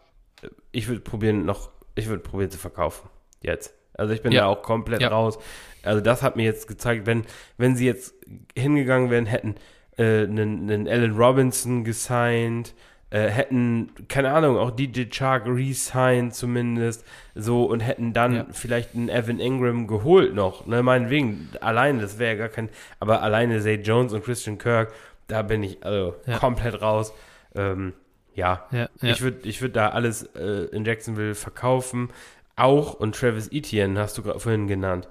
äh, 0.42 0.48
ich 0.72 0.88
würde 0.88 1.00
probieren 1.00 1.44
noch, 1.44 1.70
ich 1.94 2.06
würde 2.06 2.22
probieren 2.22 2.50
zu 2.50 2.58
verkaufen. 2.58 3.08
Jetzt. 3.42 3.74
Also 3.94 4.12
ich 4.12 4.22
bin 4.22 4.32
ja. 4.32 4.42
da 4.42 4.46
auch 4.46 4.62
komplett 4.62 5.00
ja. 5.00 5.08
raus. 5.08 5.38
Also 5.82 6.00
das 6.00 6.22
hat 6.22 6.36
mir 6.36 6.44
jetzt 6.44 6.68
gezeigt, 6.68 7.06
wenn, 7.06 7.24
wenn 7.58 7.76
sie 7.76 7.86
jetzt 7.86 8.14
hingegangen 8.56 9.10
wären, 9.10 9.26
hätten 9.26 9.54
äh, 9.96 10.24
einen, 10.24 10.70
einen 10.70 10.88
Alan 10.88 11.16
Robinson 11.16 11.84
gesigned, 11.84 12.74
äh, 13.16 13.30
hätten, 13.30 13.92
keine 14.08 14.32
Ahnung, 14.32 14.58
auch 14.58 14.70
DJ 14.70 15.04
Chark 15.10 15.46
re-signed 15.46 16.34
zumindest, 16.34 17.02
so 17.34 17.64
und 17.64 17.80
hätten 17.80 18.12
dann 18.12 18.34
ja. 18.34 18.46
vielleicht 18.52 18.94
einen 18.94 19.08
Evan 19.08 19.40
Ingram 19.40 19.86
geholt 19.86 20.34
noch, 20.34 20.66
ne, 20.66 20.82
meinetwegen, 20.82 21.48
alleine, 21.62 22.02
das 22.02 22.18
wäre 22.18 22.34
ja 22.34 22.38
gar 22.38 22.48
kein, 22.50 22.68
aber 23.00 23.22
alleine 23.22 23.60
Zay 23.62 23.76
Jones 23.76 24.12
und 24.12 24.22
Christian 24.22 24.58
Kirk, 24.58 24.92
da 25.28 25.40
bin 25.40 25.62
ich 25.62 25.82
also 25.82 26.14
ja. 26.26 26.36
komplett 26.38 26.82
raus. 26.82 27.14
Ähm, 27.54 27.94
ja. 28.34 28.66
ja, 28.70 28.90
ich 29.00 29.22
würde 29.22 29.48
ich 29.48 29.62
würd 29.62 29.76
da 29.76 29.88
alles 29.88 30.24
äh, 30.34 30.66
in 30.72 30.84
Jacksonville 30.84 31.34
verkaufen. 31.34 32.10
Auch, 32.54 32.92
und 32.92 33.16
Travis 33.16 33.48
Etienne 33.50 33.98
hast 33.98 34.18
du 34.18 34.22
vorhin 34.22 34.66
genannt. 34.66 35.08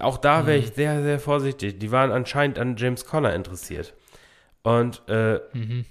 Auch 0.00 0.18
da 0.18 0.46
wäre 0.46 0.58
mhm. 0.58 0.64
ich 0.64 0.74
sehr, 0.74 1.04
sehr 1.04 1.20
vorsichtig. 1.20 1.78
Die 1.78 1.92
waren 1.92 2.10
anscheinend 2.10 2.58
an 2.58 2.76
James 2.76 3.06
Conner 3.06 3.32
interessiert. 3.32 3.94
Und 4.64 5.02
äh, 5.06 5.38
mhm. 5.52 5.84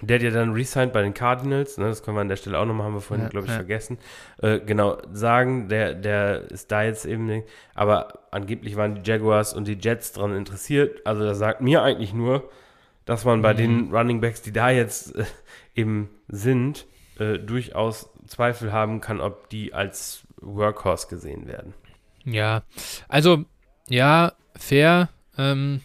Der 0.00 0.16
hat 0.16 0.22
ja 0.22 0.30
dann 0.30 0.52
resigned 0.52 0.92
bei 0.94 1.02
den 1.02 1.12
Cardinals, 1.12 1.76
ne, 1.76 1.84
das 1.86 2.02
können 2.02 2.16
wir 2.16 2.22
an 2.22 2.28
der 2.28 2.36
Stelle 2.36 2.58
auch 2.58 2.64
nochmal, 2.64 2.86
haben 2.86 2.94
wir 2.94 3.02
vorhin, 3.02 3.26
ja, 3.26 3.30
glaube 3.30 3.46
ich, 3.46 3.52
ja. 3.52 3.56
vergessen. 3.56 3.98
Äh, 4.38 4.60
genau, 4.60 4.96
sagen, 5.12 5.68
der, 5.68 5.94
der 5.94 6.50
ist 6.50 6.72
da 6.72 6.82
jetzt 6.82 7.04
eben, 7.04 7.42
aber 7.74 8.20
angeblich 8.30 8.76
waren 8.76 8.94
die 8.94 9.08
Jaguars 9.08 9.52
und 9.52 9.68
die 9.68 9.78
Jets 9.78 10.12
dran 10.12 10.34
interessiert. 10.34 11.06
Also 11.06 11.24
das 11.24 11.38
sagt 11.38 11.60
mir 11.60 11.82
eigentlich 11.82 12.14
nur, 12.14 12.50
dass 13.04 13.24
man 13.24 13.42
bei 13.42 13.52
mhm. 13.52 13.58
den 13.58 13.94
Running 13.94 14.20
Backs, 14.20 14.40
die 14.40 14.52
da 14.52 14.70
jetzt 14.70 15.14
äh, 15.14 15.24
eben 15.74 16.08
sind, 16.28 16.86
äh, 17.18 17.38
durchaus 17.38 18.10
Zweifel 18.26 18.72
haben 18.72 19.00
kann, 19.00 19.20
ob 19.20 19.50
die 19.50 19.74
als 19.74 20.26
Workhorse 20.40 21.08
gesehen 21.08 21.46
werden. 21.46 21.74
Ja, 22.24 22.62
also 23.08 23.44
ja, 23.88 24.32
fair. 24.56 25.10
Ähm, 25.36 25.80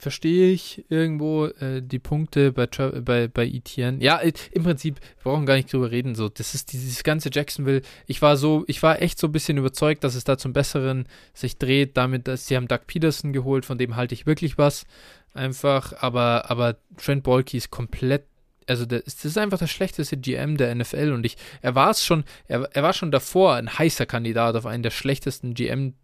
verstehe 0.00 0.50
ich 0.50 0.84
irgendwo 0.88 1.46
äh, 1.46 1.82
die 1.82 1.98
Punkte 1.98 2.52
bei, 2.52 2.66
bei, 2.66 3.28
bei 3.28 3.46
Etienne. 3.46 4.02
Ja, 4.02 4.16
im 4.18 4.62
Prinzip, 4.62 4.96
wir 5.22 5.30
brauchen 5.30 5.46
gar 5.46 5.56
nicht 5.56 5.72
drüber 5.72 5.90
reden. 5.90 6.14
So, 6.14 6.28
das 6.28 6.54
ist 6.54 6.72
dieses 6.72 7.02
ganze 7.02 7.30
Jacksonville. 7.32 7.82
Ich 8.06 8.22
war 8.22 8.36
so, 8.36 8.64
ich 8.66 8.82
war 8.82 9.02
echt 9.02 9.18
so 9.18 9.28
ein 9.28 9.32
bisschen 9.32 9.58
überzeugt, 9.58 10.02
dass 10.02 10.14
es 10.14 10.24
da 10.24 10.38
zum 10.38 10.52
Besseren 10.52 11.06
sich 11.34 11.58
dreht, 11.58 11.96
damit, 11.96 12.28
dass 12.28 12.46
sie 12.46 12.56
haben 12.56 12.68
Doug 12.68 12.86
Peterson 12.86 13.32
geholt, 13.32 13.66
von 13.66 13.78
dem 13.78 13.96
halte 13.96 14.14
ich 14.14 14.26
wirklich 14.26 14.58
was. 14.58 14.86
Einfach, 15.34 15.92
aber, 16.02 16.50
aber 16.50 16.76
Trent 16.96 17.22
Bolke 17.22 17.56
ist 17.56 17.70
komplett 17.70 18.24
also 18.66 18.86
das 18.86 19.24
ist 19.24 19.36
einfach 19.36 19.58
der 19.58 19.66
schlechteste 19.66 20.16
GM 20.16 20.56
der 20.56 20.72
NFL 20.72 21.10
und 21.12 21.26
ich, 21.26 21.36
er 21.60 21.74
war 21.74 21.90
es 21.90 22.04
schon, 22.04 22.22
er, 22.46 22.68
er 22.72 22.84
war 22.84 22.92
schon 22.92 23.10
davor 23.10 23.56
ein 23.56 23.78
heißer 23.78 24.06
Kandidat 24.06 24.54
auf 24.54 24.64
einen 24.64 24.84
der 24.84 24.92
schlechtesten 24.92 25.54
GM 25.54 25.94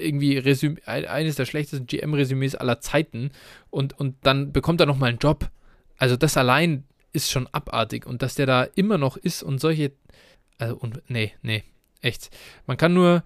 irgendwie 0.00 0.38
Resüm 0.38 0.78
eines 0.86 1.36
der 1.36 1.46
schlechtesten 1.46 1.86
GM-Resümees 1.86 2.54
aller 2.54 2.80
Zeiten 2.80 3.30
und, 3.70 3.98
und 3.98 4.16
dann 4.22 4.52
bekommt 4.52 4.80
er 4.80 4.86
nochmal 4.86 5.10
einen 5.10 5.18
Job. 5.18 5.50
also 5.98 6.16
das 6.16 6.36
allein 6.36 6.84
ist 7.12 7.30
schon 7.30 7.46
abartig 7.52 8.06
und 8.06 8.22
dass 8.22 8.34
der 8.34 8.46
da 8.46 8.64
immer 8.74 8.98
noch 8.98 9.16
ist 9.16 9.42
und 9.42 9.60
solche, 9.60 9.92
also 10.58 10.76
und 10.76 11.02
nee, 11.08 11.32
nee, 11.42 11.62
echt. 12.00 12.30
Man 12.66 12.76
kann 12.76 12.92
nur, 12.92 13.22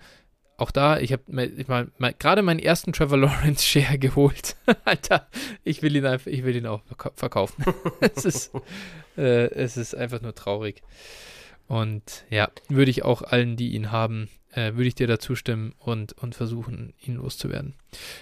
auch 0.59 0.73
da, 0.73 0.99
ich 0.99 1.13
habe 1.13 1.23
mal, 1.29 1.91
mal 1.99 2.13
gerade 2.13 2.43
meinen 2.43 2.59
ersten 2.59 2.93
Trevor 2.93 3.17
Lawrence 3.19 3.65
Share 3.65 3.99
geholt. 3.99 4.57
Alter, 4.85 5.29
ich 5.65 5.83
will 5.83 5.95
ihn 5.97 6.05
einfach, 6.05 6.27
ich 6.27 6.45
will 6.45 6.57
ihn 6.57 6.67
auch 6.67 6.83
verkaufen. 7.15 7.65
es 8.01 8.25
ist, 8.25 8.51
äh, 9.17 9.49
es 9.51 9.77
ist 9.77 9.95
einfach 9.95 10.21
nur 10.21 10.35
traurig. 10.35 10.83
Und 11.69 12.25
ja, 12.29 12.51
würde 12.69 12.91
ich 12.91 13.05
auch 13.05 13.23
allen, 13.23 13.57
die 13.57 13.75
ihn 13.75 13.93
haben, 13.93 14.29
äh, 14.59 14.75
würde 14.75 14.89
ich 14.89 14.95
dir 14.95 15.07
da 15.07 15.19
zustimmen 15.19 15.73
und, 15.79 16.13
und 16.15 16.35
versuchen, 16.35 16.93
ihn 17.01 17.15
loszuwerden. 17.15 17.75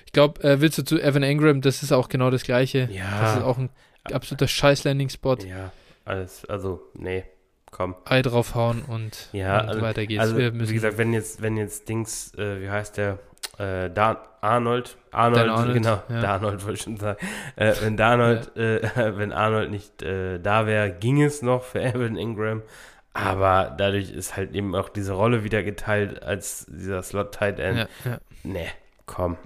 Ich 0.04 0.12
glaube, 0.12 0.42
äh, 0.44 0.60
willst 0.60 0.76
du 0.78 0.84
zu 0.84 1.00
Evan 1.00 1.22
Ingram, 1.22 1.62
das 1.62 1.82
ist 1.82 1.92
auch 1.92 2.08
genau 2.08 2.30
das 2.30 2.42
Gleiche. 2.42 2.88
Ja. 2.92 3.20
Das 3.20 3.36
ist 3.36 3.42
auch 3.42 3.58
ein 3.58 3.70
absoluter 4.12 4.46
Scheiß-Landing-Spot. 4.46 5.38
Ja, 5.46 5.72
alles, 6.04 6.44
also, 6.44 6.82
nee, 6.94 7.24
komm. 7.70 7.96
Ei 8.04 8.20
draufhauen 8.22 8.82
und, 8.82 9.30
Ja, 9.32 9.62
und 9.62 9.68
also, 9.70 9.80
weiter 9.80 10.06
geht's. 10.06 10.20
also 10.20 10.36
wie 10.36 10.74
gesagt, 10.74 10.98
wenn 10.98 11.12
jetzt, 11.12 11.40
wenn 11.40 11.56
jetzt 11.56 11.88
Dings, 11.88 12.34
äh, 12.34 12.60
wie 12.60 12.68
heißt 12.68 12.98
der, 12.98 13.18
äh, 13.58 13.90
Dan 13.90 14.18
Arnold, 14.42 14.96
Arnold, 15.10 15.48
Arnold, 15.48 15.74
genau, 15.74 16.02
ja. 16.08 16.20
Darnold 16.20 16.64
wollte 16.64 16.74
ich 16.74 16.82
schon 16.82 16.98
sagen. 16.98 17.18
Äh, 17.56 17.72
wenn 17.80 17.96
Darnold, 17.96 18.54
äh, 18.56 18.82
wenn 19.16 19.32
Arnold 19.32 19.70
nicht 19.70 20.02
äh, 20.02 20.38
da 20.38 20.66
wäre, 20.66 20.90
ging 20.90 21.22
es 21.22 21.40
noch 21.40 21.64
für 21.64 21.80
Evan 21.80 22.16
Ingram. 22.16 22.62
Aber 23.16 23.74
dadurch 23.76 24.10
ist 24.10 24.36
halt 24.36 24.54
eben 24.54 24.74
auch 24.74 24.88
diese 24.90 25.14
Rolle 25.14 25.42
wieder 25.42 25.62
geteilt 25.62 26.22
als 26.22 26.66
dieser 26.68 27.02
Slot 27.02 27.32
Tight 27.32 27.58
End. 27.58 27.78
ja, 27.78 27.88
ja, 28.04 28.18
Nee, 28.42 28.68
komm. 29.06 29.36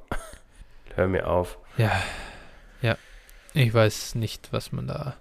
Hör 0.96 1.06
mir 1.06 1.28
auf. 1.28 1.58
ja, 1.76 1.92
ja. 2.82 2.96
Ich 3.54 3.72
weiß 3.72 4.16
nicht, 4.16 4.52
was 4.52 4.72
man 4.72 4.86
da. 4.88 5.16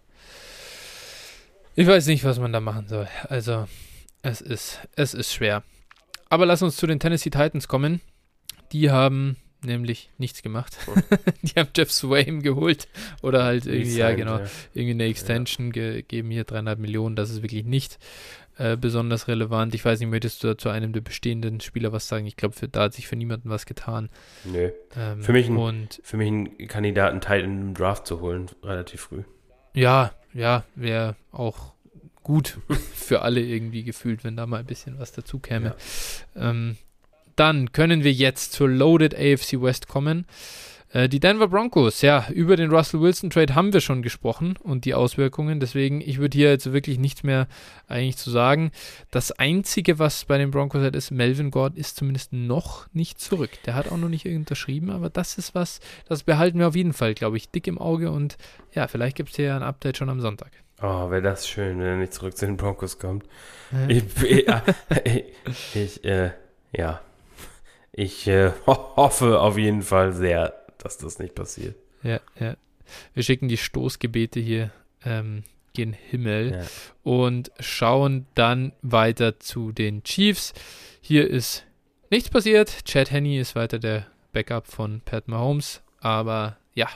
Ich 1.76 1.88
weiß 1.88 2.08
nicht, 2.08 2.24
was 2.24 2.40
man 2.40 2.52
da 2.52 2.60
machen 2.60 2.88
soll. 2.88 3.08
Also, 3.30 3.68
es 4.22 4.42
ist, 4.42 4.80
es 4.96 5.14
ist 5.14 5.32
schwer. 5.34 5.64
Aber 6.30 6.46
lass 6.46 6.62
uns 6.62 6.76
zu 6.78 6.88
den 6.88 7.00
Tennessee 7.00 7.30
Titans 7.30 7.68
kommen. 7.68 8.02
Die 8.72 8.92
haben 8.92 9.38
nämlich 9.62 10.10
nichts 10.18 10.42
gemacht. 10.42 10.78
die 11.42 11.60
haben 11.60 11.70
Jeff 11.76 11.92
Swaim 11.92 12.42
geholt 12.42 12.88
oder 13.22 13.44
halt 13.44 13.66
irgendwie, 13.66 13.98
ja 13.98 14.14
genau, 14.14 14.40
irgendwie 14.74 14.94
eine 14.94 15.06
Extension 15.06 15.72
gegeben, 15.72 16.32
hier 16.32 16.44
dreieinhalb 16.44 16.80
Millionen. 16.80 17.16
Das 17.16 17.30
ist 17.30 17.42
wirklich 17.42 17.66
nicht 17.66 18.00
äh, 18.58 18.76
besonders 18.78 19.28
relevant. 19.28 19.74
Ich 19.74 19.86
weiß 19.86 20.00
nicht, 20.00 20.10
möchtest 20.10 20.44
du 20.44 20.56
zu 20.56 20.70
einem 20.70 20.94
der 20.94 21.02
bestehenden 21.02 21.62
Spieler 21.62 21.92
was 21.92 22.08
sagen? 22.08 22.26
Ich 22.26 22.36
glaube, 22.36 22.56
da 22.68 22.84
hat 22.84 22.94
sich 22.94 23.08
für 23.08 23.16
niemanden 23.16 23.50
was 23.50 23.66
getan. 23.66 24.10
Nö. 24.44 24.72
Ähm, 24.98 25.24
Für 25.24 25.32
mich 25.32 25.48
ein- 25.48 25.58
und 25.58 26.02
Für 26.04 26.18
mich 26.18 26.28
einen 26.28 26.68
Kandidaten 26.68 27.22
Tight 27.22 27.44
End 27.44 27.62
im 27.62 27.74
Draft 27.74 28.06
zu 28.06 28.22
holen, 28.22 28.48
relativ 28.64 29.02
früh. 29.02 29.24
Ja, 29.74 30.12
ja, 30.34 30.64
wäre 30.76 31.16
auch 31.32 31.74
gut 32.22 32.60
für 32.94 33.22
alle 33.22 33.42
irgendwie 33.42 33.84
gefühlt, 33.84 34.24
wenn 34.24 34.36
da 34.36 34.46
mal 34.46 34.60
ein 34.60 34.66
bisschen 34.66 35.00
was 35.00 35.12
dazu 35.12 35.40
käme. 35.40 35.76
Ähm, 36.36 36.78
dann 37.40 37.72
können 37.72 38.04
wir 38.04 38.12
jetzt 38.12 38.52
zur 38.52 38.70
Loaded 38.70 39.16
AFC 39.16 39.62
West 39.62 39.88
kommen. 39.88 40.26
Äh, 40.92 41.08
die 41.08 41.20
Denver 41.20 41.48
Broncos, 41.48 42.02
ja, 42.02 42.28
über 42.34 42.56
den 42.56 42.72
Russell 42.72 43.00
Wilson 43.00 43.30
Trade 43.30 43.56
haben 43.56 43.74
wir 43.74 43.82
schon 43.82 44.02
gesprochen 44.02 44.58
und 44.62 44.86
die 44.86 44.94
Auswirkungen. 44.94 45.60
Deswegen, 45.60 46.02
ich 46.02 46.20
würde 46.20 46.38
hier 46.38 46.50
jetzt 46.50 46.72
wirklich 46.74 46.98
nichts 46.98 47.24
mehr 47.24 47.48
eigentlich 47.88 48.18
zu 48.18 48.32
sagen. 48.32 48.72
Das 49.12 49.32
Einzige, 49.32 50.00
was 50.00 50.26
bei 50.26 50.38
den 50.38 50.52
Broncos 50.52 50.82
halt 50.82 50.96
ist, 50.96 51.12
Melvin 51.12 51.52
Gordon 51.52 51.78
ist 51.78 51.96
zumindest 51.96 52.34
noch 52.34 52.88
nicht 52.94 53.20
zurück. 53.20 53.52
Der 53.66 53.76
hat 53.76 53.92
auch 53.92 53.98
noch 53.98 54.10
nicht 54.10 54.26
unterschrieben, 54.26 54.90
aber 54.90 55.10
das 55.10 55.38
ist 55.38 55.56
was, 55.56 55.80
das 56.08 56.24
behalten 56.24 56.60
wir 56.60 56.68
auf 56.68 56.76
jeden 56.76 56.94
Fall, 56.94 57.14
glaube 57.14 57.38
ich, 57.38 57.50
dick 57.50 57.68
im 57.68 57.78
Auge 57.78 58.12
und 58.12 58.38
ja, 58.74 58.88
vielleicht 58.88 59.16
gibt 59.16 59.30
es 59.30 59.36
hier 59.36 59.56
ein 59.56 59.64
Update 59.64 59.98
schon 59.98 60.10
am 60.10 60.22
Sonntag. 60.22 60.52
Oh, 60.82 61.10
wäre 61.12 61.22
das 61.22 61.48
schön, 61.48 61.80
wenn 61.80 61.86
er 61.86 61.98
nicht 61.98 62.14
zurück 62.14 62.36
zu 62.36 62.46
den 62.46 62.58
Broncos 62.58 63.00
kommt. 63.00 63.26
Äh, 63.74 63.98
Ich, 63.98 64.04
ich, 64.24 64.48
ich, 65.04 65.76
ich 65.76 66.06
äh, 66.06 66.32
ja. 66.76 67.02
Ich 68.02 68.28
äh, 68.28 68.52
ho 68.66 68.78
hoffe 68.96 69.42
auf 69.42 69.58
jeden 69.58 69.82
Fall 69.82 70.14
sehr, 70.14 70.54
dass 70.78 70.98
das 70.98 71.20
nicht 71.20 71.36
passiert. 71.36 71.76
Ja, 72.02 72.22
ja. 72.40 72.56
Wir 73.14 73.24
schicken 73.24 73.50
die 73.50 73.58
Stoßgebete 73.58 74.40
hier 74.40 74.72
ähm, 75.04 75.44
gen 75.74 75.92
Himmel 75.92 76.52
Ja. 76.54 76.64
und 77.04 77.52
schauen 77.60 78.26
dann 78.36 78.72
weiter 78.82 79.38
zu 79.42 79.74
den 79.74 80.04
Chiefs. 80.04 80.54
Hier 81.02 81.30
ist 81.30 81.66
nichts 82.10 82.30
passiert. 82.30 82.86
Chad 82.86 83.12
Henney 83.12 83.38
ist 83.38 83.56
weiter 83.56 83.80
der 83.80 84.08
Backup 84.32 84.68
von 84.68 85.02
Pat 85.02 85.28
Mahomes. 85.28 85.82
Aber 86.00 86.56
ja, 86.74 86.88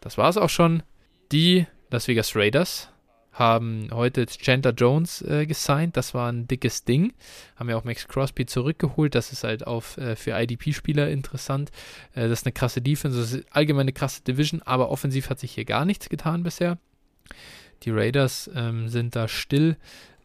das 0.00 0.18
war 0.18 0.28
es 0.28 0.36
auch 0.36 0.50
schon. 0.50 0.84
Die 1.32 1.66
Las 1.90 2.06
Vegas 2.06 2.36
Raiders 2.36 2.91
haben 3.32 3.88
heute 3.90 4.26
Chandler 4.26 4.72
Jones 4.72 5.22
äh, 5.22 5.46
gesigned. 5.46 5.96
Das 5.96 6.14
war 6.14 6.30
ein 6.30 6.46
dickes 6.46 6.84
Ding. 6.84 7.12
Haben 7.56 7.70
ja 7.70 7.76
auch 7.76 7.84
Max 7.84 8.06
Crosby 8.06 8.46
zurückgeholt. 8.46 9.14
Das 9.14 9.32
ist 9.32 9.44
halt 9.44 9.66
auch 9.66 9.84
äh, 9.96 10.16
für 10.16 10.38
IDP-Spieler 10.38 11.08
interessant. 11.08 11.70
Äh, 12.14 12.28
das 12.28 12.40
ist 12.40 12.46
eine 12.46 12.52
krasse 12.52 12.82
Defense, 12.82 13.18
das 13.18 13.32
ist 13.32 13.46
allgemein 13.50 13.82
eine 13.82 13.92
krasse 13.92 14.22
Division, 14.22 14.62
aber 14.62 14.90
offensiv 14.90 15.30
hat 15.30 15.40
sich 15.40 15.52
hier 15.52 15.64
gar 15.64 15.84
nichts 15.84 16.08
getan 16.08 16.42
bisher. 16.42 16.78
Die 17.82 17.90
Raiders 17.90 18.50
ähm, 18.54 18.88
sind 18.88 19.16
da 19.16 19.26
still 19.26 19.76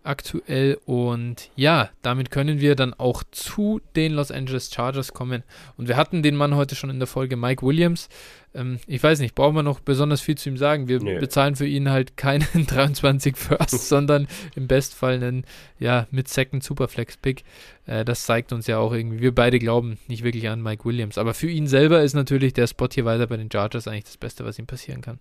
aktuell 0.07 0.79
und 0.85 1.49
ja, 1.55 1.89
damit 2.01 2.31
können 2.31 2.59
wir 2.59 2.75
dann 2.75 2.93
auch 2.93 3.23
zu 3.31 3.81
den 3.95 4.13
Los 4.13 4.31
Angeles 4.31 4.73
Chargers 4.73 5.13
kommen. 5.13 5.43
Und 5.75 5.87
wir 5.87 5.97
hatten 5.97 6.23
den 6.23 6.35
Mann 6.35 6.55
heute 6.55 6.75
schon 6.75 6.89
in 6.89 6.99
der 6.99 7.07
Folge, 7.07 7.35
Mike 7.35 7.65
Williams. 7.65 8.09
Ähm, 8.53 8.79
ich 8.87 9.01
weiß 9.03 9.19
nicht, 9.19 9.35
brauchen 9.35 9.55
wir 9.55 9.63
noch 9.63 9.79
besonders 9.79 10.21
viel 10.21 10.37
zu 10.37 10.49
ihm 10.49 10.57
sagen. 10.57 10.87
Wir 10.87 11.01
Nö. 11.01 11.19
bezahlen 11.19 11.55
für 11.55 11.67
ihn 11.67 11.89
halt 11.89 12.17
keinen 12.17 12.47
23 12.67 13.37
First, 13.37 13.69
sondern 13.89 14.27
im 14.55 14.67
Bestfall 14.67 15.15
einen, 15.15 15.45
ja, 15.79 16.07
mit 16.11 16.27
Second 16.27 16.63
Superflex 16.63 17.17
Pick. 17.17 17.43
Äh, 17.85 18.03
das 18.03 18.25
zeigt 18.25 18.51
uns 18.53 18.67
ja 18.67 18.79
auch 18.79 18.93
irgendwie, 18.93 19.21
wir 19.21 19.35
beide 19.35 19.59
glauben 19.59 19.99
nicht 20.07 20.23
wirklich 20.23 20.49
an 20.49 20.61
Mike 20.61 20.85
Williams. 20.85 21.17
Aber 21.17 21.33
für 21.33 21.49
ihn 21.49 21.67
selber 21.67 22.01
ist 22.01 22.13
natürlich 22.13 22.53
der 22.53 22.67
Spot 22.67 22.89
hier 22.91 23.05
weiter 23.05 23.27
bei 23.27 23.37
den 23.37 23.51
Chargers 23.51 23.87
eigentlich 23.87 24.05
das 24.05 24.17
Beste, 24.17 24.45
was 24.45 24.57
ihm 24.57 24.67
passieren 24.67 25.01
kann. 25.01 25.19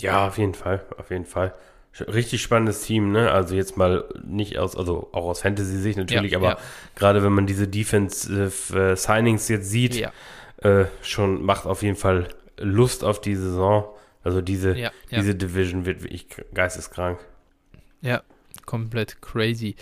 Ja, 0.00 0.28
auf 0.28 0.38
jeden 0.38 0.54
Fall, 0.54 0.84
auf 0.96 1.10
jeden 1.10 1.26
Fall. 1.26 1.54
Richtig 2.00 2.42
spannendes 2.42 2.82
Team, 2.82 3.10
ne? 3.10 3.30
Also 3.30 3.56
jetzt 3.56 3.76
mal 3.76 4.04
nicht 4.24 4.58
aus, 4.58 4.76
also 4.76 5.08
auch 5.12 5.24
aus 5.24 5.40
Fantasy-Sicht 5.40 5.98
natürlich, 5.98 6.32
Ja, 6.32 6.38
aber 6.38 6.48
ja. 6.50 6.58
gerade 6.94 7.22
wenn 7.24 7.32
man 7.32 7.46
diese 7.46 7.66
Defensive 7.66 8.92
äh, 8.92 8.96
Signings 8.96 9.48
jetzt 9.48 9.68
sieht, 9.68 9.94
Ja, 9.96 10.12
äh, 10.58 10.86
schon 11.02 11.42
macht 11.44 11.66
auf 11.66 11.82
jeden 11.82 11.96
Fall 11.96 12.28
Lust 12.58 13.02
auf 13.04 13.20
die 13.20 13.34
Saison. 13.34 13.88
Also 14.22 14.40
diese, 14.42 14.76
diese 15.10 15.34
Division 15.34 15.86
wird 15.86 16.02
wirklich 16.02 16.26
geisteskrank. 16.54 17.18
Ja, 18.00 18.22
komplett 18.66 19.20
crazy. 19.22 19.74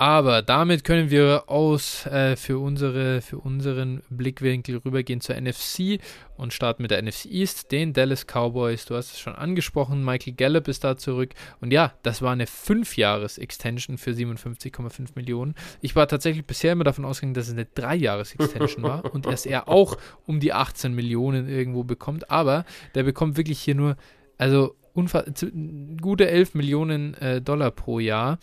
Aber 0.00 0.40
damit 0.40 0.82
können 0.82 1.10
wir 1.10 1.44
aus 1.48 2.06
äh, 2.06 2.34
für, 2.34 2.58
unsere, 2.58 3.20
für 3.20 3.36
unseren 3.36 4.00
Blickwinkel 4.08 4.78
rübergehen 4.78 5.20
zur 5.20 5.38
NFC 5.38 6.00
und 6.38 6.54
starten 6.54 6.80
mit 6.80 6.90
der 6.90 7.02
NFC 7.02 7.26
East, 7.26 7.70
den 7.70 7.92
Dallas 7.92 8.24
Cowboys. 8.24 8.86
Du 8.86 8.94
hast 8.94 9.12
es 9.12 9.20
schon 9.20 9.34
angesprochen, 9.34 10.02
Michael 10.02 10.32
Gallup 10.32 10.68
ist 10.68 10.84
da 10.84 10.96
zurück. 10.96 11.34
Und 11.60 11.70
ja, 11.70 11.92
das 12.02 12.22
war 12.22 12.32
eine 12.32 12.46
5-Jahres-Extension 12.46 13.98
für 13.98 14.12
57,5 14.12 15.10
Millionen. 15.16 15.54
Ich 15.82 15.94
war 15.94 16.08
tatsächlich 16.08 16.46
bisher 16.46 16.72
immer 16.72 16.84
davon 16.84 17.04
ausgegangen, 17.04 17.34
dass 17.34 17.48
es 17.48 17.52
eine 17.52 17.64
3-Jahres-Extension 17.64 18.82
war 18.82 19.12
und 19.14 19.26
dass 19.26 19.44
er 19.44 19.68
auch 19.68 19.98
um 20.24 20.40
die 20.40 20.54
18 20.54 20.94
Millionen 20.94 21.46
irgendwo 21.46 21.84
bekommt. 21.84 22.30
Aber 22.30 22.64
der 22.94 23.02
bekommt 23.02 23.36
wirklich 23.36 23.60
hier 23.60 23.74
nur, 23.74 23.98
also 24.38 24.76
gute 26.00 26.28
11 26.28 26.54
Millionen 26.54 27.14
äh, 27.14 27.40
Dollar 27.40 27.70
pro 27.70 27.98
Jahr. 27.98 28.38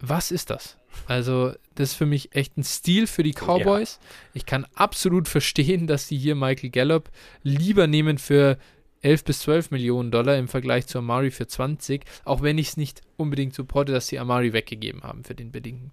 Was 0.00 0.30
ist 0.30 0.50
das? 0.50 0.76
Also, 1.06 1.52
das 1.74 1.90
ist 1.90 1.94
für 1.96 2.06
mich 2.06 2.34
echt 2.34 2.56
ein 2.56 2.64
Stil 2.64 3.06
für 3.06 3.22
die 3.22 3.32
Cowboys. 3.32 3.98
Ich 4.34 4.46
kann 4.46 4.66
absolut 4.74 5.28
verstehen, 5.28 5.86
dass 5.86 6.08
sie 6.08 6.16
hier 6.16 6.34
Michael 6.34 6.70
Gallup 6.70 7.10
lieber 7.42 7.86
nehmen 7.86 8.18
für 8.18 8.58
11 9.02 9.24
bis 9.24 9.40
12 9.40 9.70
Millionen 9.70 10.10
Dollar 10.10 10.36
im 10.36 10.48
Vergleich 10.48 10.86
zu 10.86 10.98
Amari 10.98 11.30
für 11.30 11.46
20, 11.46 12.04
auch 12.24 12.42
wenn 12.42 12.58
ich 12.58 12.68
es 12.68 12.76
nicht 12.76 13.02
unbedingt 13.16 13.54
supporte, 13.54 13.92
dass 13.92 14.08
sie 14.08 14.18
Amari 14.18 14.52
weggegeben 14.52 15.02
haben 15.02 15.22
für 15.24 15.34
den 15.34 15.52
billigen, 15.52 15.92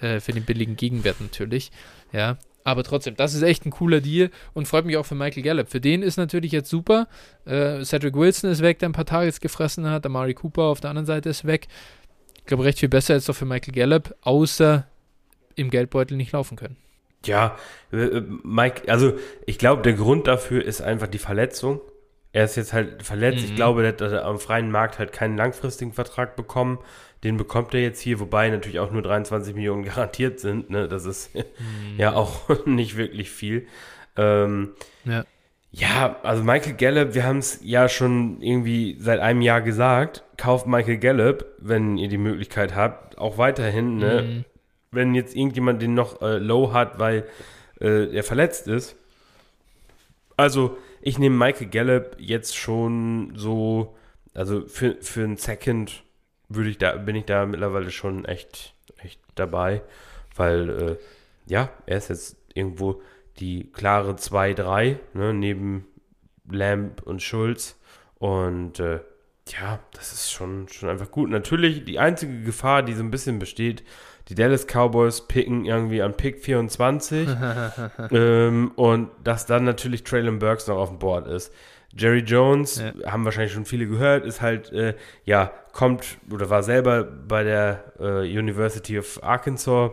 äh, 0.00 0.20
für 0.20 0.32
den 0.32 0.44
billigen 0.44 0.76
Gegenwert 0.76 1.20
natürlich. 1.20 1.72
Ja, 2.12 2.38
aber 2.64 2.84
trotzdem, 2.84 3.16
das 3.16 3.34
ist 3.34 3.42
echt 3.42 3.66
ein 3.66 3.70
cooler 3.70 4.00
Deal 4.00 4.30
und 4.52 4.68
freut 4.68 4.84
mich 4.84 4.96
auch 4.96 5.06
für 5.06 5.14
Michael 5.14 5.42
Gallup. 5.42 5.68
Für 5.68 5.80
den 5.80 6.02
ist 6.02 6.16
natürlich 6.16 6.52
jetzt 6.52 6.70
super. 6.70 7.08
Äh, 7.44 7.84
Cedric 7.84 8.14
Wilson 8.14 8.50
ist 8.50 8.62
weg, 8.62 8.78
der 8.78 8.88
ein 8.88 8.92
paar 8.92 9.06
Targets 9.06 9.40
gefressen 9.40 9.88
hat. 9.88 10.06
Amari 10.06 10.34
Cooper 10.34 10.62
auf 10.62 10.80
der 10.80 10.90
anderen 10.90 11.06
Seite 11.06 11.30
ist 11.30 11.44
weg. 11.44 11.66
Ich 12.42 12.46
glaube, 12.46 12.64
recht 12.64 12.80
viel 12.80 12.88
besser 12.88 13.16
ist 13.16 13.28
doch 13.28 13.36
für 13.36 13.44
Michael 13.44 13.72
Gallup, 13.74 14.14
außer 14.22 14.86
im 15.54 15.70
Geldbeutel 15.70 16.16
nicht 16.16 16.32
laufen 16.32 16.56
können. 16.56 16.76
Ja, 17.24 17.56
äh, 17.92 17.96
äh, 17.96 18.22
Mike, 18.42 18.90
also 18.90 19.14
ich 19.46 19.58
glaube, 19.58 19.82
der 19.82 19.92
Grund 19.92 20.26
dafür 20.26 20.64
ist 20.64 20.80
einfach 20.82 21.06
die 21.06 21.18
Verletzung. 21.18 21.80
Er 22.32 22.44
ist 22.44 22.56
jetzt 22.56 22.72
halt 22.72 23.02
verletzt. 23.02 23.42
Mhm. 23.42 23.44
Ich 23.44 23.54
glaube, 23.54 23.82
der 23.82 24.10
hat 24.10 24.24
am 24.24 24.38
freien 24.38 24.70
Markt 24.70 24.98
halt 24.98 25.12
keinen 25.12 25.36
langfristigen 25.36 25.92
Vertrag 25.92 26.34
bekommen. 26.34 26.78
Den 27.24 27.36
bekommt 27.36 27.74
er 27.74 27.80
jetzt 27.80 28.00
hier, 28.00 28.18
wobei 28.18 28.48
natürlich 28.48 28.80
auch 28.80 28.90
nur 28.90 29.02
23 29.02 29.54
Millionen 29.54 29.84
garantiert 29.84 30.40
sind. 30.40 30.70
Ne? 30.70 30.88
Das 30.88 31.04
ist 31.04 31.30
ja 31.96 32.14
auch 32.14 32.50
nicht 32.66 32.96
wirklich 32.96 33.30
viel. 33.30 33.66
Ähm, 34.16 34.70
Ja. 35.04 35.24
Ja, 35.74 36.16
also 36.22 36.44
Michael 36.44 36.74
Gallup, 36.74 37.14
wir 37.14 37.24
haben 37.24 37.38
es 37.38 37.60
ja 37.62 37.88
schon 37.88 38.42
irgendwie 38.42 38.96
seit 39.00 39.20
einem 39.20 39.40
Jahr 39.40 39.62
gesagt, 39.62 40.22
kauft 40.36 40.66
Michael 40.66 40.98
Gallup, 40.98 41.46
wenn 41.58 41.96
ihr 41.96 42.08
die 42.08 42.18
Möglichkeit 42.18 42.74
habt, 42.74 43.16
auch 43.16 43.38
weiterhin, 43.38 43.96
ne? 43.96 44.22
Mhm. 44.22 44.44
Wenn 44.90 45.14
jetzt 45.14 45.34
irgendjemand 45.34 45.80
den 45.80 45.94
noch 45.94 46.20
äh, 46.20 46.36
low 46.36 46.74
hat, 46.74 46.98
weil 46.98 47.26
äh, 47.80 48.14
er 48.14 48.22
verletzt 48.22 48.68
ist. 48.68 48.96
Also, 50.36 50.76
ich 51.00 51.18
nehme 51.18 51.38
Michael 51.38 51.68
Gallup 51.68 52.16
jetzt 52.18 52.54
schon 52.54 53.32
so, 53.34 53.96
also 54.34 54.66
für, 54.66 54.96
für 55.00 55.24
einen 55.24 55.38
Second 55.38 56.02
würde 56.50 56.68
ich 56.68 56.76
da, 56.76 56.96
bin 56.96 57.16
ich 57.16 57.24
da 57.24 57.46
mittlerweile 57.46 57.90
schon 57.90 58.26
echt, 58.26 58.74
echt 59.02 59.20
dabei, 59.36 59.80
weil, 60.36 60.68
äh, 60.68 60.96
ja, 61.46 61.70
er 61.86 61.96
ist 61.96 62.10
jetzt 62.10 62.36
irgendwo 62.52 63.00
die 63.38 63.70
klare 63.72 64.12
2-3, 64.12 64.96
ne, 65.14 65.32
neben 65.34 65.86
Lamb 66.50 67.02
und 67.02 67.22
Schulz. 67.22 67.78
Und 68.18 68.78
äh, 68.80 69.00
ja, 69.48 69.80
das 69.92 70.12
ist 70.12 70.30
schon, 70.30 70.68
schon 70.68 70.88
einfach 70.88 71.10
gut. 71.10 71.30
Natürlich 71.30 71.84
die 71.84 71.98
einzige 71.98 72.42
Gefahr, 72.42 72.82
die 72.82 72.94
so 72.94 73.02
ein 73.02 73.10
bisschen 73.10 73.38
besteht, 73.38 73.82
die 74.28 74.34
Dallas 74.36 74.66
Cowboys 74.66 75.26
picken 75.26 75.64
irgendwie 75.64 76.00
an 76.02 76.16
Pick 76.16 76.38
24 76.44 77.28
ähm, 78.12 78.70
und 78.76 79.10
dass 79.24 79.46
dann 79.46 79.64
natürlich 79.64 80.04
Traylon 80.04 80.38
Burks 80.38 80.68
noch 80.68 80.76
auf 80.78 80.90
dem 80.90 80.98
Board 81.00 81.26
ist. 81.26 81.52
Jerry 81.94 82.20
Jones, 82.20 82.80
Ja. 82.80 83.10
haben 83.12 83.24
wahrscheinlich 83.24 83.52
schon 83.52 83.66
viele 83.66 83.86
gehört, 83.86 84.24
ist 84.24 84.40
halt, 84.40 84.72
äh, 84.72 84.94
ja, 85.24 85.52
kommt 85.72 86.18
oder 86.30 86.48
war 86.48 86.62
selber 86.62 87.02
bei 87.04 87.42
der 87.42 87.92
äh, 87.98 88.38
University 88.38 88.98
of 88.98 89.22
Arkansas, 89.22 89.90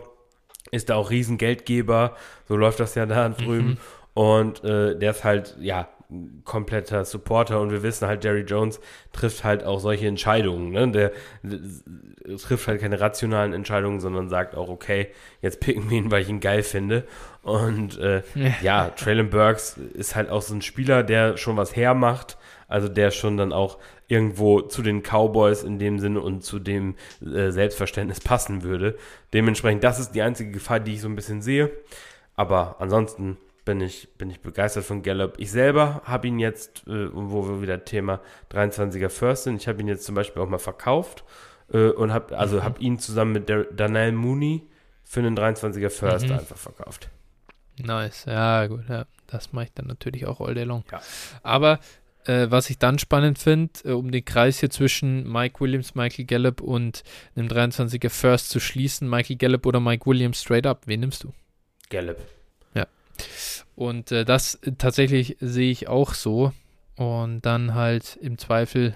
ist 0.70 0.88
da 0.90 0.96
auch 0.96 1.10
Riesengeldgeber, 1.10 2.16
so 2.48 2.56
läuft 2.56 2.80
das 2.80 2.94
ja 2.94 3.06
da 3.06 3.28
drüben. 3.28 3.78
Und 4.14 4.64
äh, 4.64 4.98
der 4.98 5.10
ist 5.12 5.24
halt, 5.24 5.56
ja, 5.60 5.88
kompletter 6.44 7.04
Supporter 7.04 7.60
und 7.60 7.70
wir 7.70 7.84
wissen 7.84 8.08
halt, 8.08 8.24
Jerry 8.24 8.40
Jones 8.40 8.80
trifft 9.12 9.44
halt 9.44 9.62
auch 9.62 9.78
solche 9.78 10.08
Entscheidungen. 10.08 10.70
Ne? 10.72 10.90
Der, 10.90 11.12
der 11.44 12.36
trifft 12.36 12.66
halt 12.66 12.80
keine 12.80 13.00
rationalen 13.00 13.52
Entscheidungen, 13.52 14.00
sondern 14.00 14.28
sagt 14.28 14.56
auch, 14.56 14.68
okay, 14.68 15.08
jetzt 15.40 15.60
picken 15.60 15.88
wir 15.88 15.98
ihn, 15.98 16.10
weil 16.10 16.22
ich 16.22 16.28
ihn 16.28 16.40
geil 16.40 16.64
finde. 16.64 17.04
Und 17.42 17.98
äh, 17.98 18.22
Ja. 18.34 18.50
ja, 18.60 18.88
Traylon 18.90 19.30
Burks 19.30 19.76
ist 19.76 20.16
halt 20.16 20.30
auch 20.30 20.42
so 20.42 20.52
ein 20.52 20.62
Spieler, 20.62 21.04
der 21.04 21.36
schon 21.36 21.56
was 21.56 21.76
hermacht, 21.76 22.36
also 22.70 22.88
der 22.88 23.10
schon 23.10 23.36
dann 23.36 23.52
auch 23.52 23.78
irgendwo 24.08 24.60
zu 24.62 24.82
den 24.82 25.02
Cowboys 25.02 25.62
in 25.62 25.78
dem 25.78 25.98
Sinne 25.98 26.20
und 26.20 26.42
zu 26.42 26.58
dem 26.58 26.96
äh, 27.20 27.50
Selbstverständnis 27.50 28.20
passen 28.20 28.62
würde. 28.62 28.96
Dementsprechend, 29.32 29.84
das 29.84 30.00
ist 30.00 30.12
die 30.12 30.22
einzige 30.22 30.50
Gefahr, 30.50 30.80
die 30.80 30.94
ich 30.94 31.00
so 31.00 31.08
ein 31.08 31.16
bisschen 31.16 31.42
sehe. 31.42 31.70
Aber 32.34 32.76
ansonsten 32.80 33.36
bin 33.64 33.80
ich, 33.82 34.08
bin 34.16 34.30
ich 34.30 34.40
begeistert 34.40 34.84
von 34.84 35.02
Gallup. 35.02 35.34
Ich 35.38 35.50
selber 35.50 36.02
habe 36.04 36.26
ihn 36.28 36.38
jetzt, 36.38 36.86
äh, 36.88 37.08
wo 37.12 37.46
wir 37.48 37.62
wieder 37.62 37.84
Thema 37.84 38.20
23er 38.50 39.10
First 39.10 39.44
sind, 39.44 39.56
ich 39.56 39.68
habe 39.68 39.80
ihn 39.80 39.88
jetzt 39.88 40.04
zum 40.04 40.14
Beispiel 40.14 40.42
auch 40.42 40.48
mal 40.48 40.58
verkauft 40.58 41.22
äh, 41.72 41.90
und 41.90 42.12
habe 42.12 42.36
also 42.38 42.56
Mhm. 42.56 42.64
habe 42.64 42.80
ihn 42.80 42.98
zusammen 42.98 43.32
mit 43.32 43.48
der 43.48 43.64
Danelle 43.64 44.12
Mooney 44.12 44.66
für 45.04 45.20
einen 45.20 45.36
23er 45.36 45.90
First 45.90 46.26
Mhm. 46.26 46.32
einfach 46.32 46.56
verkauft. 46.56 47.10
Nice, 47.78 48.24
ja 48.26 48.66
gut, 48.66 48.88
ja. 48.88 49.04
Das 49.26 49.52
mache 49.52 49.66
ich 49.66 49.72
dann 49.74 49.86
natürlich 49.86 50.26
auch 50.26 50.40
all 50.40 50.54
day 50.54 50.64
long. 50.64 50.82
Ja. 50.90 51.00
Aber 51.44 51.78
äh, 52.26 52.50
was 52.50 52.70
ich 52.70 52.78
dann 52.78 52.98
spannend 52.98 53.38
finde, 53.38 53.72
äh, 53.84 53.92
um 53.92 54.10
den 54.10 54.24
Kreis 54.24 54.60
hier 54.60 54.70
zwischen 54.70 55.30
Mike 55.30 55.60
Williams, 55.60 55.94
Michael 55.94 56.24
Gallup 56.26 56.60
und 56.60 57.02
einem 57.36 57.48
23er 57.48 58.10
First 58.10 58.50
zu 58.50 58.60
schließen, 58.60 59.08
Michael 59.08 59.36
Gallup 59.36 59.66
oder 59.66 59.80
Mike 59.80 60.06
Williams 60.06 60.40
straight 60.40 60.66
up, 60.66 60.82
wen 60.86 61.00
nimmst 61.00 61.24
du? 61.24 61.32
Gallup. 61.88 62.18
Und 63.80 64.12
äh, 64.12 64.26
das 64.26 64.60
tatsächlich 64.76 65.38
sehe 65.40 65.70
ich 65.70 65.88
auch 65.88 66.12
so. 66.12 66.52
Und 66.96 67.40
dann 67.46 67.74
halt 67.74 68.18
im 68.20 68.36
Zweifel, 68.36 68.94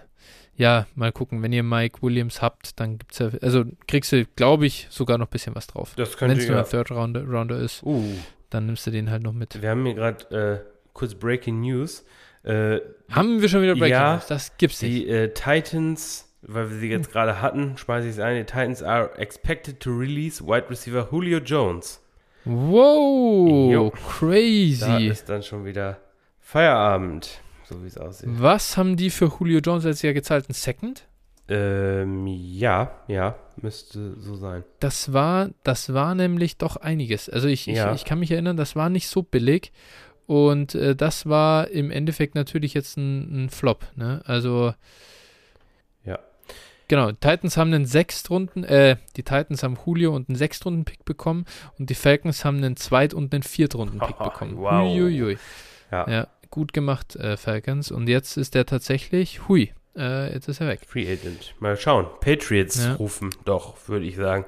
ja, 0.56 0.86
mal 0.94 1.10
gucken, 1.10 1.42
wenn 1.42 1.54
ihr 1.54 1.62
Mike 1.62 2.02
Williams 2.02 2.42
habt, 2.42 2.78
dann 2.78 2.98
gibt's 2.98 3.18
ja, 3.18 3.30
also 3.40 3.64
kriegst 3.86 4.12
du, 4.12 4.26
glaube 4.36 4.66
ich, 4.66 4.86
sogar 4.90 5.16
noch 5.16 5.28
ein 5.28 5.30
bisschen 5.30 5.54
was 5.54 5.68
drauf. 5.68 5.94
Das 5.96 6.10
Wenn 6.12 6.18
könnte 6.18 6.42
es 6.42 6.48
nur 6.48 6.58
ja. 6.58 6.64
ein 6.64 6.68
Third 6.68 6.90
Rounder, 6.90 7.24
Rounder 7.24 7.58
ist, 7.58 7.82
Uh, 7.82 8.04
dann 8.50 8.66
nimmst 8.66 8.86
du 8.86 8.90
den 8.90 9.10
halt 9.10 9.22
noch 9.22 9.32
mit. 9.32 9.60
wir 9.62 9.70
haben 9.70 9.86
hier 9.86 9.94
gerade 9.94 10.62
äh, 10.66 10.90
kurz 10.92 11.14
Breaking 11.14 11.62
News. 11.62 12.04
Äh, 12.44 12.80
Haben 13.10 13.40
wir 13.40 13.48
schon 13.48 13.62
wieder 13.62 13.74
Breaking 13.74 13.90
Ja, 13.92 14.14
News? 14.16 14.26
Das 14.26 14.56
gibt's 14.58 14.82
nicht. 14.82 14.94
Die 14.94 15.08
äh, 15.08 15.32
Titans, 15.32 16.28
weil 16.42 16.70
wir 16.70 16.76
sie 16.78 16.88
jetzt 16.90 17.10
gerade 17.10 17.40
hatten, 17.40 17.76
speise 17.76 18.08
ich 18.08 18.14
es 18.14 18.20
ein. 18.20 18.36
Die 18.36 18.44
Titans 18.44 18.82
are 18.82 19.10
expected 19.18 19.80
to 19.80 19.90
release 19.90 20.44
Wide 20.44 20.68
Receiver 20.70 21.08
Julio 21.10 21.38
Jones. 21.38 22.00
Wow, 22.44 23.72
Jo. 23.72 23.90
Da 23.90 23.96
crazy. 24.18 25.06
ist 25.08 25.28
dann 25.28 25.42
schon 25.42 25.64
wieder 25.64 25.98
Feierabend, 26.40 27.40
so 27.68 27.82
wie 27.82 27.86
es 27.86 27.96
aussieht. 27.96 28.28
Was 28.32 28.76
haben 28.76 28.96
die 28.96 29.10
für 29.10 29.26
Julio 29.38 29.60
Jones 29.60 29.84
jetzt 29.84 30.02
ja 30.02 30.12
gezahlt? 30.12 30.48
Ein 30.48 30.52
Second? 30.54 31.04
Ähm, 31.48 32.26
ja, 32.26 32.90
ja, 33.08 33.36
müsste 33.60 34.18
so 34.20 34.34
sein. 34.34 34.64
Das 34.80 35.12
war, 35.12 35.50
das 35.62 35.92
war 35.92 36.14
nämlich 36.14 36.56
doch 36.58 36.76
einiges. 36.76 37.28
Also 37.28 37.48
ich, 37.48 37.68
ich, 37.68 37.76
Ja. 37.76 37.94
ich 37.94 38.04
kann 38.04 38.18
mich 38.18 38.30
erinnern, 38.30 38.56
das 38.56 38.76
war 38.76 38.88
nicht 38.88 39.08
so 39.08 39.22
billig. 39.22 39.72
Und 40.26 40.74
äh, 40.74 40.96
das 40.96 41.26
war 41.26 41.68
im 41.68 41.90
Endeffekt 41.90 42.34
natürlich 42.34 42.74
jetzt 42.74 42.96
ein, 42.96 43.44
ein 43.44 43.50
Flop. 43.50 43.84
Ne? 43.96 44.22
Also 44.24 44.74
Ja. 46.04 46.18
Genau, 46.88 47.12
Titans 47.12 47.56
haben 47.56 47.72
einen 47.72 47.86
Sechstrunden, 47.86 48.62
äh, 48.64 48.96
die 49.16 49.22
Titans 49.22 49.62
haben 49.62 49.78
Julio 49.86 50.14
und 50.14 50.28
einen 50.28 50.36
Sechstrunden-Pick 50.36 51.04
bekommen 51.06 51.46
und 51.78 51.88
die 51.88 51.94
Falcons 51.94 52.44
haben 52.44 52.58
einen 52.58 52.76
Zweit- 52.76 53.14
und 53.14 53.32
einen 53.32 53.42
Viertrunden-Pick 53.42 54.18
bekommen. 54.22 54.56
Wow. 54.58 54.82
Huiuiui. 54.94 55.38
Ja. 55.90 56.10
Ja, 56.10 56.28
gut 56.50 56.72
gemacht, 56.74 57.16
äh, 57.16 57.36
Falcons. 57.36 57.90
Und 57.90 58.08
jetzt 58.08 58.36
ist 58.36 58.54
der 58.54 58.66
tatsächlich, 58.66 59.48
hui, 59.48 59.72
äh, 59.96 60.32
jetzt 60.34 60.48
ist 60.48 60.60
er 60.60 60.68
weg. 60.68 60.80
Free 60.86 61.10
Agent. 61.10 61.54
Mal 61.58 61.76
schauen. 61.78 62.06
Patriots 62.20 62.84
Ja. 62.84 62.94
rufen 62.94 63.30
doch, 63.44 63.76
würde 63.88 64.04
ich 64.04 64.16
sagen. 64.16 64.44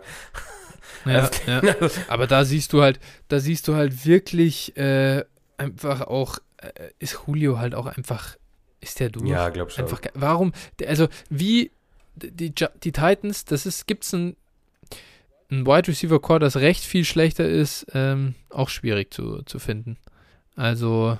Ja, 1.06 1.30
ja. 1.46 1.62
Aber 2.08 2.26
da 2.26 2.44
siehst 2.44 2.72
du 2.72 2.82
halt, 2.82 3.00
da 3.28 3.38
siehst 3.40 3.66
du 3.68 3.74
halt 3.76 4.04
wirklich 4.06 4.76
äh, 4.76 5.24
einfach 5.58 6.02
auch, 6.02 6.38
äh, 6.58 6.90
ist 6.98 7.18
Julio 7.26 7.58
halt 7.58 7.74
auch 7.74 7.86
einfach, 7.86 8.36
ist 8.80 9.00
der 9.00 9.10
durch? 9.10 9.28
Ja, 9.28 9.48
glaub 9.48 9.70
schon. 9.70 9.84
Einfach, 9.84 10.00
warum, 10.14 10.52
also 10.86 11.08
wie 11.28 11.70
die, 12.14 12.52
die 12.52 12.92
Titans, 12.92 13.44
das 13.44 13.66
ist, 13.66 13.86
gibt's 13.86 14.12
ein, 14.12 14.36
ein 15.50 15.66
Wide 15.66 15.88
Receiver 15.88 16.20
Core, 16.20 16.40
das 16.40 16.56
recht 16.56 16.82
viel 16.82 17.04
schlechter 17.04 17.48
ist, 17.48 17.86
ähm, 17.94 18.34
auch 18.50 18.68
schwierig 18.68 19.12
zu, 19.12 19.42
zu 19.42 19.58
finden. 19.58 19.96
Also, 20.56 21.18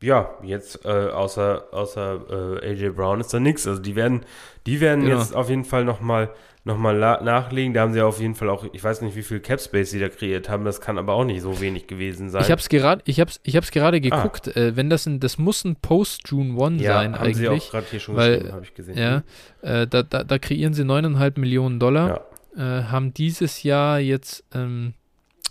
Ja, 0.00 0.30
jetzt 0.42 0.84
äh, 0.84 0.88
außer, 0.88 1.64
außer 1.72 2.60
äh, 2.62 2.70
AJ 2.70 2.90
Brown 2.90 3.20
ist 3.20 3.34
da 3.34 3.40
nichts. 3.40 3.66
Also 3.66 3.82
die 3.82 3.96
werden, 3.96 4.24
die 4.66 4.80
werden 4.80 5.04
Genau. 5.04 5.18
jetzt 5.18 5.34
auf 5.34 5.48
jeden 5.50 5.64
Fall 5.64 5.84
nochmal 5.84 6.30
noch 6.64 6.76
mal 6.76 6.98
nachlegen. 7.22 7.72
Da 7.72 7.80
haben 7.80 7.94
sie 7.94 8.02
auf 8.02 8.20
jeden 8.20 8.34
Fall 8.34 8.50
auch, 8.50 8.66
ich 8.74 8.84
weiß 8.84 9.00
nicht, 9.00 9.16
wie 9.16 9.22
viel 9.22 9.40
Cap 9.40 9.58
Space 9.58 9.90
sie 9.90 9.98
da 9.98 10.08
kreiert 10.10 10.50
haben. 10.50 10.64
Das 10.66 10.80
kann 10.82 10.98
aber 10.98 11.14
auch 11.14 11.24
nicht 11.24 11.40
so 11.40 11.60
wenig 11.62 11.86
gewesen 11.86 12.28
sein. 12.28 12.42
ich 12.42 12.50
hab's 12.50 12.68
gerade, 12.68 13.00
ich 13.06 13.20
hab's, 13.20 13.40
ich 13.42 13.56
hab's 13.56 13.70
gerade 13.70 14.00
geguckt, 14.02 14.48
äh, 14.54 14.76
wenn 14.76 14.90
das 14.90 15.06
ein, 15.06 15.18
das 15.18 15.38
muss 15.38 15.64
ein 15.64 15.76
Post-June 15.76 16.58
One 16.60 16.76
Ah. 16.78 16.82
ja, 16.82 16.92
sein 16.94 17.18
haben 17.18 17.32
sie 17.34 17.48
auch 17.48 17.52
eigentlich. 17.52 17.70
gerade 17.70 17.86
hier 17.90 18.00
schon 18.00 18.16
weil, 18.16 18.52
habe 18.52 18.64
ich 18.64 18.74
gesehen. 18.74 18.98
Ja, 18.98 19.22
äh, 19.62 19.86
da, 19.86 20.02
da, 20.02 20.24
da 20.24 20.38
kreieren 20.38 20.74
sie 20.74 20.82
9,5 20.84 21.40
Millionen 21.40 21.80
Dollar. 21.80 22.26
Ja. 22.56 22.80
äh, 22.80 22.84
haben 22.84 23.14
dieses 23.14 23.62
Jahr 23.62 23.98
jetzt 23.98 24.44
ähm, 24.54 24.92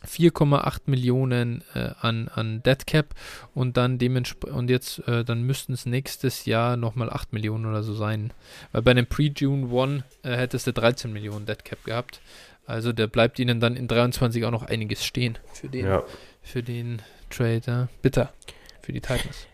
4,8 0.06 0.82
Millionen 0.86 1.64
äh, 1.74 1.91
an, 2.02 2.28
an 2.28 2.61
Dead 2.64 2.86
Cap 2.86 3.15
und 3.53 3.78
dann 3.78 3.98
dementsprechend 3.98 4.57
und 4.57 4.69
jetzt 4.69 4.99
äh, 5.07 5.24
dann 5.24 5.44
müssten 5.44 5.74
es 5.74 5.86
nächstes 5.86 6.45
Jahr 6.45 6.78
nochmal 6.78 7.10
8 7.10 7.34
Millionen 7.34 7.65
oder 7.65 7.84
so 7.84 7.94
sein. 7.94 8.32
Weil 8.72 8.82
bei 8.84 8.91
einem 8.91 9.07
Pre-June 9.07 9.69
One 9.69 10.03
äh, 10.24 10.36
hättest 10.36 10.68
du 10.68 10.74
13 10.74 11.11
Millionen 11.11 11.45
Dead 11.45 11.64
Cap 11.64 11.84
gehabt. 11.84 12.22
Also 12.65 12.91
der 12.91 13.07
bleibt 13.07 13.40
ihnen 13.40 13.60
dann 13.60 13.76
in 13.76 13.88
23 13.88 14.44
auch 14.45 14.52
noch 14.52 14.64
einiges 14.64 15.06
stehen 15.06 15.38
für 15.53 15.69
den, 15.69 15.86
ja. 15.86 16.03
für 16.44 16.61
den 16.61 17.02
Trade. 17.30 17.61
Ja. 17.65 17.88
Bitter 18.02 18.34
für 18.82 18.94
die 18.94 19.02
Titans. 19.02 19.48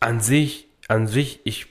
An 0.00 0.20
sich, 0.20 0.66
an 0.88 1.06
sich, 1.06 1.40
ich 1.44 1.66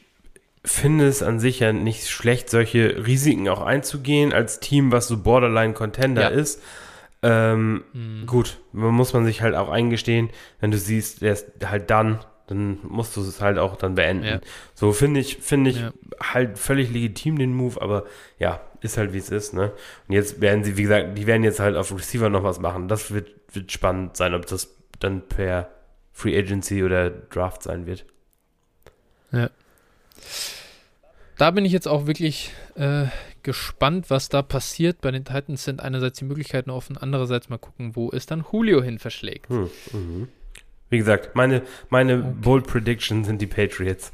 finde 0.64 1.08
es 1.08 1.24
an 1.24 1.40
sich 1.40 1.60
ja 1.60 1.74
nicht 1.74 2.10
schlecht, 2.10 2.50
solche 2.50 3.06
Risiken 3.06 3.50
auch 3.50 3.62
einzugehen 3.62 4.32
als 4.32 4.60
Team, 4.60 4.92
was 4.92 5.08
so 5.08 5.18
Borderline 5.18 5.74
Contender 5.74 6.24
Ja. 6.24 6.28
ist. 6.30 6.62
Ähm, 7.24 7.84
Hm. 7.94 8.26
Gut, 8.26 8.58
muss 8.72 9.14
man 9.14 9.26
sich 9.26 9.42
halt 9.42 9.56
auch 9.56 9.70
eingestehen, 9.70 10.30
wenn 10.60 10.72
du 10.72 10.78
siehst, 10.78 11.22
der 11.22 11.34
ist 11.34 11.48
halt 11.64 11.90
dann, 11.90 12.20
dann 12.48 12.80
musst 12.84 13.16
du 13.16 13.22
es 13.22 13.40
halt 13.42 13.58
auch 13.60 13.76
dann 13.76 13.96
beenden. 13.96 14.26
Ja. 14.26 14.40
So 14.74 14.92
finde 14.92 15.20
ich, 15.20 15.38
finde 15.38 15.70
ich 15.70 15.80
Ja. 15.82 15.94
halt 16.20 16.58
völlig 16.58 16.90
legitim 16.92 17.38
den 17.38 17.54
Move, 17.54 17.82
aber 17.82 18.06
ja, 18.40 18.60
ist 18.82 18.98
halt 18.98 19.14
wie 19.14 19.20
es 19.20 19.30
ist, 19.30 19.54
ne? 19.54 19.72
Und 20.08 20.16
jetzt 20.16 20.42
werden 20.42 20.64
sie, 20.64 20.76
wie 20.78 20.82
gesagt, 20.84 21.16
die 21.18 21.28
werden 21.28 21.44
jetzt 21.44 21.60
halt 21.60 21.76
auf 21.76 21.92
Receiver 21.96 22.30
noch 22.30 22.44
was 22.44 22.60
machen. 22.60 22.88
Das 22.88 23.12
wird, 23.12 23.30
wird 23.54 23.72
spannend 23.72 24.18
sein, 24.18 24.34
ob 24.34 24.48
das 24.48 24.76
dann 25.00 25.22
per 25.28 25.70
Free 26.12 26.38
Agency 26.38 26.84
oder 26.84 27.10
Draft 27.12 27.62
sein 27.64 27.86
wird. 27.86 28.06
Da 31.38 31.52
bin 31.52 31.66
ich 31.66 31.72
jetzt 31.72 31.88
auch 31.88 32.06
wirklich 32.06 32.52
äh, 32.76 33.06
gespannt, 33.44 34.10
was 34.10 34.30
da 34.30 34.42
passiert. 34.42 35.02
Bei 35.02 35.12
den 35.12 35.26
Titans 35.26 35.64
sind 35.64 35.82
einerseits 35.82 36.20
die 36.20 36.26
Möglichkeiten 36.26 36.70
offen, 36.70 36.98
andererseits 36.98 37.50
mal 37.50 37.58
gucken, 37.58 37.96
wo 37.96 38.12
es 38.12 38.26
dann 38.26 38.46
Julio 38.52 38.82
hin 38.82 39.00
verschlägt. 39.00 39.50
Hm, 39.50 39.70
mhm. 39.92 40.28
Wie 40.90 40.98
gesagt, 40.98 41.36
meine, 41.36 41.62
meine 41.90 42.20
okay. 42.20 42.34
Bold 42.42 42.68
Prediction 42.68 43.24
sind 43.24 43.42
die 43.42 43.48
Patriots. 43.48 44.12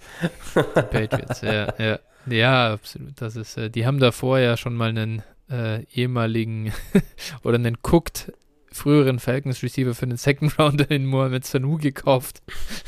Die 0.55 0.61
Patriots, 0.81 1.41
ja, 1.41 1.73
ja. 1.79 1.99
Ja, 2.29 2.73
absolut. 2.73 3.21
Das 3.21 3.35
ist, 3.35 3.57
äh, 3.57 3.69
die 3.69 3.85
haben 3.85 3.99
davor 3.99 4.39
ja 4.39 4.57
schon 4.57 4.75
mal 4.75 4.89
einen 4.89 5.23
äh, 5.49 5.83
ehemaligen 5.93 6.73
oder 7.43 7.55
einen 7.55 7.77
Cooked 7.81 8.31
früheren 8.77 9.19
Falcons 9.19 9.61
Receiver 9.63 9.93
für 9.93 10.07
den 10.07 10.17
Second 10.17 10.57
Rounder 10.59 10.89
in 10.89 11.05
Mohamed 11.05 11.45
Sanu 11.45 11.77
gekauft. 11.77 12.41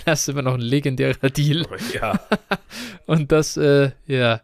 Das 0.05 0.21
ist 0.21 0.29
immer 0.29 0.41
noch 0.41 0.53
ein 0.53 0.61
legendärer 0.61 1.29
Deal. 1.29 1.65
Oh, 1.69 1.75
ja. 1.93 2.19
Und 3.05 3.31
das, 3.31 3.57
äh, 3.57 3.91
ja, 4.07 4.41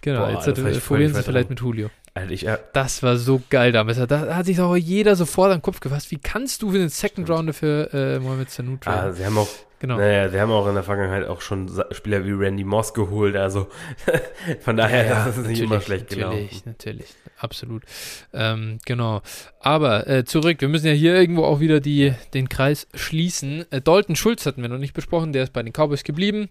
genau. 0.00 0.26
Boah, 0.26 0.30
jetzt 0.32 0.46
hat, 0.46 0.58
äh, 0.58 0.78
probieren 0.80 1.14
sie 1.14 1.22
vielleicht 1.22 1.50
mit 1.50 1.60
Julio. 1.60 1.90
Alter, 2.14 2.32
ich, 2.32 2.46
äh, 2.46 2.58
das 2.72 3.02
war 3.02 3.16
so 3.16 3.40
geil 3.48 3.72
damals. 3.72 3.98
Da 4.06 4.34
hat 4.34 4.46
sich 4.46 4.56
doch 4.56 4.74
jeder 4.76 5.14
sofort 5.14 5.52
an 5.52 5.58
den 5.58 5.62
Kopf 5.62 5.80
gefasst. 5.80 6.10
Wie 6.10 6.18
kannst 6.18 6.62
du 6.62 6.72
für 6.72 6.78
den 6.78 6.88
Second 6.88 7.30
Rounder 7.30 7.52
für 7.52 7.92
äh, 7.92 8.18
Mohamed 8.18 8.50
Sanu 8.50 8.76
traden? 8.76 9.10
Ah, 9.10 9.12
sie 9.12 9.24
haben 9.24 9.38
auch 9.38 9.48
Genau. 9.80 9.96
Naja, 9.96 10.32
wir 10.32 10.40
haben 10.40 10.50
auch 10.50 10.66
in 10.66 10.74
der 10.74 10.82
Vergangenheit 10.82 11.26
auch 11.28 11.40
schon 11.40 11.70
Spieler 11.92 12.24
wie 12.24 12.32
Randy 12.32 12.64
Moss 12.64 12.94
geholt, 12.94 13.36
also 13.36 13.68
von 14.60 14.76
daher 14.76 15.06
ja, 15.06 15.26
das 15.26 15.38
ist 15.38 15.46
nicht 15.46 15.62
immer 15.62 15.80
schlecht 15.80 16.08
gelaufen. 16.08 16.36
Natürlich, 16.36 16.66
natürlich, 16.66 17.14
absolut. 17.38 17.84
Ähm, 18.32 18.78
genau. 18.84 19.22
Aber 19.60 20.08
äh, 20.08 20.24
zurück, 20.24 20.60
wir 20.60 20.68
müssen 20.68 20.86
ja 20.86 20.92
hier 20.92 21.14
irgendwo 21.14 21.44
auch 21.44 21.60
wieder 21.60 21.80
die, 21.80 22.12
den 22.34 22.48
Kreis 22.48 22.88
schließen. 22.94 23.70
Äh, 23.70 23.80
Dalton 23.80 24.16
Schulz 24.16 24.46
hatten 24.46 24.62
wir 24.62 24.68
noch 24.68 24.78
nicht 24.78 24.94
besprochen, 24.94 25.32
der 25.32 25.44
ist 25.44 25.52
bei 25.52 25.62
den 25.62 25.72
Cowboys 25.72 26.02
geblieben, 26.02 26.48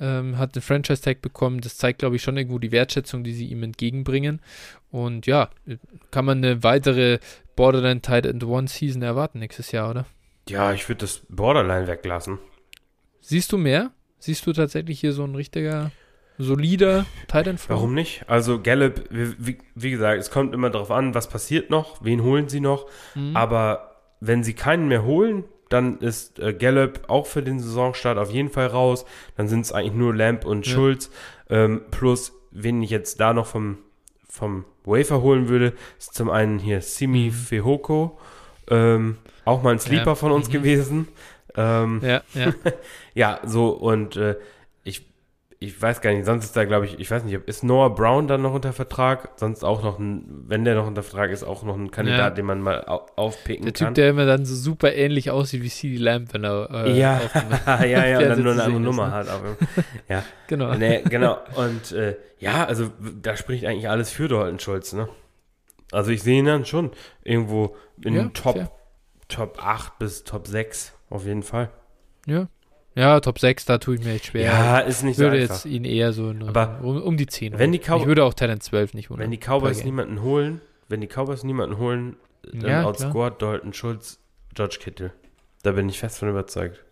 ähm, 0.00 0.38
hat 0.38 0.54
den 0.54 0.62
Franchise-Tag 0.62 1.20
bekommen. 1.20 1.60
Das 1.60 1.76
zeigt, 1.76 1.98
glaube 1.98 2.16
ich, 2.16 2.22
schon 2.22 2.38
irgendwo 2.38 2.58
die 2.58 2.72
Wertschätzung, 2.72 3.22
die 3.22 3.34
sie 3.34 3.46
ihm 3.48 3.62
entgegenbringen. 3.62 4.40
Und 4.90 5.26
ja, 5.26 5.50
kann 6.10 6.24
man 6.24 6.38
eine 6.38 6.62
weitere 6.62 7.18
Borderline 7.54 8.00
Tight 8.00 8.24
End 8.24 8.44
One 8.44 8.68
Season 8.68 9.02
erwarten 9.02 9.40
nächstes 9.40 9.72
Jahr, 9.72 9.90
oder? 9.90 10.06
Ja, 10.48 10.72
ich 10.72 10.88
würde 10.88 11.00
das 11.00 11.22
Borderline 11.28 11.86
weglassen. 11.86 12.38
Siehst 13.22 13.52
du 13.52 13.56
mehr? 13.56 13.92
Siehst 14.18 14.46
du 14.46 14.52
tatsächlich 14.52 15.00
hier 15.00 15.12
so 15.12 15.24
ein 15.24 15.34
richtiger 15.34 15.90
solider 16.38 17.06
Titan 17.28 17.56
Warum 17.68 17.94
nicht? 17.94 18.24
Also 18.28 18.60
Gallup, 18.60 19.04
wie, 19.10 19.58
wie, 19.74 19.90
gesagt, 19.90 20.20
es 20.20 20.30
kommt 20.30 20.52
immer 20.54 20.70
darauf 20.70 20.90
an, 20.90 21.14
was 21.14 21.28
passiert 21.28 21.70
noch, 21.70 22.04
wen 22.04 22.22
holen 22.22 22.48
sie 22.48 22.60
noch. 22.60 22.86
Mhm. 23.14 23.36
Aber 23.36 23.96
wenn 24.20 24.42
sie 24.42 24.54
keinen 24.54 24.88
mehr 24.88 25.04
holen, 25.04 25.44
dann 25.68 25.98
ist 25.98 26.38
äh, 26.38 26.52
Gallup 26.52 27.02
auch 27.08 27.26
für 27.26 27.42
den 27.42 27.60
Saisonstart 27.60 28.18
auf 28.18 28.30
jeden 28.30 28.50
Fall 28.50 28.66
raus. 28.66 29.04
Dann 29.36 29.48
sind 29.48 29.60
es 29.60 29.72
eigentlich 29.72 29.94
nur 29.94 30.14
Lamp 30.14 30.44
und 30.44 30.66
ja. 30.66 30.74
Schulz. 30.74 31.10
Ähm, 31.48 31.82
plus, 31.90 32.32
wen 32.50 32.82
ich 32.82 32.90
jetzt 32.90 33.20
da 33.20 33.32
noch 33.32 33.46
vom, 33.46 33.78
vom 34.28 34.64
Wafer 34.84 35.22
holen 35.22 35.48
würde, 35.48 35.74
ist 35.98 36.14
zum 36.14 36.28
einen 36.28 36.58
hier 36.58 36.82
Simi 36.82 37.26
mhm. 37.26 37.32
Fehoko. 37.32 38.18
Ähm, 38.68 39.16
auch 39.44 39.62
mal 39.62 39.72
ein 39.72 39.78
Sleeper 39.78 40.06
ja. 40.06 40.14
von 40.14 40.32
uns 40.32 40.48
mhm. 40.48 40.52
gewesen. 40.52 41.08
Ähm, 41.56 42.00
ja, 42.02 42.22
ja. 42.34 42.52
ja, 43.14 43.40
so 43.44 43.70
und 43.70 44.16
äh, 44.16 44.36
ich, 44.84 45.06
ich 45.58 45.80
weiß 45.80 46.00
gar 46.00 46.12
nicht, 46.12 46.24
sonst 46.24 46.44
ist 46.44 46.56
da, 46.56 46.64
glaube 46.64 46.86
ich, 46.86 46.98
ich 46.98 47.10
weiß 47.10 47.24
nicht, 47.24 47.38
ist 47.46 47.62
Noah 47.62 47.94
Brown 47.94 48.26
dann 48.26 48.42
noch 48.42 48.54
unter 48.54 48.72
Vertrag? 48.72 49.30
Sonst 49.36 49.64
auch 49.64 49.82
noch 49.82 49.98
ein, 49.98 50.24
wenn 50.46 50.64
der 50.64 50.74
noch 50.74 50.86
unter 50.86 51.02
Vertrag 51.02 51.30
ist, 51.30 51.44
auch 51.44 51.62
noch 51.62 51.76
ein 51.76 51.90
Kandidat, 51.90 52.20
ja. 52.20 52.30
den 52.30 52.46
man 52.46 52.60
mal 52.60 52.84
au 52.86 53.06
aufpicken 53.16 53.64
der 53.64 53.72
kann. 53.72 53.78
Der 53.78 53.88
Typ, 53.88 53.94
der 53.94 54.10
immer 54.10 54.26
dann 54.26 54.44
so 54.44 54.54
super 54.54 54.94
ähnlich 54.94 55.30
aussieht 55.30 55.62
wie 55.62 55.68
CD 55.68 55.96
Lamp, 55.96 56.32
wenn 56.32 56.44
er. 56.44 56.68
Äh, 56.70 56.98
ja, 56.98 57.20
ja, 57.66 58.06
ja, 58.06 58.18
und 58.18 58.28
dann 58.28 58.42
nur 58.42 58.52
eine 58.52 58.62
andere 58.62 58.80
Nummer 58.80 59.06
ne? 59.08 59.12
hat. 59.12 59.28
Auch. 59.28 59.40
Ja, 60.08 60.24
genau. 60.46 60.74
Nee, 60.74 61.02
genau. 61.08 61.38
Und 61.54 61.92
äh, 61.92 62.16
ja, 62.38 62.64
also 62.64 62.90
da 63.20 63.36
spricht 63.36 63.64
eigentlich 63.64 63.88
alles 63.88 64.10
für 64.10 64.28
Dalton 64.28 64.58
Schulz, 64.58 64.92
ne? 64.92 65.08
Also 65.92 66.10
ich 66.10 66.22
sehe 66.22 66.38
ihn 66.38 66.46
dann 66.46 66.64
schon 66.64 66.90
irgendwo 67.22 67.76
in 68.02 68.14
ja, 68.14 68.30
Top, 68.32 68.58
Top 69.28 69.64
8 69.64 69.98
bis 69.98 70.24
Top 70.24 70.48
6. 70.48 70.94
Auf 71.12 71.26
jeden 71.26 71.42
Fall. 71.42 71.68
Ja. 72.26 72.48
Ja, 72.94 73.20
Top 73.20 73.38
6, 73.38 73.66
da 73.66 73.78
tue 73.78 73.96
ich 73.96 74.04
mir 74.04 74.12
echt 74.12 74.26
schwer. 74.26 74.44
Ja, 74.44 74.78
ist 74.78 75.02
nicht 75.02 75.16
so 75.16 75.24
einfach. 75.24 75.34
Ich 75.34 75.40
würde 75.40 75.52
jetzt 75.54 75.64
ihn 75.66 75.84
eher 75.84 76.12
so 76.12 76.28
eine, 76.28 76.48
Aber 76.48 76.80
um, 76.82 77.02
um, 77.02 77.16
die 77.18 77.26
10. 77.26 77.58
Wenn 77.58 77.72
die 77.72 77.78
Cow 77.78 78.00
ich 78.00 78.06
würde 78.06 78.24
auch 78.24 78.34
Talent 78.34 78.62
12 78.62 78.94
nicht 78.94 79.10
holen. 79.10 79.20
Wenn 79.20 79.30
die 79.30 79.38
Cowboys 79.38 79.84
niemanden 79.84 80.22
holen, 80.22 80.62
wenn 80.88 81.00
die 81.02 81.06
Cowboys 81.06 81.44
niemanden 81.44 81.76
holen, 81.78 82.16
dann 82.42 82.70
ja, 82.70 82.84
outscored 82.84 83.40
Dalton 83.40 83.74
Schulz, 83.74 84.20
George 84.54 84.78
Kittle. 84.80 85.12
Da 85.62 85.72
bin 85.72 85.88
ich 85.88 85.98
fest 85.98 86.18
von 86.18 86.30
überzeugt. 86.30 86.82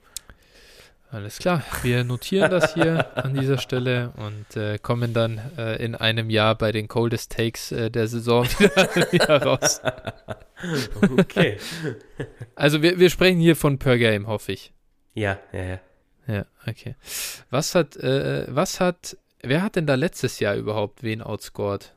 Alles 1.13 1.39
klar, 1.39 1.65
wir 1.83 2.05
notieren 2.05 2.53
das 2.53 2.75
hier 2.75 3.17
an 3.17 3.35
dieser 3.35 3.59
Stelle 3.59 4.13
und 4.17 4.57
äh, 4.57 4.79
kommen 4.79 5.13
dann 5.13 5.41
äh, 5.59 5.85
in 5.85 5.97
einem 5.97 6.31
Jahr 6.31 6.55
bei 6.55 6.71
den 6.71 6.87
Coldest 6.87 7.33
Takes 7.33 7.73
äh, 7.73 7.91
der 7.91 8.07
Saison 8.07 8.45
wieder, 8.45 8.95
wieder 9.13 9.43
raus. 9.43 9.81
Okay. 11.19 11.59
Also 12.55 12.83
wir, 12.83 13.01
wir 13.01 13.11
sprechen 13.11 13.41
hier 13.41 13.57
von 13.57 13.81
per 13.81 13.99
Game, 13.99 14.29
hoffe 14.29 14.53
ich. 14.53 14.73
Ja, 15.15 15.39
ja, 15.53 15.63
ja. 15.65 15.81
Ja, 16.29 16.47
okay. 16.65 16.95
Was 17.51 17.75
hat, 17.75 17.97
äh, 17.97 18.47
was 18.49 18.79
hat, 18.79 19.17
wer 19.43 19.63
hat 19.63 19.75
denn 19.75 19.87
da 19.87 19.97
letztes 19.97 20.39
Jahr 20.39 20.55
überhaupt 20.55 21.03
wen 21.03 21.23
outscored? 21.23 21.93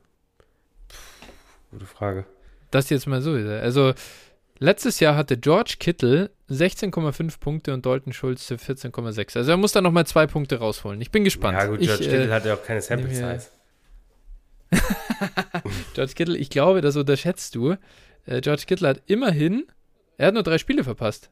Gute 1.70 1.86
Frage. 1.86 2.26
Das 2.72 2.90
jetzt 2.90 3.06
mal 3.06 3.22
so. 3.22 3.34
Also 3.34 3.94
letztes 4.58 5.00
Jahr 5.00 5.16
hatte 5.16 5.36
George 5.36 5.76
Kittle 5.78 6.30
16,5 6.50 7.40
Punkte 7.40 7.72
und 7.72 7.86
Dalton 7.86 8.12
Schulze 8.12 8.56
14,6. 8.56 9.38
Also 9.38 9.50
er 9.50 9.56
muss 9.56 9.72
da 9.72 9.80
nochmal 9.80 10.06
zwei 10.06 10.26
Punkte 10.26 10.58
rausholen. 10.58 11.00
Ich 11.00 11.10
bin 11.10 11.24
gespannt. 11.24 11.58
Ja 11.58 11.66
gut, 11.66 11.80
George 11.80 12.02
ich, 12.04 12.10
Kittle 12.10 12.28
äh, 12.28 12.32
hat 12.32 12.44
ja 12.44 12.54
auch 12.54 12.62
keine 12.62 12.82
Sample 12.82 13.08
Size. 13.10 13.48
George 15.94 16.12
Kittle, 16.14 16.36
ich 16.36 16.50
glaube, 16.50 16.80
das 16.80 16.96
unterschätzt 16.96 17.54
du. 17.54 17.76
Äh, 18.26 18.40
George 18.40 18.64
Kittle 18.66 18.88
hat 18.88 19.02
immerhin, 19.06 19.66
er 20.16 20.28
hat 20.28 20.34
nur 20.34 20.42
drei 20.42 20.58
Spiele 20.58 20.84
verpasst, 20.84 21.30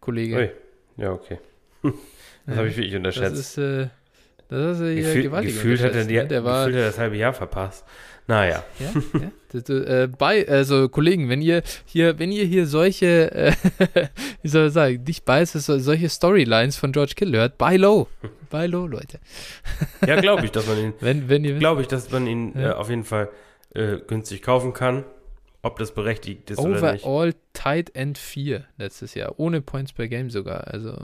Kollege. 0.00 0.36
Ui. 0.36 0.50
Ja, 0.96 1.12
okay. 1.12 1.38
Das 2.46 2.58
habe 2.58 2.68
ich 2.68 2.76
wirklich 2.76 2.94
unterschätzt. 2.94 3.32
Das 3.32 3.38
ist, 3.38 3.56
äh, 3.56 3.88
das 4.50 4.78
ist 4.78 4.82
äh, 4.82 4.96
Gefühl, 4.96 5.22
gewaltig 5.22 5.54
Gefühlt 5.54 5.82
hat 5.82 5.94
er, 5.94 6.04
die, 6.04 6.16
ne? 6.16 6.26
der 6.28 6.44
war, 6.44 6.66
gefühlt 6.66 6.76
hat 6.76 6.82
er 6.82 6.90
das 6.90 6.98
halbe 6.98 7.16
Jahr 7.16 7.32
verpasst. 7.32 7.86
Naja. 8.26 8.64
Ja, 8.78 9.20
ja. 9.20 9.30
Äh, 9.74 10.08
bei, 10.08 10.48
also 10.48 10.88
Kollegen, 10.88 11.28
wenn 11.28 11.42
ihr 11.42 11.62
hier, 11.84 12.18
wenn 12.18 12.32
ihr 12.32 12.44
hier 12.44 12.66
solche, 12.66 13.30
äh, 13.32 13.52
wie 14.42 14.48
soll 14.48 14.68
ich 14.68 14.72
sagen, 14.72 15.04
nicht 15.06 15.24
biases, 15.24 15.66
solche 15.66 16.08
Storylines 16.08 16.76
von 16.76 16.92
George 16.92 17.12
Kittle 17.16 17.38
hört, 17.38 17.58
buy 17.58 17.76
low. 17.76 18.08
Buy 18.50 18.66
low, 18.66 18.86
Leute. 18.86 19.20
ja, 20.06 20.20
glaube 20.20 20.46
ich, 20.46 20.52
dass 20.52 20.66
man 20.66 20.78
ihn, 20.78 20.94
wenn, 21.00 21.28
wenn 21.28 21.44
ihr 21.44 21.58
glaube 21.58 21.82
ich, 21.82 21.88
dass 21.88 22.10
man 22.10 22.26
ihn 22.26 22.52
ja. 22.58 22.70
äh, 22.70 22.72
auf 22.72 22.88
jeden 22.88 23.04
Fall 23.04 23.28
äh, 23.74 23.98
günstig 24.06 24.42
kaufen 24.42 24.72
kann. 24.72 25.04
Ob 25.62 25.78
das 25.78 25.94
berechtigt 25.94 26.50
ist 26.50 26.58
Overall 26.58 26.78
oder 26.78 26.92
nicht. 26.92 27.04
Overall 27.06 27.34
Tight 27.54 27.96
End 27.96 28.18
4 28.18 28.66
letztes 28.76 29.14
Jahr. 29.14 29.38
Ohne 29.38 29.62
Points 29.62 29.94
per 29.94 30.08
Game 30.08 30.28
sogar. 30.28 30.66
Also 30.66 30.94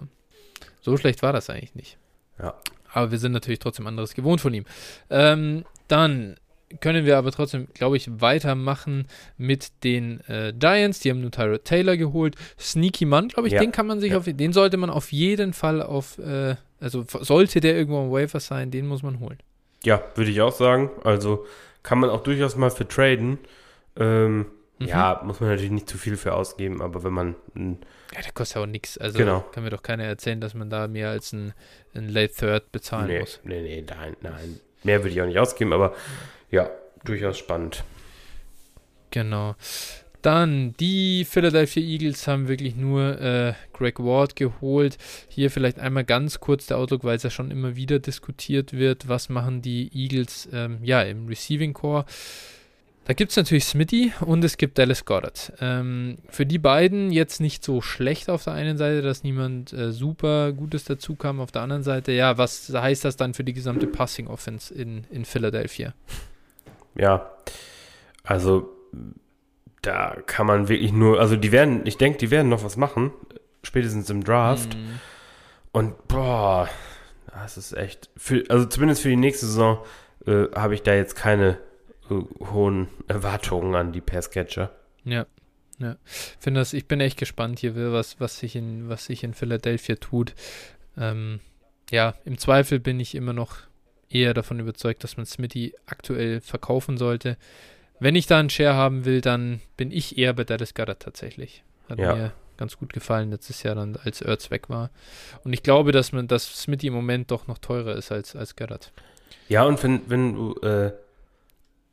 so 0.83 0.99
schlecht 0.99 1.23
war 1.23 1.33
das 1.33 1.49
eigentlich 1.49 1.75
nicht. 1.75 1.97
Ja. 2.39 2.55
Aber 2.93 3.11
wir 3.11 3.19
sind 3.19 3.33
natürlich 3.33 3.61
trotzdem 3.61 3.87
anderes 3.87 4.15
gewohnt 4.15 4.43
von 4.43 4.53
ihm. 4.53 4.67
Ähm, 5.09 5.65
dann 5.89 6.37
können 6.81 7.05
wir 7.05 7.19
aber 7.19 7.33
trotzdem, 7.33 7.67
glaube 7.75 7.97
ich, 7.97 8.09
weitermachen 8.21 9.07
mit 9.37 9.83
den 9.83 10.21
äh, 10.29 10.53
Giants. 10.57 11.01
Die 11.01 11.11
haben 11.11 11.21
nur 11.21 11.33
Tyrod 11.33 11.65
Taylor 11.65 11.97
geholt. 11.97 12.37
Sneaky 12.59 13.07
Mann, 13.07 13.29
glaube 13.29 13.49
ich, 13.49 13.55
ja. 13.55 13.61
den 13.61 13.73
kann 13.73 13.87
man 13.87 14.01
sich 14.01 14.13
ja. 14.13 14.19
auf, 14.19 14.25
den 14.27 14.53
sollte 14.53 14.77
man 14.77 14.91
auf 14.91 15.11
jeden 15.13 15.53
Fall 15.53 15.83
auf, 15.83 16.19
äh, 16.19 16.55
also 16.79 17.05
sollte 17.09 17.61
der 17.61 17.75
irgendwo 17.75 18.01
am 18.01 18.11
Wafer 18.13 18.41
sein, 18.41 18.71
den 18.71 18.87
muss 18.87 19.03
man 19.03 19.21
holen. 19.21 19.39
Ja, 19.85 20.03
würde 20.15 20.31
ich 20.31 20.41
auch 20.41 20.53
sagen. 20.53 20.91
Also 21.03 21.47
kann 21.83 21.99
man 21.99 22.11
auch 22.11 22.23
durchaus 22.23 22.57
mal 22.57 22.71
für 22.71 22.87
traden. 22.87 23.39
Ähm, 23.97 24.47
mhm. 24.79 24.87
Ja, 24.87 25.21
muss 25.25 25.41
man 25.41 25.51
natürlich 25.51 25.73
nicht 25.73 25.89
zu 25.89 25.99
viel 25.99 26.17
für 26.17 26.35
ausgeben, 26.35 26.83
aber 26.83 27.03
wenn 27.03 27.13
man. 27.13 27.35
ja, 28.15 28.23
der 28.23 28.33
kostet 28.33 28.57
ja 28.57 28.63
auch 28.63 28.67
nichts. 28.67 28.97
Also 28.99 29.19
genau. 29.19 29.41
kann 29.53 29.65
mir 29.65 29.71
doch 29.71 29.83
keiner 29.83 30.05
erzählen, 30.05 30.41
dass 30.41 30.55
man 30.55 30.71
da 30.71 30.87
mehr 30.87 31.11
als 31.11 31.33
ein, 31.33 31.53
ein 31.95 32.09
Late 32.09 32.35
Third 32.35 32.73
bezahlen 32.73 33.09
nee, 33.09 33.21
muss. 33.21 33.41
Nee, 33.43 33.63
nee, 33.63 33.85
nein, 33.89 34.17
nein. 34.21 34.61
Mehr 34.83 35.01
würde 35.01 35.11
ich 35.11 35.21
auch 35.21 35.27
nicht 35.27 35.39
ausgeben, 35.39 35.73
aber 35.73 35.95
ja, 36.51 36.71
durchaus 37.05 37.39
spannend. 37.39 37.85
Genau. 39.11 39.57
Dann 40.23 40.75
die 40.79 41.25
Philadelphia 41.25 41.83
Eagles 41.83 42.27
haben 42.29 42.49
wirklich 42.49 42.77
nur 42.77 43.21
äh, 43.21 43.55
Greg 43.73 43.99
Ward 44.01 44.37
geholt. 44.37 44.99
Hier 45.29 45.51
vielleicht 45.51 45.79
einmal 45.79 46.05
ganz 46.05 46.41
kurz 46.41 46.67
der 46.67 46.77
Outlook, 46.77 47.05
weil 47.05 47.17
es 47.17 47.23
ja 47.23 47.31
schon 47.31 47.51
immer 47.51 47.75
wieder 47.75 47.99
diskutiert 47.99 48.75
wird. 48.75 49.09
Was 49.09 49.31
machen 49.31 49.63
die 49.63 49.91
Eagles 49.95 50.49
ähm, 50.53 50.79
ja 50.83 51.01
im 51.03 51.27
Receiving 51.27 51.73
Core? 51.73 52.05
Da 53.07 53.15
gibt 53.15 53.31
es 53.31 53.37
natürlich 53.37 53.65
Smitty 53.65 54.13
und 54.21 54.45
es 54.45 54.59
gibt 54.59 54.77
Dallas 54.77 55.07
Goddard. 55.07 55.55
Ähm, 55.61 56.19
für 56.29 56.45
die 56.45 56.59
beiden 56.59 57.11
jetzt 57.11 57.41
nicht 57.41 57.65
so 57.65 57.81
schlecht 57.81 58.29
auf 58.29 58.45
der 58.45 58.53
einen 58.53 58.77
Seite, 58.77 59.01
dass 59.01 59.25
niemand 59.25 59.73
äh, 59.73 59.91
super 59.91 60.53
Gutes 60.53 60.85
dazu 60.85 61.17
kam. 61.17 61.41
Auf 61.41 61.51
der 61.51 61.63
anderen 61.63 61.83
Seite, 61.83 62.13
ja, 62.13 62.37
was 62.37 62.71
heißt 62.73 63.07
das 63.07 63.17
dann 63.17 63.33
für 63.33 63.43
die 63.43 63.55
gesamte 63.55 63.87
Passing 63.87 64.27
Offense 64.27 64.73
in, 64.73 65.05
in 65.11 65.25
Philadelphia? 65.25 65.95
Ja, 66.95 67.31
also 68.25 68.71
da 69.83 70.17
kann 70.27 70.47
man 70.47 70.69
wirklich 70.69 70.93
nur, 70.93 71.21
also 71.21 71.37
die 71.37 71.53
werden, 71.53 71.87
ich 71.87 71.97
denke, 71.97 72.19
die 72.19 72.31
werden 72.31 72.49
noch 72.49 72.65
was 72.65 72.77
machen, 72.77 73.12
spätestens 73.62 74.11
im 74.11 74.25
Draft. 74.25 74.77
Mhm. 74.77 75.01
Und 75.73 76.09
boah, 76.09 76.69
das 77.33 77.57
ist 77.57 77.73
echt, 77.73 78.11
für, 78.17 78.45
also 78.49 78.67
zumindest 78.67 79.03
für 79.03 79.09
die 79.09 79.17
nächste 79.17 79.47
Saison 79.47 79.79
äh, 80.27 80.47
habe 80.55 80.75
ich 80.75 80.83
da 80.83 80.95
jetzt 80.95 81.17
keine 81.17 81.59
äh, 82.11 82.15
hohen 82.47 82.89
Erwartungen 83.09 83.75
an 83.75 83.93
die 83.93 84.01
Passcatcher. 84.01 84.71
Ja, 85.05 85.27
Ja, 85.79 85.97
finde 86.39 86.61
das, 86.61 86.75
ich 86.75 86.87
bin 86.87 87.01
echt 87.01 87.19
gespannt 87.19 87.59
hier, 87.59 87.75
was, 87.93 88.21
was 88.21 88.39
sich 88.39 88.55
in, 88.55 88.89
was 88.91 89.07
sich 89.07 89.25
in 89.25 89.33
Philadelphia 89.33 89.97
tut. 89.97 90.35
Ähm, 90.99 91.41
ja, 91.91 92.15
im 92.25 92.37
Zweifel 92.37 92.79
bin 92.81 93.01
ich 93.01 93.15
immer 93.15 93.33
noch 93.33 93.57
eher 94.11 94.35
davon 94.35 94.61
überzeugt, 94.61 95.05
dass 95.05 95.16
man 95.16 95.27
Smitty 95.27 95.74
aktuell 95.87 96.41
verkaufen 96.41 96.99
sollte. 96.99 97.37
Wenn 98.01 98.16
ich 98.16 98.27
da 98.27 98.39
einen 98.39 98.51
Share 98.51 98.74
haben 98.74 99.05
will, 99.05 99.20
dann 99.20 99.61
bin 99.77 99.91
ich 99.91 100.19
eher 100.19 100.32
bei 100.32 100.45
Dallas 100.45 100.74
Goddard 100.74 101.01
tatsächlich. 101.01 101.62
Hat 101.89 101.99
ja. 101.99 102.15
mir 102.15 102.32
ganz 102.57 102.77
gut 102.77 102.93
gefallen 102.93 103.31
letztes 103.31 103.62
Jahr 103.62 103.74
dann, 103.74 103.97
als 104.05 104.20
Ertz 104.20 104.51
weg 104.51 104.69
war. 104.69 104.91
Und 105.45 105.53
ich 105.53 105.62
glaube, 105.62 105.93
dass 105.93 106.12
man, 106.12 106.28
dass 106.28 106.62
Smitty 106.62 106.89
im 106.89 106.95
Moment 106.95 107.31
doch 107.31 107.47
noch 107.47 107.59
teurer 107.59 107.95
ist 107.97 108.12
als, 108.12 108.37
als 108.37 108.57
Goddard. 108.57 108.93
Ja, 109.49 109.65
und 109.65 109.82
wenn, 109.82 110.03
wenn 110.09 110.35
du, 110.35 110.55
äh, 110.61 110.93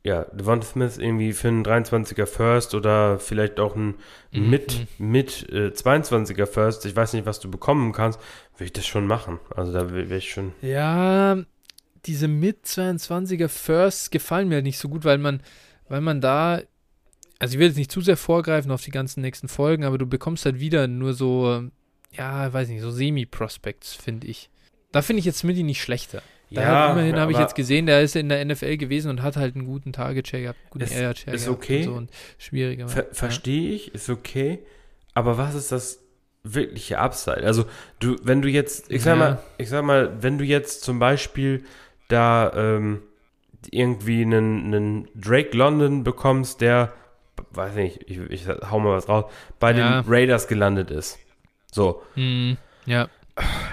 ja, 0.04 0.24
Devonta 0.32 0.66
Smith 0.66 0.98
irgendwie 0.98 1.32
für 1.32 1.48
einen 1.48 1.64
23er 1.64 2.26
First 2.26 2.74
oder 2.74 3.18
vielleicht 3.18 3.58
auch 3.60 3.74
einen 3.74 3.96
mhm. 4.32 4.50
mit, 4.50 4.86
mit 4.98 5.48
äh, 5.50 5.68
22er 5.68 6.46
First, 6.46 6.86
ich 6.86 6.94
weiß 6.94 7.14
nicht, 7.14 7.26
was 7.26 7.40
du 7.40 7.50
bekommen 7.50 7.92
kannst, 7.92 8.20
würde 8.54 8.66
ich 8.66 8.72
das 8.72 8.86
schon 8.86 9.06
machen. 9.06 9.40
Also 9.54 9.72
da 9.72 9.92
wäre 9.92 10.16
ich 10.16 10.30
schon. 10.30 10.52
Ja, 10.62 11.38
diese 12.06 12.28
mit 12.28 12.64
22er 12.64 13.48
First 13.48 14.10
gefallen 14.10 14.48
mir 14.48 14.62
nicht 14.62 14.78
so 14.78 14.88
gut, 14.88 15.04
weil 15.04 15.18
man, 15.18 15.42
weil 15.88 16.00
man 16.00 16.20
da, 16.20 16.62
also 17.38 17.54
ich 17.54 17.58
will 17.58 17.68
jetzt 17.68 17.76
nicht 17.76 17.92
zu 17.92 18.00
sehr 18.00 18.16
vorgreifen 18.16 18.70
auf 18.70 18.82
die 18.82 18.90
ganzen 18.90 19.20
nächsten 19.20 19.48
Folgen, 19.48 19.84
aber 19.84 19.98
du 19.98 20.06
bekommst 20.06 20.44
halt 20.44 20.60
wieder 20.60 20.86
nur 20.86 21.14
so, 21.14 21.64
ja, 22.12 22.52
weiß 22.52 22.68
nicht, 22.68 22.80
so 22.80 22.90
Semi-Prospects, 22.90 23.94
finde 23.94 24.26
ich. 24.26 24.50
Da 24.92 25.02
finde 25.02 25.20
ich 25.20 25.26
jetzt 25.26 25.38
Smitty 25.38 25.62
nicht 25.62 25.82
schlechter. 25.82 26.22
Da 26.50 26.62
ja, 26.62 26.92
immerhin 26.92 27.16
habe 27.16 27.32
ich 27.32 27.38
jetzt 27.38 27.54
gesehen, 27.54 27.84
der 27.84 28.00
ist 28.02 28.16
in 28.16 28.30
der 28.30 28.42
NFL 28.42 28.78
gewesen 28.78 29.10
und 29.10 29.22
hat 29.22 29.36
halt 29.36 29.54
einen 29.54 29.66
guten 29.66 29.92
Target-Share 29.92 30.42
gehabt, 30.44 30.58
guten 30.70 30.84
ist, 30.84 30.94
Air-Share 30.94 31.36
ist 31.36 31.48
okay. 31.48 31.80
und, 31.80 31.84
so 31.84 31.92
und 31.92 32.10
schwieriger. 32.38 32.88
Ver 32.88 33.06
Verstehe 33.12 33.72
ich, 33.72 33.94
ist 33.94 34.08
okay. 34.08 34.60
Aber 35.12 35.36
was 35.36 35.54
ist 35.54 35.72
das 35.72 36.00
wirkliche 36.44 36.98
Upside? 36.98 37.44
Also, 37.44 37.66
du, 37.98 38.16
wenn 38.22 38.40
du 38.40 38.48
jetzt, 38.48 38.90
ich 38.90 39.02
sag 39.02 39.12
ja. 39.12 39.16
mal, 39.16 39.42
ich 39.58 39.68
sag 39.68 39.84
mal, 39.84 40.22
wenn 40.22 40.38
du 40.38 40.44
jetzt 40.44 40.82
zum 40.82 40.98
Beispiel 40.98 41.64
da 42.08 42.52
ähm, 42.54 43.02
irgendwie 43.70 44.22
einen, 44.22 44.66
einen 44.66 45.08
Drake 45.14 45.56
London 45.56 46.04
bekommst, 46.04 46.60
der, 46.60 46.92
weiß 47.50 47.74
nicht, 47.74 48.08
ich, 48.08 48.18
ich 48.30 48.48
hau 48.48 48.80
mal 48.80 48.96
was 48.96 49.08
raus, 49.08 49.30
bei 49.58 49.72
ja. 49.72 50.02
den 50.02 50.10
Raiders 50.10 50.48
gelandet 50.48 50.90
ist. 50.90 51.18
So. 51.70 52.02
Mhm. 52.14 52.56
Ja 52.86 53.08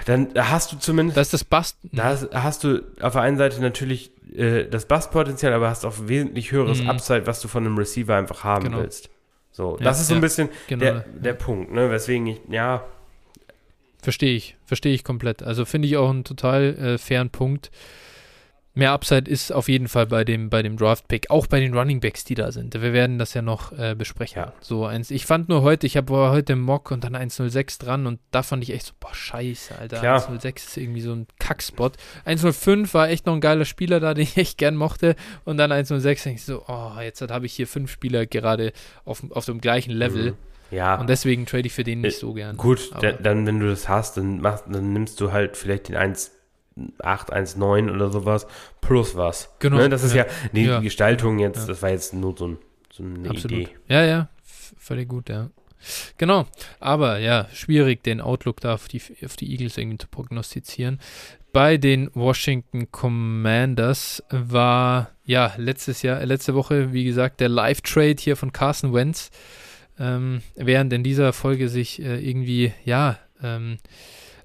dann 0.04 0.28
hast 0.36 0.72
du 0.72 0.76
zumindest. 0.78 1.16
Das 1.16 1.28
ist 1.28 1.32
das 1.32 1.44
Bast. 1.44 1.78
Da 1.92 2.16
hast 2.32 2.64
du 2.64 2.82
auf 3.00 3.14
der 3.14 3.22
einen 3.22 3.36
Seite 3.36 3.60
natürlich 3.60 4.10
äh, 4.34 4.64
das 4.64 4.86
Bastpotenzial, 4.86 5.52
aber 5.52 5.68
hast 5.68 5.84
auch 5.84 5.94
wesentlich 6.02 6.52
höheres 6.52 6.82
mhm. 6.82 6.90
Upside, 6.90 7.26
was 7.26 7.40
du 7.40 7.48
von 7.48 7.66
einem 7.66 7.76
Receiver 7.76 8.14
einfach 8.14 8.44
haben 8.44 8.64
genau. 8.64 8.78
willst. 8.78 9.10
So, 9.50 9.76
ja, 9.78 9.84
das 9.84 10.00
ist 10.00 10.08
so 10.08 10.14
ein 10.14 10.20
bisschen 10.20 10.48
genau. 10.68 10.84
der, 10.84 11.04
der 11.08 11.32
Punkt, 11.32 11.72
ne? 11.72 11.90
Weswegen 11.90 12.26
ich, 12.26 12.40
ja. 12.48 12.84
Verstehe 14.02 14.36
ich, 14.36 14.56
verstehe 14.66 14.94
ich 14.94 15.02
komplett. 15.02 15.42
Also 15.42 15.64
finde 15.64 15.88
ich 15.88 15.96
auch 15.96 16.10
einen 16.10 16.24
total 16.24 16.76
äh, 16.76 16.98
fairen 16.98 17.30
Punkt 17.30 17.70
mehr 18.76 18.92
Upside 18.92 19.30
ist 19.30 19.52
auf 19.52 19.68
jeden 19.68 19.88
Fall 19.88 20.06
bei 20.06 20.22
dem, 20.22 20.50
bei 20.50 20.62
dem 20.62 20.76
Draft-Pick, 20.76 21.30
auch 21.30 21.46
bei 21.46 21.60
den 21.60 21.74
Running 21.76 22.00
Backs, 22.00 22.24
die 22.24 22.34
da 22.34 22.52
sind. 22.52 22.74
Wir 22.74 22.92
werden 22.92 23.18
das 23.18 23.32
ja 23.34 23.42
noch 23.42 23.72
äh, 23.72 23.94
besprechen. 23.96 24.42
Ja. 24.42 24.52
So 24.60 24.84
eins. 24.84 25.10
Ich 25.10 25.24
fand 25.24 25.48
nur 25.48 25.62
heute, 25.62 25.86
ich 25.86 25.96
habe 25.96 26.14
heute 26.14 26.52
im 26.52 26.60
Mock 26.60 26.90
und 26.90 27.02
dann 27.02 27.14
106 27.14 27.78
dran 27.78 28.06
und 28.06 28.20
da 28.30 28.42
fand 28.42 28.62
ich 28.62 28.70
echt 28.70 28.86
so, 28.86 28.92
boah, 29.00 29.14
scheiße, 29.14 29.78
Alter. 29.78 29.98
Klar. 29.98 30.20
106 30.20 30.66
ist 30.66 30.76
irgendwie 30.76 31.00
so 31.00 31.12
ein 31.12 31.26
Kackspot. 31.38 31.96
105 32.26 32.92
war 32.92 33.08
echt 33.08 33.24
noch 33.24 33.34
ein 33.34 33.40
geiler 33.40 33.64
Spieler 33.64 33.98
da, 33.98 34.12
den 34.14 34.24
ich 34.24 34.36
echt 34.36 34.58
gern 34.58 34.76
mochte. 34.76 35.16
Und 35.44 35.56
dann 35.56 35.72
106 35.72 36.24
denke 36.24 36.38
ich 36.38 36.44
so, 36.44 36.62
oh, 36.68 37.00
jetzt 37.00 37.22
habe 37.22 37.46
ich 37.46 37.54
hier 37.54 37.66
fünf 37.66 37.90
Spieler 37.90 38.26
gerade 38.26 38.72
auf, 39.06 39.22
auf 39.30 39.46
dem 39.46 39.60
gleichen 39.60 39.92
Level. 39.92 40.32
Mhm. 40.32 40.36
Ja. 40.70 41.00
Und 41.00 41.08
deswegen 41.08 41.46
trade 41.46 41.66
ich 41.66 41.72
für 41.72 41.84
den 41.84 42.00
nicht 42.02 42.16
äh, 42.16 42.20
so 42.20 42.34
gern. 42.34 42.56
Gut, 42.56 42.90
dann, 43.00 43.46
wenn 43.46 43.60
du 43.60 43.68
das 43.68 43.88
hast, 43.88 44.16
dann, 44.16 44.40
machst, 44.40 44.64
dann 44.68 44.92
nimmst 44.92 45.20
du 45.20 45.32
halt 45.32 45.56
vielleicht 45.56 45.88
den 45.88 45.96
1 45.96 46.32
819 46.98 47.94
oder 47.94 48.10
sowas 48.10 48.46
plus 48.80 49.16
was. 49.16 49.50
Genau. 49.58 49.76
Ne, 49.76 49.88
das 49.88 50.02
ist 50.04 50.14
ja, 50.14 50.24
ja 50.24 50.32
die, 50.52 50.64
ja. 50.64 50.80
Gestaltung 50.80 51.38
jetzt, 51.38 51.60
ja. 51.60 51.66
das 51.66 51.82
war 51.82 51.90
jetzt 51.90 52.14
nur 52.14 52.36
so, 52.36 52.48
ein, 52.48 52.58
so 52.92 53.02
eine 53.02 53.30
Absolut. 53.30 53.58
Idee. 53.58 53.68
Ja, 53.88 54.04
ja, 54.04 54.28
völlig 54.44 55.08
gut, 55.08 55.28
ja. 55.28 55.50
Genau, 56.18 56.46
aber 56.80 57.18
ja, 57.18 57.48
schwierig, 57.52 58.02
den 58.02 58.20
Outlook 58.20 58.60
da 58.60 58.74
auf 58.74 58.88
die, 58.88 59.00
auf 59.24 59.36
die 59.36 59.50
Eagles 59.52 59.76
irgendwie 59.78 59.98
zu 59.98 60.08
prognostizieren. 60.08 61.00
Bei 61.52 61.76
den 61.76 62.10
Washington 62.14 62.90
Commanders 62.90 64.22
war 64.30 65.10
ja 65.24 65.54
letztes 65.56 66.02
Jahr, 66.02 66.24
letzte 66.24 66.54
Woche, 66.54 66.92
wie 66.92 67.04
gesagt, 67.04 67.40
der 67.40 67.48
Live-Trade 67.48 68.16
hier 68.18 68.36
von 68.36 68.52
Carson 68.52 68.92
Wentz. 68.92 69.30
Ähm, 69.98 70.42
während 70.54 70.92
in 70.92 71.02
dieser 71.02 71.32
Folge 71.32 71.70
sich 71.70 72.02
äh, 72.02 72.18
irgendwie, 72.18 72.74
ja, 72.84 73.18
ähm, 73.42 73.78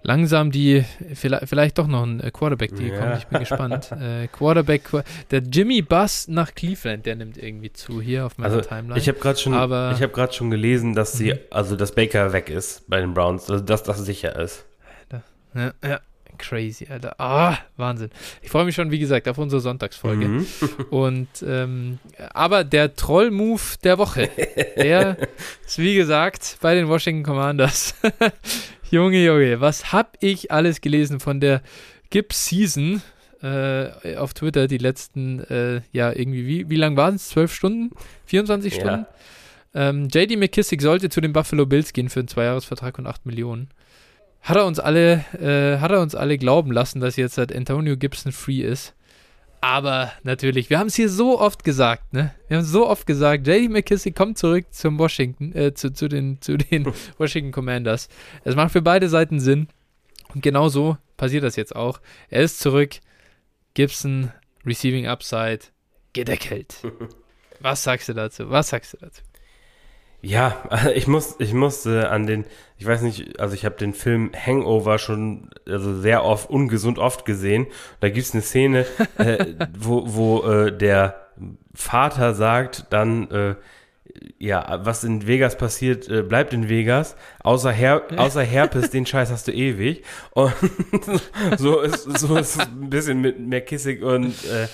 langsam 0.03 0.52
die, 0.52 0.84
vielleicht, 1.14 1.48
vielleicht 1.48 1.78
doch 1.78 1.88
noch 1.88 2.03
ein 2.03 2.19
äh, 2.19 2.32
Quarterback, 2.32 2.76
die 2.76 2.88
ja. 2.88 2.98
kommt. 2.98 3.18
Ich 3.18 3.28
bin 3.28 3.40
gespannt. 3.40 3.91
äh, 4.02 4.28
Quarterback, 4.28 4.84
der 5.32 5.40
Jimmy 5.40 5.82
Buss 5.82 6.28
nach 6.28 6.53
Cleveland, 6.53 7.06
der 7.06 7.15
nimmt 7.15 7.38
irgendwie 7.38 7.72
zu 7.72 8.02
hier 8.02 8.26
auf 8.26 8.38
meiner 8.38 8.56
also, 8.56 8.68
Timeline. 8.68 8.98
Ich 8.98 9.07
habe 9.07 9.19
gerade 9.19 9.40
schon, 9.40 9.53
Aber, 9.53 9.94
ich 9.95 10.02
habe 10.02 10.14
gerade 10.14 10.34
schon 10.34 10.49
gelesen, 10.49 10.94
dass 10.94 11.14
sie, 11.14 11.34
mhm. 11.34 11.40
also 11.49 11.76
dass 11.76 11.94
Baker 11.94 12.34
weg 12.34 12.49
ist 12.49 12.90
bei 12.90 12.99
den 12.99 13.14
Browns, 13.14 13.49
also 13.49 13.64
dass 13.64 13.84
das 13.84 13.99
sicher 13.99 14.38
ist. 14.40 14.65
Ja, 15.53 15.73
ja. 15.84 15.99
Crazy, 16.38 16.88
Alter. 16.90 17.19
Ah, 17.19 17.57
Wahnsinn. 17.78 18.10
Ich 18.41 18.49
freue 18.49 18.65
mich 18.65 18.73
schon, 18.73 18.90
wie 18.90 18.98
gesagt, 18.98 19.28
auf 19.28 19.38
unsere 19.38 19.61
Sonntagsfolge. 19.61 20.28
Mhm. 20.28 20.48
Und 20.90 21.28
ähm, 21.45 21.99
aber 22.34 22.64
der 22.64 22.95
Troll-Move 22.95 23.61
der 23.84 23.98
Woche, 23.99 24.30
der 24.76 25.18
ist 25.65 25.78
wie 25.78 25.95
gesagt 25.95 26.57
bei 26.61 26.73
den 26.73 26.88
Washington 26.88 27.23
Commanders. 27.23 27.94
Junge, 28.92 29.24
Junge, 29.24 29.62
was 29.62 29.94
hab 29.94 30.18
ich 30.20 30.52
alles 30.52 30.82
gelesen 30.82 31.22
von 31.22 31.40
der 31.40 31.62
Gibbs 32.10 32.48
Season 32.48 33.02
äh, 33.42 34.18
auf 34.18 34.34
Twitter 34.34 34.68
die 34.68 34.78
letzten, 34.78 35.40
äh, 35.46 35.82
ja, 35.94 36.12
irgendwie, 36.12 36.46
wie, 36.46 36.70
wie 36.70 36.76
lang 36.76 36.98
waren 36.98 37.16
es? 37.16 37.30
12 37.30 37.54
Stunden? 37.54 37.92
24 38.26 38.76
ja. 38.76 38.80
Stunden? 38.82 39.06
Ähm, 39.74 40.08
JD 40.10 40.38
McKissick 40.38 40.82
sollte 40.82 41.10
zu 41.10 41.22
den 41.22 41.32
Buffalo 41.32 41.66
Bills 41.66 41.94
gehen 41.94 42.10
für 42.10 42.20
einen 42.20 42.28
Zweijahresvertrag 42.28 43.00
und 43.00 43.08
8 43.08 43.26
Millionen. 43.26 43.70
Hat 44.42 44.58
er 44.58 44.66
uns 44.66 44.80
alle, 44.80 45.24
äh, 45.40 45.80
hat 45.80 45.92
er 45.92 46.02
uns 46.02 46.14
alle 46.14 46.38
glauben 46.38 46.74
lassen, 46.74 47.00
dass 47.00 47.16
jetzt 47.16 47.38
halt 47.38 47.56
Antonio 47.56 47.96
Gibson 47.96 48.34
free 48.34 48.62
ist. 48.62 48.94
Aber 49.62 50.12
natürlich, 50.24 50.72
wir 50.72 50.80
haben 50.80 50.88
es 50.88 50.96
hier 50.96 51.08
so 51.08 51.40
oft 51.40 51.64
gesagt, 51.64 52.14
ne? 52.14 52.34
Wir 52.48 52.58
haben 52.58 52.66
so 52.66 52.90
oft 52.90 53.06
gesagt, 53.06 53.48
JD 53.48 53.70
McKissick 53.70 54.16
kommt 54.16 54.40
zurück 54.40 54.66
zum 54.72 54.98
Washington, 54.98 55.54
äh, 55.56 55.74
zu, 55.76 55.94
zu, 55.94 56.08
den, 56.08 56.42
zu 56.42 56.58
den 56.58 56.92
Washington 57.20 57.52
Commanders. 57.52 58.10
Es 58.44 58.56
macht 58.56 58.72
für 58.72 58.82
beide 58.82 59.08
Seiten 59.08 59.40
Sinn. 59.40 59.68
Und 60.34 60.42
genau 60.42 60.70
so 60.70 60.98
passiert 61.16 61.44
das 61.44 61.56
jetzt 61.56 61.76
auch. 61.76 62.02
Er 62.30 62.42
ist 62.42 62.60
zurück. 62.60 62.96
Gibson, 63.74 64.32
Receiving 64.66 65.08
Upside, 65.08 65.60
gedeckelt. 66.14 66.76
Was 67.60 67.84
sagst 67.84 68.10
du 68.10 68.14
dazu? 68.14 68.50
Was 68.50 68.70
sagst 68.70 68.94
du 68.94 68.98
dazu? 68.98 69.22
Ja, 70.22 70.64
ich 70.95 71.07
muss, 71.07 71.35
ich 71.39 71.53
musste 71.53 72.10
an 72.10 72.27
den, 72.27 72.45
ich 72.77 72.85
weiß 72.85 73.02
nicht, 73.02 73.39
also 73.39 73.56
ich 73.56 73.65
habe 73.65 73.76
den 73.76 73.93
Film 73.93 74.31
Hangover 74.34 74.99
schon 74.99 75.49
also 75.68 75.99
sehr 75.99 76.23
oft, 76.23 76.49
ungesund 76.49 76.99
oft 76.99 77.26
gesehen. 77.26 77.68
Da 77.99 78.10
gibt's 78.10 78.34
eine 78.34 78.41
Szene, 78.41 78.85
äh, 79.18 79.45
wo, 79.77 80.03
wo 80.06 80.43
äh, 80.43 80.76
der 80.76 81.27
Vater 81.73 82.34
sagt 82.34 82.85
dann, 82.91 83.30
äh, 83.31 83.56
ja, 84.38 84.81
was 84.84 85.03
in 85.03 85.26
Vegas 85.26 85.57
passiert, 85.57 86.07
äh, 86.10 86.22
bleibt 86.22 86.53
in 86.53 86.69
Vegas. 86.69 87.15
Außer, 87.43 87.72
Her 87.72 88.03
außer 88.18 88.43
Herpes, 88.43 88.89
den 88.89 89.06
Scheiß 89.06 89.31
hast 89.31 89.48
du 89.48 89.53
ewig. 89.53 90.03
Und 90.31 90.53
so 91.57 91.80
ist 91.80 92.03
so 92.19 92.35
ist 92.35 92.60
ein 92.60 92.89
bisschen 92.89 93.22
mit 93.22 93.39
McKissick 93.39 94.03
und 94.03 94.35
äh, 94.45 94.68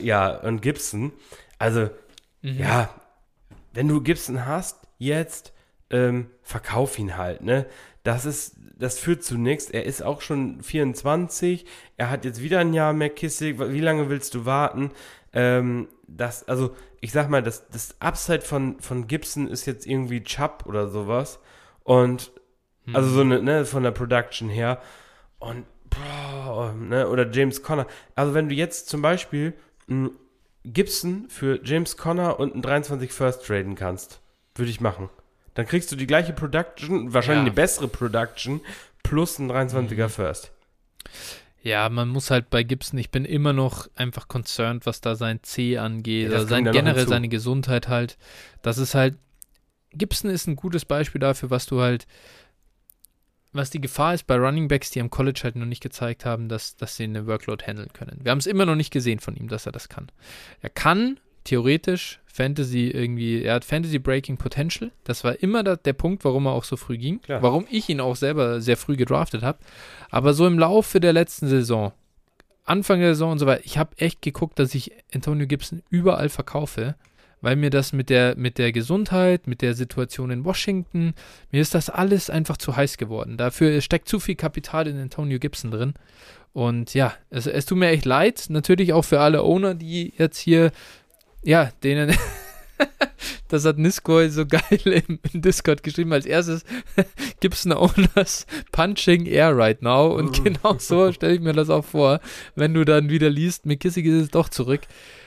ja 0.00 0.28
und 0.28 0.60
Gibson. 0.60 1.12
Also 1.58 1.88
mhm. 2.42 2.58
ja, 2.58 2.90
wenn 3.76 3.88
du 3.88 4.00
Gibson 4.00 4.46
hast, 4.46 4.88
jetzt, 4.98 5.52
ähm, 5.90 6.30
verkauf 6.42 6.98
ihn 6.98 7.16
halt, 7.16 7.42
ne? 7.42 7.66
Das 8.02 8.24
ist, 8.24 8.56
das 8.78 8.98
führt 8.98 9.22
zu 9.22 9.36
nichts. 9.36 9.68
Er 9.68 9.84
ist 9.84 10.02
auch 10.02 10.20
schon 10.20 10.62
24. 10.62 11.66
Er 11.96 12.08
hat 12.08 12.24
jetzt 12.24 12.40
wieder 12.40 12.60
ein 12.60 12.72
Jahr 12.72 12.92
McKissick. 12.92 13.58
Wie 13.58 13.80
lange 13.80 14.08
willst 14.08 14.34
du 14.34 14.46
warten? 14.46 14.92
Ähm, 15.32 15.88
das, 16.06 16.46
also, 16.48 16.74
ich 17.00 17.12
sag 17.12 17.28
mal, 17.28 17.42
das, 17.42 17.68
das 17.68 18.00
Upside 18.00 18.42
von, 18.42 18.80
von 18.80 19.08
Gibson 19.08 19.48
ist 19.48 19.66
jetzt 19.66 19.86
irgendwie 19.86 20.22
Chubb 20.22 20.64
oder 20.66 20.88
sowas. 20.88 21.40
Und, 21.82 22.30
hm. 22.84 22.96
also 22.96 23.10
so 23.10 23.20
eine, 23.20 23.42
ne, 23.42 23.64
von 23.64 23.82
der 23.82 23.90
Production 23.90 24.48
her. 24.48 24.80
Und, 25.38 25.66
boah, 25.90 26.74
ne, 26.74 27.08
oder 27.08 27.30
James 27.30 27.62
Conner. 27.62 27.86
Also, 28.14 28.34
wenn 28.34 28.48
du 28.48 28.54
jetzt 28.54 28.88
zum 28.88 29.02
Beispiel 29.02 29.52
mh, 29.88 30.10
Gibson 30.72 31.26
für 31.28 31.60
James 31.64 31.96
Conner 31.96 32.40
und 32.40 32.54
ein 32.54 32.62
23 32.62 33.12
First 33.12 33.46
traden 33.46 33.76
kannst, 33.76 34.20
würde 34.54 34.70
ich 34.70 34.80
machen. 34.80 35.08
Dann 35.54 35.66
kriegst 35.66 35.90
du 35.92 35.96
die 35.96 36.06
gleiche 36.06 36.32
Production, 36.32 37.14
wahrscheinlich 37.14 37.44
ja. 37.44 37.46
eine 37.46 37.54
bessere 37.54 37.88
Production, 37.88 38.60
plus 39.02 39.38
ein 39.38 39.50
23er 39.50 40.04
mhm. 40.04 40.08
First. 40.10 40.52
Ja, 41.62 41.88
man 41.88 42.08
muss 42.08 42.30
halt 42.30 42.50
bei 42.50 42.62
Gibson, 42.62 42.98
ich 42.98 43.10
bin 43.10 43.24
immer 43.24 43.52
noch 43.52 43.88
einfach 43.96 44.28
concerned, 44.28 44.86
was 44.86 45.00
da 45.00 45.16
sein 45.16 45.40
C 45.42 45.78
angeht, 45.78 46.30
ja, 46.30 46.36
also 46.36 46.48
sein, 46.48 46.64
generell 46.70 47.08
seine 47.08 47.28
Gesundheit 47.28 47.88
halt. 47.88 48.18
Das 48.62 48.78
ist 48.78 48.94
halt, 48.94 49.16
Gibson 49.92 50.30
ist 50.30 50.46
ein 50.46 50.56
gutes 50.56 50.84
Beispiel 50.84 51.20
dafür, 51.20 51.50
was 51.50 51.66
du 51.66 51.80
halt, 51.80 52.06
was 53.56 53.70
die 53.70 53.80
Gefahr 53.80 54.14
ist 54.14 54.26
bei 54.26 54.36
Running 54.36 54.68
Backs, 54.68 54.90
die 54.90 55.00
am 55.00 55.10
College 55.10 55.40
halt 55.44 55.56
noch 55.56 55.66
nicht 55.66 55.82
gezeigt 55.82 56.24
haben, 56.24 56.48
dass, 56.48 56.76
dass 56.76 56.96
sie 56.96 57.04
eine 57.04 57.26
Workload 57.26 57.64
handeln 57.64 57.92
können. 57.92 58.20
Wir 58.22 58.30
haben 58.30 58.38
es 58.38 58.46
immer 58.46 58.66
noch 58.66 58.76
nicht 58.76 58.92
gesehen 58.92 59.18
von 59.18 59.36
ihm, 59.36 59.48
dass 59.48 59.66
er 59.66 59.72
das 59.72 59.88
kann. 59.88 60.08
Er 60.60 60.70
kann 60.70 61.18
theoretisch 61.44 62.20
Fantasy 62.26 62.88
irgendwie, 62.88 63.42
er 63.42 63.54
hat 63.54 63.64
Fantasy 63.64 63.98
Breaking 63.98 64.36
Potential. 64.36 64.90
Das 65.04 65.24
war 65.24 65.40
immer 65.42 65.62
da, 65.62 65.76
der 65.76 65.94
Punkt, 65.94 66.24
warum 66.24 66.46
er 66.46 66.52
auch 66.52 66.64
so 66.64 66.76
früh 66.76 66.98
ging. 66.98 67.22
Klar. 67.22 67.42
Warum 67.42 67.66
ich 67.70 67.88
ihn 67.88 68.00
auch 68.00 68.16
selber 68.16 68.60
sehr 68.60 68.76
früh 68.76 68.96
gedraftet 68.96 69.42
habe. 69.42 69.58
Aber 70.10 70.34
so 70.34 70.46
im 70.46 70.58
Laufe 70.58 71.00
der 71.00 71.12
letzten 71.12 71.48
Saison, 71.48 71.92
Anfang 72.64 73.00
der 73.00 73.14
Saison 73.14 73.32
und 73.32 73.38
so 73.38 73.46
weiter, 73.46 73.64
ich 73.64 73.78
habe 73.78 73.96
echt 73.98 74.22
geguckt, 74.22 74.58
dass 74.58 74.74
ich 74.74 74.92
Antonio 75.14 75.46
Gibson 75.46 75.82
überall 75.88 76.28
verkaufe 76.28 76.96
weil 77.40 77.56
mir 77.56 77.70
das 77.70 77.92
mit 77.92 78.10
der, 78.10 78.36
mit 78.36 78.58
der 78.58 78.72
Gesundheit, 78.72 79.46
mit 79.46 79.62
der 79.62 79.74
Situation 79.74 80.30
in 80.30 80.44
Washington, 80.44 81.14
mir 81.50 81.60
ist 81.60 81.74
das 81.74 81.90
alles 81.90 82.30
einfach 82.30 82.56
zu 82.56 82.76
heiß 82.76 82.96
geworden. 82.96 83.36
Dafür 83.36 83.80
steckt 83.80 84.08
zu 84.08 84.20
viel 84.20 84.36
Kapital 84.36 84.86
in 84.86 84.98
Antonio 84.98 85.38
Gibson 85.38 85.70
drin. 85.70 85.94
Und 86.52 86.94
ja, 86.94 87.12
es, 87.28 87.46
es 87.46 87.66
tut 87.66 87.76
mir 87.78 87.88
echt 87.88 88.06
leid. 88.06 88.46
Natürlich 88.48 88.94
auch 88.94 89.04
für 89.04 89.20
alle 89.20 89.42
Owner, 89.42 89.74
die 89.74 90.14
jetzt 90.16 90.38
hier, 90.38 90.72
ja, 91.42 91.70
denen. 91.82 92.16
das 93.48 93.64
hat 93.64 93.78
Niskoy 93.78 94.30
so 94.30 94.46
geil 94.46 94.80
im, 94.84 95.18
im, 95.32 95.42
Discord 95.42 95.82
geschrieben. 95.82 96.14
Als 96.14 96.24
erstes 96.24 96.64
Gibson 97.40 97.72
Owners 97.72 98.46
Punching 98.72 99.26
Air 99.26 99.56
right 99.56 99.82
now. 99.82 100.16
Und 100.16 100.42
genau 100.44 100.76
so 100.78 101.12
stelle 101.12 101.34
ich 101.34 101.40
mir 101.40 101.52
das 101.52 101.68
auch 101.68 101.84
vor, 101.84 102.20
wenn 102.54 102.72
du 102.72 102.84
dann 102.84 103.10
wieder 103.10 103.28
liest, 103.28 103.66
McKissick 103.66 104.06
ist 104.06 104.22
es 104.22 104.30
doch 104.30 104.48
zurück. 104.48 104.80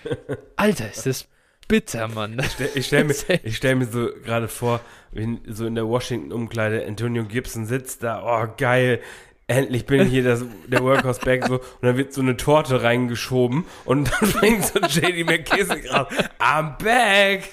Alter, 0.56 0.90
ist 0.90 1.06
das 1.06 1.28
bitter, 1.70 2.10
Mann. 2.10 2.42
Ich 2.42 2.52
stelle 2.52 2.84
stell 2.84 3.04
mir, 3.06 3.14
stell 3.52 3.76
mir 3.76 3.86
so 3.86 4.10
gerade 4.26 4.50
vor, 4.50 4.82
wenn 5.12 5.40
so 5.48 5.66
in 5.66 5.76
der 5.76 5.88
Washington-Umkleide 5.88 6.86
Antonio 6.86 7.24
Gibson 7.24 7.66
sitzt 7.66 8.04
da, 8.04 8.22
oh 8.26 8.54
geil, 8.58 9.00
endlich 9.48 9.86
bin 9.86 10.02
ich 10.02 10.10
hier 10.10 10.24
das, 10.24 10.44
der 10.68 10.84
Workhouse 10.84 11.20
Back 11.20 11.48
so 11.48 11.56
und 11.56 11.64
dann 11.82 11.96
wird 11.96 12.14
so 12.14 12.22
eine 12.22 12.36
Torte 12.36 12.84
reingeschoben 12.84 13.66
und 13.86 14.12
dann 14.12 14.30
fängt 14.30 14.66
so 14.66 14.80
JD 14.80 15.26
McKissick 15.26 15.94
raus, 15.94 16.08
I'm 16.40 16.78
back. 16.84 17.48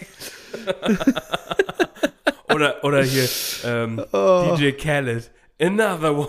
oder, 2.54 2.82
oder 2.82 3.02
hier 3.02 3.28
ähm, 3.64 4.02
oh. 4.12 4.56
DJ 4.56 4.72
Khaled, 4.72 5.30
another 5.60 6.16
one. 6.16 6.28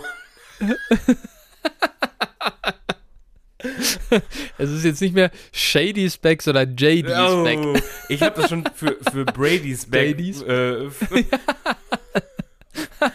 es 4.57 4.69
ist 4.69 4.85
jetzt 4.85 5.02
nicht 5.02 5.14
mehr 5.15 5.31
Shady's 5.52 6.18
Back, 6.18 6.41
sondern 6.41 6.76
JD's 6.76 7.11
oh, 7.18 7.44
Back. 7.44 7.84
ich 8.10 8.22
habe 8.22 8.41
das 8.41 8.49
schon 8.49 8.64
für, 8.76 8.98
für 9.11 9.26
Brady's 9.26 9.85
Back. 9.89 10.19
JD's? 10.19 10.41
Äh, 10.41 10.89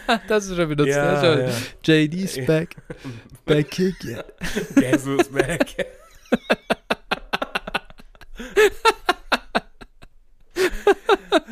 das 0.28 0.46
ist 0.46 0.56
schon 0.56 0.68
benutzt. 0.68 0.88
Ja, 0.88 1.22
ne? 1.22 1.52
ja. 1.86 1.94
JD's 1.94 2.44
Back. 2.46 2.76
Back 3.44 3.70
kick, 3.70 3.94
yeah. 4.04 4.24
Who's 5.04 5.28
back? 5.28 5.86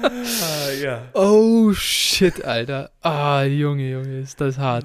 Ah, 0.03 0.71
ja. 0.83 1.09
Oh 1.15 1.73
shit, 1.73 2.45
Alter. 2.45 2.91
Ah, 3.03 3.43
Junge, 3.45 3.91
Junge, 3.91 4.21
ist 4.21 4.41
das 4.41 4.59
hart. 4.59 4.85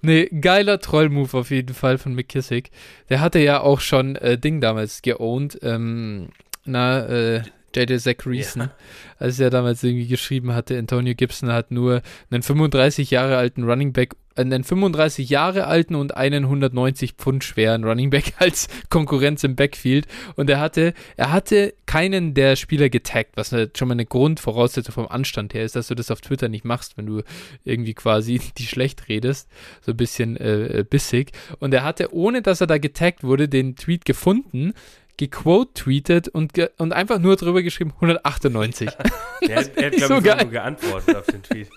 Nee, 0.00 0.26
geiler 0.40 0.80
Troll-Move 0.80 1.36
auf 1.36 1.50
jeden 1.50 1.74
Fall 1.74 1.98
von 1.98 2.14
McKissick. 2.14 2.70
Der 3.08 3.20
hatte 3.20 3.38
ja 3.38 3.60
auch 3.60 3.80
schon 3.80 4.16
äh, 4.16 4.38
Ding 4.38 4.60
damals 4.60 5.02
geowned. 5.02 5.58
Ähm, 5.62 6.28
na, 6.64 7.06
äh, 7.06 7.42
JJ 7.74 7.98
Zach 7.98 8.26
Reason, 8.26 8.62
ja. 8.62 8.70
als 9.18 9.40
er 9.40 9.50
damals 9.50 9.82
irgendwie 9.82 10.06
geschrieben 10.06 10.54
hatte, 10.54 10.78
Antonio 10.78 11.14
Gibson 11.14 11.50
hat 11.52 11.70
nur 11.70 12.02
einen 12.30 12.42
35 12.42 13.10
Jahre 13.10 13.36
alten 13.36 13.64
Running 13.64 13.92
Back, 13.92 14.14
einen 14.36 14.64
35 14.64 15.28
Jahre 15.28 15.66
alten 15.66 15.94
und 15.94 16.16
einen 16.16 16.44
190 16.44 17.12
Pfund 17.12 17.44
schweren 17.44 17.84
Running 17.84 18.10
Back 18.10 18.34
als 18.38 18.68
Konkurrenz 18.88 19.44
im 19.44 19.56
Backfield 19.56 20.06
und 20.36 20.48
er 20.50 20.60
hatte, 20.60 20.94
er 21.16 21.32
hatte 21.32 21.74
keinen 21.86 22.34
der 22.34 22.56
Spieler 22.56 22.88
getaggt, 22.88 23.36
was 23.36 23.52
halt 23.52 23.78
schon 23.78 23.88
mal 23.88 23.94
eine 23.94 24.06
Grundvoraussetzung 24.06 24.94
vom 24.94 25.08
Anstand 25.08 25.54
her 25.54 25.64
ist, 25.64 25.76
dass 25.76 25.88
du 25.88 25.94
das 25.94 26.10
auf 26.10 26.20
Twitter 26.20 26.48
nicht 26.48 26.64
machst, 26.64 26.96
wenn 26.96 27.06
du 27.06 27.22
irgendwie 27.64 27.94
quasi 27.94 28.40
die 28.58 28.66
schlecht 28.66 29.08
redest, 29.08 29.48
so 29.80 29.92
ein 29.92 29.96
bisschen 29.96 30.36
äh, 30.36 30.80
äh 30.80 30.84
bissig 30.84 31.32
und 31.58 31.74
er 31.74 31.84
hatte, 31.84 32.14
ohne 32.14 32.42
dass 32.42 32.60
er 32.60 32.66
da 32.66 32.78
getaggt 32.78 33.24
wurde, 33.24 33.48
den 33.48 33.76
Tweet 33.76 34.04
gefunden, 34.04 34.74
gequote-tweetet 35.16 36.28
und, 36.28 36.54
ge 36.54 36.70
und 36.78 36.92
einfach 36.92 37.18
nur 37.18 37.36
drüber 37.36 37.62
geschrieben 37.62 37.92
198. 37.94 38.88
er, 38.88 39.56
hat, 39.56 39.76
er 39.76 39.86
hat 39.86 39.92
glaube 39.92 40.06
so 40.06 40.18
ich, 40.18 40.24
geil. 40.24 40.46
geantwortet 40.48 41.16
auf 41.16 41.26
den 41.26 41.42
Tweet. 41.42 41.68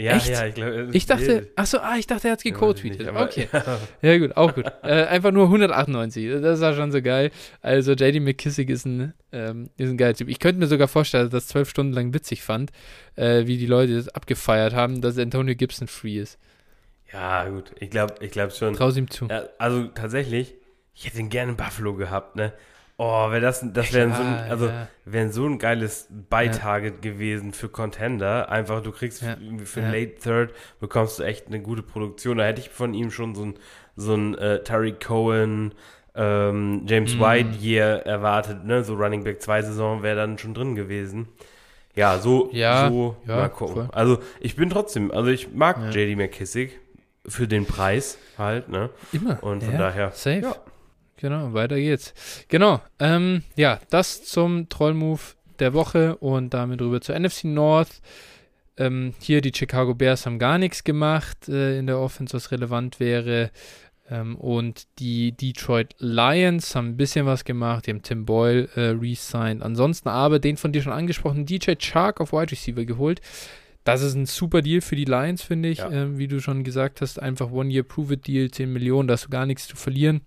Ja, 0.00 0.16
Echt? 0.16 0.30
ja, 0.30 0.46
ich 0.46 0.54
glaube. 0.54 0.88
Ich 0.92 1.04
dachte, 1.04 1.48
achso, 1.56 1.78
ah, 1.78 1.96
ich 1.98 2.06
dachte, 2.06 2.28
er 2.28 2.32
hat 2.32 2.42
gequote-tweetet. 2.42 3.08
Okay. 3.08 3.48
ja, 4.02 4.18
gut, 4.18 4.36
auch 4.36 4.54
gut. 4.54 4.64
Äh, 4.82 5.04
einfach 5.04 5.30
nur 5.30 5.44
198. 5.44 6.40
Das 6.40 6.60
war 6.60 6.74
schon 6.74 6.90
so 6.90 7.02
geil. 7.02 7.30
Also, 7.60 7.92
JD 7.92 8.20
McKissick 8.20 8.70
ist 8.70 8.86
ein, 8.86 9.12
ähm, 9.30 9.68
ist 9.76 9.90
ein 9.90 9.98
geiler 9.98 10.14
Typ. 10.14 10.28
Ich 10.28 10.38
könnte 10.38 10.58
mir 10.58 10.68
sogar 10.68 10.88
vorstellen, 10.88 11.24
dass 11.24 11.44
das 11.44 11.48
zwölf 11.48 11.68
Stunden 11.68 11.92
lang 11.92 12.14
witzig 12.14 12.42
fand, 12.42 12.70
äh, 13.16 13.46
wie 13.46 13.58
die 13.58 13.66
Leute 13.66 13.94
das 13.94 14.08
abgefeiert 14.08 14.74
haben, 14.74 15.02
dass 15.02 15.18
Antonio 15.18 15.54
Gibson 15.54 15.86
free 15.86 16.18
ist. 16.18 16.38
Ja, 17.12 17.46
gut. 17.48 17.72
Ich 17.78 17.90
glaube 17.90 18.14
ich 18.20 18.30
glaub 18.30 18.52
schon. 18.52 18.74
Traus 18.74 18.96
ihm 18.96 19.10
zu. 19.10 19.26
Ja, 19.26 19.44
also, 19.58 19.88
tatsächlich, 19.88 20.54
ich 20.94 21.06
hätte 21.06 21.18
ihn 21.18 21.28
gerne 21.28 21.52
in 21.52 21.56
Buffalo 21.56 21.94
gehabt, 21.94 22.36
ne? 22.36 22.54
Oh, 23.02 23.30
wäre 23.30 23.40
das, 23.40 23.64
das 23.72 23.94
wäre 23.94 24.14
so, 24.14 24.22
ein, 24.22 24.34
also, 24.50 24.66
ja. 24.66 24.86
wär 25.06 25.32
so 25.32 25.46
ein 25.46 25.58
geiles 25.58 26.06
Beitarget 26.10 26.96
ja. 27.02 27.10
gewesen 27.10 27.54
für 27.54 27.70
Contender. 27.70 28.50
Einfach, 28.50 28.82
du 28.82 28.92
kriegst 28.92 29.22
ja. 29.22 29.38
für. 29.64 29.80
Late 29.80 30.16
Third, 30.22 30.52
bekommst 30.80 31.18
du 31.18 31.22
echt 31.22 31.46
eine 31.46 31.62
gute 31.62 31.82
Produktion. 31.82 32.36
Da 32.36 32.44
hätte 32.44 32.60
ich 32.60 32.68
von 32.68 32.92
ihm 32.92 33.10
schon 33.10 33.34
so 33.34 33.46
ein, 33.46 33.54
so 33.96 34.12
ein 34.12 34.36
äh, 34.36 34.62
Tariq 34.62 35.00
Cohen, 35.02 35.72
ähm, 36.14 36.82
James 36.86 37.16
mm. 37.16 37.20
White 37.20 37.58
Year 37.58 38.04
erwartet, 38.04 38.66
ne? 38.66 38.84
So 38.84 38.96
Running 38.96 39.24
Back 39.24 39.40
2 39.40 39.62
Saison 39.62 40.02
wäre 40.02 40.16
dann 40.16 40.36
schon 40.36 40.52
drin 40.52 40.74
gewesen. 40.74 41.28
Ja, 41.94 42.18
so, 42.18 42.50
ja, 42.52 42.90
so 42.90 43.16
mal 43.24 43.48
gucken. 43.48 43.76
Voll. 43.76 43.88
Also, 43.92 44.18
ich 44.40 44.56
bin 44.56 44.68
trotzdem, 44.68 45.10
also 45.10 45.30
ich 45.30 45.54
mag 45.54 45.78
JD 45.94 46.18
McKissick 46.18 46.78
für 47.26 47.48
den 47.48 47.64
Preis 47.64 48.18
halt, 48.36 48.68
ne? 48.68 48.90
Immer. 49.14 49.42
Und 49.42 49.64
von 49.64 49.78
daher. 49.78 50.10
Safe. 50.12 50.54
Genau, 51.20 51.52
weiter 51.52 51.76
geht's. 51.76 52.14
Genau, 52.48 52.80
ähm, 52.98 53.42
ja, 53.56 53.78
das 53.90 54.24
zum 54.24 54.68
Trollmove 54.68 55.36
der 55.58 55.74
Woche 55.74 56.16
und 56.16 56.54
damit 56.54 56.80
rüber 56.80 57.00
zur 57.00 57.18
NFC 57.18 57.44
North. 57.44 58.00
Ähm, 58.76 59.12
hier 59.20 59.42
die 59.42 59.52
Chicago 59.54 59.94
Bears 59.94 60.24
haben 60.24 60.38
gar 60.38 60.56
nichts 60.56 60.84
gemacht 60.84 61.48
äh, 61.48 61.78
in 61.78 61.86
der 61.86 61.98
Offense, 61.98 62.34
was 62.34 62.50
relevant 62.50 62.98
wäre. 62.98 63.50
Ähm, 64.10 64.36
und 64.36 64.86
die 64.98 65.32
Detroit 65.32 65.94
Lions 65.98 66.74
haben 66.74 66.88
ein 66.88 66.96
bisschen 66.96 67.26
was 67.26 67.44
gemacht. 67.44 67.86
Die 67.86 67.90
haben 67.90 68.02
Tim 68.02 68.24
Boyle 68.24 68.68
äh, 68.74 68.90
re-signed. 68.90 69.62
Ansonsten 69.62 70.08
aber 70.08 70.38
den 70.38 70.56
von 70.56 70.72
dir 70.72 70.82
schon 70.82 70.92
angesprochenen 70.92 71.44
DJ 71.44 71.74
Chark 71.78 72.20
auf 72.20 72.32
Wide 72.32 72.50
Receiver 72.50 72.84
geholt. 72.86 73.20
Das 73.84 74.02
ist 74.02 74.14
ein 74.14 74.26
super 74.26 74.62
Deal 74.62 74.80
für 74.80 74.96
die 74.96 75.04
Lions, 75.04 75.42
finde 75.42 75.68
ich. 75.68 75.78
Ja. 75.78 75.90
Ähm, 75.90 76.18
wie 76.18 76.28
du 76.28 76.40
schon 76.40 76.64
gesagt 76.64 77.00
hast, 77.00 77.20
einfach 77.20 77.50
One-Year-Prove-It-Deal, 77.50 78.50
10 78.50 78.72
Millionen, 78.72 79.08
da 79.08 79.14
hast 79.14 79.26
du 79.26 79.30
gar 79.30 79.46
nichts 79.46 79.68
zu 79.68 79.76
verlieren. 79.76 80.20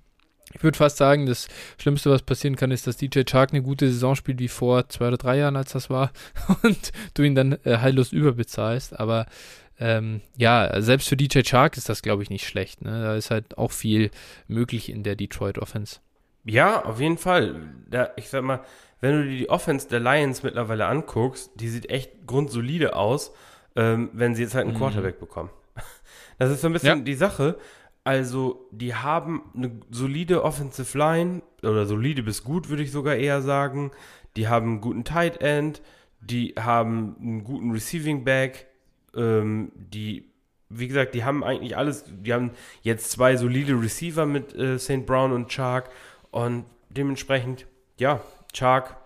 Ich 0.54 0.64
würde 0.64 0.78
fast 0.78 0.98
sagen, 0.98 1.26
das 1.26 1.48
Schlimmste, 1.78 2.10
was 2.10 2.22
passieren 2.22 2.56
kann, 2.56 2.72
ist, 2.72 2.88
dass 2.88 2.98
DJ 2.98 3.22
Chark 3.24 3.52
eine 3.52 3.62
gute 3.62 3.88
Saison 3.88 4.16
spielt 4.16 4.40
wie 4.40 4.48
vor 4.48 4.90
zwei 4.90 5.08
oder 5.08 5.18
drei 5.18 5.38
Jahren, 5.38 5.56
als 5.56 5.74
das 5.74 5.90
war, 5.90 6.12
und 6.64 6.92
du 7.14 7.24
ihn 7.24 7.36
dann 7.36 7.58
äh, 7.64 7.78
heillos 7.78 8.12
überbezahlst. 8.12 9.00
Aber 9.00 9.26
ähm, 9.80 10.22
ja, 10.38 10.82
selbst 10.82 11.10
für 11.10 11.18
DJ 11.18 11.42
Chark 11.42 11.78
ist 11.78 11.90
das, 11.90 12.02
glaube 12.02 12.24
ich, 12.24 12.30
nicht 12.30 12.48
schlecht. 12.48 12.82
Ne? 12.82 13.04
Da 13.04 13.16
ist 13.16 13.32
halt 13.32 13.58
auch 13.58 13.72
viel 13.72 14.12
möglich 14.48 14.90
in 14.90 15.04
der 15.04 15.16
Detroit 15.16 15.58
Offense. 15.58 16.00
Ja, 16.46 16.84
auf 16.84 17.00
jeden 17.00 17.18
Fall. 17.18 17.56
Da, 17.90 18.12
ich 18.16 18.30
sag 18.30 18.44
mal, 18.44 18.62
wenn 19.02 19.18
du 19.18 19.24
dir 19.24 19.38
die 19.38 19.50
Offense 19.50 19.88
der 19.90 20.00
Lions 20.00 20.44
mittlerweile 20.44 20.86
anguckst, 20.86 21.52
die 21.56 21.70
sieht 21.70 21.90
echt 21.90 22.26
grundsolide 22.28 22.96
aus, 22.96 23.34
ähm, 23.76 24.10
wenn 24.14 24.36
sie 24.36 24.44
jetzt 24.44 24.56
halt 24.56 24.66
einen 24.66 24.76
mhm. 24.76 24.80
Quarterback 24.80 25.20
bekommen. 25.20 25.50
Das 26.40 26.50
ist 26.50 26.62
so 26.62 26.68
ein 26.68 26.74
bisschen 26.74 26.98
ja. 26.98 27.04
die 27.04 27.14
Sache. 27.14 27.58
Also, 28.04 28.68
die 28.72 28.96
haben 28.96 29.44
eine 29.56 29.72
solide 29.90 30.44
Offensive 30.44 30.98
Line 30.98 31.42
oder 31.62 31.86
solide 31.86 32.24
bis 32.24 32.44
gut, 32.44 32.70
würde 32.70 32.84
ich 32.84 32.92
sogar 32.92 33.16
eher 33.16 33.42
sagen. 33.42 33.92
Die 34.36 34.48
haben 34.48 34.68
einen 34.68 34.82
guten 34.82 35.06
Tight 35.06 35.42
End, 35.42 35.82
die 36.20 36.56
haben 36.60 37.16
einen 37.20 37.44
guten 37.44 37.72
Receiving 37.72 38.24
Back, 38.24 38.68
ähm, 39.16 39.72
die, 39.76 40.26
wie 40.70 40.88
gesagt, 40.88 41.16
die 41.16 41.24
haben 41.24 41.44
eigentlich 41.44 41.78
alles. 41.78 42.06
Die 42.08 42.34
haben 42.34 42.52
jetzt 42.82 43.12
zwei 43.12 43.38
solide 43.38 43.80
Receiver 43.80 44.26
mit 44.26 44.54
äh, 44.56 44.80
St. 44.80 45.06
Brown 45.06 45.32
und 45.32 45.50
Chark 45.50 45.90
und 46.32 46.66
dementsprechend, 46.90 47.68
ja, 47.98 48.22
Chark. 48.54 48.98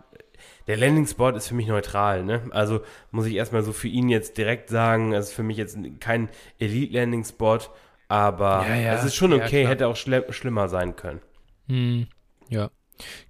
Der 0.68 0.76
Landing-Spot 0.76 1.30
ist 1.30 1.48
für 1.48 1.56
mich 1.56 1.68
neutral, 1.68 2.24
ne? 2.24 2.41
Also 2.52 2.82
muss 3.11 3.26
ich 3.26 3.36
erstmal 3.36 3.64
so 3.64 3.72
für 3.74 3.88
ihn 3.88 4.10
jetzt 4.10 4.38
direkt 4.38 4.69
sagen, 4.69 5.14
es 5.14 5.30
ist 5.30 5.34
für 5.34 5.44
mich 5.44 5.57
jetzt 5.57 5.78
kein 5.99 6.30
Elite-Landing-Spot. 6.60 7.60
Aber 8.07 8.65
ja, 8.67 8.75
ja. 8.75 8.93
es 8.93 9.03
ist 9.03 9.15
schon 9.15 9.34
okay, 9.34 9.63
ja, 9.63 9.69
hätte 9.69 9.88
auch 9.88 9.95
schl 9.95 10.25
schlimmer 10.31 10.69
sein 10.69 10.95
können. 10.95 11.21
Hm, 11.67 12.07
ja, 12.49 12.69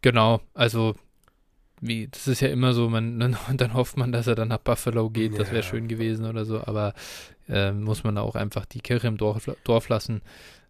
genau. 0.01 0.41
Also 0.53 0.95
wie, 1.81 2.07
das 2.07 2.27
ist 2.27 2.41
ja 2.41 2.49
immer 2.49 2.73
so, 2.73 2.89
man, 2.89 3.19
dann, 3.19 3.37
dann 3.53 3.73
hofft 3.73 3.97
man, 3.97 4.11
dass 4.11 4.27
er 4.27 4.35
dann 4.35 4.49
nach 4.49 4.59
Buffalo 4.59 5.09
geht, 5.09 5.39
das 5.39 5.51
wäre 5.51 5.63
schön 5.63 5.87
gewesen 5.87 6.25
oder 6.25 6.45
so, 6.45 6.61
aber 6.65 6.93
äh, 7.47 7.71
muss 7.71 8.03
man 8.03 8.17
auch 8.17 8.35
einfach 8.35 8.65
die 8.65 8.81
Kirche 8.81 9.07
im 9.07 9.17
Dorf, 9.17 9.49
Dorf 9.63 9.89
lassen. 9.89 10.21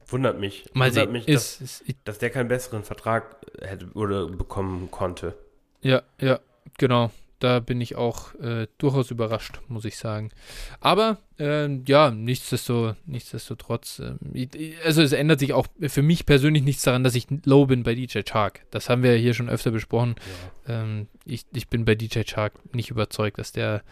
Wundert 0.07 0.39
mich. 0.39 0.65
Mal 0.73 0.89
Wundert 0.89 1.05
sehen, 1.05 1.11
mich, 1.11 1.25
dass, 1.25 1.61
ist, 1.61 1.81
ist, 1.81 1.97
dass 2.05 2.17
der 2.19 2.29
keinen 2.29 2.47
besseren 2.47 2.83
Vertrag 2.83 3.35
hätte 3.61 3.87
oder 3.93 4.27
bekommen 4.27 4.89
konnte. 4.89 5.35
Ja, 5.81 6.01
ja, 6.19 6.39
genau. 6.77 7.11
Da 7.39 7.59
bin 7.59 7.81
ich 7.81 7.95
auch 7.95 8.33
äh, 8.35 8.65
durchaus 8.79 9.11
überrascht, 9.11 9.59
muss 9.67 9.85
ich 9.85 9.97
sagen. 9.97 10.31
Aber 10.79 11.17
ähm, 11.37 11.83
ja, 11.87 12.09
nichtsdesto, 12.09 12.95
nichtsdestotrotz, 13.05 13.99
ähm, 13.99 14.17
ich- 14.33 14.49
also 14.83 15.03
es 15.03 15.11
ändert 15.11 15.39
sich 15.39 15.53
auch 15.53 15.67
für 15.87 16.01
mich 16.01 16.25
persönlich 16.25 16.63
nichts 16.63 16.81
daran, 16.81 17.03
dass 17.03 17.13
ich 17.13 17.27
low 17.45 17.67
bin 17.67 17.83
bei 17.83 17.93
DJ 17.93 18.21
Chark. 18.27 18.61
Das 18.71 18.89
haben 18.89 19.03
wir 19.03 19.15
ja 19.15 19.21
hier 19.21 19.35
schon 19.35 19.49
öfter 19.49 19.69
besprochen. 19.69 20.15
Ja. 20.67 20.81
Ähm, 20.81 21.07
ich, 21.25 21.45
ich 21.53 21.67
bin 21.67 21.85
bei 21.85 21.93
DJ 21.93 22.21
Chark 22.23 22.53
nicht 22.73 22.89
überzeugt, 22.89 23.37
dass 23.37 23.51
der 23.51 23.83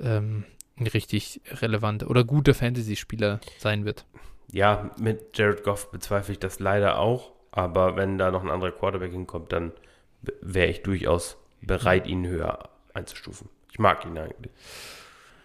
ähm, 0.00 0.44
ein 0.76 0.86
richtig 0.86 1.42
relevanter 1.60 2.08
oder 2.08 2.24
guter 2.24 2.54
Fantasy-Spieler 2.54 3.40
sein 3.58 3.84
wird. 3.84 4.06
Ja, 4.50 4.90
mit 4.98 5.36
Jared 5.36 5.62
Goff 5.62 5.90
bezweifle 5.90 6.32
ich 6.32 6.38
das 6.38 6.58
leider 6.58 6.98
auch. 6.98 7.32
Aber 7.52 7.96
wenn 7.96 8.16
da 8.18 8.30
noch 8.30 8.42
ein 8.42 8.50
anderer 8.50 8.72
Quarterback 8.72 9.12
hinkommt, 9.12 9.52
dann 9.52 9.72
wäre 10.40 10.68
ich 10.70 10.82
durchaus 10.82 11.36
bereit, 11.60 12.06
ihn 12.06 12.26
höher 12.26 12.70
einzustufen. 12.94 13.48
Ich 13.70 13.78
mag 13.78 14.04
ihn 14.04 14.16
eigentlich. 14.16 14.52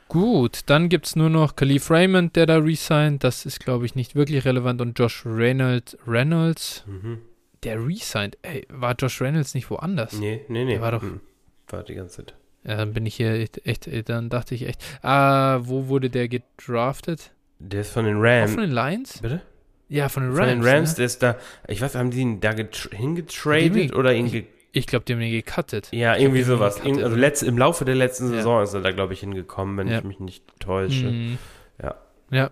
Gut, 0.08 0.62
dann 0.66 0.90
gibt 0.90 1.06
es 1.06 1.16
nur 1.16 1.30
noch 1.30 1.56
Khalif 1.56 1.92
Raymond, 1.92 2.36
der 2.36 2.48
da 2.48 2.58
resigned. 2.58 3.24
Das 3.24 3.46
ist, 3.46 3.60
glaube 3.60 3.86
ich, 3.86 3.94
nicht 3.94 4.16
wirklich 4.16 4.44
relevant. 4.46 4.82
Und 4.82 4.98
Josh 4.98 5.24
Reynolds, 5.26 5.98
Reynolds 6.08 6.84
Mhm. 6.88 7.20
der 7.64 7.86
resigned. 7.86 8.38
Ey, 8.42 8.66
war 8.72 8.96
Josh 8.98 9.22
Reynolds 9.22 9.54
nicht 9.54 9.70
woanders? 9.70 10.14
Nee, 10.14 10.42
nee, 10.48 10.66
nee. 10.66 10.74
Der 10.74 10.82
war 10.82 10.92
doch- 10.92 11.04
Mhm. 11.04 11.20
War 11.68 11.84
die 11.84 11.94
ganze 11.94 12.26
Zeit. 12.26 12.34
Ja, 12.64 12.78
dann 12.78 12.94
bin 12.94 13.06
ich 13.06 13.16
hier 13.16 13.34
echt, 13.34 13.66
echt, 13.68 13.88
dann 14.10 14.30
dachte 14.30 14.56
ich 14.56 14.68
echt, 14.68 14.82
ah, 15.04 15.60
wo 15.62 15.88
wurde 15.88 16.10
der 16.10 16.28
gedraftet? 16.28 17.32
Der 17.60 17.82
ist 17.82 17.92
von 17.92 18.06
den 18.06 18.18
Rams. 18.20 18.52
von 18.54 18.62
den 18.62 18.72
Lions? 18.72 19.20
Bitte? 19.22 19.42
Ja, 19.90 20.10
von 20.10 20.24
den 20.24 20.32
Von 20.34 20.40
Rams. 20.46 20.52
den 20.52 20.64
Rams, 20.66 20.90
ne? 20.92 20.96
der 20.98 21.06
ist 21.06 21.24
da, 21.24 21.36
ich 21.68 21.82
weiß, 21.82 21.96
haben 21.96 22.10
die 22.12 22.20
ihn 22.22 22.40
da 22.42 22.54
hingetradet 22.54 23.96
oder 23.96 24.14
ihn 24.14 24.26
ich- 24.26 24.46
Ich 24.72 24.86
glaube, 24.86 25.06
die 25.06 25.14
haben 25.14 25.22
ihn 25.22 25.32
gecuttet. 25.32 25.90
Ja, 25.91 26.16
Ich 26.16 26.22
irgendwie 26.24 26.44
glaub, 26.44 26.58
sowas. 26.60 26.82
Also 26.82 27.16
letzt, 27.16 27.41
im 27.44 27.58
Laufe 27.58 27.86
der 27.86 27.96
letzten 27.96 28.26
Ja. 28.26 28.38
Saison 28.38 28.62
ist 28.64 28.74
er 28.74 28.82
da, 28.82 28.91
glaube 28.91 29.14
ich, 29.14 29.22
hingekommen, 29.22 29.76
wenn 29.78 29.88
Ja. 29.88 29.98
ich 30.00 30.04
mich 30.04 30.20
nicht 30.20 30.44
täusche. 30.60 31.06
Mhm. 31.08 31.38
Ja. 31.82 31.96
Ja. 32.32 32.52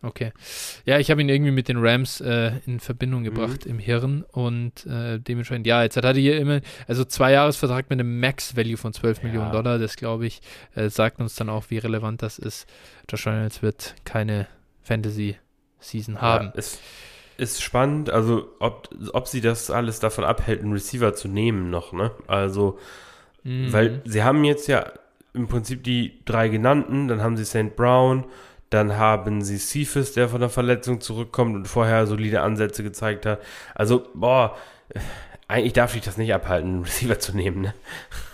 Okay. 0.00 0.32
Ja, 0.84 0.98
ich 0.98 1.10
habe 1.10 1.22
ihn 1.22 1.30
irgendwie 1.30 1.50
mit 1.50 1.68
den 1.68 1.78
Rams 1.78 2.20
äh, 2.20 2.52
in 2.66 2.78
Verbindung 2.78 3.20
Mhm. 3.20 3.24
gebracht 3.24 3.64
im 3.64 3.78
Hirn 3.78 4.22
und 4.32 4.84
äh, 4.84 5.18
dementsprechend, 5.18 5.66
ja, 5.66 5.82
jetzt 5.82 5.96
hat 5.96 6.04
er 6.04 6.12
hier 6.12 6.36
immer, 6.38 6.60
also 6.86 7.06
zwei 7.06 7.32
Jahresvertrag 7.32 7.88
mit 7.88 7.98
einem 8.00 8.20
Max-Value 8.20 8.76
von 8.76 8.92
12 8.92 9.18
Ja. 9.18 9.24
Millionen 9.24 9.50
Dollar, 9.52 9.78
das 9.78 9.96
glaube 9.96 10.26
ich, 10.26 10.42
äh, 10.74 10.90
sagt 10.90 11.20
uns 11.20 11.36
dann 11.36 11.48
auch, 11.48 11.64
wie 11.70 11.78
relevant 11.78 12.20
das 12.22 12.38
ist. 12.38 12.66
Josh 13.08 13.26
Reynolds 13.26 13.62
wird 13.62 13.94
keine 14.04 14.46
Fantasy-Season 14.82 16.20
haben. 16.20 16.46
Ja, 16.48 16.52
ist, 16.52 16.80
ist 17.36 17.62
spannend, 17.62 18.10
also 18.10 18.48
ob, 18.60 18.88
ob 19.12 19.28
sie 19.28 19.40
das 19.40 19.70
alles 19.70 20.00
davon 20.00 20.24
abhält, 20.24 20.62
einen 20.62 20.72
Receiver 20.72 21.14
zu 21.14 21.28
nehmen 21.28 21.70
noch, 21.70 21.92
ne? 21.92 22.10
Also, 22.26 22.78
Mhm. 23.42 23.72
weil 23.72 24.02
sie 24.06 24.22
haben 24.22 24.42
jetzt 24.44 24.68
ja 24.68 24.86
im 25.34 25.48
Prinzip 25.48 25.84
die 25.84 26.24
drei 26.24 26.48
genannten, 26.48 27.08
dann 27.08 27.22
haben 27.22 27.36
sie 27.36 27.44
St. 27.44 27.76
Brown, 27.76 28.24
dann 28.70 28.96
haben 28.96 29.42
sie 29.42 29.58
Cephas, 29.58 30.12
der 30.12 30.28
von 30.30 30.40
der 30.40 30.48
Verletzung 30.48 31.00
zurückkommt 31.00 31.54
und 31.54 31.68
vorher 31.68 32.06
solide 32.06 32.40
Ansätze 32.40 32.82
gezeigt 32.82 33.26
hat. 33.26 33.40
Also, 33.74 34.06
boah, 34.14 34.56
eigentlich 35.48 35.72
darf 35.74 35.94
ich 35.94 36.02
das 36.02 36.16
nicht 36.16 36.32
abhalten, 36.34 36.70
einen 36.70 36.82
Receiver 36.84 37.18
zu 37.18 37.36
nehmen, 37.36 37.60
ne? 37.62 37.74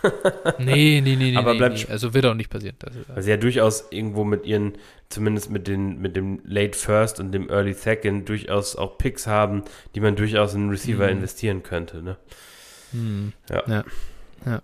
Nee, 0.59 1.01
nee, 1.03 1.17
nee, 1.17 1.31
nee. 1.33 1.37
Aber 1.37 1.53
nee, 1.53 1.59
bleibt 1.59 1.75
nee. 1.77 1.81
sp- 1.85 1.91
Also 1.93 2.15
wird 2.15 2.25
auch 2.27 2.35
nicht 2.35 2.51
passieren. 2.51 2.77
Das 2.79 2.95
ist, 2.95 3.09
Weil 3.09 3.23
sie 3.23 3.31
ja 3.31 3.37
durchaus 3.37 3.85
irgendwo 3.91 4.25
mit 4.25 4.47
ihren, 4.47 4.75
zumindest 5.09 5.51
mit 5.51 5.67
den, 5.67 6.01
mit 6.01 6.17
dem 6.17 6.41
Late 6.45 6.79
First 6.79 7.21
und 7.21 7.33
dem 7.33 7.51
Early 7.51 7.75
Second 7.75 8.29
durchaus 8.29 8.77
auch 8.77 8.97
Picks 8.99 9.27
haben, 9.27 9.65
die 9.95 10.01
man 10.01 10.17
durchaus 10.17 10.55
in 10.55 10.63
einen 10.63 10.71
Receiver 10.71 11.05
Mhm. 11.07 11.13
investieren 11.19 11.63
könnte, 11.63 12.03
ne? 12.03 12.17
Hm. 12.93 13.33
Ja. 13.51 13.63
ja. 13.67 13.85
Ja. 14.47 14.63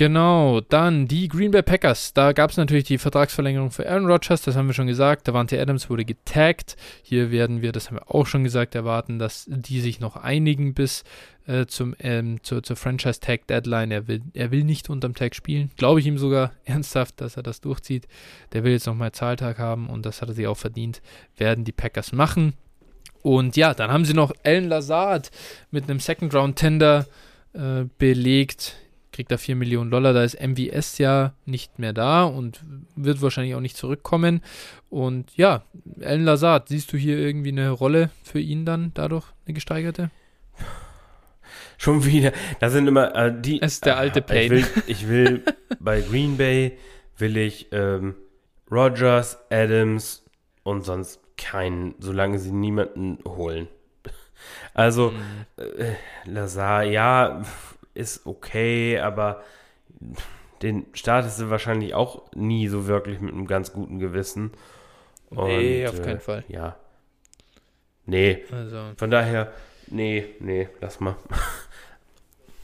Genau, 0.00 0.62
dann 0.62 1.08
die 1.08 1.28
Green 1.28 1.50
Bay 1.50 1.60
Packers. 1.60 2.14
Da 2.14 2.32
gab 2.32 2.52
es 2.52 2.56
natürlich 2.56 2.84
die 2.84 2.96
Vertragsverlängerung 2.96 3.70
für 3.70 3.86
Aaron 3.86 4.06
Rodgers, 4.06 4.40
das 4.40 4.56
haben 4.56 4.66
wir 4.66 4.72
schon 4.72 4.86
gesagt. 4.86 5.28
Davante 5.28 5.60
Adams 5.60 5.90
wurde 5.90 6.06
getaggt. 6.06 6.78
Hier 7.02 7.30
werden 7.30 7.60
wir, 7.60 7.70
das 7.70 7.88
haben 7.88 7.98
wir 7.98 8.10
auch 8.10 8.24
schon 8.24 8.42
gesagt, 8.42 8.74
erwarten, 8.74 9.18
dass 9.18 9.44
die 9.46 9.78
sich 9.78 10.00
noch 10.00 10.16
einigen 10.16 10.72
bis 10.72 11.04
äh, 11.46 11.66
zum, 11.66 11.94
ähm, 11.98 12.42
zur, 12.42 12.62
zur 12.62 12.76
Franchise-Tag-Deadline. 12.76 13.90
Er 13.90 14.08
will, 14.08 14.22
er 14.32 14.50
will 14.50 14.64
nicht 14.64 14.88
unterm 14.88 15.14
Tag 15.14 15.34
spielen. 15.34 15.70
Glaube 15.76 16.00
ich 16.00 16.06
ihm 16.06 16.16
sogar 16.16 16.52
ernsthaft, 16.64 17.20
dass 17.20 17.36
er 17.36 17.42
das 17.42 17.60
durchzieht. 17.60 18.08
Der 18.54 18.64
will 18.64 18.72
jetzt 18.72 18.86
nochmal 18.86 19.12
Zahltag 19.12 19.58
haben 19.58 19.90
und 19.90 20.06
das 20.06 20.22
hat 20.22 20.30
er 20.30 20.34
sich 20.34 20.46
auch 20.46 20.56
verdient. 20.56 21.02
Werden 21.36 21.66
die 21.66 21.72
Packers 21.72 22.12
machen. 22.12 22.54
Und 23.20 23.54
ja, 23.54 23.74
dann 23.74 23.92
haben 23.92 24.06
sie 24.06 24.14
noch 24.14 24.32
Alan 24.44 24.70
Lazard 24.70 25.30
mit 25.70 25.90
einem 25.90 26.00
Second-Round-Tender 26.00 27.06
äh, 27.52 27.84
belegt. 27.98 28.76
Kriegt 29.12 29.30
da 29.32 29.36
4 29.38 29.56
Millionen 29.56 29.90
Dollar. 29.90 30.12
Da 30.12 30.22
ist 30.22 30.40
MVS 30.40 30.98
ja 30.98 31.34
nicht 31.44 31.78
mehr 31.78 31.92
da 31.92 32.24
und 32.24 32.64
wird 32.96 33.20
wahrscheinlich 33.22 33.54
auch 33.54 33.60
nicht 33.60 33.76
zurückkommen. 33.76 34.40
Und 34.88 35.36
ja, 35.36 35.62
Alan 36.00 36.24
Lazard, 36.24 36.68
siehst 36.68 36.92
du 36.92 36.96
hier 36.96 37.18
irgendwie 37.18 37.50
eine 37.50 37.70
Rolle 37.70 38.10
für 38.22 38.38
ihn 38.40 38.64
dann 38.64 38.92
dadurch, 38.94 39.26
eine 39.46 39.54
gesteigerte? 39.54 40.10
Schon 41.78 42.04
wieder, 42.04 42.32
da 42.60 42.68
sind 42.70 42.86
immer 42.86 43.14
äh, 43.14 43.32
die. 43.40 43.60
Es 43.62 43.74
ist 43.74 43.86
der 43.86 43.96
alte 43.96 44.20
Ah, 44.20 44.22
Payne. 44.26 44.56
Ich 44.56 44.76
will, 44.76 44.82
ich 44.86 45.08
will 45.08 45.44
bei 45.80 46.00
Green 46.02 46.36
Bay 46.36 46.76
will 47.18 47.36
ich 47.36 47.68
ähm, 47.72 48.14
Rogers, 48.70 49.38
Adams 49.50 50.24
und 50.62 50.84
sonst 50.84 51.20
keinen, 51.36 51.94
solange 51.98 52.38
sie 52.38 52.52
niemanden 52.52 53.18
holen. 53.26 53.66
Also, 54.72 55.10
Mhm. 55.10 55.18
äh, 55.58 55.94
Lazar, 56.24 56.84
ja, 56.84 57.42
ist 57.94 58.26
okay, 58.26 58.98
aber 58.98 59.42
den 60.62 60.86
startest 60.92 61.40
du 61.40 61.50
wahrscheinlich 61.50 61.94
auch 61.94 62.30
nie 62.34 62.68
so 62.68 62.86
wirklich 62.86 63.20
mit 63.20 63.32
einem 63.32 63.46
ganz 63.46 63.72
guten 63.72 63.98
Gewissen. 63.98 64.52
Nee, 65.30 65.84
Und, 65.86 65.90
auf 65.92 65.98
äh, 66.00 66.02
keinen 66.02 66.20
Fall. 66.20 66.44
Ja. 66.48 66.76
Nee, 68.06 68.42
Also, 68.50 68.92
von 68.96 69.10
daher, 69.10 69.52
nee, 69.88 70.24
nee, 70.40 70.68
lass 70.80 70.98
mal. 71.00 71.16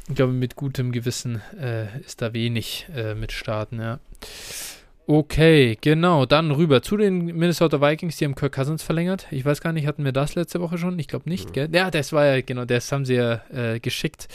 ich 0.09 0.15
glaube, 0.15 0.33
mit 0.33 0.57
gutem 0.57 0.93
Gewissen 0.93 1.41
äh, 1.61 2.01
ist 2.01 2.23
da 2.23 2.33
wenig 2.33 2.87
äh, 2.95 3.15
mit 3.15 3.33
starten, 3.33 3.81
ja. 3.81 3.99
Okay, 5.09 5.79
genau. 5.81 6.27
Dann 6.27 6.51
rüber 6.51 6.83
zu 6.83 6.97
den 6.97 7.27
Minnesota 7.27 7.81
Vikings, 7.81 8.17
die 8.17 8.25
haben 8.25 8.35
Kirk 8.35 8.55
Cousins 8.55 8.83
verlängert. 8.83 9.29
Ich 9.31 9.45
weiß 9.45 9.61
gar 9.61 9.73
nicht, 9.73 9.87
hatten 9.87 10.05
wir 10.05 10.11
das 10.11 10.35
letzte 10.35 10.61
Woche 10.61 10.79
schon? 10.79 10.99
Ich 10.99 11.07
glaube 11.07 11.29
nicht, 11.29 11.51
Mhm. 11.51 11.53
gell? 11.53 11.69
Ja, 11.73 11.93
das 11.93 12.13
war 12.13 12.27
ja, 12.27 12.41
genau, 12.41 12.65
das 12.65 12.91
haben 12.91 13.05
sie 13.05 13.15
ja 13.15 13.41
äh, 13.53 13.79
geschickt. 13.79 14.27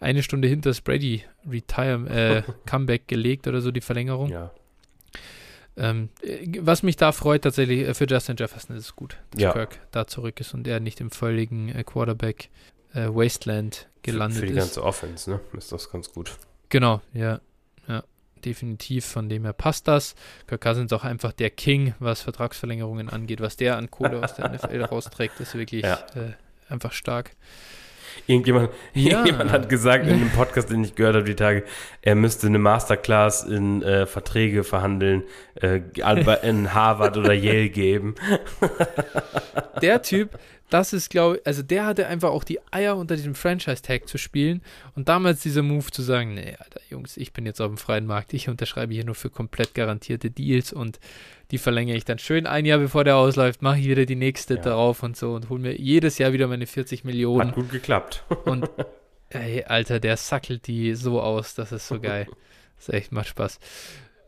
Eine 0.00 0.22
Stunde 0.22 0.48
hinter 0.48 0.70
das 0.70 0.80
Brady 0.80 1.24
Retire, 1.50 2.08
äh, 2.08 2.52
Comeback 2.66 3.08
gelegt 3.08 3.46
oder 3.48 3.60
so, 3.60 3.70
die 3.70 3.80
Verlängerung. 3.80 4.28
Ja. 4.30 4.50
Ähm, 5.78 6.08
äh, 6.22 6.46
was 6.60 6.82
mich 6.82 6.96
da 6.96 7.12
freut, 7.12 7.42
tatsächlich, 7.42 7.80
äh, 7.86 7.94
für 7.94 8.06
Justin 8.06 8.36
Jefferson 8.38 8.76
ist 8.76 8.84
es 8.84 8.96
gut, 8.96 9.18
dass 9.32 9.42
Ja. 9.42 9.52
Kirk 9.52 9.78
da 9.90 10.06
zurück 10.06 10.40
ist 10.40 10.54
und 10.54 10.66
er 10.66 10.80
nicht 10.80 11.00
im 11.00 11.10
völligen 11.10 11.68
äh, 11.68 11.84
Quarterback 11.84 12.48
äh, 12.94 13.08
Wasteland 13.08 13.88
gelandet 14.02 14.38
für, 14.40 14.46
für 14.46 14.52
die 14.52 14.58
ist. 14.58 14.64
ganze 14.64 14.82
Offense, 14.82 15.30
ne? 15.30 15.40
Ist 15.56 15.72
das 15.72 15.90
ganz 15.90 16.12
gut. 16.12 16.36
Genau, 16.70 17.00
ja. 17.12 17.40
Ja, 17.88 18.02
definitiv. 18.44 19.04
Von 19.04 19.28
dem 19.28 19.44
her 19.44 19.52
passt 19.52 19.86
das. 19.86 20.14
Kirk 20.46 20.62
Cousins 20.62 20.92
auch 20.92 21.04
einfach 21.04 21.32
der 21.32 21.50
King, 21.50 21.94
was 21.98 22.22
Vertragsverlängerungen 22.22 23.08
angeht. 23.10 23.40
Was 23.40 23.56
der 23.56 23.76
an 23.76 23.90
Kohle 23.90 24.22
aus 24.24 24.34
der 24.34 24.48
NFL 24.50 24.82
rausträgt, 24.84 25.38
ist 25.40 25.54
wirklich 25.54 25.84
Ja. 25.84 25.98
äh, 26.14 26.32
einfach 26.68 26.92
stark. 26.92 27.32
Irgendjemand, 28.26 28.70
Ja. 28.94 29.10
irgendjemand 29.10 29.50
hat 29.52 29.68
gesagt 29.68 30.06
in 30.06 30.14
einem 30.14 30.30
Podcast, 30.30 30.70
den 30.70 30.84
ich 30.84 30.94
gehört 30.94 31.14
habe 31.16 31.24
die 31.24 31.34
Tage, 31.34 31.64
er 32.02 32.14
müsste 32.14 32.46
eine 32.46 32.58
Masterclass 32.58 33.44
in 33.44 33.82
äh, 33.82 34.06
Verträge 34.06 34.64
verhandeln, 34.64 35.22
äh, 35.54 35.80
in 36.42 36.74
Harvard 36.74 37.16
oder 37.16 37.32
Yale 37.32 37.68
geben. 37.68 38.14
Der 39.82 40.02
Typ, 40.02 40.38
das 40.70 40.92
ist, 40.92 41.10
glaube 41.10 41.36
ich, 41.36 41.46
also 41.46 41.62
der 41.62 41.86
hatte 41.86 42.06
einfach 42.06 42.30
auch 42.30 42.42
die 42.44 42.58
Eier 42.72 42.96
unter 42.96 43.14
diesem 43.14 43.34
Franchise-Tag 43.34 44.08
zu 44.08 44.18
spielen 44.18 44.62
und 44.94 45.08
damals 45.08 45.40
dieser 45.40 45.62
Move 45.62 45.90
zu 45.90 46.02
sagen, 46.02 46.34
nee, 46.34 46.56
Alter, 46.58 46.80
Jungs, 46.90 47.16
ich 47.16 47.32
bin 47.32 47.46
jetzt 47.46 47.60
auf 47.60 47.68
dem 47.68 47.76
freien 47.76 48.06
Markt, 48.06 48.32
ich 48.34 48.48
unterschreibe 48.48 48.92
hier 48.94 49.04
nur 49.04 49.14
für 49.14 49.30
komplett 49.30 49.74
garantierte 49.74 50.30
Deals 50.30 50.72
und 50.72 50.98
die 51.50 51.58
verlängere 51.58 51.96
ich 51.96 52.04
dann 52.04 52.18
schön 52.18 52.46
ein 52.46 52.64
Jahr 52.64 52.78
bevor 52.78 53.04
der 53.04 53.16
ausläuft, 53.16 53.62
mache 53.62 53.78
ich 53.78 53.86
wieder 53.86 54.06
die 54.06 54.16
nächste 54.16 54.54
Ja. 54.54 54.62
drauf 54.62 55.02
und 55.02 55.16
so 55.16 55.34
und 55.34 55.48
hole 55.48 55.60
mir 55.60 55.76
jedes 55.76 56.18
Jahr 56.18 56.32
wieder 56.32 56.48
meine 56.48 56.66
40 56.66 57.04
Millionen 57.04 57.48
Hat 57.48 57.54
gut 57.54 57.70
geklappt. 57.70 58.24
und 58.44 58.68
ey, 59.30 59.64
Alter, 59.64 60.00
der 60.00 60.16
sackelt 60.16 60.66
die 60.66 60.94
so 60.94 61.20
aus, 61.20 61.54
das 61.54 61.72
ist 61.72 61.86
so 61.88 62.00
geil. 62.00 62.26
Das 62.76 62.88
ist 62.88 62.94
echt, 62.94 63.12
macht 63.12 63.28
Spaß. 63.28 63.58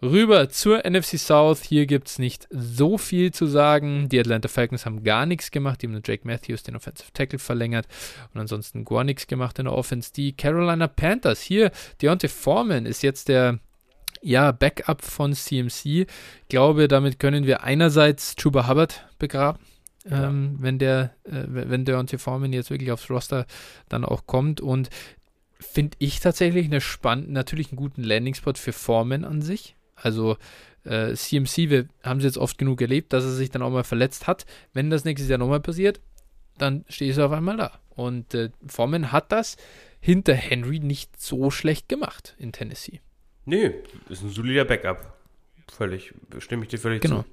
Rüber 0.01 0.49
zur 0.49 0.89
NFC 0.89 1.19
South. 1.19 1.65
Hier 1.65 1.86
gibt 1.86 2.07
es 2.07 2.20
nicht 2.20 2.47
so 2.51 2.99
viel 2.99 3.32
zu 3.32 3.47
sagen. 3.47 4.09
Die 4.09 4.20
Atlanta 4.20 4.47
Falcons 4.49 4.86
haben 4.86 5.03
gar 5.03 5.27
nichts 5.27 5.51
gemacht. 5.51 5.82
Die 5.82 5.89
haben 5.89 6.01
Jake 6.07 6.24
Matthews, 6.24 6.62
den 6.62 6.77
Offensive 6.77 7.12
Tackle, 7.12 7.40
verlängert. 7.40 7.89
Und 8.32 8.40
ansonsten 8.40 8.85
gar 8.85 9.03
nichts 9.03 9.27
gemacht 9.27 9.59
in 9.59 9.65
der 9.65 9.74
Offense. 9.74 10.12
Die 10.12 10.36
Carolina 10.36 10.86
Panthers. 10.86 11.40
Hier, 11.40 11.73
Deontay 12.01 12.28
Foreman 12.28 12.86
ist 12.86 13.03
jetzt 13.03 13.28
der 13.28 13.59
ja, 14.23 14.53
Backup 14.53 15.03
von 15.03 15.32
CMC. 15.32 15.85
Ich 15.85 16.07
glaube, 16.49 16.89
damit 16.89 17.19
können 17.19 17.47
wir 17.47 17.62
einerseits 17.62 18.36
Chuba 18.36 18.69
Hubbard 18.69 19.07
begraben. 19.19 19.59
Ja. 20.09 20.28
Ähm, 20.28 20.57
wenn 20.59 20.78
der, 20.78 21.15
äh, 21.24 21.45
wenn 21.49 21.85
Deontay 21.85 22.19
Foreman 22.19 22.53
jetzt 22.53 22.70
wirklich 22.70 22.93
aufs 22.93 23.11
Roster 23.11 23.47
dann 23.89 24.05
auch 24.05 24.27
kommt 24.27 24.61
und 24.61 24.90
finde 25.61 25.97
ich 25.99 26.20
tatsächlich 26.20 26.66
eine 26.66 26.81
spannende, 26.81 27.32
natürlich 27.32 27.70
einen 27.70 27.77
guten 27.77 28.03
Landing-Spot 28.03 28.55
für 28.55 28.73
Foreman 28.73 29.24
an 29.24 29.43
sich. 29.43 29.74
Also 29.97 30.36
äh, 30.85 31.15
CMC, 31.15 31.70
wir 31.70 31.89
haben 32.03 32.19
es 32.19 32.24
jetzt 32.24 32.39
oft 32.39 32.59
genug 32.59 32.81
erlebt, 32.81 33.12
dass 33.12 33.24
er 33.24 33.32
sich 33.32 33.51
dann 33.51 33.62
auch 33.62 33.70
mal 33.70 33.85
verletzt 33.85 34.27
hat. 34.27 34.47
Wenn 34.73 34.90
das 34.90 35.05
nächstes 35.05 35.28
Jahr 35.28 35.39
nochmal 35.39 35.61
passiert, 35.61 36.01
dann 36.57 36.85
stehst 36.89 37.19
du 37.19 37.24
auf 37.24 37.32
einmal 37.32 37.57
da. 37.57 37.73
Und 37.90 38.35
äh, 38.35 38.51
Foreman 38.66 39.12
hat 39.12 39.32
das 39.32 39.57
hinter 40.01 40.35
Henry 40.35 40.78
nicht 40.78 41.20
so 41.20 41.51
schlecht 41.51 41.89
gemacht 41.89 42.36
in 42.39 42.53
Tennessee. 42.53 43.01
Nee, 43.49 43.73
ist 44.11 44.23
ein 44.23 44.29
solider 44.29 44.66
Backup. 44.66 45.16
Völlig, 45.69 46.12
stimme 46.39 46.65
ich 46.65 46.69
dir 46.69 46.79
völlig 46.79 47.01
genau. 47.01 47.23
zu. 47.23 47.29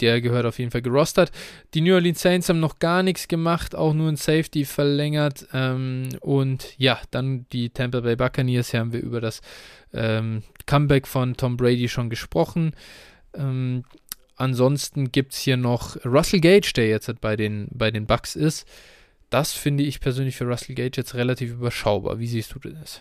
Der 0.00 0.20
gehört 0.20 0.44
auf 0.44 0.58
jeden 0.58 0.70
Fall 0.70 0.82
gerostert. 0.82 1.32
Die 1.72 1.80
New 1.80 1.94
Orleans 1.94 2.20
Saints 2.20 2.50
haben 2.50 2.60
noch 2.60 2.80
gar 2.80 3.02
nichts 3.02 3.26
gemacht, 3.26 3.74
auch 3.74 3.94
nur 3.94 4.10
ein 4.10 4.16
Safety 4.16 4.66
verlängert. 4.66 5.48
Ähm, 5.54 6.10
und 6.20 6.78
ja, 6.78 7.00
dann 7.12 7.46
die 7.50 7.70
Tampa 7.70 8.00
Bay 8.00 8.14
Buccaneers. 8.14 8.72
Hier 8.72 8.80
haben 8.80 8.92
wir 8.92 9.00
über 9.00 9.22
das 9.22 9.40
ähm, 9.94 10.42
Comeback 10.66 11.06
von 11.06 11.34
Tom 11.34 11.56
Brady 11.56 11.88
schon 11.88 12.10
gesprochen. 12.10 12.74
Ähm, 13.32 13.84
ansonsten 14.36 15.12
gibt 15.12 15.32
es 15.32 15.38
hier 15.38 15.56
noch 15.56 15.96
Russell 16.04 16.40
Gage, 16.40 16.72
der 16.76 16.90
jetzt 16.90 17.22
bei 17.22 17.36
den, 17.36 17.68
bei 17.70 17.90
den 17.90 18.06
Bucks 18.06 18.36
ist. 18.36 18.68
Das 19.30 19.54
finde 19.54 19.82
ich 19.82 20.00
persönlich 20.00 20.36
für 20.36 20.44
Russell 20.44 20.74
Gage 20.74 20.98
jetzt 20.98 21.14
relativ 21.14 21.52
überschaubar. 21.52 22.18
Wie 22.18 22.26
siehst 22.26 22.54
du 22.54 22.58
das? 22.58 23.00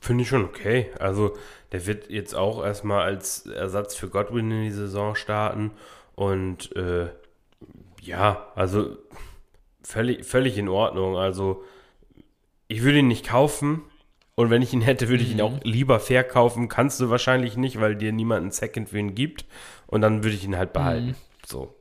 Finde 0.00 0.22
ich 0.22 0.28
schon 0.28 0.44
okay. 0.44 0.90
Also, 0.98 1.36
der 1.72 1.86
wird 1.86 2.10
jetzt 2.10 2.34
auch 2.34 2.64
erstmal 2.64 3.02
als 3.02 3.46
Ersatz 3.46 3.94
für 3.94 4.08
Godwin 4.08 4.50
in 4.50 4.62
die 4.64 4.70
Saison 4.70 5.14
starten. 5.14 5.72
Und 6.14 6.74
äh, 6.76 7.08
ja, 8.00 8.46
also 8.54 8.96
völlig, 9.82 10.24
völlig 10.24 10.56
in 10.58 10.68
Ordnung. 10.68 11.16
Also, 11.16 11.64
ich 12.68 12.82
würde 12.82 12.98
ihn 12.98 13.08
nicht 13.08 13.26
kaufen. 13.26 13.82
Und 14.34 14.50
wenn 14.50 14.62
ich 14.62 14.72
ihn 14.72 14.82
hätte, 14.82 15.08
würde 15.08 15.24
ich 15.24 15.32
ihn 15.32 15.38
mhm. 15.38 15.42
auch 15.42 15.60
lieber 15.64 15.98
verkaufen. 15.98 16.68
Kannst 16.68 17.00
du 17.00 17.10
wahrscheinlich 17.10 17.56
nicht, 17.56 17.80
weil 17.80 17.96
dir 17.96 18.12
niemand 18.12 18.42
einen 18.42 18.50
Second 18.52 18.88
für 18.88 18.98
ihn 18.98 19.14
gibt. 19.14 19.44
Und 19.88 20.00
dann 20.00 20.22
würde 20.22 20.36
ich 20.36 20.44
ihn 20.44 20.56
halt 20.56 20.72
behalten. 20.72 21.08
Mhm. 21.08 21.14
So. 21.44 21.74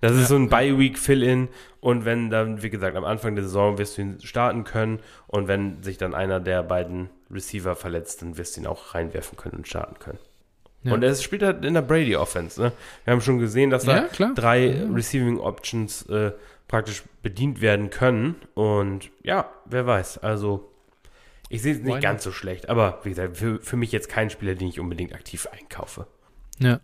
Das 0.00 0.12
ist 0.12 0.22
ja. 0.22 0.26
so 0.26 0.36
ein 0.36 0.48
Bye-Week-Fill-In 0.48 1.48
und 1.80 2.04
wenn 2.04 2.30
dann, 2.30 2.62
wie 2.62 2.70
gesagt, 2.70 2.96
am 2.96 3.04
Anfang 3.04 3.34
der 3.34 3.44
Saison 3.44 3.78
wirst 3.78 3.98
du 3.98 4.02
ihn 4.02 4.20
starten 4.20 4.64
können 4.64 5.00
und 5.26 5.48
wenn 5.48 5.82
sich 5.82 5.98
dann 5.98 6.14
einer 6.14 6.40
der 6.40 6.62
beiden 6.62 7.10
Receiver 7.30 7.76
verletzt, 7.76 8.22
dann 8.22 8.36
wirst 8.38 8.56
du 8.56 8.62
ihn 8.62 8.66
auch 8.66 8.94
reinwerfen 8.94 9.36
können 9.36 9.56
und 9.56 9.68
starten 9.68 9.98
können. 9.98 10.18
Ja. 10.82 10.94
Und 10.94 11.02
er 11.02 11.14
spielt 11.14 11.42
halt 11.42 11.64
in 11.64 11.74
der 11.74 11.82
Brady-Offense. 11.82 12.60
Ne? 12.60 12.72
Wir 13.04 13.12
haben 13.12 13.20
schon 13.20 13.38
gesehen, 13.38 13.70
dass 13.70 13.84
da 13.84 14.08
ja, 14.08 14.32
drei 14.34 14.66
ja. 14.66 14.88
Receiving 14.90 15.38
Options 15.38 16.06
äh, 16.08 16.32
praktisch 16.68 17.02
bedient 17.22 17.60
werden 17.60 17.90
können. 17.90 18.36
Und 18.54 19.10
ja, 19.22 19.50
wer 19.66 19.86
weiß. 19.86 20.18
Also, 20.18 20.72
ich 21.50 21.60
sehe 21.62 21.74
es 21.74 21.80
nicht 21.80 21.96
Why 21.96 22.00
ganz 22.00 22.24
so 22.24 22.32
schlecht. 22.32 22.70
Aber 22.70 23.00
wie 23.02 23.10
gesagt, 23.10 23.36
für, 23.36 23.60
für 23.60 23.76
mich 23.76 23.92
jetzt 23.92 24.08
kein 24.08 24.30
Spieler, 24.30 24.54
den 24.54 24.68
ich 24.68 24.80
unbedingt 24.80 25.14
aktiv 25.14 25.48
einkaufe. 25.52 26.06
Ja. 26.58 26.80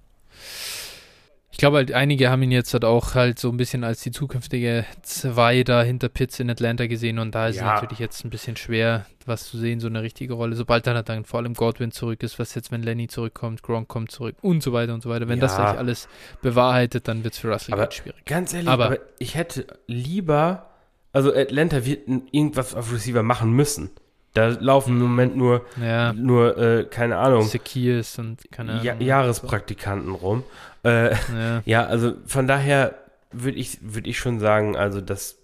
Ich 1.56 1.58
glaube 1.58 1.78
halt, 1.78 1.90
einige 1.92 2.28
haben 2.28 2.42
ihn 2.42 2.50
jetzt 2.50 2.74
halt 2.74 2.84
auch 2.84 3.14
halt 3.14 3.38
so 3.38 3.48
ein 3.48 3.56
bisschen 3.56 3.82
als 3.82 4.02
die 4.02 4.10
zukünftige 4.10 4.84
Zwei 5.00 5.62
da 5.62 5.82
hinter 5.82 6.10
Pitts 6.10 6.38
in 6.38 6.50
Atlanta 6.50 6.86
gesehen 6.86 7.18
und 7.18 7.34
da 7.34 7.48
ist 7.48 7.56
ja. 7.56 7.62
es 7.62 7.80
natürlich 7.80 7.98
jetzt 7.98 8.22
ein 8.26 8.28
bisschen 8.28 8.58
schwer, 8.58 9.06
was 9.24 9.48
zu 9.48 9.56
sehen, 9.56 9.80
so 9.80 9.86
eine 9.86 10.02
richtige 10.02 10.34
Rolle. 10.34 10.54
Sobald 10.54 10.86
dann, 10.86 10.96
halt 10.96 11.08
dann 11.08 11.24
vor 11.24 11.40
allem 11.40 11.54
Godwin 11.54 11.92
zurück 11.92 12.22
ist, 12.22 12.38
was 12.38 12.54
jetzt, 12.54 12.72
wenn 12.72 12.82
Lenny 12.82 13.08
zurückkommt, 13.08 13.62
Gronk 13.62 13.88
kommt 13.88 14.10
zurück 14.10 14.36
und 14.42 14.62
so 14.62 14.74
weiter 14.74 14.92
und 14.92 15.02
so 15.02 15.08
weiter. 15.08 15.28
Wenn 15.28 15.38
ja. 15.38 15.46
das 15.46 15.56
sich 15.56 15.64
alles 15.64 16.08
bewahrheitet, 16.42 17.08
dann 17.08 17.24
wird 17.24 17.32
es 17.32 17.40
für 17.40 17.50
Russell 17.50 17.72
aber 17.72 17.90
schwierig. 17.90 18.22
Ganz 18.26 18.52
ehrlich, 18.52 18.68
aber, 18.68 18.84
aber 18.84 18.98
ich 19.18 19.34
hätte 19.34 19.66
lieber, 19.86 20.66
also 21.14 21.34
Atlanta 21.34 21.86
wird 21.86 22.06
irgendwas 22.32 22.74
auf 22.74 22.92
Receiver 22.92 23.22
machen 23.22 23.52
müssen. 23.52 23.88
Da 24.34 24.48
laufen 24.48 24.90
im 24.90 25.00
Moment 25.00 25.34
nur, 25.34 25.64
ja. 25.80 26.12
nur 26.12 26.58
äh, 26.58 26.84
keine 26.84 27.16
Ahnung, 27.16 27.44
Sekiers 27.44 28.18
und 28.18 28.42
keine 28.52 28.72
Ahnung. 28.72 28.84
Ja, 28.84 28.94
Jahrespraktikanten 28.96 30.12
rum. 30.12 30.44
Äh, 30.86 31.14
ja. 31.14 31.62
ja. 31.66 31.86
also 31.86 32.14
von 32.26 32.46
daher 32.46 32.94
würde 33.32 33.58
ich, 33.58 33.78
würd 33.82 34.06
ich 34.06 34.18
schon 34.18 34.38
sagen, 34.38 34.76
also 34.76 35.00
das, 35.00 35.38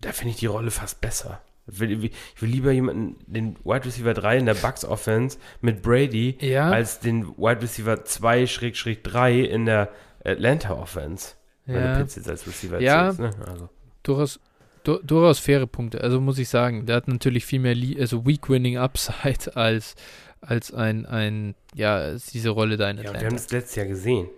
da 0.00 0.12
finde 0.12 0.32
ich 0.32 0.38
die 0.38 0.46
Rolle 0.46 0.70
fast 0.70 1.00
besser. 1.00 1.40
Ich 1.68 1.80
will, 1.80 2.04
ich 2.04 2.42
will, 2.42 2.48
lieber 2.48 2.70
jemanden, 2.70 3.16
den 3.26 3.56
Wide 3.64 3.86
Receiver 3.86 4.14
3 4.14 4.38
in 4.38 4.46
der 4.46 4.54
Bucks 4.54 4.84
Offense 4.84 5.38
mit 5.60 5.82
Brady, 5.82 6.38
ja. 6.40 6.70
als 6.70 7.00
den 7.00 7.26
Wide 7.36 7.62
Receiver 7.62 7.94
2-3 7.94 9.42
in 9.42 9.66
der 9.66 9.88
Atlanta 10.24 10.74
Offense. 10.74 11.34
Ja. 11.66 11.74
Wenn 11.74 11.82
du 11.82 11.98
Pitts 11.98 12.16
jetzt 12.16 12.28
als 12.28 12.46
Receiver 12.46 12.80
ja, 12.80 13.12
zählst, 13.12 13.18
ne? 13.20 13.46
also. 13.48 13.68
durchaus, 14.04 14.38
du, 14.84 15.00
durchaus 15.02 15.40
faire 15.40 15.66
Punkte. 15.66 16.00
Also 16.02 16.20
muss 16.20 16.38
ich 16.38 16.48
sagen, 16.48 16.86
der 16.86 16.96
hat 16.96 17.08
natürlich 17.08 17.44
viel 17.44 17.58
mehr 17.58 17.74
also 17.98 18.24
Weak-Winning 18.24 18.78
Upside 18.78 19.54
als, 19.56 19.96
als 20.40 20.72
ein, 20.72 21.04
ein, 21.06 21.56
ja, 21.74 22.12
diese 22.12 22.50
Rolle 22.50 22.76
da 22.76 22.88
in 22.88 22.98
Atlanta. 22.98 23.18
Ja, 23.18 23.20
wir 23.22 23.26
haben 23.26 23.36
das 23.36 23.50
letztes 23.50 23.74
Jahr 23.74 23.86
gesehen. 23.86 24.28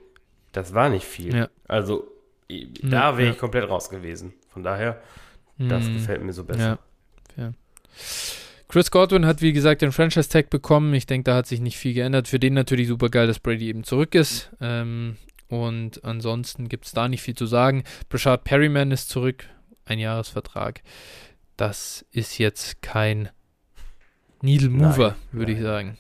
Das 0.53 0.75
war 0.75 0.89
nicht 0.89 1.05
viel. 1.05 1.35
Ja. 1.35 1.49
Also, 1.66 2.07
da 2.83 3.16
wäre 3.19 3.33
ich 3.33 3.39
komplett 3.39 3.69
raus 3.69 3.91
gewesen. 3.91 4.33
Von 4.49 4.62
daher, 4.62 5.01
das 5.59 5.85
mhm. 5.85 5.95
gefällt 5.95 6.23
mir 6.23 6.33
so 6.33 6.45
besser. 6.45 6.79
Ja. 7.37 7.53
Chris 8.69 8.91
Godwin 8.91 9.25
hat, 9.25 9.41
wie 9.41 9.53
gesagt, 9.53 9.81
den 9.81 9.93
Franchise-Tag 9.93 10.51
bekommen. 10.51 10.93
Ich 10.93 11.07
denke, 11.07 11.25
da 11.25 11.37
hat 11.37 11.47
sich 11.47 11.61
nicht 11.61 11.79
viel 11.79 11.95
geändert. 11.95 12.29
Für 12.29 12.39
den 12.39 12.55
natürlich 12.55 12.89
super 12.89 13.09
geil, 13.09 13.27
dass 13.27 13.41
Brady 13.41 13.69
eben 13.69 13.83
zurück 13.83 14.15
ist. 14.15 14.51
Ähm, 14.61 15.16
und 15.49 16.05
ansonsten 16.05 16.69
gibt 16.69 16.85
es 16.85 16.93
da 16.93 17.09
nicht 17.09 17.23
viel 17.23 17.35
zu 17.35 17.47
sagen. 17.47 17.85
Brashard 18.11 18.45
Perryman 18.45 18.91
ist 18.91 19.09
zurück. 19.09 19.45
Ein 19.87 19.99
Jahresvertrag. 19.99 20.83
Das 21.57 22.05
ist 22.12 22.39
jetzt 22.39 22.83
kein 22.83 23.31
Needle 24.43 24.69
Mover, 24.69 25.16
würde 25.33 25.53
ich 25.53 25.62
sagen. 25.62 25.97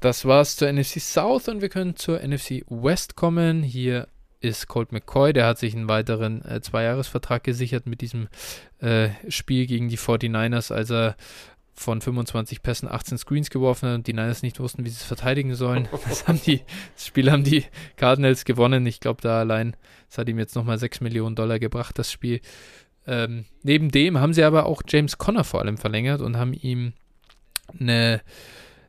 Das 0.00 0.24
war's 0.24 0.56
zur 0.56 0.70
NFC 0.72 1.00
South 1.00 1.48
und 1.48 1.62
wir 1.62 1.68
können 1.68 1.96
zur 1.96 2.20
NFC 2.20 2.62
West 2.68 3.16
kommen. 3.16 3.62
Hier 3.62 4.08
ist 4.40 4.68
Colt 4.68 4.92
McCoy, 4.92 5.32
der 5.32 5.46
hat 5.46 5.58
sich 5.58 5.74
einen 5.74 5.88
weiteren 5.88 6.44
äh, 6.44 6.60
Zweijahresvertrag 6.60 7.42
gesichert 7.42 7.86
mit 7.86 8.00
diesem 8.00 8.28
äh, 8.80 9.08
Spiel 9.28 9.66
gegen 9.66 9.88
die 9.88 9.98
49ers, 9.98 10.72
als 10.72 10.90
er 10.90 11.16
von 11.74 12.00
25 12.00 12.62
Pässen 12.62 12.88
18 12.90 13.18
Screens 13.18 13.50
geworfen 13.50 13.88
hat 13.88 13.94
und 13.96 14.06
die 14.06 14.12
Niners 14.12 14.42
nicht 14.42 14.60
wussten, 14.60 14.84
wie 14.84 14.88
sie 14.88 14.96
es 15.00 15.04
verteidigen 15.04 15.54
sollen. 15.54 15.88
Das, 16.08 16.26
haben 16.26 16.40
die, 16.44 16.62
das 16.94 17.06
Spiel 17.06 17.30
haben 17.30 17.44
die 17.44 17.64
Cardinals 17.96 18.44
gewonnen. 18.44 18.86
Ich 18.86 19.00
glaube, 19.00 19.20
da 19.20 19.40
allein, 19.40 19.76
das 20.08 20.18
hat 20.18 20.28
ihm 20.28 20.38
jetzt 20.38 20.54
nochmal 20.54 20.78
6 20.78 21.00
Millionen 21.00 21.36
Dollar 21.36 21.58
gebracht, 21.58 21.98
das 21.98 22.10
Spiel. 22.10 22.40
Ähm, 23.06 23.44
neben 23.62 23.90
dem 23.90 24.18
haben 24.18 24.32
sie 24.32 24.42
aber 24.42 24.66
auch 24.66 24.82
James 24.88 25.18
Conner 25.18 25.44
vor 25.44 25.60
allem 25.60 25.76
verlängert 25.76 26.20
und 26.20 26.36
haben 26.36 26.54
ihm 26.54 26.92
eine 27.78 28.22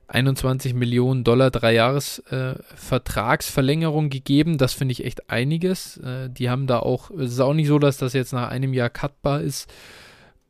21 0.08 0.74
Millionen 0.74 1.26
Dollar 1.26 1.52
Dreijahres-Vertragsverlängerung 1.52 4.06
äh, 4.06 4.10
gegeben. 4.10 4.58
Das 4.58 4.74
finde 4.74 4.94
ich 4.94 5.06
echt 5.06 5.30
einiges. 5.30 5.98
Äh, 5.98 6.30
die 6.30 6.50
haben 6.50 6.66
da 6.66 6.80
auch, 6.80 7.12
es 7.12 7.34
ist 7.34 7.42
auch 7.42 7.54
nicht 7.54 7.68
so, 7.68 7.78
dass 7.78 7.98
das 7.98 8.14
jetzt 8.14 8.32
nach 8.32 8.50
einem 8.50 8.74
Jahr 8.74 8.90
cutbar 8.90 9.42
ist. 9.42 9.70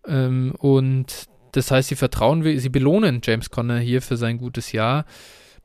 Ähm, 0.06 0.54
und 0.60 1.26
das 1.54 1.72
heißt, 1.72 1.90
sie 1.90 1.96
vertrauen, 1.96 2.44
sie 2.60 2.70
belohnen 2.70 3.22
James 3.24 3.50
Conner 3.50 3.80
hier 3.80 4.04
für 4.04 4.16
sein 4.16 4.38
gutes 4.38 4.74
Jahr. 4.74 5.06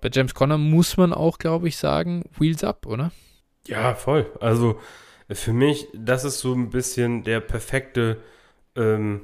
Bei 0.01 0.09
James 0.11 0.33
Conner 0.35 0.57
muss 0.59 0.97
man 0.97 1.13
auch, 1.13 1.39
glaube 1.39 1.69
ich, 1.69 1.77
sagen, 1.77 2.25
Wheels 2.39 2.65
up, 2.65 2.87
oder? 2.87 3.13
Ja, 3.67 3.95
voll. 3.95 4.27
Also 4.41 4.81
für 5.31 5.53
mich, 5.53 5.87
das 5.95 6.25
ist 6.25 6.41
so 6.41 6.55
ein 6.55 6.71
bisschen 6.71 7.25
der 7.25 7.41
perfekte 7.41 8.17
ähm, 8.75 9.21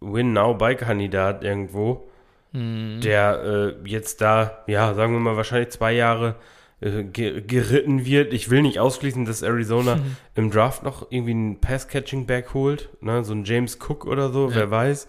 Win-Now-Buy-Kandidat 0.00 1.42
irgendwo 1.42 2.09
mhm. 2.52 3.00
der 3.02 3.76
äh, 3.84 3.88
jetzt 3.88 4.20
da, 4.20 4.62
ja, 4.66 4.94
sagen 4.94 5.12
wir 5.12 5.20
mal, 5.20 5.36
wahrscheinlich 5.36 5.70
zwei 5.70 5.92
Jahre 5.92 6.36
äh, 6.80 7.04
geritten 7.04 8.06
wird. 8.06 8.32
Ich 8.32 8.50
will 8.50 8.62
nicht 8.62 8.78
ausschließen, 8.78 9.24
dass 9.24 9.42
Arizona 9.42 9.96
mhm. 9.96 10.16
im 10.34 10.50
Draft 10.50 10.82
noch 10.82 11.06
irgendwie 11.10 11.32
einen 11.32 11.60
Pass-Catching-Back 11.60 12.54
holt, 12.54 12.88
ne? 13.00 13.24
so 13.24 13.34
ein 13.34 13.44
James 13.44 13.78
Cook 13.80 14.06
oder 14.06 14.30
so, 14.30 14.48
ja. 14.48 14.56
wer 14.56 14.70
weiß. 14.70 15.08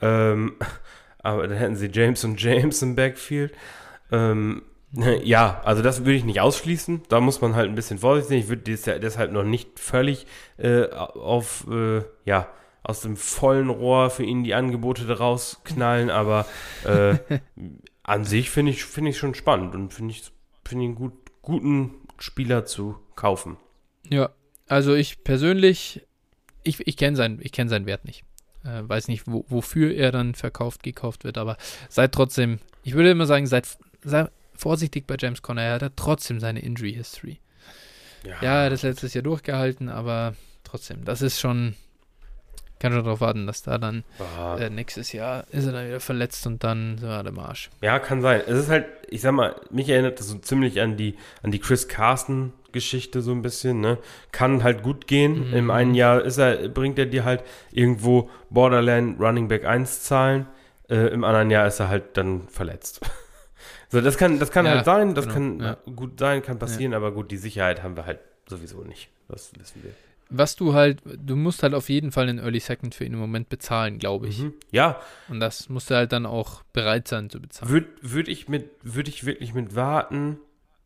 Ähm, 0.00 0.56
aber 1.18 1.48
dann 1.48 1.58
hätten 1.58 1.76
sie 1.76 1.90
James 1.92 2.24
und 2.24 2.40
James 2.40 2.82
im 2.82 2.94
Backfield. 2.94 3.52
Ähm, 4.12 4.62
ja, 5.22 5.60
also 5.64 5.82
das 5.82 6.00
würde 6.00 6.14
ich 6.14 6.24
nicht 6.24 6.40
ausschließen. 6.40 7.02
Da 7.08 7.20
muss 7.20 7.40
man 7.40 7.54
halt 7.54 7.68
ein 7.68 7.74
bisschen 7.74 7.98
vorsichtig 7.98 8.28
sein. 8.28 8.38
Ich 8.38 8.48
würde 8.48 9.00
deshalb 9.00 9.32
noch 9.32 9.44
nicht 9.44 9.78
völlig 9.78 10.26
äh, 10.56 10.86
auf, 10.86 11.66
äh, 11.70 12.02
ja, 12.24 12.48
aus 12.82 13.00
dem 13.00 13.16
vollen 13.16 13.70
Rohr 13.70 14.10
für 14.10 14.24
ihn 14.24 14.44
die 14.44 14.54
Angebote 14.54 15.18
rausknallen, 15.18 16.10
aber 16.10 16.46
äh, 16.84 17.18
an 18.02 18.24
sich 18.24 18.50
finde 18.50 18.72
ich, 18.72 18.84
find 18.84 19.08
ich 19.08 19.18
schon 19.18 19.34
spannend 19.34 19.74
und 19.74 19.92
finde 19.92 20.12
ich, 20.12 20.22
find 20.64 20.82
ich 20.82 20.86
einen 20.88 20.94
gut, 20.94 21.12
guten 21.42 21.94
Spieler 22.18 22.64
zu 22.64 22.96
kaufen. 23.14 23.56
Ja, 24.08 24.30
also 24.66 24.94
ich 24.94 25.22
persönlich, 25.24 26.06
ich, 26.62 26.86
ich 26.86 26.96
kenne 26.96 27.16
seinen, 27.16 27.40
kenn 27.40 27.68
seinen 27.68 27.86
Wert 27.86 28.04
nicht. 28.04 28.24
Äh, 28.64 28.88
weiß 28.88 29.08
nicht, 29.08 29.24
wo, 29.26 29.44
wofür 29.48 29.94
er 29.94 30.12
dann 30.12 30.34
verkauft, 30.34 30.82
gekauft 30.82 31.24
wird, 31.24 31.38
aber 31.38 31.56
seid 31.88 32.12
trotzdem, 32.12 32.58
ich 32.82 32.94
würde 32.94 33.10
immer 33.10 33.26
sagen, 33.26 33.46
seid, 33.46 33.78
seid 34.02 34.30
vorsichtig 34.54 35.06
bei 35.06 35.16
James 35.18 35.42
Conner. 35.42 35.62
Er 35.62 35.80
hat 35.80 35.92
trotzdem 35.96 36.40
seine 36.40 36.60
Injury 36.60 36.92
History. 36.92 37.40
Ja, 38.24 38.42
ja 38.42 38.70
das 38.70 38.82
letztes 38.82 39.14
Jahr 39.14 39.22
durchgehalten, 39.22 39.88
aber 39.88 40.34
trotzdem, 40.64 41.04
das 41.04 41.22
ist 41.22 41.40
schon, 41.40 41.74
kann 42.78 42.92
schon 42.92 43.04
darauf 43.04 43.20
warten, 43.20 43.46
dass 43.46 43.62
da 43.62 43.78
dann 43.78 44.04
äh, 44.58 44.70
nächstes 44.70 45.12
Jahr 45.12 45.44
ist 45.50 45.66
er 45.66 45.72
dann 45.72 45.86
wieder 45.86 46.00
verletzt 46.00 46.46
und 46.46 46.62
dann 46.64 47.00
war 47.02 47.22
der 47.22 47.32
Marsch. 47.32 47.70
Ja, 47.82 47.98
kann 47.98 48.22
sein. 48.22 48.42
Es 48.46 48.58
ist 48.58 48.68
halt, 48.68 48.86
ich 49.08 49.20
sag 49.20 49.32
mal, 49.32 49.56
mich 49.70 49.88
erinnert 49.88 50.20
das 50.20 50.28
so 50.28 50.38
ziemlich 50.38 50.80
an 50.80 50.96
die, 50.96 51.16
an 51.42 51.50
die 51.50 51.58
Chris 51.58 51.88
Carson 51.88 52.52
Geschichte 52.72 53.22
so 53.22 53.32
ein 53.32 53.42
bisschen, 53.42 53.80
ne? 53.80 53.98
Kann 54.30 54.62
halt 54.62 54.82
gut 54.82 55.06
gehen. 55.06 55.48
Mhm. 55.48 55.54
Im 55.54 55.70
einen 55.70 55.94
Jahr 55.94 56.22
ist 56.22 56.38
er, 56.38 56.68
bringt 56.68 56.98
er 56.98 57.06
dir 57.06 57.24
halt 57.24 57.42
irgendwo 57.72 58.30
Borderland 58.50 59.18
Running 59.20 59.48
Back 59.48 59.64
1 59.64 60.02
Zahlen. 60.02 60.46
Äh, 60.88 61.08
Im 61.08 61.24
anderen 61.24 61.50
Jahr 61.50 61.66
ist 61.66 61.80
er 61.80 61.88
halt 61.88 62.16
dann 62.16 62.48
verletzt. 62.48 63.00
so, 63.88 64.00
das 64.00 64.18
kann, 64.18 64.38
das 64.38 64.50
kann 64.50 64.66
ja, 64.66 64.72
halt 64.72 64.84
sein, 64.84 65.14
das 65.14 65.24
genau, 65.24 65.34
kann 65.34 65.60
ja. 65.60 65.76
gut 65.94 66.18
sein, 66.18 66.42
kann 66.42 66.58
passieren, 66.58 66.92
ja. 66.92 66.98
aber 66.98 67.12
gut, 67.12 67.30
die 67.30 67.36
Sicherheit 67.36 67.82
haben 67.82 67.96
wir 67.96 68.06
halt 68.06 68.20
sowieso 68.46 68.82
nicht. 68.82 69.08
Das 69.28 69.50
wissen 69.58 69.82
wir. 69.82 69.92
Was 70.30 70.56
du 70.56 70.74
halt, 70.74 71.02
du 71.04 71.36
musst 71.36 71.62
halt 71.62 71.74
auf 71.74 71.88
jeden 71.88 72.12
Fall 72.12 72.28
einen 72.28 72.38
Early 72.38 72.60
Second 72.60 72.94
für 72.94 73.04
ihn 73.04 73.14
im 73.14 73.18
Moment 73.18 73.48
bezahlen, 73.48 73.98
glaube 73.98 74.28
ich. 74.28 74.40
Mhm. 74.40 74.54
Ja. 74.70 75.00
Und 75.28 75.40
das 75.40 75.68
musst 75.68 75.90
du 75.90 75.94
halt 75.94 76.12
dann 76.12 76.26
auch 76.26 76.62
bereit 76.72 77.08
sein 77.08 77.30
zu 77.30 77.40
bezahlen. 77.40 77.70
Würde 77.70 77.88
würd 78.02 78.28
ich 78.28 78.48
mit, 78.48 78.70
würde 78.82 79.08
ich 79.08 79.24
wirklich 79.24 79.54
mit 79.54 79.74
warten, 79.74 80.38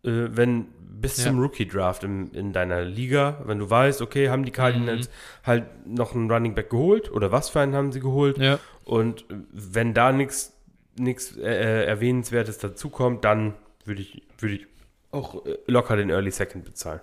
äh, 0.05 0.11
wenn 0.31 0.67
bis 0.79 1.17
ja. 1.19 1.25
zum 1.25 1.41
Rookie-Draft 1.41 2.05
in, 2.05 2.31
in, 2.33 2.53
deiner 2.53 2.83
Liga, 2.83 3.43
wenn 3.45 3.59
du 3.59 3.69
weißt, 3.69 4.03
okay, 4.03 4.29
haben 4.29 4.45
die 4.45 4.53
Cardinals 4.53 5.09
mhm. 5.09 5.47
halt 5.47 5.87
noch 5.87 6.15
einen 6.15 6.31
Running 6.31 6.55
Back 6.55 6.71
geholt 6.71 7.11
oder 7.11 7.33
was 7.33 7.49
für 7.49 7.61
einen 7.61 7.75
haben 7.75 7.91
sie 7.91 8.01
geholt 8.01 8.39
ja. 8.39 8.61
und 8.85 9.25
wenn 9.51 9.95
da 9.95 10.13
nichts 10.13 10.53
nichts 10.99 11.37
äh, 11.37 11.43
äh, 11.43 11.85
Erwähnenswertes 11.87 12.59
dazukommt, 12.59 13.25
dann 13.25 13.55
würde 13.85 14.03
ich, 14.03 14.23
würd 14.39 14.53
ich 14.53 14.67
auch 15.11 15.45
äh, 15.47 15.59
locker 15.67 15.97
den 15.97 16.11
Early 16.11 16.31
Second 16.31 16.65
bezahlen. 16.65 17.01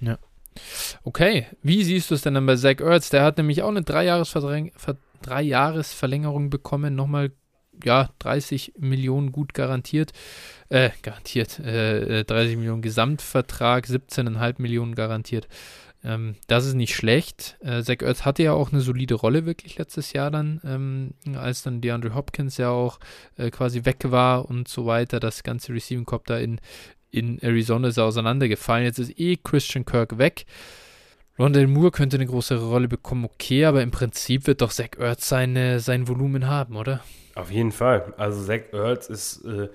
Ja. 0.00 0.18
Okay, 1.02 1.46
wie 1.62 1.84
siehst 1.84 2.10
du 2.10 2.14
es 2.14 2.22
denn 2.22 2.34
dann 2.34 2.46
bei 2.46 2.56
Zach 2.56 2.80
Ertz? 2.80 3.10
Der 3.10 3.22
hat 3.22 3.36
nämlich 3.36 3.62
auch 3.62 3.68
eine 3.68 3.82
Drei-Jahres-Verlängerung 3.82 6.50
bekommen, 6.50 6.94
nochmal 6.94 7.32
ja, 7.84 8.10
30 8.18 8.74
Millionen 8.78 9.32
gut 9.32 9.54
garantiert, 9.54 10.12
äh, 10.68 10.90
garantiert, 11.02 11.58
äh, 11.60 12.24
30 12.24 12.52
äh, 12.52 12.56
Millionen 12.56 12.82
Gesamtvertrag, 12.82 13.86
17,5 13.86 14.56
Millionen 14.58 14.94
garantiert. 14.94 15.48
Ähm, 16.02 16.36
das 16.46 16.66
ist 16.66 16.74
nicht 16.74 16.94
schlecht. 16.94 17.58
Äh, 17.60 17.82
Zach 17.82 18.00
Ertz 18.00 18.24
hatte 18.24 18.42
ja 18.42 18.52
auch 18.52 18.72
eine 18.72 18.80
solide 18.80 19.14
Rolle 19.14 19.44
wirklich 19.44 19.78
letztes 19.78 20.12
Jahr 20.12 20.30
dann, 20.30 20.60
ähm, 20.64 21.36
als 21.36 21.62
dann 21.62 21.80
DeAndre 21.80 22.14
Hopkins 22.14 22.56
ja 22.56 22.70
auch 22.70 22.98
äh, 23.36 23.50
quasi 23.50 23.84
weg 23.84 23.98
war 24.04 24.48
und 24.48 24.68
so 24.68 24.86
weiter. 24.86 25.20
Das 25.20 25.42
ganze 25.42 25.72
Receiving 25.72 26.06
Corp 26.06 26.26
da 26.26 26.38
in, 26.38 26.60
in 27.10 27.38
Arizona 27.42 27.88
ist 27.88 27.98
auseinandergefallen. 27.98 28.84
Jetzt 28.84 28.98
ist 28.98 29.18
eh 29.18 29.36
Christian 29.36 29.84
Kirk 29.84 30.18
weg. 30.18 30.46
Rondell 31.38 31.66
Moore 31.66 31.90
könnte 31.90 32.16
eine 32.16 32.26
größere 32.26 32.68
Rolle 32.68 32.86
bekommen, 32.86 33.24
okay, 33.24 33.64
aber 33.64 33.82
im 33.82 33.90
Prinzip 33.90 34.46
wird 34.46 34.60
doch 34.60 34.70
Zach 34.70 34.98
Ertz 34.98 35.28
seine, 35.28 35.80
sein 35.80 36.06
Volumen 36.06 36.46
haben, 36.46 36.76
oder? 36.76 37.00
Auf 37.34 37.50
jeden 37.50 37.72
Fall. 37.72 38.12
Also 38.18 38.44
Zach 38.44 38.72
Ertz 38.72 39.08
ist, 39.08 39.44
äh, 39.46 39.68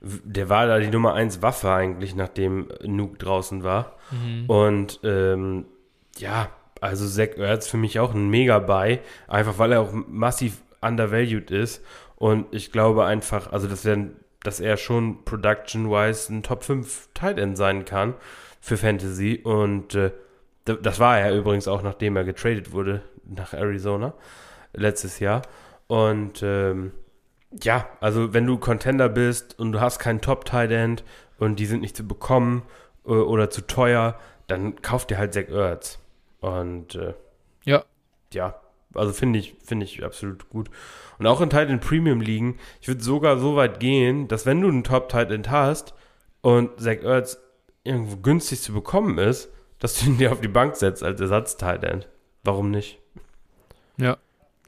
der 0.00 0.48
war 0.48 0.66
da 0.66 0.78
die 0.78 0.88
Nummer 0.88 1.12
1 1.12 1.42
Waffe 1.42 1.70
eigentlich, 1.70 2.14
nachdem 2.14 2.68
Nuke 2.86 3.18
draußen 3.18 3.62
war. 3.62 3.96
Mhm. 4.10 4.44
Und 4.46 5.00
ähm, 5.04 5.66
ja, 6.16 6.48
also 6.80 7.06
Zach 7.06 7.36
Ertz 7.36 7.66
für 7.66 7.76
mich 7.76 8.00
auch 8.00 8.14
ein 8.14 8.30
Mega-Buy, 8.30 9.00
einfach 9.28 9.58
weil 9.58 9.72
er 9.72 9.82
auch 9.82 9.92
massiv 9.92 10.62
undervalued 10.80 11.50
ist. 11.50 11.84
Und 12.16 12.46
ich 12.50 12.72
glaube 12.72 13.04
einfach, 13.04 13.52
also 13.52 13.68
das 13.68 13.84
wäre 13.84 14.08
dass 14.42 14.60
er 14.60 14.76
schon 14.76 15.24
production-wise 15.24 16.32
ein 16.32 16.42
Top 16.42 16.64
5 16.64 17.08
Tight 17.14 17.38
End 17.38 17.56
sein 17.56 17.84
kann 17.84 18.14
für 18.60 18.76
Fantasy. 18.76 19.40
Und 19.42 19.94
äh, 19.94 20.12
das 20.64 20.98
war 20.98 21.18
er 21.18 21.34
übrigens 21.36 21.68
auch, 21.68 21.82
nachdem 21.82 22.16
er 22.16 22.24
getradet 22.24 22.72
wurde 22.72 23.02
nach 23.24 23.52
Arizona 23.52 24.14
letztes 24.72 25.18
Jahr. 25.18 25.42
Und 25.86 26.42
ähm, 26.42 26.92
ja, 27.62 27.88
also 28.00 28.32
wenn 28.32 28.46
du 28.46 28.58
Contender 28.58 29.08
bist 29.08 29.58
und 29.58 29.72
du 29.72 29.80
hast 29.80 29.98
keinen 29.98 30.20
Top-Tight 30.20 30.70
End 30.70 31.04
und 31.38 31.58
die 31.58 31.66
sind 31.66 31.80
nicht 31.80 31.96
zu 31.96 32.06
bekommen 32.06 32.62
äh, 33.04 33.10
oder 33.10 33.50
zu 33.50 33.66
teuer, 33.66 34.18
dann 34.46 34.80
kauf 34.82 35.06
dir 35.06 35.18
halt 35.18 35.34
Zach 35.34 35.48
Ertz. 35.48 35.98
Und 36.40 36.94
äh, 36.94 37.14
ja. 37.64 37.84
Ja, 38.32 38.60
also 38.94 39.12
finde 39.12 39.38
ich, 39.38 39.54
finde 39.64 39.84
ich 39.84 40.04
absolut 40.04 40.48
gut. 40.50 40.70
Und 41.18 41.26
auch 41.26 41.40
in 41.40 41.50
Tight 41.50 41.68
End 41.68 41.82
Premium 41.82 42.20
liegen, 42.20 42.58
ich 42.80 42.88
würde 42.88 43.02
sogar 43.02 43.38
so 43.38 43.56
weit 43.56 43.80
gehen, 43.80 44.28
dass 44.28 44.46
wenn 44.46 44.60
du 44.60 44.68
einen 44.68 44.84
Top-Tight 44.84 45.30
End 45.30 45.50
hast 45.50 45.94
und 46.40 46.80
Zach 46.80 47.02
Ertz 47.02 47.38
irgendwo 47.84 48.16
günstig 48.16 48.60
zu 48.60 48.72
bekommen 48.72 49.18
ist, 49.18 49.50
dass 49.78 49.98
du 49.98 50.06
ihn 50.06 50.18
dir 50.18 50.32
auf 50.32 50.40
die 50.40 50.48
Bank 50.48 50.76
setzt 50.76 51.02
als 51.02 51.20
Ersatz-Tight 51.20 51.84
End. 51.84 52.08
Warum 52.42 52.70
nicht? 52.70 52.98
Ja. 53.96 54.18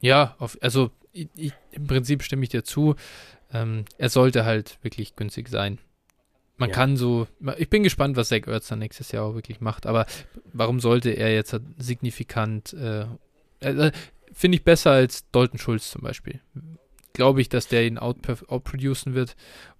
Ja, 0.01 0.35
auf, 0.39 0.57
also 0.61 0.91
ich, 1.13 1.29
ich, 1.35 1.53
im 1.71 1.87
Prinzip 1.87 2.23
stimme 2.23 2.43
ich 2.43 2.49
dir 2.49 2.63
zu. 2.63 2.95
Ähm, 3.53 3.85
er 3.97 4.09
sollte 4.09 4.45
halt 4.45 4.79
wirklich 4.81 5.15
günstig 5.15 5.47
sein. 5.47 5.79
Man 6.57 6.69
ja. 6.69 6.75
kann 6.75 6.97
so, 6.97 7.27
ich 7.57 7.69
bin 7.69 7.83
gespannt, 7.83 8.15
was 8.15 8.29
Zach 8.29 8.47
Ertz 8.47 8.67
dann 8.67 8.79
nächstes 8.79 9.11
Jahr 9.11 9.25
auch 9.25 9.35
wirklich 9.35 9.59
macht, 9.61 9.85
aber 9.85 10.05
warum 10.51 10.79
sollte 10.79 11.09
er 11.09 11.33
jetzt 11.33 11.55
signifikant, 11.77 12.73
äh, 12.73 13.05
äh, 13.63 13.91
finde 14.33 14.57
ich 14.57 14.63
besser 14.63 14.91
als 14.91 15.29
Dalton 15.31 15.59
Schulz 15.59 15.91
zum 15.91 16.01
Beispiel. 16.01 16.41
Glaube 17.13 17.41
ich, 17.41 17.49
dass 17.49 17.67
der 17.67 17.85
ihn 17.85 17.97
outproducen 17.97 19.13
wird 19.13 19.35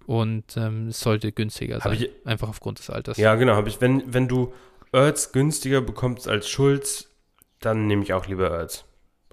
und 0.06 0.56
ähm, 0.56 0.88
es 0.88 1.00
sollte 1.00 1.32
günstiger 1.32 1.80
sein. 1.80 1.94
Ich, 1.94 2.10
einfach 2.24 2.48
aufgrund 2.48 2.78
des 2.78 2.90
Alters. 2.90 3.16
Ja, 3.16 3.34
genau. 3.34 3.64
Ich, 3.66 3.80
wenn, 3.80 4.12
wenn 4.12 4.28
du 4.28 4.52
Ertz 4.92 5.32
günstiger 5.32 5.80
bekommst 5.80 6.28
als 6.28 6.48
Schulz, 6.48 7.10
dann 7.60 7.86
nehme 7.86 8.02
ich 8.02 8.12
auch 8.12 8.26
lieber 8.26 8.50
Ertz. 8.50 8.84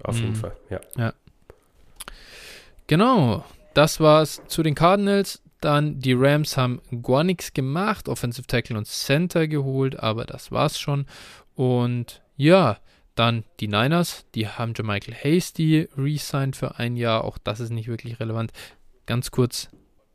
Auf 0.02 0.16
mhm. 0.16 0.22
jeden 0.22 0.34
Fall, 0.34 0.56
ja. 0.70 0.80
Ja. 0.96 1.14
Genau, 2.88 3.44
das 3.74 4.00
war's 4.00 4.42
zu 4.48 4.62
den 4.62 4.74
Cardinals. 4.74 5.40
Dann 5.60 6.00
die 6.00 6.14
Rams 6.14 6.56
haben 6.56 6.82
gar 7.02 7.22
nichts 7.22 7.54
gemacht, 7.54 8.08
Offensive 8.08 8.48
Tackle 8.48 8.76
und 8.76 8.86
Center 8.88 9.46
geholt, 9.46 9.98
aber 10.00 10.24
das 10.24 10.50
war's 10.50 10.80
schon. 10.80 11.06
Und 11.54 12.20
ja, 12.36 12.78
dann 13.14 13.44
die 13.60 13.68
Niners, 13.68 14.26
die 14.34 14.48
haben 14.48 14.72
Michael 14.82 15.14
Hasty 15.14 15.88
re-signed 15.96 16.56
für 16.56 16.78
ein 16.78 16.96
Jahr. 16.96 17.24
Auch 17.24 17.38
das 17.38 17.60
ist 17.60 17.70
nicht 17.70 17.88
wirklich 17.88 18.20
relevant. 18.20 18.52
Ganz 19.06 19.30
kurz, 19.30 19.68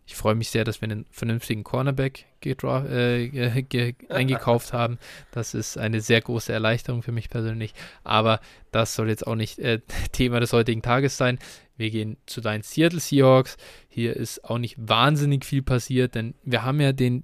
ich 0.05 0.15
freue 0.15 0.35
mich 0.35 0.49
sehr, 0.49 0.63
dass 0.63 0.81
wir 0.81 0.89
einen 0.89 1.05
vernünftigen 1.11 1.63
Cornerback 1.63 2.25
äh, 2.43 3.93
eingekauft 4.09 4.71
haben. 4.73 4.99
Das 5.31 5.53
ist 5.53 5.77
eine 5.77 5.99
sehr 5.99 6.21
große 6.21 6.51
Erleichterung 6.51 7.03
für 7.03 7.11
mich 7.11 7.29
persönlich. 7.29 7.73
Aber 8.03 8.39
das 8.71 8.95
soll 8.95 9.09
jetzt 9.09 9.27
auch 9.27 9.35
nicht 9.35 9.59
äh, 9.59 9.81
Thema 10.13 10.39
des 10.39 10.53
heutigen 10.53 10.81
Tages 10.81 11.17
sein. 11.17 11.39
Wir 11.75 11.91
gehen 11.91 12.17
zu 12.25 12.41
deinen 12.41 12.63
Seattle 12.63 13.01
Seahawks. 13.01 13.57
Hier 13.89 14.15
ist 14.15 14.43
auch 14.45 14.57
nicht 14.57 14.75
wahnsinnig 14.79 15.45
viel 15.45 15.61
passiert, 15.61 16.15
denn 16.15 16.35
wir 16.43 16.63
haben 16.63 16.79
ja 16.79 16.93
den 16.93 17.23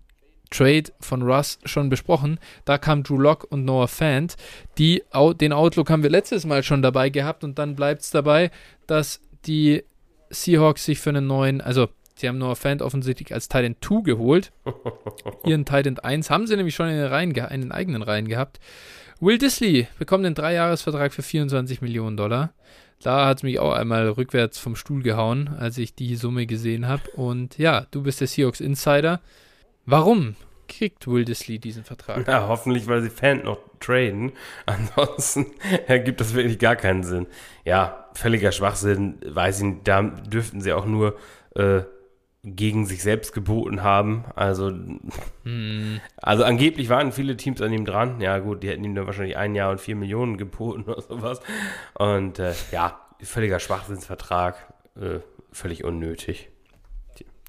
Trade 0.53 0.91
von 0.99 1.21
Russ 1.23 1.59
schon 1.65 1.89
besprochen. 1.89 2.39
Da 2.65 2.77
kam 2.77 3.03
Drew 3.03 3.17
Lock 3.17 3.47
und 3.49 3.65
Noah 3.65 3.87
Fant. 3.87 4.35
Die, 4.77 5.03
den 5.41 5.53
Outlook 5.53 5.89
haben 5.89 6.03
wir 6.03 6.09
letztes 6.09 6.45
Mal 6.45 6.63
schon 6.63 6.81
dabei 6.81 7.09
gehabt 7.09 7.43
und 7.43 7.59
dann 7.59 7.75
bleibt 7.75 8.01
es 8.01 8.11
dabei, 8.11 8.51
dass 8.87 9.19
die 9.45 9.83
Seahawks 10.29 10.85
sich 10.85 10.99
für 10.99 11.09
einen 11.09 11.27
neuen, 11.27 11.61
also 11.61 11.89
sie 12.15 12.27
haben 12.27 12.37
Noah 12.37 12.55
Fant 12.55 12.81
offensichtlich 12.81 13.33
als 13.33 13.49
Titan 13.49 13.75
2 13.81 14.01
geholt. 14.01 14.51
Ihren 15.45 15.65
Titan 15.65 15.99
1 15.99 16.29
haben 16.29 16.47
sie 16.47 16.55
nämlich 16.55 16.75
schon 16.75 16.89
in 16.89 16.95
den, 16.95 17.07
Reihen, 17.07 17.31
in 17.31 17.61
den 17.61 17.71
eigenen 17.71 18.01
Reihen 18.01 18.27
gehabt. 18.27 18.59
Will 19.19 19.37
Disley 19.37 19.87
bekommt 19.99 20.25
einen 20.25 20.35
Dreijahresvertrag 20.35 21.13
für 21.13 21.23
24 21.23 21.81
Millionen 21.81 22.17
Dollar. 22.17 22.53
Da 23.01 23.25
hat 23.25 23.37
es 23.37 23.43
mich 23.43 23.59
auch 23.59 23.73
einmal 23.73 24.07
rückwärts 24.09 24.57
vom 24.59 24.75
Stuhl 24.75 25.03
gehauen, 25.03 25.49
als 25.59 25.77
ich 25.77 25.93
die 25.93 26.15
Summe 26.15 26.45
gesehen 26.45 26.87
habe. 26.87 27.09
Und 27.15 27.57
ja, 27.57 27.85
du 27.91 28.03
bist 28.03 28.21
der 28.21 28.27
Seahawks 28.27 28.61
Insider. 28.61 29.19
Warum 29.85 30.35
kriegt 30.67 31.07
Will 31.07 31.25
Disley 31.25 31.59
diesen 31.59 31.83
Vertrag? 31.83 32.27
Ja, 32.27 32.47
hoffentlich, 32.47 32.87
weil 32.87 33.01
sie 33.01 33.09
Fan 33.09 33.43
noch 33.43 33.59
traden. 33.79 34.31
Ansonsten 34.65 35.47
ergibt 35.87 36.21
das 36.21 36.33
wirklich 36.33 36.59
gar 36.59 36.75
keinen 36.75 37.03
Sinn. 37.03 37.27
Ja, 37.65 38.07
völliger 38.13 38.51
Schwachsinn. 38.51 39.17
Weiß 39.25 39.59
ich 39.59 39.63
nicht, 39.65 39.87
da 39.87 40.01
dürften 40.01 40.61
sie 40.61 40.73
auch 40.73 40.85
nur 40.85 41.17
äh, 41.55 41.81
gegen 42.43 42.85
sich 42.85 43.03
selbst 43.03 43.33
geboten 43.33 43.83
haben. 43.83 44.25
Also, 44.35 44.71
hm. 45.43 46.01
also 46.17 46.43
angeblich 46.43 46.89
waren 46.89 47.11
viele 47.11 47.37
Teams 47.37 47.61
an 47.61 47.71
ihm 47.71 47.85
dran. 47.85 48.19
Ja, 48.19 48.39
gut, 48.39 48.63
die 48.63 48.69
hätten 48.69 48.83
ihm 48.83 48.95
dann 48.95 49.05
wahrscheinlich 49.05 49.37
ein 49.37 49.55
Jahr 49.55 49.71
und 49.71 49.79
vier 49.79 49.95
Millionen 49.95 50.37
geboten 50.37 50.83
oder 50.87 51.01
sowas. 51.01 51.39
Und 51.93 52.39
äh, 52.39 52.53
ja, 52.71 52.99
völliger 53.21 53.59
Schwachsinnsvertrag, 53.59 54.73
äh, 54.95 55.19
völlig 55.51 55.83
unnötig. 55.83 56.49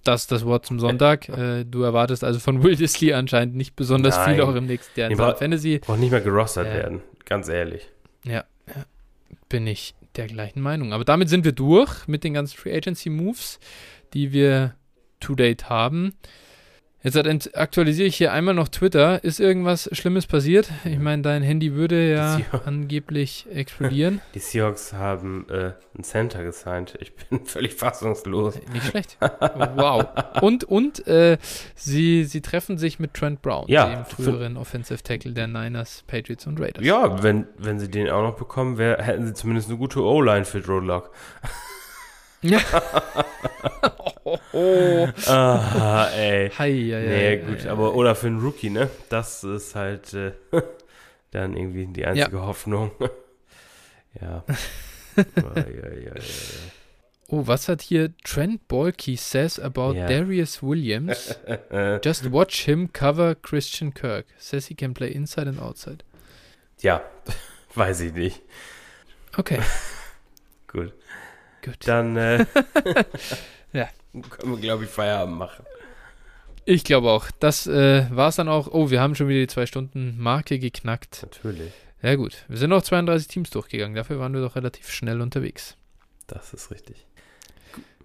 Das 0.05 0.23
ist 0.23 0.33
das 0.33 0.45
Wort 0.45 0.67
zum 0.67 0.79
Sonntag. 0.81 1.29
äh, 1.31 1.65
du 1.65 1.83
erwartest 1.83 2.23
also 2.25 2.39
von 2.39 2.63
Will 2.63 2.77
Disley 2.77 3.15
anscheinend 3.15 3.55
nicht 3.57 3.75
besonders 3.75 4.17
Nein. 4.17 4.35
viel 4.37 4.45
auch 4.45 4.55
im 4.55 4.67
nächsten 4.67 5.01
Jahr 5.01 5.11
in 5.11 5.17
bra- 5.17 5.35
Fantasy. 5.35 5.79
Braucht 5.79 5.99
nicht 5.99 6.11
mehr 6.11 6.21
gerostert 6.21 6.67
Äh. 6.67 6.75
werden, 6.75 7.01
ganz 7.25 7.49
ehrlich. 7.49 7.89
Ja, 8.25 8.45
ja, 8.69 8.85
bin 9.49 9.67
ich 9.67 9.95
der 10.17 10.27
gleichen 10.27 10.61
Meinung. 10.61 10.93
Aber 10.93 11.05
damit 11.05 11.29
sind 11.29 11.45
wir 11.45 11.53
durch 11.53 12.07
mit 12.07 12.23
den 12.23 12.35
ganzen 12.35 12.57
Free 12.57 12.75
Agency 12.77 13.11
Moves, 13.11 13.59
die 14.13 14.33
wir 14.33 14.75
to 15.21 15.35
date 15.35 15.69
haben. 15.71 16.15
Jetzt 17.05 17.55
aktualisiere 17.57 18.09
ich 18.09 18.17
hier 18.17 18.33
einmal 18.33 18.55
noch 18.55 18.69
Twitter. 18.69 19.23
Ist 19.23 19.39
irgendwas 19.39 19.91
Schlimmes 19.93 20.27
passiert? 20.27 20.71
Ich 20.87 20.99
meine, 20.99 21.21
dein 21.21 21.43
Handy 21.43 21.75
würde 21.75 22.11
ja 22.11 22.39
Ja. 22.39 22.63
angeblich 22.65 23.47
explodieren. 23.53 24.23
Die 24.35 24.39
Seahawks 24.39 24.95
haben 24.95 25.47
äh, 25.51 25.73
einen 25.95 26.03
Center 26.03 26.43
gesigned. 26.43 26.95
Ich 27.01 27.15
bin 27.15 27.45
völlig 27.45 27.75
fassungslos. 27.75 28.59
Nicht 28.73 28.87
schlecht. 28.87 29.19
Wow. 29.21 30.07
Und, 30.41 30.65
und 30.65 31.07
äh, 31.07 31.37
sie, 31.75 32.25
sie 32.25 32.41
treffen 32.41 32.79
sich 32.79 32.99
mit 32.99 33.13
Trent 33.13 33.43
Brown, 33.43 33.67
Ja, 33.69 33.87
dem 33.97 34.05
früheren 34.07 34.57
Offensive 34.57 35.03
Tackle 35.03 35.33
der 35.33 35.47
Niners, 35.47 36.05
Patriots 36.07 36.47
und 36.47 36.59
Raiders. 36.59 36.83
Ja, 36.83 37.23
wenn, 37.23 37.47
wenn 37.59 37.79
sie 37.79 37.91
den 37.91 38.09
auch 38.09 38.23
noch 38.23 38.37
bekommen, 38.37 38.79
wär, 38.79 39.03
hätten 39.03 39.27
sie 39.27 39.35
zumindest 39.35 39.69
eine 39.69 39.77
gute 39.77 40.01
O-Line 40.03 40.47
für 40.47 40.63
Drew 40.63 40.81
Lock. 40.81 41.11
Ja. 42.45 42.61
oh, 44.25 44.39
oh. 44.53 45.09
Ah, 45.27 46.11
ey. 46.15 46.51
Hei, 46.51 46.73
hei, 46.73 47.05
Nee, 47.07 47.29
hei, 47.29 47.37
gut, 47.37 47.67
aber 47.67 47.95
oder 47.95 48.15
für 48.15 48.27
einen 48.27 48.41
Rookie, 48.41 48.69
ne? 48.69 48.91
Das 49.09 49.43
ist 49.45 49.75
halt 49.75 50.13
äh, 50.13 50.33
dann 51.31 51.57
irgendwie 51.57 51.87
die 51.87 52.05
einzige 52.05 52.43
Hoffnung. 52.43 52.91
ja. 54.21 54.45
Oh, 57.29 57.47
was 57.47 57.69
hat 57.69 57.81
hier 57.81 58.13
Trent 58.23 58.69
Bolke 58.69 59.17
says 59.17 59.59
about 59.59 59.95
Ja. 59.95 60.07
Darius 60.07 60.63
Williams? 60.63 61.35
Just 62.05 62.31
watch 62.31 62.65
him 62.67 62.93
cover 62.93 63.35
Christian 63.35 63.95
Kirk. 63.95 64.27
Says 64.39 64.67
he 64.67 64.75
can 64.75 64.93
play 64.93 65.11
inside 65.11 65.49
and 65.49 65.59
outside. 65.59 66.05
ja, 66.81 67.03
weiß 67.75 68.01
ich 68.01 68.13
nicht. 68.13 68.43
Okay, 69.39 69.61
Gut. 70.67 70.93
Gut. 71.65 71.77
Dann 71.87 72.17
äh, 72.17 72.45
Ja. 73.73 73.89
können 74.31 74.53
wir, 74.53 74.61
glaube 74.61 74.85
ich, 74.85 74.91
Feierabend 74.91 75.37
machen. 75.37 75.65
Ich 76.65 76.85
glaube 76.85 77.11
auch. 77.11 77.31
Das 77.41 77.67
äh, 77.67 78.07
war 78.11 78.29
es 78.29 78.37
dann 78.37 78.49
auch. 78.49 78.69
Oh, 78.71 78.91
wir 78.91 79.01
haben 79.01 79.15
schon 79.15 79.29
wieder 79.29 79.41
die 79.41 79.49
Zwei-Stunden-Marke 79.49 80.59
geknackt. 80.59 81.21
Natürlich. 81.23 81.73
Ja, 82.03 82.15
gut. 82.15 82.45
Wir 82.49 82.57
sind 82.59 82.71
noch 82.71 82.83
32 82.83 83.29
Teams 83.29 83.51
durchgegangen. 83.51 83.95
Dafür 83.97 84.19
waren 84.19 84.33
wir 84.33 84.41
doch 84.41 84.57
relativ 84.57 84.91
schnell 84.91 85.21
unterwegs. 85.21 85.77
Das 86.27 86.55
ist 86.55 86.71
richtig. 86.71 87.07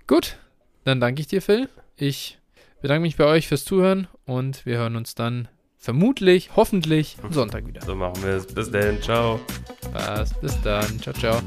Gut, 0.07 0.37
dann 0.83 0.99
danke 0.99 1.21
ich 1.21 1.27
dir, 1.27 1.41
Phil. 1.41 1.69
Ich 1.95 2.37
bedanke 2.81 3.01
mich 3.01 3.15
bei 3.15 3.25
euch 3.25 3.47
fürs 3.47 3.63
Zuhören 3.63 4.07
und 4.25 4.65
wir 4.65 4.77
hören 4.77 4.95
uns 4.95 5.15
dann 5.15 5.47
vermutlich, 5.77 6.55
hoffentlich 6.55 7.17
am 7.21 7.31
Sonntag 7.31 7.65
wieder. 7.67 7.81
So 7.81 7.95
machen 7.95 8.21
wir 8.23 8.31
es. 8.31 8.47
Bis 8.47 8.71
dann. 8.71 9.01
Ciao. 9.01 9.39
Passt. 9.93 10.39
Bis 10.41 10.59
dann. 10.61 10.99
Ciao, 10.99 11.13
ciao. 11.13 11.41